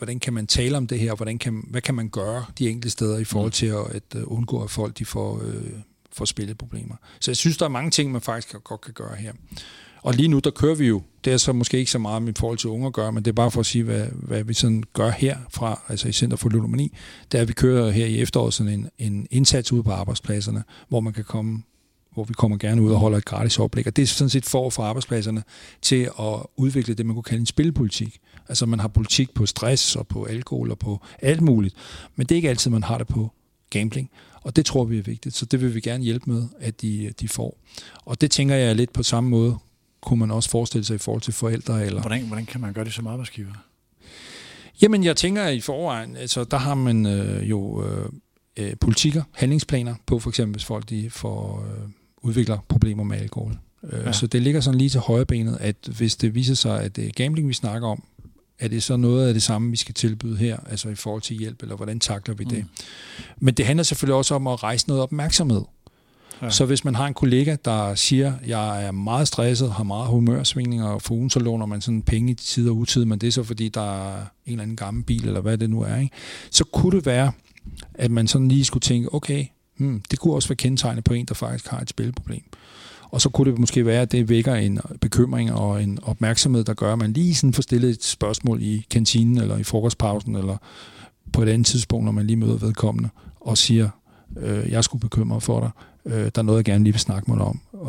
hvordan 0.00 0.20
kan 0.20 0.32
man 0.32 0.46
tale 0.46 0.76
om 0.76 0.86
det 0.86 0.98
her, 0.98 1.14
hvordan 1.14 1.38
kan, 1.38 1.64
hvad 1.70 1.80
kan 1.80 1.94
man 1.94 2.08
gøre 2.08 2.44
de 2.58 2.68
enkelte 2.68 2.90
steder 2.90 3.18
i 3.18 3.24
forhold 3.24 3.48
mm. 3.48 3.52
til 3.52 3.66
at, 3.66 3.90
at 3.94 4.22
uh, 4.22 4.38
undgå, 4.38 4.62
at 4.62 4.70
folk 4.70 4.98
de 4.98 5.04
får, 5.04 5.40
øh, 5.44 5.70
får 6.12 6.24
spilleproblemer. 6.24 6.94
Så 7.20 7.30
jeg 7.30 7.36
synes, 7.36 7.56
der 7.56 7.64
er 7.64 7.68
mange 7.68 7.90
ting, 7.90 8.12
man 8.12 8.20
faktisk 8.20 8.56
godt 8.64 8.80
kan 8.80 8.94
gøre 8.94 9.16
her. 9.16 9.32
Og 10.02 10.14
lige 10.14 10.28
nu, 10.28 10.38
der 10.38 10.50
kører 10.50 10.74
vi 10.74 10.86
jo, 10.86 11.02
det 11.24 11.32
er 11.32 11.36
så 11.36 11.52
måske 11.52 11.78
ikke 11.78 11.90
så 11.90 11.98
meget 11.98 12.22
med 12.22 12.32
forhold 12.38 12.58
til 12.58 12.70
unge 12.70 12.86
at 12.86 12.92
gøre, 12.92 13.12
men 13.12 13.24
det 13.24 13.30
er 13.30 13.34
bare 13.34 13.50
for 13.50 13.60
at 13.60 13.66
sige, 13.66 13.84
hvad, 13.84 14.06
hvad 14.12 14.44
vi 14.44 14.54
sådan 14.54 14.84
gør 14.92 15.10
her 15.10 15.36
fra, 15.50 15.80
altså 15.88 16.08
i 16.08 16.12
Center 16.12 16.36
for 16.36 16.48
Ludomani, 16.48 16.92
det 17.32 17.38
er, 17.38 17.42
at 17.42 17.48
vi 17.48 17.52
kører 17.52 17.90
her 17.90 18.06
i 18.06 18.20
efteråret 18.20 18.54
sådan 18.54 18.72
en, 18.72 18.88
en 18.98 19.26
indsats 19.30 19.72
ude 19.72 19.82
på 19.82 19.90
arbejdspladserne, 19.90 20.64
hvor 20.88 21.00
man 21.00 21.12
kan 21.12 21.24
komme 21.24 21.62
hvor 22.14 22.24
vi 22.24 22.34
kommer 22.34 22.56
gerne 22.56 22.82
ud 22.82 22.92
og 22.92 22.98
holder 22.98 23.18
et 23.18 23.24
gratis 23.24 23.58
oplæg. 23.58 23.86
Og 23.86 23.96
det 23.96 24.02
er 24.02 24.06
sådan 24.06 24.30
set 24.30 24.44
for 24.44 24.70
for 24.70 24.82
arbejdspladserne 24.82 25.42
til 25.82 26.10
at 26.20 26.46
udvikle 26.56 26.94
det, 26.94 27.06
man 27.06 27.14
kunne 27.14 27.22
kalde 27.22 27.40
en 27.40 27.46
spilpolitik. 27.46 28.18
Altså 28.50 28.66
man 28.66 28.80
har 28.80 28.88
politik 28.88 29.34
på 29.34 29.46
stress 29.46 29.96
og 29.96 30.06
på 30.06 30.24
alkohol 30.24 30.70
og 30.70 30.78
på 30.78 31.00
alt 31.22 31.40
muligt, 31.40 31.74
men 32.16 32.26
det 32.26 32.34
er 32.34 32.36
ikke 32.36 32.48
altid, 32.48 32.70
man 32.70 32.82
har 32.82 32.98
det 32.98 33.06
på 33.06 33.30
gambling. 33.70 34.10
Og 34.42 34.56
det 34.56 34.66
tror 34.66 34.84
vi 34.84 34.98
er 34.98 35.02
vigtigt, 35.02 35.36
så 35.36 35.46
det 35.46 35.60
vil 35.60 35.74
vi 35.74 35.80
gerne 35.80 36.04
hjælpe 36.04 36.30
med, 36.30 36.48
at 36.60 36.82
de, 36.82 37.12
de 37.20 37.28
får. 37.28 37.58
Og 38.04 38.20
det 38.20 38.30
tænker 38.30 38.54
jeg 38.54 38.76
lidt 38.76 38.92
på 38.92 39.02
samme 39.02 39.30
måde, 39.30 39.58
kunne 40.00 40.18
man 40.18 40.30
også 40.30 40.50
forestille 40.50 40.84
sig 40.84 40.94
i 40.94 40.98
forhold 40.98 41.22
til 41.22 41.32
forældre. 41.32 41.86
Eller... 41.86 42.00
Hvordan, 42.00 42.26
hvordan 42.26 42.46
kan 42.46 42.60
man 42.60 42.72
gøre 42.72 42.84
det 42.84 42.92
som 42.92 43.06
arbejdsgiver? 43.06 43.52
Jamen, 44.82 45.04
jeg 45.04 45.16
tænker 45.16 45.42
at 45.42 45.54
i 45.54 45.60
forvejen, 45.60 46.16
altså 46.16 46.44
der 46.44 46.56
har 46.56 46.74
man 46.74 47.06
øh, 47.06 47.50
jo 47.50 47.84
øh, 47.84 48.08
øh, 48.56 48.72
politikker, 48.80 49.22
handlingsplaner 49.32 49.94
på, 50.06 50.18
for 50.18 50.30
eksempel 50.30 50.54
hvis 50.54 50.64
folk 50.64 50.88
de 50.88 51.10
får, 51.10 51.64
øh, 51.64 51.88
udvikler 52.22 52.58
problemer 52.68 53.04
med 53.04 53.18
alkohol. 53.18 53.58
Øh, 53.82 54.04
ja. 54.04 54.12
Så 54.12 54.26
det 54.26 54.42
ligger 54.42 54.60
sådan 54.60 54.78
lige 54.78 54.90
til 54.90 55.00
højre 55.00 55.26
benet, 55.26 55.58
at 55.60 55.76
hvis 55.96 56.16
det 56.16 56.34
viser 56.34 56.54
sig, 56.54 56.82
at 56.82 56.96
det 56.96 57.06
er 57.06 57.10
gambling, 57.12 57.48
vi 57.48 57.54
snakker 57.54 57.88
om, 57.88 58.04
er 58.60 58.68
det 58.68 58.82
så 58.82 58.96
noget 58.96 59.28
af 59.28 59.34
det 59.34 59.42
samme, 59.42 59.70
vi 59.70 59.76
skal 59.76 59.94
tilbyde 59.94 60.36
her, 60.36 60.56
altså 60.70 60.88
i 60.88 60.94
forhold 60.94 61.22
til 61.22 61.36
hjælp, 61.36 61.62
eller 61.62 61.76
hvordan 61.76 62.00
takler 62.00 62.34
vi 62.34 62.44
det? 62.44 62.58
Mm. 62.58 62.68
Men 63.38 63.54
det 63.54 63.66
handler 63.66 63.82
selvfølgelig 63.82 64.16
også 64.16 64.34
om 64.34 64.46
at 64.46 64.62
rejse 64.62 64.88
noget 64.88 65.02
opmærksomhed. 65.02 65.62
Ja. 66.42 66.50
Så 66.50 66.64
hvis 66.64 66.84
man 66.84 66.94
har 66.94 67.06
en 67.06 67.14
kollega, 67.14 67.56
der 67.64 67.94
siger, 67.94 68.32
jeg 68.46 68.84
er 68.84 68.90
meget 68.90 69.28
stresset, 69.28 69.72
har 69.72 69.84
meget 69.84 70.08
humørsvingninger, 70.08 70.86
og 70.86 71.02
for 71.02 71.14
ugen 71.14 71.30
så 71.30 71.38
låner 71.40 71.66
man 71.66 71.80
sådan 71.80 72.02
penge 72.02 72.30
i 72.30 72.34
tid 72.34 72.68
og 72.68 72.76
utid, 72.76 73.04
men 73.04 73.18
det 73.18 73.26
er 73.26 73.32
så 73.32 73.42
fordi, 73.42 73.68
der 73.68 74.14
er 74.14 74.16
en 74.18 74.26
eller 74.46 74.62
anden 74.62 74.76
gammel 74.76 75.02
bil, 75.02 75.26
eller 75.26 75.40
hvad 75.40 75.58
det 75.58 75.70
nu 75.70 75.80
er, 75.82 75.96
ikke? 75.96 76.14
så 76.50 76.64
kunne 76.64 76.96
det 76.96 77.06
være, 77.06 77.32
at 77.94 78.10
man 78.10 78.28
sådan 78.28 78.48
lige 78.48 78.64
skulle 78.64 78.80
tænke, 78.80 79.14
okay, 79.14 79.46
hmm, 79.76 80.02
det 80.10 80.18
kunne 80.18 80.34
også 80.34 80.48
være 80.48 80.56
kendetegnet 80.56 81.04
på 81.04 81.14
en, 81.14 81.26
der 81.26 81.34
faktisk 81.34 81.66
har 81.68 81.80
et 81.80 81.90
spilproblem. 81.90 82.42
Og 83.10 83.20
så 83.20 83.28
kunne 83.28 83.50
det 83.50 83.58
måske 83.58 83.86
være, 83.86 84.02
at 84.02 84.12
det 84.12 84.28
vækker 84.28 84.54
en 84.54 84.80
bekymring 85.00 85.52
og 85.52 85.82
en 85.82 85.98
opmærksomhed, 86.02 86.64
der 86.64 86.74
gør, 86.74 86.92
at 86.92 86.98
man 86.98 87.12
lige 87.12 87.34
sådan 87.34 87.52
får 87.52 87.62
stillet 87.62 87.90
et 87.90 88.04
spørgsmål 88.04 88.62
i 88.62 88.86
kantinen 88.90 89.38
eller 89.38 89.56
i 89.56 89.62
frokostpausen 89.62 90.36
eller 90.36 90.56
på 91.32 91.42
et 91.42 91.48
andet 91.48 91.66
tidspunkt, 91.66 92.04
når 92.04 92.12
man 92.12 92.26
lige 92.26 92.36
møder 92.36 92.56
vedkommende 92.56 93.08
og 93.40 93.58
siger, 93.58 93.88
øh, 94.36 94.70
jeg 94.70 94.84
skulle 94.84 95.00
bekymre 95.00 95.40
for 95.40 95.60
dig. 95.60 95.70
Øh, 96.06 96.14
der 96.14 96.30
er 96.34 96.42
noget, 96.42 96.58
jeg 96.58 96.64
gerne 96.64 96.84
lige 96.84 96.92
vil 96.92 97.00
snakke 97.00 97.32
med 97.32 97.40
om, 97.40 97.60
øh, 97.74 97.80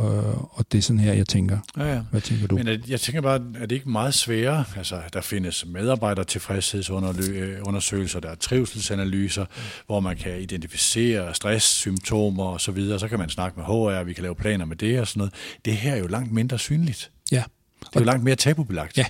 og 0.52 0.66
det 0.72 0.78
er 0.78 0.82
sådan 0.82 1.00
her, 1.00 1.14
jeg 1.14 1.28
tænker. 1.28 1.58
Ja, 1.78 1.94
ja. 1.94 2.02
Hvad 2.12 2.22
tænker 2.22 2.48
du? 2.48 2.56
Men 2.56 2.68
jeg 2.88 3.00
tænker 3.00 3.22
bare, 3.22 3.40
er 3.56 3.66
det 3.66 3.72
ikke 3.72 3.90
meget 3.90 4.14
sværere? 4.14 4.64
Altså, 4.78 5.02
der 5.14 5.22
findes 5.22 5.66
medarbejdertilfredshedsundersøgelser, 5.66 8.20
der 8.20 8.30
er 8.30 8.36
trivselsanalyser, 8.36 9.44
mm. 9.44 9.50
hvor 9.86 10.00
man 10.00 10.18
kan 10.18 10.42
identificere 10.42 11.36
stresssymptomer 11.36 12.44
og 12.44 12.62
så 12.62 12.72
videre. 12.72 13.00
Så 13.00 13.08
kan 13.08 13.20
man 13.20 13.30
snakke 13.30 13.60
med 13.60 13.66
HR, 13.66 14.04
vi 14.04 14.14
kan 14.14 14.22
lave 14.22 14.36
planer 14.36 14.66
med 14.66 14.76
det 14.76 15.00
og 15.00 15.08
sådan 15.08 15.20
noget. 15.20 15.34
Det 15.66 15.74
her 15.74 15.94
er 15.94 15.98
jo 15.98 16.08
langt 16.08 16.32
mindre 16.32 16.60
synligt. 16.60 17.12
Ja. 17.32 17.44
Det 17.80 17.96
er 17.96 18.00
jo 18.00 18.06
langt 18.06 18.24
mere 18.24 18.36
tabubelagt. 18.36 18.98
Ja, 18.98 19.06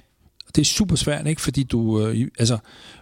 det 0.55 0.61
er 0.61 0.65
super 0.65 0.95
svært, 0.95 1.27
ikke? 1.27 1.41
fordi 1.41 1.63
du, 1.63 2.07
øh, 2.07 2.27
altså, 2.39 2.57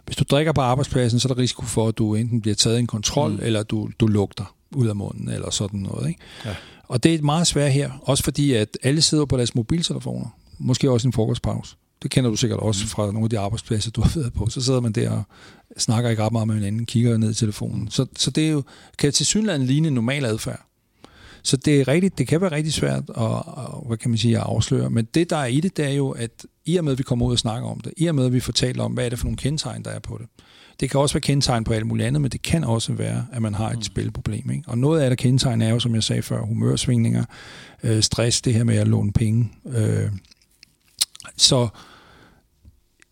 hvis 0.05 0.15
du 0.15 0.23
drikker 0.29 0.51
på 0.51 0.61
arbejdspladsen, 0.61 1.19
så 1.19 1.27
er 1.27 1.33
der 1.33 1.41
risiko 1.41 1.65
for, 1.65 1.87
at 1.87 1.97
du 1.97 2.15
enten 2.15 2.41
bliver 2.41 2.55
taget 2.55 2.77
i 2.77 2.79
en 2.79 2.87
kontrol, 2.87 3.31
mm. 3.31 3.39
eller 3.41 3.63
du, 3.63 3.89
du 3.99 4.07
lugter 4.07 4.55
ud 4.75 4.87
af 4.87 4.95
munden, 4.95 5.29
eller 5.29 5.49
sådan 5.49 5.79
noget. 5.79 6.07
Ikke? 6.07 6.19
Ja. 6.45 6.55
Og 6.87 7.03
det 7.03 7.15
er 7.15 7.21
meget 7.21 7.47
svært 7.47 7.71
her, 7.71 7.91
også 8.01 8.23
fordi 8.23 8.53
at 8.53 8.77
alle 8.83 9.01
sidder 9.01 9.25
på 9.25 9.37
deres 9.37 9.55
mobiltelefoner, 9.55 10.27
måske 10.57 10.91
også 10.91 11.07
en 11.07 11.13
frokostpause. 11.13 11.75
Det 12.03 12.11
kender 12.11 12.29
du 12.29 12.35
sikkert 12.35 12.59
også 12.59 12.83
mm. 12.83 12.87
fra 12.87 13.05
nogle 13.05 13.23
af 13.23 13.29
de 13.29 13.39
arbejdspladser, 13.39 13.91
du 13.91 14.01
har 14.01 14.11
været 14.15 14.33
på. 14.33 14.49
Så 14.49 14.61
sidder 14.61 14.79
man 14.79 14.91
der 14.91 15.11
og 15.11 15.23
snakker 15.77 16.09
ikke 16.09 16.23
ret 16.23 16.31
meget 16.31 16.47
med 16.47 16.55
hinanden, 16.55 16.85
kigger 16.85 17.17
ned 17.17 17.31
i 17.31 17.33
telefonen. 17.33 17.91
Så, 17.91 18.05
så 18.17 18.31
det 18.31 18.47
er 18.47 18.51
jo, 18.51 18.63
kan 18.97 19.11
til 19.11 19.25
synligheden 19.25 19.67
ligne 19.67 19.91
normal 19.91 20.25
adfærd. 20.25 20.65
Så 21.43 21.57
det 21.57 21.81
er 21.81 21.87
rigtigt, 21.87 22.17
det 22.17 22.27
kan 22.27 22.41
være 22.41 22.51
rigtig 22.51 22.73
svært 22.73 23.03
at, 23.17 23.43
hvad 23.87 23.97
kan 23.97 24.11
man 24.11 24.17
sige, 24.17 24.37
at 24.37 24.43
afsløre, 24.43 24.89
men 24.89 25.05
det 25.13 25.29
der 25.29 25.37
er 25.37 25.45
i 25.45 25.59
det, 25.59 25.77
det 25.77 25.85
er 25.85 25.93
jo, 25.93 26.09
at 26.09 26.45
i 26.65 26.77
og 26.77 26.83
med, 26.83 26.91
at 26.91 26.97
vi 26.97 27.03
kommer 27.03 27.25
ud 27.25 27.31
og 27.31 27.39
snakker 27.39 27.69
om 27.69 27.79
det, 27.79 27.93
i 27.97 28.05
og 28.05 28.15
med, 28.15 28.25
at 28.25 28.33
vi 28.33 28.39
fortæller 28.39 28.83
om, 28.83 28.91
hvad 28.91 29.05
er 29.05 29.09
det 29.09 29.19
for 29.19 29.25
nogle 29.25 29.37
kendetegn, 29.37 29.83
der 29.83 29.89
er 29.89 29.99
på 29.99 30.17
det. 30.17 30.27
Det 30.79 30.89
kan 30.89 30.99
også 30.99 31.13
være 31.13 31.21
kendetegn 31.21 31.63
på 31.63 31.73
alt 31.73 31.87
muligt 31.87 32.07
andet, 32.07 32.21
men 32.21 32.31
det 32.31 32.41
kan 32.41 32.63
også 32.63 32.93
være, 32.93 33.27
at 33.31 33.41
man 33.41 33.53
har 33.53 33.69
et 33.69 33.75
mm. 33.75 33.81
spilproblem. 33.81 34.51
Ikke? 34.51 34.63
Og 34.67 34.77
noget 34.77 35.01
af 35.01 35.09
det 35.09 35.19
kendetegn 35.19 35.61
er 35.61 35.69
jo, 35.69 35.79
som 35.79 35.95
jeg 35.95 36.03
sagde 36.03 36.21
før, 36.21 36.41
humørsvingninger, 36.41 37.25
øh, 37.83 38.03
stress, 38.03 38.41
det 38.41 38.53
her 38.53 38.63
med 38.63 38.77
at 38.77 38.87
låne 38.87 39.13
penge. 39.13 39.51
Øh, 39.65 40.11
så 41.37 41.67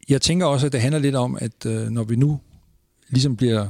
jeg 0.10 0.22
tænker 0.22 0.46
også, 0.46 0.66
at 0.66 0.72
det 0.72 0.82
handler 0.82 1.00
lidt 1.00 1.16
om, 1.16 1.38
at 1.42 1.66
øh, 1.66 1.90
når 1.90 2.04
vi 2.04 2.16
nu 2.16 2.40
ligesom 3.10 3.36
bliver 3.36 3.70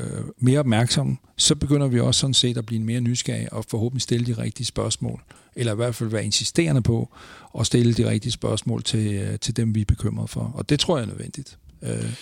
øh, 0.00 0.24
mere 0.38 0.58
opmærksomme, 0.58 1.16
så 1.36 1.54
begynder 1.54 1.86
vi 1.86 2.00
også 2.00 2.20
sådan 2.20 2.34
set 2.34 2.58
at 2.58 2.66
blive 2.66 2.82
mere 2.82 3.00
nysgerrige 3.00 3.52
og 3.52 3.64
forhåbentlig 3.68 4.02
stille 4.02 4.26
de 4.26 4.42
rigtige 4.42 4.66
spørgsmål. 4.66 5.22
Eller 5.56 5.72
i 5.72 5.76
hvert 5.76 5.94
fald 5.94 6.10
være 6.10 6.24
insisterende 6.24 6.82
på 6.82 7.08
at 7.58 7.66
stille 7.66 7.94
de 7.94 8.10
rigtige 8.10 8.32
spørgsmål 8.32 8.82
til, 8.82 9.14
øh, 9.14 9.38
til 9.38 9.56
dem, 9.56 9.74
vi 9.74 9.80
er 9.80 9.84
bekymrede 9.84 10.28
for. 10.28 10.52
Og 10.54 10.68
det 10.68 10.80
tror 10.80 10.96
jeg 10.96 11.02
er 11.02 11.08
nødvendigt. 11.08 11.58
Øh, 11.82 12.12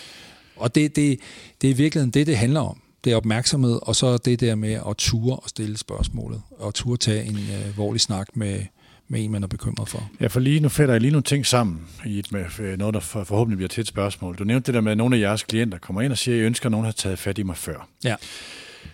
og 0.61 0.75
det, 0.75 0.97
det, 0.97 1.19
det 1.61 1.71
er 1.71 1.75
i 1.75 1.77
virkeligheden 1.77 2.11
det, 2.11 2.27
det 2.27 2.37
handler 2.37 2.61
om. 2.61 2.81
Det 3.05 3.13
er 3.13 3.17
opmærksomhed, 3.17 3.79
og 3.83 3.97
så 3.97 4.17
det 4.17 4.41
der 4.41 4.55
med 4.55 4.73
at 4.89 4.97
ture 4.99 5.37
og 5.37 5.49
stille 5.49 5.79
spørgsmålet, 5.79 6.43
og 6.51 6.75
ture 6.75 6.97
tage 6.97 7.25
en 7.25 7.37
øh, 7.37 7.79
vorlig 7.79 8.01
snak 8.01 8.29
med, 8.35 8.61
med 9.09 9.25
en, 9.25 9.31
man 9.31 9.43
er 9.43 9.47
bekymret 9.47 9.89
for. 9.89 10.11
Ja, 10.21 10.27
for 10.27 10.41
lige 10.41 10.61
nu 10.61 10.69
fætter 10.69 10.95
jeg 10.95 11.01
lige 11.01 11.11
nogle 11.11 11.23
ting 11.23 11.47
sammen 11.47 11.81
i 12.07 12.19
et, 12.19 12.33
med 12.33 12.77
noget, 12.77 12.95
der 12.95 13.01
forhåbentlig 13.01 13.57
bliver 13.57 13.69
til 13.69 13.81
et 13.81 13.87
spørgsmål. 13.87 14.37
Du 14.37 14.45
nævnte 14.45 14.67
det 14.67 14.75
der 14.75 14.81
med, 14.81 14.93
at 14.93 14.99
nogle 14.99 15.17
af 15.17 15.21
jeres 15.21 15.43
klienter 15.43 15.79
kommer 15.79 16.03
ind 16.03 16.13
og 16.13 16.19
siger, 16.19 16.35
at 16.35 16.39
jeg 16.39 16.47
ønsker, 16.47 16.67
at 16.67 16.71
nogen 16.71 16.85
har 16.85 16.93
taget 16.93 17.19
fat 17.19 17.39
i 17.39 17.43
mig 17.43 17.57
før. 17.57 17.89
Ja. 18.05 18.17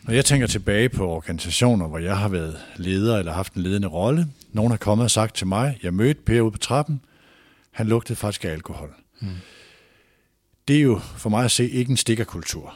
Når 0.03 0.15
jeg 0.15 0.25
tænker 0.25 0.47
tilbage 0.47 0.89
på 0.89 1.09
organisationer, 1.09 1.87
hvor 1.87 1.99
jeg 1.99 2.17
har 2.17 2.29
været 2.29 2.57
leder 2.77 3.19
eller 3.19 3.33
haft 3.33 3.55
en 3.55 3.63
ledende 3.63 3.89
rolle, 3.89 4.27
nogen 4.53 4.71
har 4.71 4.79
kommet 4.79 5.05
og 5.05 5.11
sagt 5.11 5.37
til 5.37 5.47
mig, 5.47 5.79
jeg 5.83 5.95
mødte 5.95 6.21
Per 6.27 6.41
ude 6.41 6.51
på 6.51 6.59
trappen, 6.59 7.01
han 7.71 7.87
lugtede 7.87 8.17
faktisk 8.17 8.45
af 8.45 8.49
alkohol. 8.49 8.95
Hmm. 9.21 9.31
Det 10.69 10.77
er 10.77 10.81
jo 10.81 10.99
for 10.99 11.31
mig 11.31 11.45
at 11.45 11.51
se 11.51 11.71
ikke 11.71 11.91
en 11.91 11.97
stikkerkultur. 11.97 12.75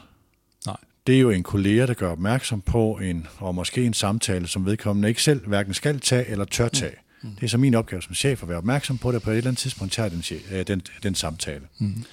Nej. 0.66 0.76
Det 1.06 1.14
er 1.14 1.20
jo 1.20 1.30
en 1.30 1.42
kollega, 1.42 1.86
der 1.86 1.94
gør 1.94 2.10
opmærksom 2.12 2.60
på 2.60 2.98
en, 3.02 3.26
og 3.38 3.54
måske 3.54 3.84
en 3.84 3.94
samtale, 3.94 4.46
som 4.46 4.66
vedkommende 4.66 5.08
ikke 5.08 5.22
selv 5.22 5.46
hverken 5.46 5.74
skal 5.74 6.00
tage 6.00 6.26
eller 6.26 6.44
tør 6.44 6.68
tage. 6.68 6.94
Hmm. 7.22 7.30
Mm. 7.30 7.34
Det 7.36 7.42
er 7.42 7.48
så 7.48 7.58
min 7.58 7.74
opgave 7.74 8.02
som 8.02 8.14
chef 8.14 8.42
at 8.42 8.48
være 8.48 8.58
opmærksom 8.58 8.98
på 8.98 9.12
det, 9.12 9.22
på 9.22 9.30
et 9.30 9.36
eller 9.36 9.50
andet 9.50 9.58
tidspunkt 9.58 9.92
tager 9.92 10.08
den, 10.08 10.24
øh, 10.52 10.66
den, 10.66 10.82
den 11.02 11.14
samtale. 11.14 11.62
Mm. 11.78 12.04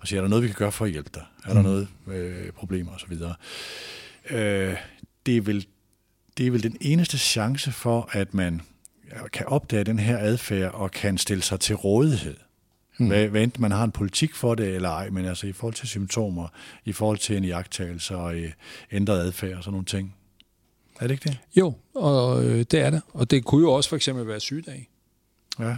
Og 0.00 0.08
siger, 0.08 0.20
er 0.20 0.22
der 0.22 0.28
noget, 0.28 0.42
vi 0.42 0.48
kan 0.48 0.56
gøre 0.58 0.72
for 0.72 0.84
at 0.84 0.90
hjælpe 0.90 1.10
dig? 1.14 1.24
Er 1.44 1.52
der 1.52 1.60
mm. 1.60 1.66
noget 1.66 1.88
øh, 2.06 2.52
problemer 2.52 2.92
osv.? 2.92 3.12
Øh, 4.30 4.76
det, 5.26 5.36
er 5.36 5.40
vel, 5.40 5.66
det 6.38 6.46
er 6.46 6.50
vel 6.50 6.62
den 6.62 6.76
eneste 6.80 7.18
chance 7.18 7.72
for, 7.72 8.08
at 8.12 8.34
man 8.34 8.62
kan 9.32 9.46
opdage 9.46 9.84
den 9.84 9.98
her 9.98 10.18
adfærd 10.18 10.74
og 10.74 10.90
kan 10.90 11.18
stille 11.18 11.42
sig 11.42 11.60
til 11.60 11.74
rådighed. 11.74 12.36
Mm. 12.98 13.06
Hvad, 13.06 13.26
hvad 13.26 13.42
enten 13.42 13.62
man 13.62 13.70
har 13.70 13.84
en 13.84 13.90
politik 13.90 14.34
for 14.34 14.54
det 14.54 14.74
eller 14.74 14.88
ej, 14.88 15.10
men 15.10 15.24
altså 15.24 15.46
i 15.46 15.52
forhold 15.52 15.74
til 15.74 15.88
symptomer, 15.88 16.48
i 16.84 16.92
forhold 16.92 17.18
til 17.18 17.36
en 17.36 17.44
jagttagelse 17.44 18.16
og 18.16 18.36
øh, 18.36 18.50
ændret 18.92 19.18
adfærd 19.18 19.56
og 19.56 19.62
sådan 19.62 19.72
nogle 19.72 19.84
ting. 19.84 20.14
Er 21.00 21.06
det 21.06 21.14
ikke 21.14 21.28
det? 21.28 21.38
Jo, 21.56 21.74
og 21.94 22.44
øh, 22.44 22.58
det 22.58 22.74
er 22.74 22.90
det. 22.90 23.02
Og 23.08 23.30
det 23.30 23.44
kunne 23.44 23.62
jo 23.62 23.72
også 23.72 23.88
for 23.88 23.96
eksempel 23.96 24.26
være 24.26 24.40
sygedag. 24.40 24.88
Ja. 25.58 25.76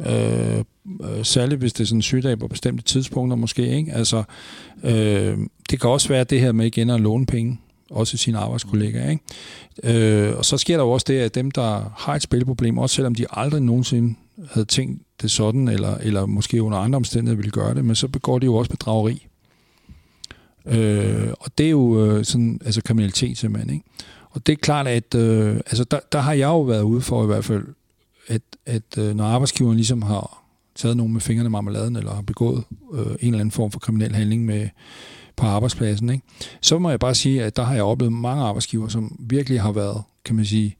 Øh, 0.00 0.64
øh, 1.02 1.24
særligt 1.24 1.58
hvis 1.58 1.72
det 1.72 1.80
er 1.80 1.86
sådan 1.86 1.98
en 1.98 2.02
sygedag 2.02 2.38
på 2.38 2.48
bestemte 2.48 2.84
tidspunkter 2.84 3.36
måske. 3.36 3.76
Ikke? 3.76 3.92
Altså, 3.92 4.22
øh, 4.84 5.38
det 5.70 5.80
kan 5.80 5.90
også 5.90 6.08
være 6.08 6.24
det 6.24 6.40
her 6.40 6.52
med 6.52 6.66
igen 6.66 6.90
at 6.90 7.00
låne 7.00 7.26
penge 7.26 7.60
også 7.90 8.16
sine 8.16 8.38
arbejdskollegaer. 8.38 9.10
Ikke? 9.10 10.28
Øh, 10.28 10.36
og 10.36 10.44
så 10.44 10.58
sker 10.58 10.76
der 10.76 10.84
jo 10.84 10.90
også 10.90 11.04
det, 11.08 11.18
at 11.18 11.34
dem, 11.34 11.50
der 11.50 11.94
har 11.96 12.14
et 12.14 12.22
spilproblem, 12.22 12.78
også 12.78 12.94
selvom 12.94 13.14
de 13.14 13.26
aldrig 13.30 13.62
nogensinde 13.62 14.14
havde 14.52 14.66
tænkt 14.66 15.02
det 15.22 15.30
sådan, 15.30 15.68
eller, 15.68 15.96
eller 15.96 16.26
måske 16.26 16.62
under 16.62 16.78
andre 16.78 16.96
omstændigheder 16.96 17.36
ville 17.36 17.50
gøre 17.50 17.74
det, 17.74 17.84
men 17.84 17.96
så 17.96 18.08
begår 18.08 18.38
de 18.38 18.46
jo 18.46 18.54
også 18.54 18.70
bedrageri. 18.70 19.26
Øh, 20.66 21.32
og 21.40 21.58
det 21.58 21.66
er 21.66 21.70
jo 21.70 22.06
øh, 22.06 22.24
sådan, 22.24 22.60
altså 22.64 22.82
kriminalitet 22.82 23.38
simpelthen. 23.38 23.74
Ikke? 23.74 23.84
Og 24.30 24.46
det 24.46 24.52
er 24.52 24.56
klart, 24.56 24.86
at 24.86 25.14
øh, 25.14 25.56
altså 25.56 25.84
der, 25.84 25.98
der 26.12 26.18
har 26.18 26.32
jeg 26.32 26.46
jo 26.46 26.60
været 26.60 26.82
ude 26.82 27.00
for 27.00 27.22
i 27.22 27.26
hvert 27.26 27.44
fald, 27.44 27.64
at, 28.28 28.42
at 28.66 28.98
øh, 28.98 29.16
når 29.16 29.24
arbejdsgiveren 29.24 29.76
ligesom 29.76 30.02
har 30.02 30.44
taget 30.74 30.96
nogen 30.96 31.12
med 31.12 31.20
fingrene 31.20 31.46
i 31.46 31.50
marmeladen, 31.50 31.96
eller 31.96 32.14
har 32.14 32.22
begået 32.22 32.64
øh, 32.92 33.06
en 33.06 33.16
eller 33.20 33.40
anden 33.40 33.50
form 33.50 33.70
for 33.70 33.80
kriminel 33.80 34.14
handling 34.14 34.44
med, 34.44 34.68
på 35.36 35.46
arbejdspladsen, 35.46 36.10
ikke? 36.10 36.24
så 36.60 36.78
må 36.78 36.90
jeg 36.90 37.00
bare 37.00 37.14
sige, 37.14 37.44
at 37.44 37.56
der 37.56 37.62
har 37.62 37.74
jeg 37.74 37.82
oplevet 37.82 38.12
mange 38.12 38.42
arbejdsgiver, 38.42 38.88
som 38.88 39.16
virkelig 39.18 39.60
har 39.60 39.72
været, 39.72 40.02
kan 40.24 40.36
man 40.36 40.44
sige, 40.44 40.76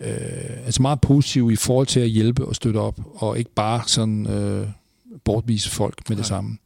øh, 0.00 0.66
altså 0.66 0.82
meget 0.82 1.00
positive 1.00 1.52
i 1.52 1.56
forhold 1.56 1.86
til 1.86 2.00
at 2.00 2.08
hjælpe 2.08 2.44
og 2.44 2.56
støtte 2.56 2.78
op, 2.78 3.00
og 3.14 3.38
ikke 3.38 3.50
bare 3.54 3.82
sådan 3.86 4.26
øh, 4.26 4.66
bortvise 5.24 5.70
folk 5.70 6.08
med 6.08 6.16
Nej. 6.16 6.20
det 6.20 6.26
samme. 6.26 6.58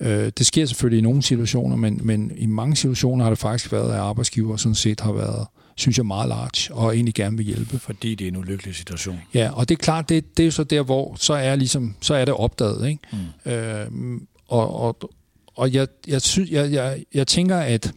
Øh, 0.00 0.32
det 0.38 0.46
sker 0.46 0.66
selvfølgelig 0.66 0.98
i 0.98 1.02
nogle 1.02 1.22
situationer, 1.22 1.76
men, 1.76 2.00
men 2.02 2.32
i 2.36 2.46
mange 2.46 2.76
situationer 2.76 3.24
har 3.24 3.30
det 3.30 3.38
faktisk 3.38 3.72
været, 3.72 3.92
at 3.92 3.98
arbejdsgiver 3.98 4.56
sådan 4.56 4.74
set 4.74 5.00
har 5.00 5.12
været 5.12 5.46
synes 5.76 5.98
jeg, 5.98 6.06
meget 6.06 6.28
large, 6.28 6.74
og 6.74 6.94
egentlig 6.94 7.14
gerne 7.14 7.36
vil 7.36 7.46
hjælpe. 7.46 7.78
Fordi 7.78 8.14
det 8.14 8.24
er 8.24 8.28
en 8.28 8.36
ulykkelig 8.36 8.74
situation. 8.74 9.20
Ja, 9.34 9.50
og 9.52 9.68
det 9.68 9.74
er 9.74 9.82
klart, 9.82 10.08
det, 10.08 10.36
det 10.36 10.46
er 10.46 10.50
så 10.50 10.64
der, 10.64 10.82
hvor 10.82 11.16
så 11.18 11.32
er, 11.32 11.56
ligesom, 11.56 11.94
så 12.00 12.14
er 12.14 12.24
det 12.24 12.34
opdaget. 12.34 12.88
Ikke? 12.88 13.00
Mm. 13.46 13.52
Øh, 13.52 14.20
og 14.48 14.80
og, 14.80 15.10
og 15.56 15.72
jeg, 15.72 15.86
jeg, 16.06 16.22
synes, 16.22 16.50
jeg, 16.50 16.72
jeg, 16.72 17.04
jeg 17.14 17.26
tænker, 17.26 17.56
at 17.56 17.92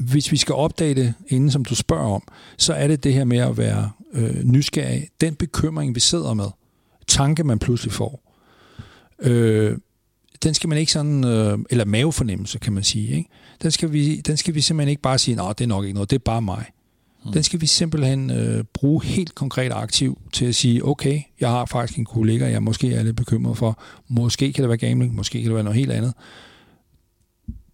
hvis 0.00 0.32
vi 0.32 0.36
skal 0.36 0.54
opdage 0.54 0.94
det, 0.94 1.14
inden 1.28 1.50
som 1.50 1.64
du 1.64 1.74
spørger 1.74 2.14
om, 2.14 2.22
så 2.56 2.72
er 2.72 2.86
det 2.86 3.04
det 3.04 3.14
her 3.14 3.24
med 3.24 3.38
at 3.38 3.58
være 3.58 3.90
øh, 4.12 4.44
nysgerrig. 4.44 5.08
Den 5.20 5.34
bekymring, 5.34 5.94
vi 5.94 6.00
sidder 6.00 6.34
med, 6.34 6.46
tanke, 7.08 7.44
man 7.44 7.58
pludselig 7.58 7.92
får, 7.92 8.36
øh, 9.18 9.78
den 10.42 10.54
skal 10.54 10.68
man 10.68 10.78
ikke 10.78 10.92
sådan, 10.92 11.24
øh, 11.24 11.58
eller 11.70 11.84
mavefornemmelse, 11.84 12.58
kan 12.58 12.72
man 12.72 12.82
sige, 12.82 13.16
ikke? 13.16 13.28
Den, 13.62 13.70
skal 13.70 13.92
vi, 13.92 14.16
den 14.16 14.36
skal 14.36 14.54
vi 14.54 14.60
simpelthen 14.60 14.90
ikke 14.90 15.02
bare 15.02 15.18
sige, 15.18 15.34
nej, 15.34 15.52
det 15.52 15.64
er 15.64 15.68
nok 15.68 15.84
ikke 15.84 15.94
noget, 15.94 16.10
det 16.10 16.16
er 16.16 16.22
bare 16.24 16.42
mig. 16.42 16.64
Mm. 17.24 17.32
Den 17.32 17.42
skal 17.42 17.60
vi 17.60 17.66
simpelthen 17.66 18.30
øh, 18.30 18.64
bruge 18.74 19.04
helt 19.04 19.34
konkret 19.34 19.72
aktiv 19.72 20.18
til 20.32 20.44
at 20.46 20.54
sige, 20.54 20.84
okay, 20.84 21.20
jeg 21.40 21.48
har 21.48 21.64
faktisk 21.64 21.98
en 21.98 22.04
kollega, 22.04 22.50
jeg 22.50 22.62
måske 22.62 22.94
er 22.94 23.02
lidt 23.02 23.16
bekymret 23.16 23.58
for. 23.58 23.82
Måske 24.08 24.52
kan 24.52 24.62
det 24.62 24.68
være 24.68 24.78
gambling, 24.78 25.14
måske 25.14 25.38
kan 25.38 25.46
det 25.46 25.54
være 25.54 25.64
noget 25.64 25.78
helt 25.78 25.92
andet. 25.92 26.14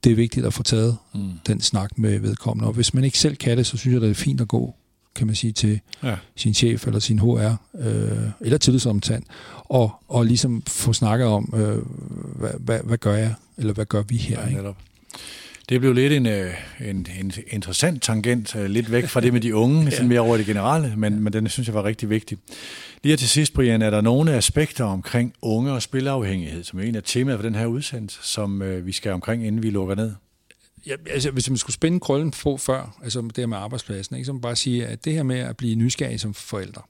Det 0.07 0.13
er 0.13 0.17
vigtigt 0.17 0.47
at 0.47 0.55
få 0.55 0.63
taget 0.63 0.97
mm. 1.15 1.31
den 1.47 1.61
snak 1.61 1.99
med 1.99 2.19
vedkommende. 2.19 2.69
Og 2.69 2.73
hvis 2.73 2.95
man 2.95 3.05
ikke 3.05 3.19
selv 3.19 3.37
kan 3.37 3.59
det, 3.59 3.67
så 3.67 3.77
synes 3.77 3.95
jeg, 3.95 4.01
det 4.01 4.11
er 4.11 4.15
fint 4.15 4.41
at 4.41 4.49
gå 4.49 4.75
kan 5.15 5.27
man 5.27 5.37
sige, 5.37 5.53
til 5.53 5.81
ja. 6.03 6.17
sin 6.37 6.55
chef 6.55 6.87
eller 6.87 7.01
sin 7.01 7.19
HR, 7.19 7.55
øh, 7.79 8.31
eller 8.41 8.59
tillidsomtand, 8.59 9.23
og, 9.65 9.91
og 10.09 10.27
ligesom 10.27 10.63
få 10.67 10.93
snakket 10.93 11.29
om, 11.29 11.55
øh, 11.57 11.79
hvad, 12.39 12.51
hvad, 12.61 12.81
hvad 12.85 12.99
gør 12.99 13.15
jeg, 13.15 13.35
eller 13.57 13.73
hvad 13.73 13.87
gør 13.87 14.03
vi 14.03 14.17
her? 14.17 14.41
Ja, 14.41 14.49
ikke? 14.49 14.75
Det 15.69 15.81
blev 15.81 15.93
lidt 15.93 16.13
en, 16.13 16.27
øh, 16.27 16.55
en, 16.81 17.07
en 17.21 17.33
interessant 17.47 18.03
tangent, 18.03 18.57
øh, 18.57 18.67
lidt 18.67 18.93
væk 18.93 19.09
fra 19.09 19.21
det 19.21 19.33
med 19.33 19.41
de 19.41 19.55
unge, 19.55 19.85
ja. 19.85 19.91
sådan 19.91 20.09
mere 20.09 20.21
over 20.21 20.37
det 20.37 20.47
generelle, 20.47 20.95
men, 20.97 21.21
men 21.21 21.33
den 21.33 21.49
synes 21.49 21.69
jeg 21.69 21.75
var 21.75 21.85
rigtig 21.85 22.11
vigtig. 22.11 22.39
Lige 23.03 23.17
til 23.17 23.29
sidst, 23.29 23.55
Brian, 23.55 23.83
er 23.83 23.91
der 23.91 24.01
nogle 24.01 24.35
aspekter 24.35 24.85
omkring 24.85 25.35
unge 25.43 25.73
og 25.73 25.83
spilafhængighed, 25.83 26.65
som 26.65 26.79
er 26.79 26.83
en 26.83 26.95
af 26.95 27.03
temaet 27.03 27.39
for 27.39 27.43
den 27.43 27.55
her 27.55 27.67
udsendelse, 27.67 28.19
som 28.23 28.63
øh, 28.63 28.87
vi 28.87 28.93
skal 28.93 29.13
omkring, 29.13 29.47
inden 29.47 29.63
vi 29.63 29.71
lukker 29.71 29.95
ned? 29.95 30.13
Ja, 30.87 30.95
altså, 31.11 31.31
hvis 31.31 31.51
man 31.51 31.57
skulle 31.57 31.75
spænde 31.75 32.01
krøllen 32.01 32.31
på 32.31 32.57
før, 32.57 32.99
altså 33.03 33.21
det 33.21 33.39
her 33.39 33.47
med 33.47 33.57
arbejdspladsen, 33.57 34.17
ikke, 34.17 34.27
så 34.27 34.33
man 34.33 34.41
bare 34.41 34.57
sige, 34.57 34.87
at 34.87 35.05
det 35.05 35.13
her 35.13 35.23
med 35.23 35.39
at 35.39 35.57
blive 35.57 35.75
nysgerrig 35.75 36.21
som 36.21 36.35
forældre, 36.35 36.83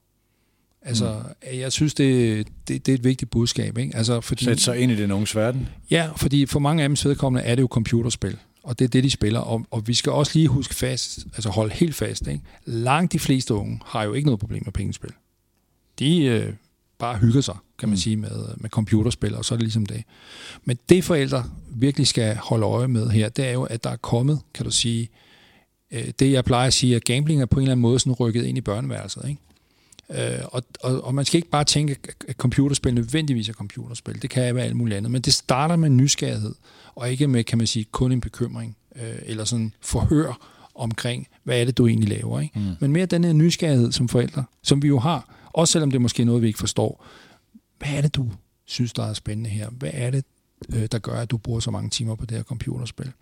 Altså, 0.83 1.14
mm. 1.14 1.59
jeg 1.59 1.72
synes, 1.72 1.95
det, 1.95 2.47
det, 2.68 2.87
det 2.87 2.93
er 2.93 2.97
et 2.97 3.05
vigtigt 3.05 3.31
budskab. 3.31 3.79
Ikke? 3.79 3.97
Altså, 3.97 4.20
fordi, 4.20 4.45
Sæt 4.45 4.61
sig 4.61 4.79
ind 4.79 4.93
i 4.93 4.97
den 4.97 5.12
unges 5.12 5.37
verden. 5.37 5.68
Ja, 5.91 6.09
fordi 6.16 6.47
for 6.47 6.59
mange 6.59 6.83
af 6.83 6.89
dem 6.89 6.97
vedkommende 7.05 7.47
er 7.47 7.55
det 7.55 7.62
jo 7.62 7.66
computerspil 7.66 8.39
og 8.67 8.79
det 8.79 8.85
er 8.85 8.89
det, 8.89 9.05
de 9.05 9.11
spiller. 9.11 9.41
Og, 9.41 9.67
og 9.71 9.89
vi 9.89 9.95
skal 9.95 10.12
også 10.12 10.33
lige 10.35 10.49
huske 10.49 10.75
fast, 10.75 11.19
altså 11.19 11.51
holde 11.51 11.75
helt 11.75 11.95
fast, 11.95 12.27
ikke? 12.27 12.41
langt 12.64 13.12
de 13.12 13.19
fleste 13.19 13.55
unge 13.55 13.81
har 13.85 14.05
jo 14.05 14.12
ikke 14.12 14.27
noget 14.27 14.41
problem 14.41 14.62
med 14.64 14.73
pengespil. 14.73 15.11
De 15.99 16.25
øh, 16.25 16.53
bare 16.99 17.19
hygger 17.19 17.41
sig, 17.41 17.57
kan 17.79 17.89
man 17.89 17.95
mm. 17.95 18.01
sige, 18.01 18.17
med, 18.17 18.57
med 18.57 18.71
computerspil, 18.71 19.35
og 19.35 19.45
så 19.45 19.55
er 19.55 19.57
det 19.57 19.62
ligesom 19.62 19.87
det. 19.87 20.05
Men 20.64 20.79
det 20.89 21.05
forældre 21.05 21.45
virkelig 21.69 22.07
skal 22.07 22.37
holde 22.37 22.67
øje 22.67 22.89
med 22.89 23.11
her, 23.11 23.29
det 23.29 23.47
er 23.47 23.53
jo, 23.53 23.62
at 23.62 23.85
der 23.85 23.91
er 23.91 23.97
kommet, 23.97 24.41
kan 24.55 24.64
du 24.64 24.71
sige, 24.71 25.09
øh, 25.91 26.09
det 26.19 26.33
jeg 26.33 26.45
plejer 26.45 26.67
at 26.67 26.75
sige, 26.75 26.97
at 26.97 27.05
gambling 27.05 27.43
er 27.43 27.47
på 27.47 27.61
en 27.61 27.62
eller 27.62 27.73
anden 27.73 27.83
måde 27.83 27.99
sådan 27.99 28.12
rykket 28.12 28.45
ind 28.45 28.59
i 28.59 28.61
børneværelset. 28.61 29.29
Ikke? 29.29 29.41
Øh, 30.11 30.38
og, 30.44 30.62
og, 30.80 31.04
og 31.04 31.14
man 31.14 31.24
skal 31.24 31.38
ikke 31.38 31.50
bare 31.50 31.64
tænke, 31.64 31.96
at 32.28 32.36
computerspil 32.36 32.94
nødvendigvis 32.94 33.48
er 33.48 33.52
computerspil. 33.52 34.22
Det 34.22 34.30
kan 34.30 34.54
være 34.54 34.64
alt 34.64 34.76
muligt 34.76 34.96
andet. 34.96 35.12
Men 35.12 35.22
det 35.22 35.32
starter 35.32 35.76
med 35.76 35.90
nysgerrighed, 35.90 36.54
og 36.94 37.11
ikke 37.11 37.28
med, 37.28 37.44
kan 37.44 37.59
man 37.59 37.66
sige, 37.66 37.84
kun 37.84 38.12
en 38.12 38.20
bekymring, 38.20 38.76
øh, 38.96 39.18
eller 39.22 39.44
sådan 39.44 39.72
forhør 39.80 40.52
omkring, 40.74 41.26
hvad 41.44 41.61
er 41.61 41.64
det, 41.64 41.78
du 41.78 41.86
egentlig 41.86 42.09
laver. 42.09 42.40
Ikke? 42.40 42.59
Mm. 42.59 42.70
Men 42.80 42.92
mere 42.92 43.07
den 43.07 43.24
her 43.24 43.32
nysgerrighed 43.32 43.92
som 43.92 44.09
forældre, 44.09 44.44
som 44.62 44.82
vi 44.82 44.88
jo 44.88 44.98
har, 44.98 45.48
også 45.52 45.72
selvom 45.72 45.90
det 45.90 45.96
er 45.96 46.02
måske 46.02 46.24
noget, 46.24 46.42
vi 46.42 46.46
ikke 46.46 46.59
forstår. 46.59 47.07
Hvad 47.78 47.88
er 47.88 48.00
det, 48.00 48.14
du 48.14 48.30
synes, 48.64 48.92
der 48.92 49.04
er 49.04 49.12
spændende 49.12 49.50
her? 49.50 49.70
Hvad 49.70 49.90
er 49.92 50.11
det, 50.11 50.24
øh, 50.74 50.88
der 50.92 50.98
gør, 50.98 51.20
at 51.20 51.30
du 51.30 51.36
bruger 51.36 51.61
så 51.61 51.70
mange 51.70 51.90
timer 51.90 52.14
på 52.14 52.26
det 52.26 52.36
her 52.36 52.44
computerspil? 52.44 53.12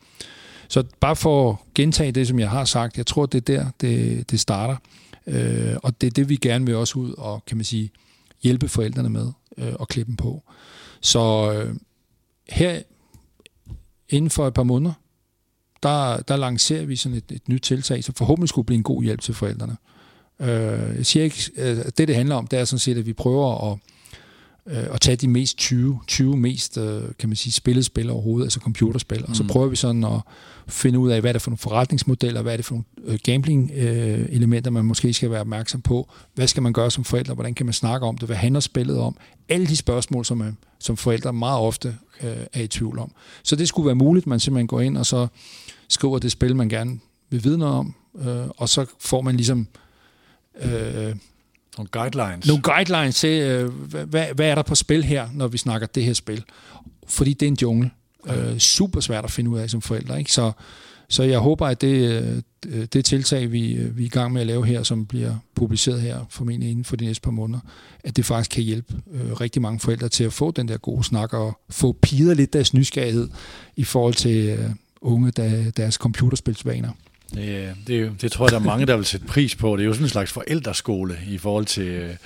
Så 0.69 0.85
bare 1.01 1.17
for 1.17 1.51
at 1.51 1.57
gentage 1.75 2.13
det, 2.13 2.29
som 2.29 2.39
jeg 2.39 2.51
har 2.51 2.65
sagt, 2.65 2.97
jeg 2.97 3.07
tror, 3.07 3.27
det 3.27 3.51
er 3.51 3.57
der, 3.57 3.71
det, 3.81 4.31
det 4.31 4.41
starter. 4.41 4.77
Øh, 5.27 5.77
og 5.83 6.01
det 6.01 6.07
er 6.07 6.11
det, 6.11 6.29
vi 6.29 6.37
gerne 6.37 6.67
vil 6.67 6.75
også 6.75 6.99
ud 6.99 7.15
og, 7.19 7.45
kan 7.47 7.57
man 7.57 7.65
sige, 7.65 7.91
hjælpe 8.43 8.69
forældrene 8.69 9.09
med 9.09 9.33
øh, 9.59 9.73
og 9.75 9.89
klippe 9.89 10.11
dem 10.11 10.17
på. 10.17 10.43
Så 11.01 11.53
øh, 11.53 11.75
her 12.49 12.83
inden 14.09 14.31
for 14.31 14.47
et 14.47 14.55
par 14.55 14.63
måneder, 14.63 14.93
der, 15.83 16.21
der 16.21 16.37
lancerer 16.37 16.85
vi 16.85 16.97
sådan 16.97 17.19
et, 17.19 17.33
et 17.33 17.49
nyt 17.49 17.63
tiltag, 17.63 18.05
som 18.05 18.15
forhåbentlig 18.15 18.49
skulle 18.49 18.67
blive 18.67 18.77
en 18.77 18.83
god 18.83 19.03
hjælp 19.03 19.21
til 19.21 19.35
forældrene. 19.35 19.77
Øh, 20.41 20.97
jeg 20.97 21.07
siger 21.07 21.25
ikke, 21.25 21.51
øh, 21.57 21.77
det 21.77 22.09
det 22.09 22.17
handler 22.17 22.35
om, 22.35 22.47
det 22.47 22.59
er 22.59 22.65
sådan 22.65 22.79
set, 22.79 22.99
at 22.99 23.07
vi 23.07 23.13
prøver 23.13 23.73
at 23.73 23.79
øh, 24.67 24.87
at 24.93 25.01
tage 25.01 25.17
de 25.17 25.29
mest 25.29 25.59
20, 25.59 26.01
20 26.07 26.37
mest, 26.37 26.79
øh, 26.79 27.03
kan 27.19 27.29
man 27.29 27.37
sige, 27.37 27.53
spillede 27.53 27.85
spil 27.85 28.11
overhovedet, 28.11 28.47
altså 28.47 28.61
computerspil, 28.61 29.19
mm. 29.19 29.25
og 29.29 29.37
så 29.37 29.43
mm. 29.43 29.49
prøver 29.49 29.67
vi 29.67 29.77
sådan 29.77 30.05
at 30.05 30.21
finde 30.69 30.99
ud 30.99 31.11
af, 31.11 31.21
hvad 31.21 31.31
er 31.31 31.33
det 31.33 31.43
for 31.43 31.51
nogle 31.51 31.59
forretningsmodeller, 31.59 32.43
hvad 32.43 32.53
er 32.53 32.57
det 32.57 32.65
for 32.65 32.75
nogle 32.75 32.85
øh, 33.05 33.19
gambling-elementer, 33.23 34.71
øh, 34.71 34.75
man 34.75 34.85
måske 34.85 35.13
skal 35.13 35.31
være 35.31 35.41
opmærksom 35.41 35.81
på, 35.81 36.11
hvad 36.35 36.47
skal 36.47 36.63
man 36.63 36.73
gøre 36.73 36.91
som 36.91 37.05
forældre, 37.05 37.35
hvordan 37.35 37.55
kan 37.55 37.67
man 37.67 37.73
snakke 37.73 38.07
om 38.07 38.19
det, 38.19 38.29
hvad 38.29 38.37
handler 38.37 38.61
spillet 38.61 38.99
om, 38.99 39.17
alle 39.49 39.67
de 39.67 39.77
spørgsmål, 39.77 40.25
som, 40.25 40.39
man, 40.39 40.57
som 40.79 40.97
forældre 40.97 41.33
meget 41.33 41.61
ofte 41.61 41.97
øh, 42.23 42.37
er 42.53 42.63
i 42.63 42.67
tvivl 42.67 42.99
om. 42.99 43.13
Så 43.43 43.57
det 43.57 43.69
skulle 43.69 43.87
være 43.87 43.95
muligt, 43.95 44.27
man 44.27 44.41
simpelthen 44.41 44.67
går 44.67 44.81
ind 44.81 44.99
og 44.99 45.07
så 45.07 45.27
skriver 45.89 46.19
det 46.19 46.33
spil, 46.33 46.57
man 46.57 46.69
gerne 46.69 46.99
vil 47.31 47.45
vide 47.45 47.59
noget 47.59 47.75
om, 47.75 47.95
øh, 48.19 48.49
og 48.49 48.69
så 48.69 48.87
får 49.01 49.21
man 49.21 49.37
ligesom 49.37 49.67
øh, 50.63 51.15
nogle 51.79 51.89
guidelines. 51.93 52.47
Nogle 52.47 52.63
guidelines 52.63 53.17
til, 53.17 53.43
øh, 53.43 53.69
hvad, 53.87 54.27
hvad 54.35 54.47
er 54.47 54.55
der 54.55 54.63
på 54.63 54.75
spil 54.75 55.05
her, 55.05 55.29
når 55.33 55.49
vi 55.49 55.59
snakker 55.59 55.87
det 55.87 56.05
her 56.05 56.13
spil. 56.13 56.45
Fordi 57.07 57.33
det 57.33 57.47
er 57.47 57.51
en 57.51 57.59
jungle. 57.63 57.91
Ja. 58.27 58.53
Øh, 58.53 58.59
super 58.59 59.01
svært 59.01 59.25
at 59.25 59.31
finde 59.31 59.51
ud 59.51 59.59
af 59.59 59.71
som 59.71 59.81
forældre. 59.81 60.19
Ikke? 60.19 60.33
Så, 60.33 60.53
så 61.09 61.23
jeg 61.23 61.39
håber, 61.39 61.67
at 61.67 61.81
det, 61.81 62.23
øh, 62.67 62.87
det 62.93 63.05
tiltag, 63.05 63.53
vi, 63.53 63.73
øh, 63.73 63.99
vi 63.99 64.03
er 64.03 64.07
i 64.07 64.09
gang 64.09 64.33
med 64.33 64.41
at 64.41 64.47
lave 64.47 64.67
her, 64.67 64.83
som 64.83 65.07
bliver 65.07 65.35
publiceret 65.55 66.01
her 66.01 66.19
formentlig 66.31 66.71
inden 66.71 66.85
for 66.85 66.97
de 66.97 67.05
næste 67.05 67.23
par 67.23 67.31
måneder, 67.31 67.61
at 68.05 68.17
det 68.17 68.25
faktisk 68.25 68.51
kan 68.51 68.63
hjælpe 68.63 68.95
øh, 69.13 69.33
rigtig 69.33 69.63
mange 69.63 69.81
forældre 69.81 70.09
til 70.09 70.25
at 70.25 70.33
få 70.33 70.51
den 70.51 70.69
der 70.69 70.77
gode 70.77 71.05
snak 71.05 71.33
og 71.33 71.61
få 71.71 71.97
piget 72.03 72.37
lidt 72.37 72.53
deres 72.53 72.75
nysgerrighed 72.75 73.29
i 73.77 73.85
forhold 73.85 74.15
til 74.15 74.37
øh, 74.37 74.71
unge, 75.01 75.31
der, 75.31 75.71
deres 75.71 75.95
computerspilsvaner. 75.95 76.91
Det, 77.35 77.75
det, 77.87 78.23
det 78.23 78.33
tror 78.33 78.45
jeg, 78.45 78.51
der 78.51 78.59
er 78.59 78.65
mange, 78.65 78.87
der 78.87 78.97
vil 78.97 79.05
sætte 79.05 79.27
pris 79.27 79.57
på. 79.57 79.77
Det 79.77 79.83
er 79.83 79.87
jo 79.87 79.93
sådan 79.93 80.05
en 80.05 80.11
slags 80.11 80.33
forældreskole 80.33 81.19
i 81.29 81.39
forhold 81.39 81.65
til, 81.65 82.19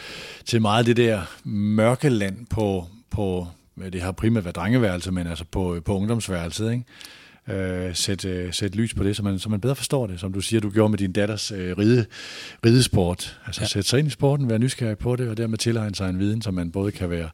til 0.45 0.63
meget 0.63 0.87
det 0.87 0.97
der 0.97 1.21
mørke 1.45 2.09
land 2.09 2.47
på, 2.47 2.87
på 3.11 3.47
det 3.93 4.03
har 4.03 4.13
primært 4.13 4.45
været 4.45 4.57
drengeværelse, 4.57 5.13
men 5.13 5.27
altså 5.27 5.45
på, 5.45 5.81
på 5.85 5.97
ungdomsværelset, 5.97 6.73
ikke? 6.73 6.85
Øh, 7.49 7.95
sætte, 7.95 8.29
øh, 8.29 8.53
sæt 8.53 8.75
lys 8.75 8.95
på 8.95 9.05
det, 9.05 9.17
så 9.17 9.23
man, 9.23 9.39
så 9.39 9.49
man 9.49 9.61
bedre 9.61 9.77
forstår 9.77 10.07
det, 10.07 10.21
som 10.21 10.33
du 10.33 10.41
siger, 10.41 10.61
du 10.61 10.71
gjorde 10.71 10.91
med 10.91 10.99
din 10.99 11.13
datters 11.13 11.53
øh, 11.53 11.79
ride, 11.79 12.07
ridesport. 12.67 13.39
Altså 13.47 13.61
ja. 13.61 13.67
sætte 13.67 13.89
sig 13.89 13.99
ind 13.99 14.09
i 14.09 14.11
sporten, 14.11 14.49
være 14.49 14.59
nysgerrig 14.59 14.99
på 14.99 15.17
det, 15.17 15.29
og 15.29 15.37
dermed 15.37 15.59
tilegne 15.59 15.95
sig 15.95 16.11
en 16.11 16.19
viden, 16.19 16.43
så 16.43 16.51
man 16.51 16.71
både 16.71 16.93
kan 16.93 17.11
være 17.11 17.29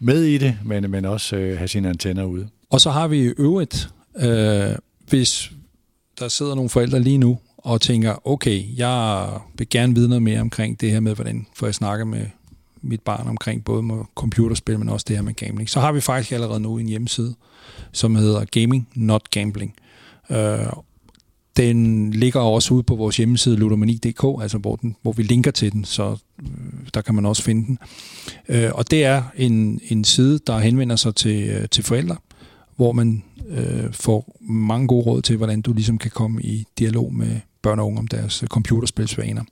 med 0.00 0.22
i 0.22 0.38
det, 0.38 0.58
men, 0.64 0.90
men 0.90 1.04
også 1.04 1.36
øh, 1.36 1.58
have 1.58 1.68
sine 1.68 1.88
antenner 1.88 2.24
ude. 2.24 2.48
Og 2.70 2.80
så 2.80 2.90
har 2.90 3.08
vi 3.08 3.34
øvrigt, 3.38 3.88
øh, 4.16 4.74
hvis, 5.08 5.52
der 6.20 6.28
sidder 6.28 6.54
nogle 6.54 6.70
forældre 6.70 7.00
lige 7.00 7.18
nu 7.18 7.38
og 7.58 7.80
tænker, 7.80 8.28
okay, 8.28 8.64
jeg 8.76 9.28
vil 9.54 9.68
gerne 9.68 9.94
vide 9.94 10.08
noget 10.08 10.22
mere 10.22 10.40
omkring 10.40 10.80
det 10.80 10.90
her 10.90 11.00
med, 11.00 11.14
hvordan 11.14 11.46
får 11.56 11.66
jeg 11.66 11.74
snakke 11.74 12.04
med 12.04 12.26
mit 12.82 13.00
barn 13.00 13.28
omkring 13.28 13.64
både 13.64 13.82
med 13.82 13.96
computerspil, 14.14 14.78
men 14.78 14.88
også 14.88 15.04
det 15.08 15.16
her 15.16 15.22
med 15.22 15.34
gambling. 15.34 15.70
Så 15.70 15.80
har 15.80 15.92
vi 15.92 16.00
faktisk 16.00 16.32
allerede 16.32 16.60
nu 16.60 16.78
en 16.78 16.86
hjemmeside, 16.86 17.34
som 17.92 18.16
hedder 18.16 18.44
Gaming 18.44 18.88
Not 18.94 19.30
Gambling. 19.30 19.74
Øh, 20.30 20.58
den 21.56 22.10
ligger 22.10 22.40
også 22.40 22.74
ude 22.74 22.82
på 22.82 22.94
vores 22.94 23.16
hjemmeside 23.16 23.56
ludomani.dk, 23.56 24.42
altså 24.42 24.58
hvor, 24.58 24.76
den, 24.76 24.96
hvor 25.02 25.12
vi 25.12 25.22
linker 25.22 25.50
til 25.50 25.72
den, 25.72 25.84
så 25.84 26.16
øh, 26.42 26.48
der 26.94 27.00
kan 27.00 27.14
man 27.14 27.26
også 27.26 27.42
finde 27.42 27.66
den. 27.66 27.78
Øh, 28.48 28.70
og 28.74 28.90
det 28.90 29.04
er 29.04 29.22
en, 29.36 29.80
en 29.88 30.04
side, 30.04 30.38
der 30.46 30.58
henvender 30.58 30.96
sig 30.96 31.14
til, 31.14 31.48
øh, 31.48 31.68
til 31.68 31.84
forældre, 31.84 32.16
hvor 32.80 32.92
man 32.92 33.22
øh, 33.50 33.92
får 33.92 34.36
mange 34.40 34.86
gode 34.86 35.06
råd 35.06 35.22
til, 35.22 35.36
hvordan 35.36 35.62
du 35.62 35.72
ligesom 35.72 35.98
kan 35.98 36.10
komme 36.10 36.42
i 36.42 36.64
dialog 36.78 37.14
med 37.14 37.40
børn 37.62 37.78
og 37.78 37.86
unge 37.86 37.98
om 37.98 38.06
deres 38.06 38.42
øh, 38.42 38.48
computerspilsvaner. 38.48 39.42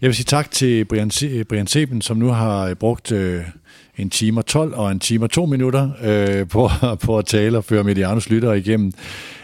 Jeg 0.00 0.08
vil 0.08 0.14
sige 0.14 0.24
tak 0.24 0.50
til 0.50 0.84
Brian, 0.84 1.10
øh, 1.24 1.44
Brian 1.44 1.66
Seben, 1.66 2.02
som 2.02 2.16
nu 2.16 2.26
har 2.26 2.66
øh, 2.66 2.74
brugt 2.74 3.12
øh, 3.12 3.42
en 3.98 4.10
time 4.10 4.40
og 4.40 4.46
12 4.46 4.74
og 4.74 4.92
en 4.92 5.00
time 5.00 5.24
og 5.24 5.30
2 5.30 5.46
minutter 5.46 5.90
øh, 6.02 6.48
på, 6.48 6.70
på 7.06 7.18
at 7.18 7.26
tale 7.26 7.58
og 7.58 7.64
føre 7.64 7.84
Medianos 7.84 8.30
lyttere 8.30 8.58
igennem 8.58 8.92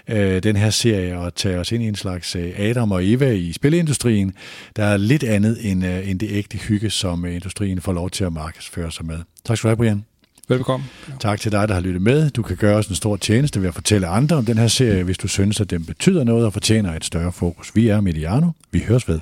øh, 0.09 0.43
den 0.43 0.57
her 0.57 0.71
serie 0.71 1.19
og 1.19 1.35
tage 1.35 1.59
os 1.59 1.73
ind 1.73 1.83
i 1.83 1.89
en 1.89 1.97
slags 1.97 2.37
øh, 2.37 2.53
Adam 2.59 2.93
og 2.93 3.07
Eva 3.07 3.31
i 3.31 3.53
spilindustrien, 3.53 4.33
der 4.77 4.85
er 4.85 4.97
lidt 4.97 5.25
andet 5.25 5.71
end, 5.71 5.87
øh, 5.87 6.11
end 6.11 6.21
det 6.21 6.29
ægte 6.31 6.59
hygge, 6.59 6.91
som 6.91 7.25
øh, 7.25 7.35
industrien 7.35 7.81
får 7.81 7.93
lov 7.93 8.11
til 8.11 8.25
at 8.25 8.33
markedsføre 8.33 8.93
sig 8.93 9.07
med. 9.07 9.19
Tak 9.45 9.57
skal 9.57 9.69
du 9.69 9.71
have, 9.71 9.77
Brian. 9.77 10.08
Velbekomme. 10.49 10.87
Tak 11.21 11.41
til 11.41 11.53
dig, 11.53 11.69
der 11.69 11.75
har 11.75 11.81
lyttet 11.81 12.03
med. 12.03 12.31
Du 12.31 12.43
kan 12.43 12.57
gøre 12.57 12.77
os 12.77 12.87
en 12.87 12.95
stor 12.95 13.17
tjeneste 13.17 13.61
ved 13.61 13.69
at 13.69 13.75
fortælle 13.75 14.07
andre 14.07 14.37
om 14.37 14.45
den 14.45 14.59
her 14.59 14.67
serie, 14.69 15.03
hvis 15.03 15.19
du 15.19 15.29
synes, 15.29 15.61
at 15.61 15.71
den 15.71 15.85
betyder 15.85 16.25
noget 16.25 16.47
og 16.47 16.53
fortjener 16.53 16.95
et 16.97 17.05
større 17.05 17.33
fokus. 17.33 17.77
Vi 17.77 17.89
er 17.89 18.01
Mediano. 18.01 18.51
Vi 18.73 18.85
høres 18.89 19.09
ved. 19.09 19.21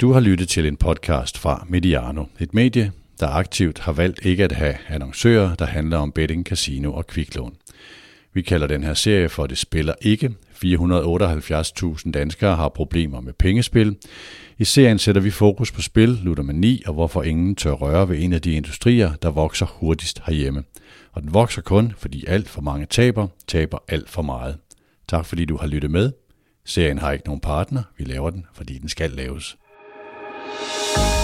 Du 0.00 0.12
har 0.12 0.20
lyttet 0.20 0.48
til 0.48 0.66
en 0.66 0.76
podcast 0.76 1.38
fra 1.38 1.66
Mediano, 1.68 2.24
et 2.40 2.54
medie, 2.54 2.92
der 3.20 3.28
aktivt 3.28 3.78
har 3.78 3.92
valgt 3.92 4.20
ikke 4.22 4.44
at 4.44 4.52
have 4.52 4.74
annoncører, 4.88 5.54
der 5.54 5.66
handler 5.66 5.98
om 5.98 6.12
betting, 6.12 6.46
casino 6.46 6.92
og 6.92 7.06
kviklån. 7.06 7.54
Vi 8.34 8.42
kalder 8.42 8.66
den 8.66 8.84
her 8.84 8.94
serie 8.94 9.28
for 9.28 9.46
Det 9.46 9.58
spiller 9.58 9.94
ikke. 10.02 10.30
478.000 10.64 12.10
danskere 12.10 12.56
har 12.56 12.68
problemer 12.68 13.20
med 13.20 13.32
pengespil. 13.32 13.96
I 14.60 14.64
serien 14.64 14.98
sætter 14.98 15.20
vi 15.20 15.30
fokus 15.30 15.72
på 15.72 15.82
spil, 15.82 16.08
ludomani 16.08 16.82
og 16.86 16.94
hvorfor 16.94 17.22
ingen 17.22 17.56
tør 17.56 17.72
røre 17.72 18.08
ved 18.08 18.22
en 18.22 18.32
af 18.32 18.42
de 18.42 18.52
industrier, 18.52 19.14
der 19.14 19.30
vokser 19.30 19.66
hurtigst 19.66 20.20
herhjemme. 20.26 20.64
Og 21.12 21.22
den 21.22 21.34
vokser 21.34 21.62
kun, 21.62 21.92
fordi 21.98 22.24
alt 22.26 22.48
for 22.48 22.60
mange 22.60 22.86
taber, 22.86 23.28
taber 23.48 23.78
alt 23.88 24.08
for 24.08 24.22
meget. 24.22 24.58
Tak 25.08 25.26
fordi 25.26 25.44
du 25.44 25.56
har 25.56 25.66
lyttet 25.66 25.90
med. 25.90 26.12
Serien 26.64 26.98
har 26.98 27.12
ikke 27.12 27.26
nogen 27.26 27.40
partner. 27.40 27.82
Vi 27.98 28.04
laver 28.04 28.30
den, 28.30 28.46
fordi 28.54 28.78
den 28.78 28.88
skal 28.88 29.10
laves. 29.10 29.56
thank 30.96 31.12
you 31.12 31.17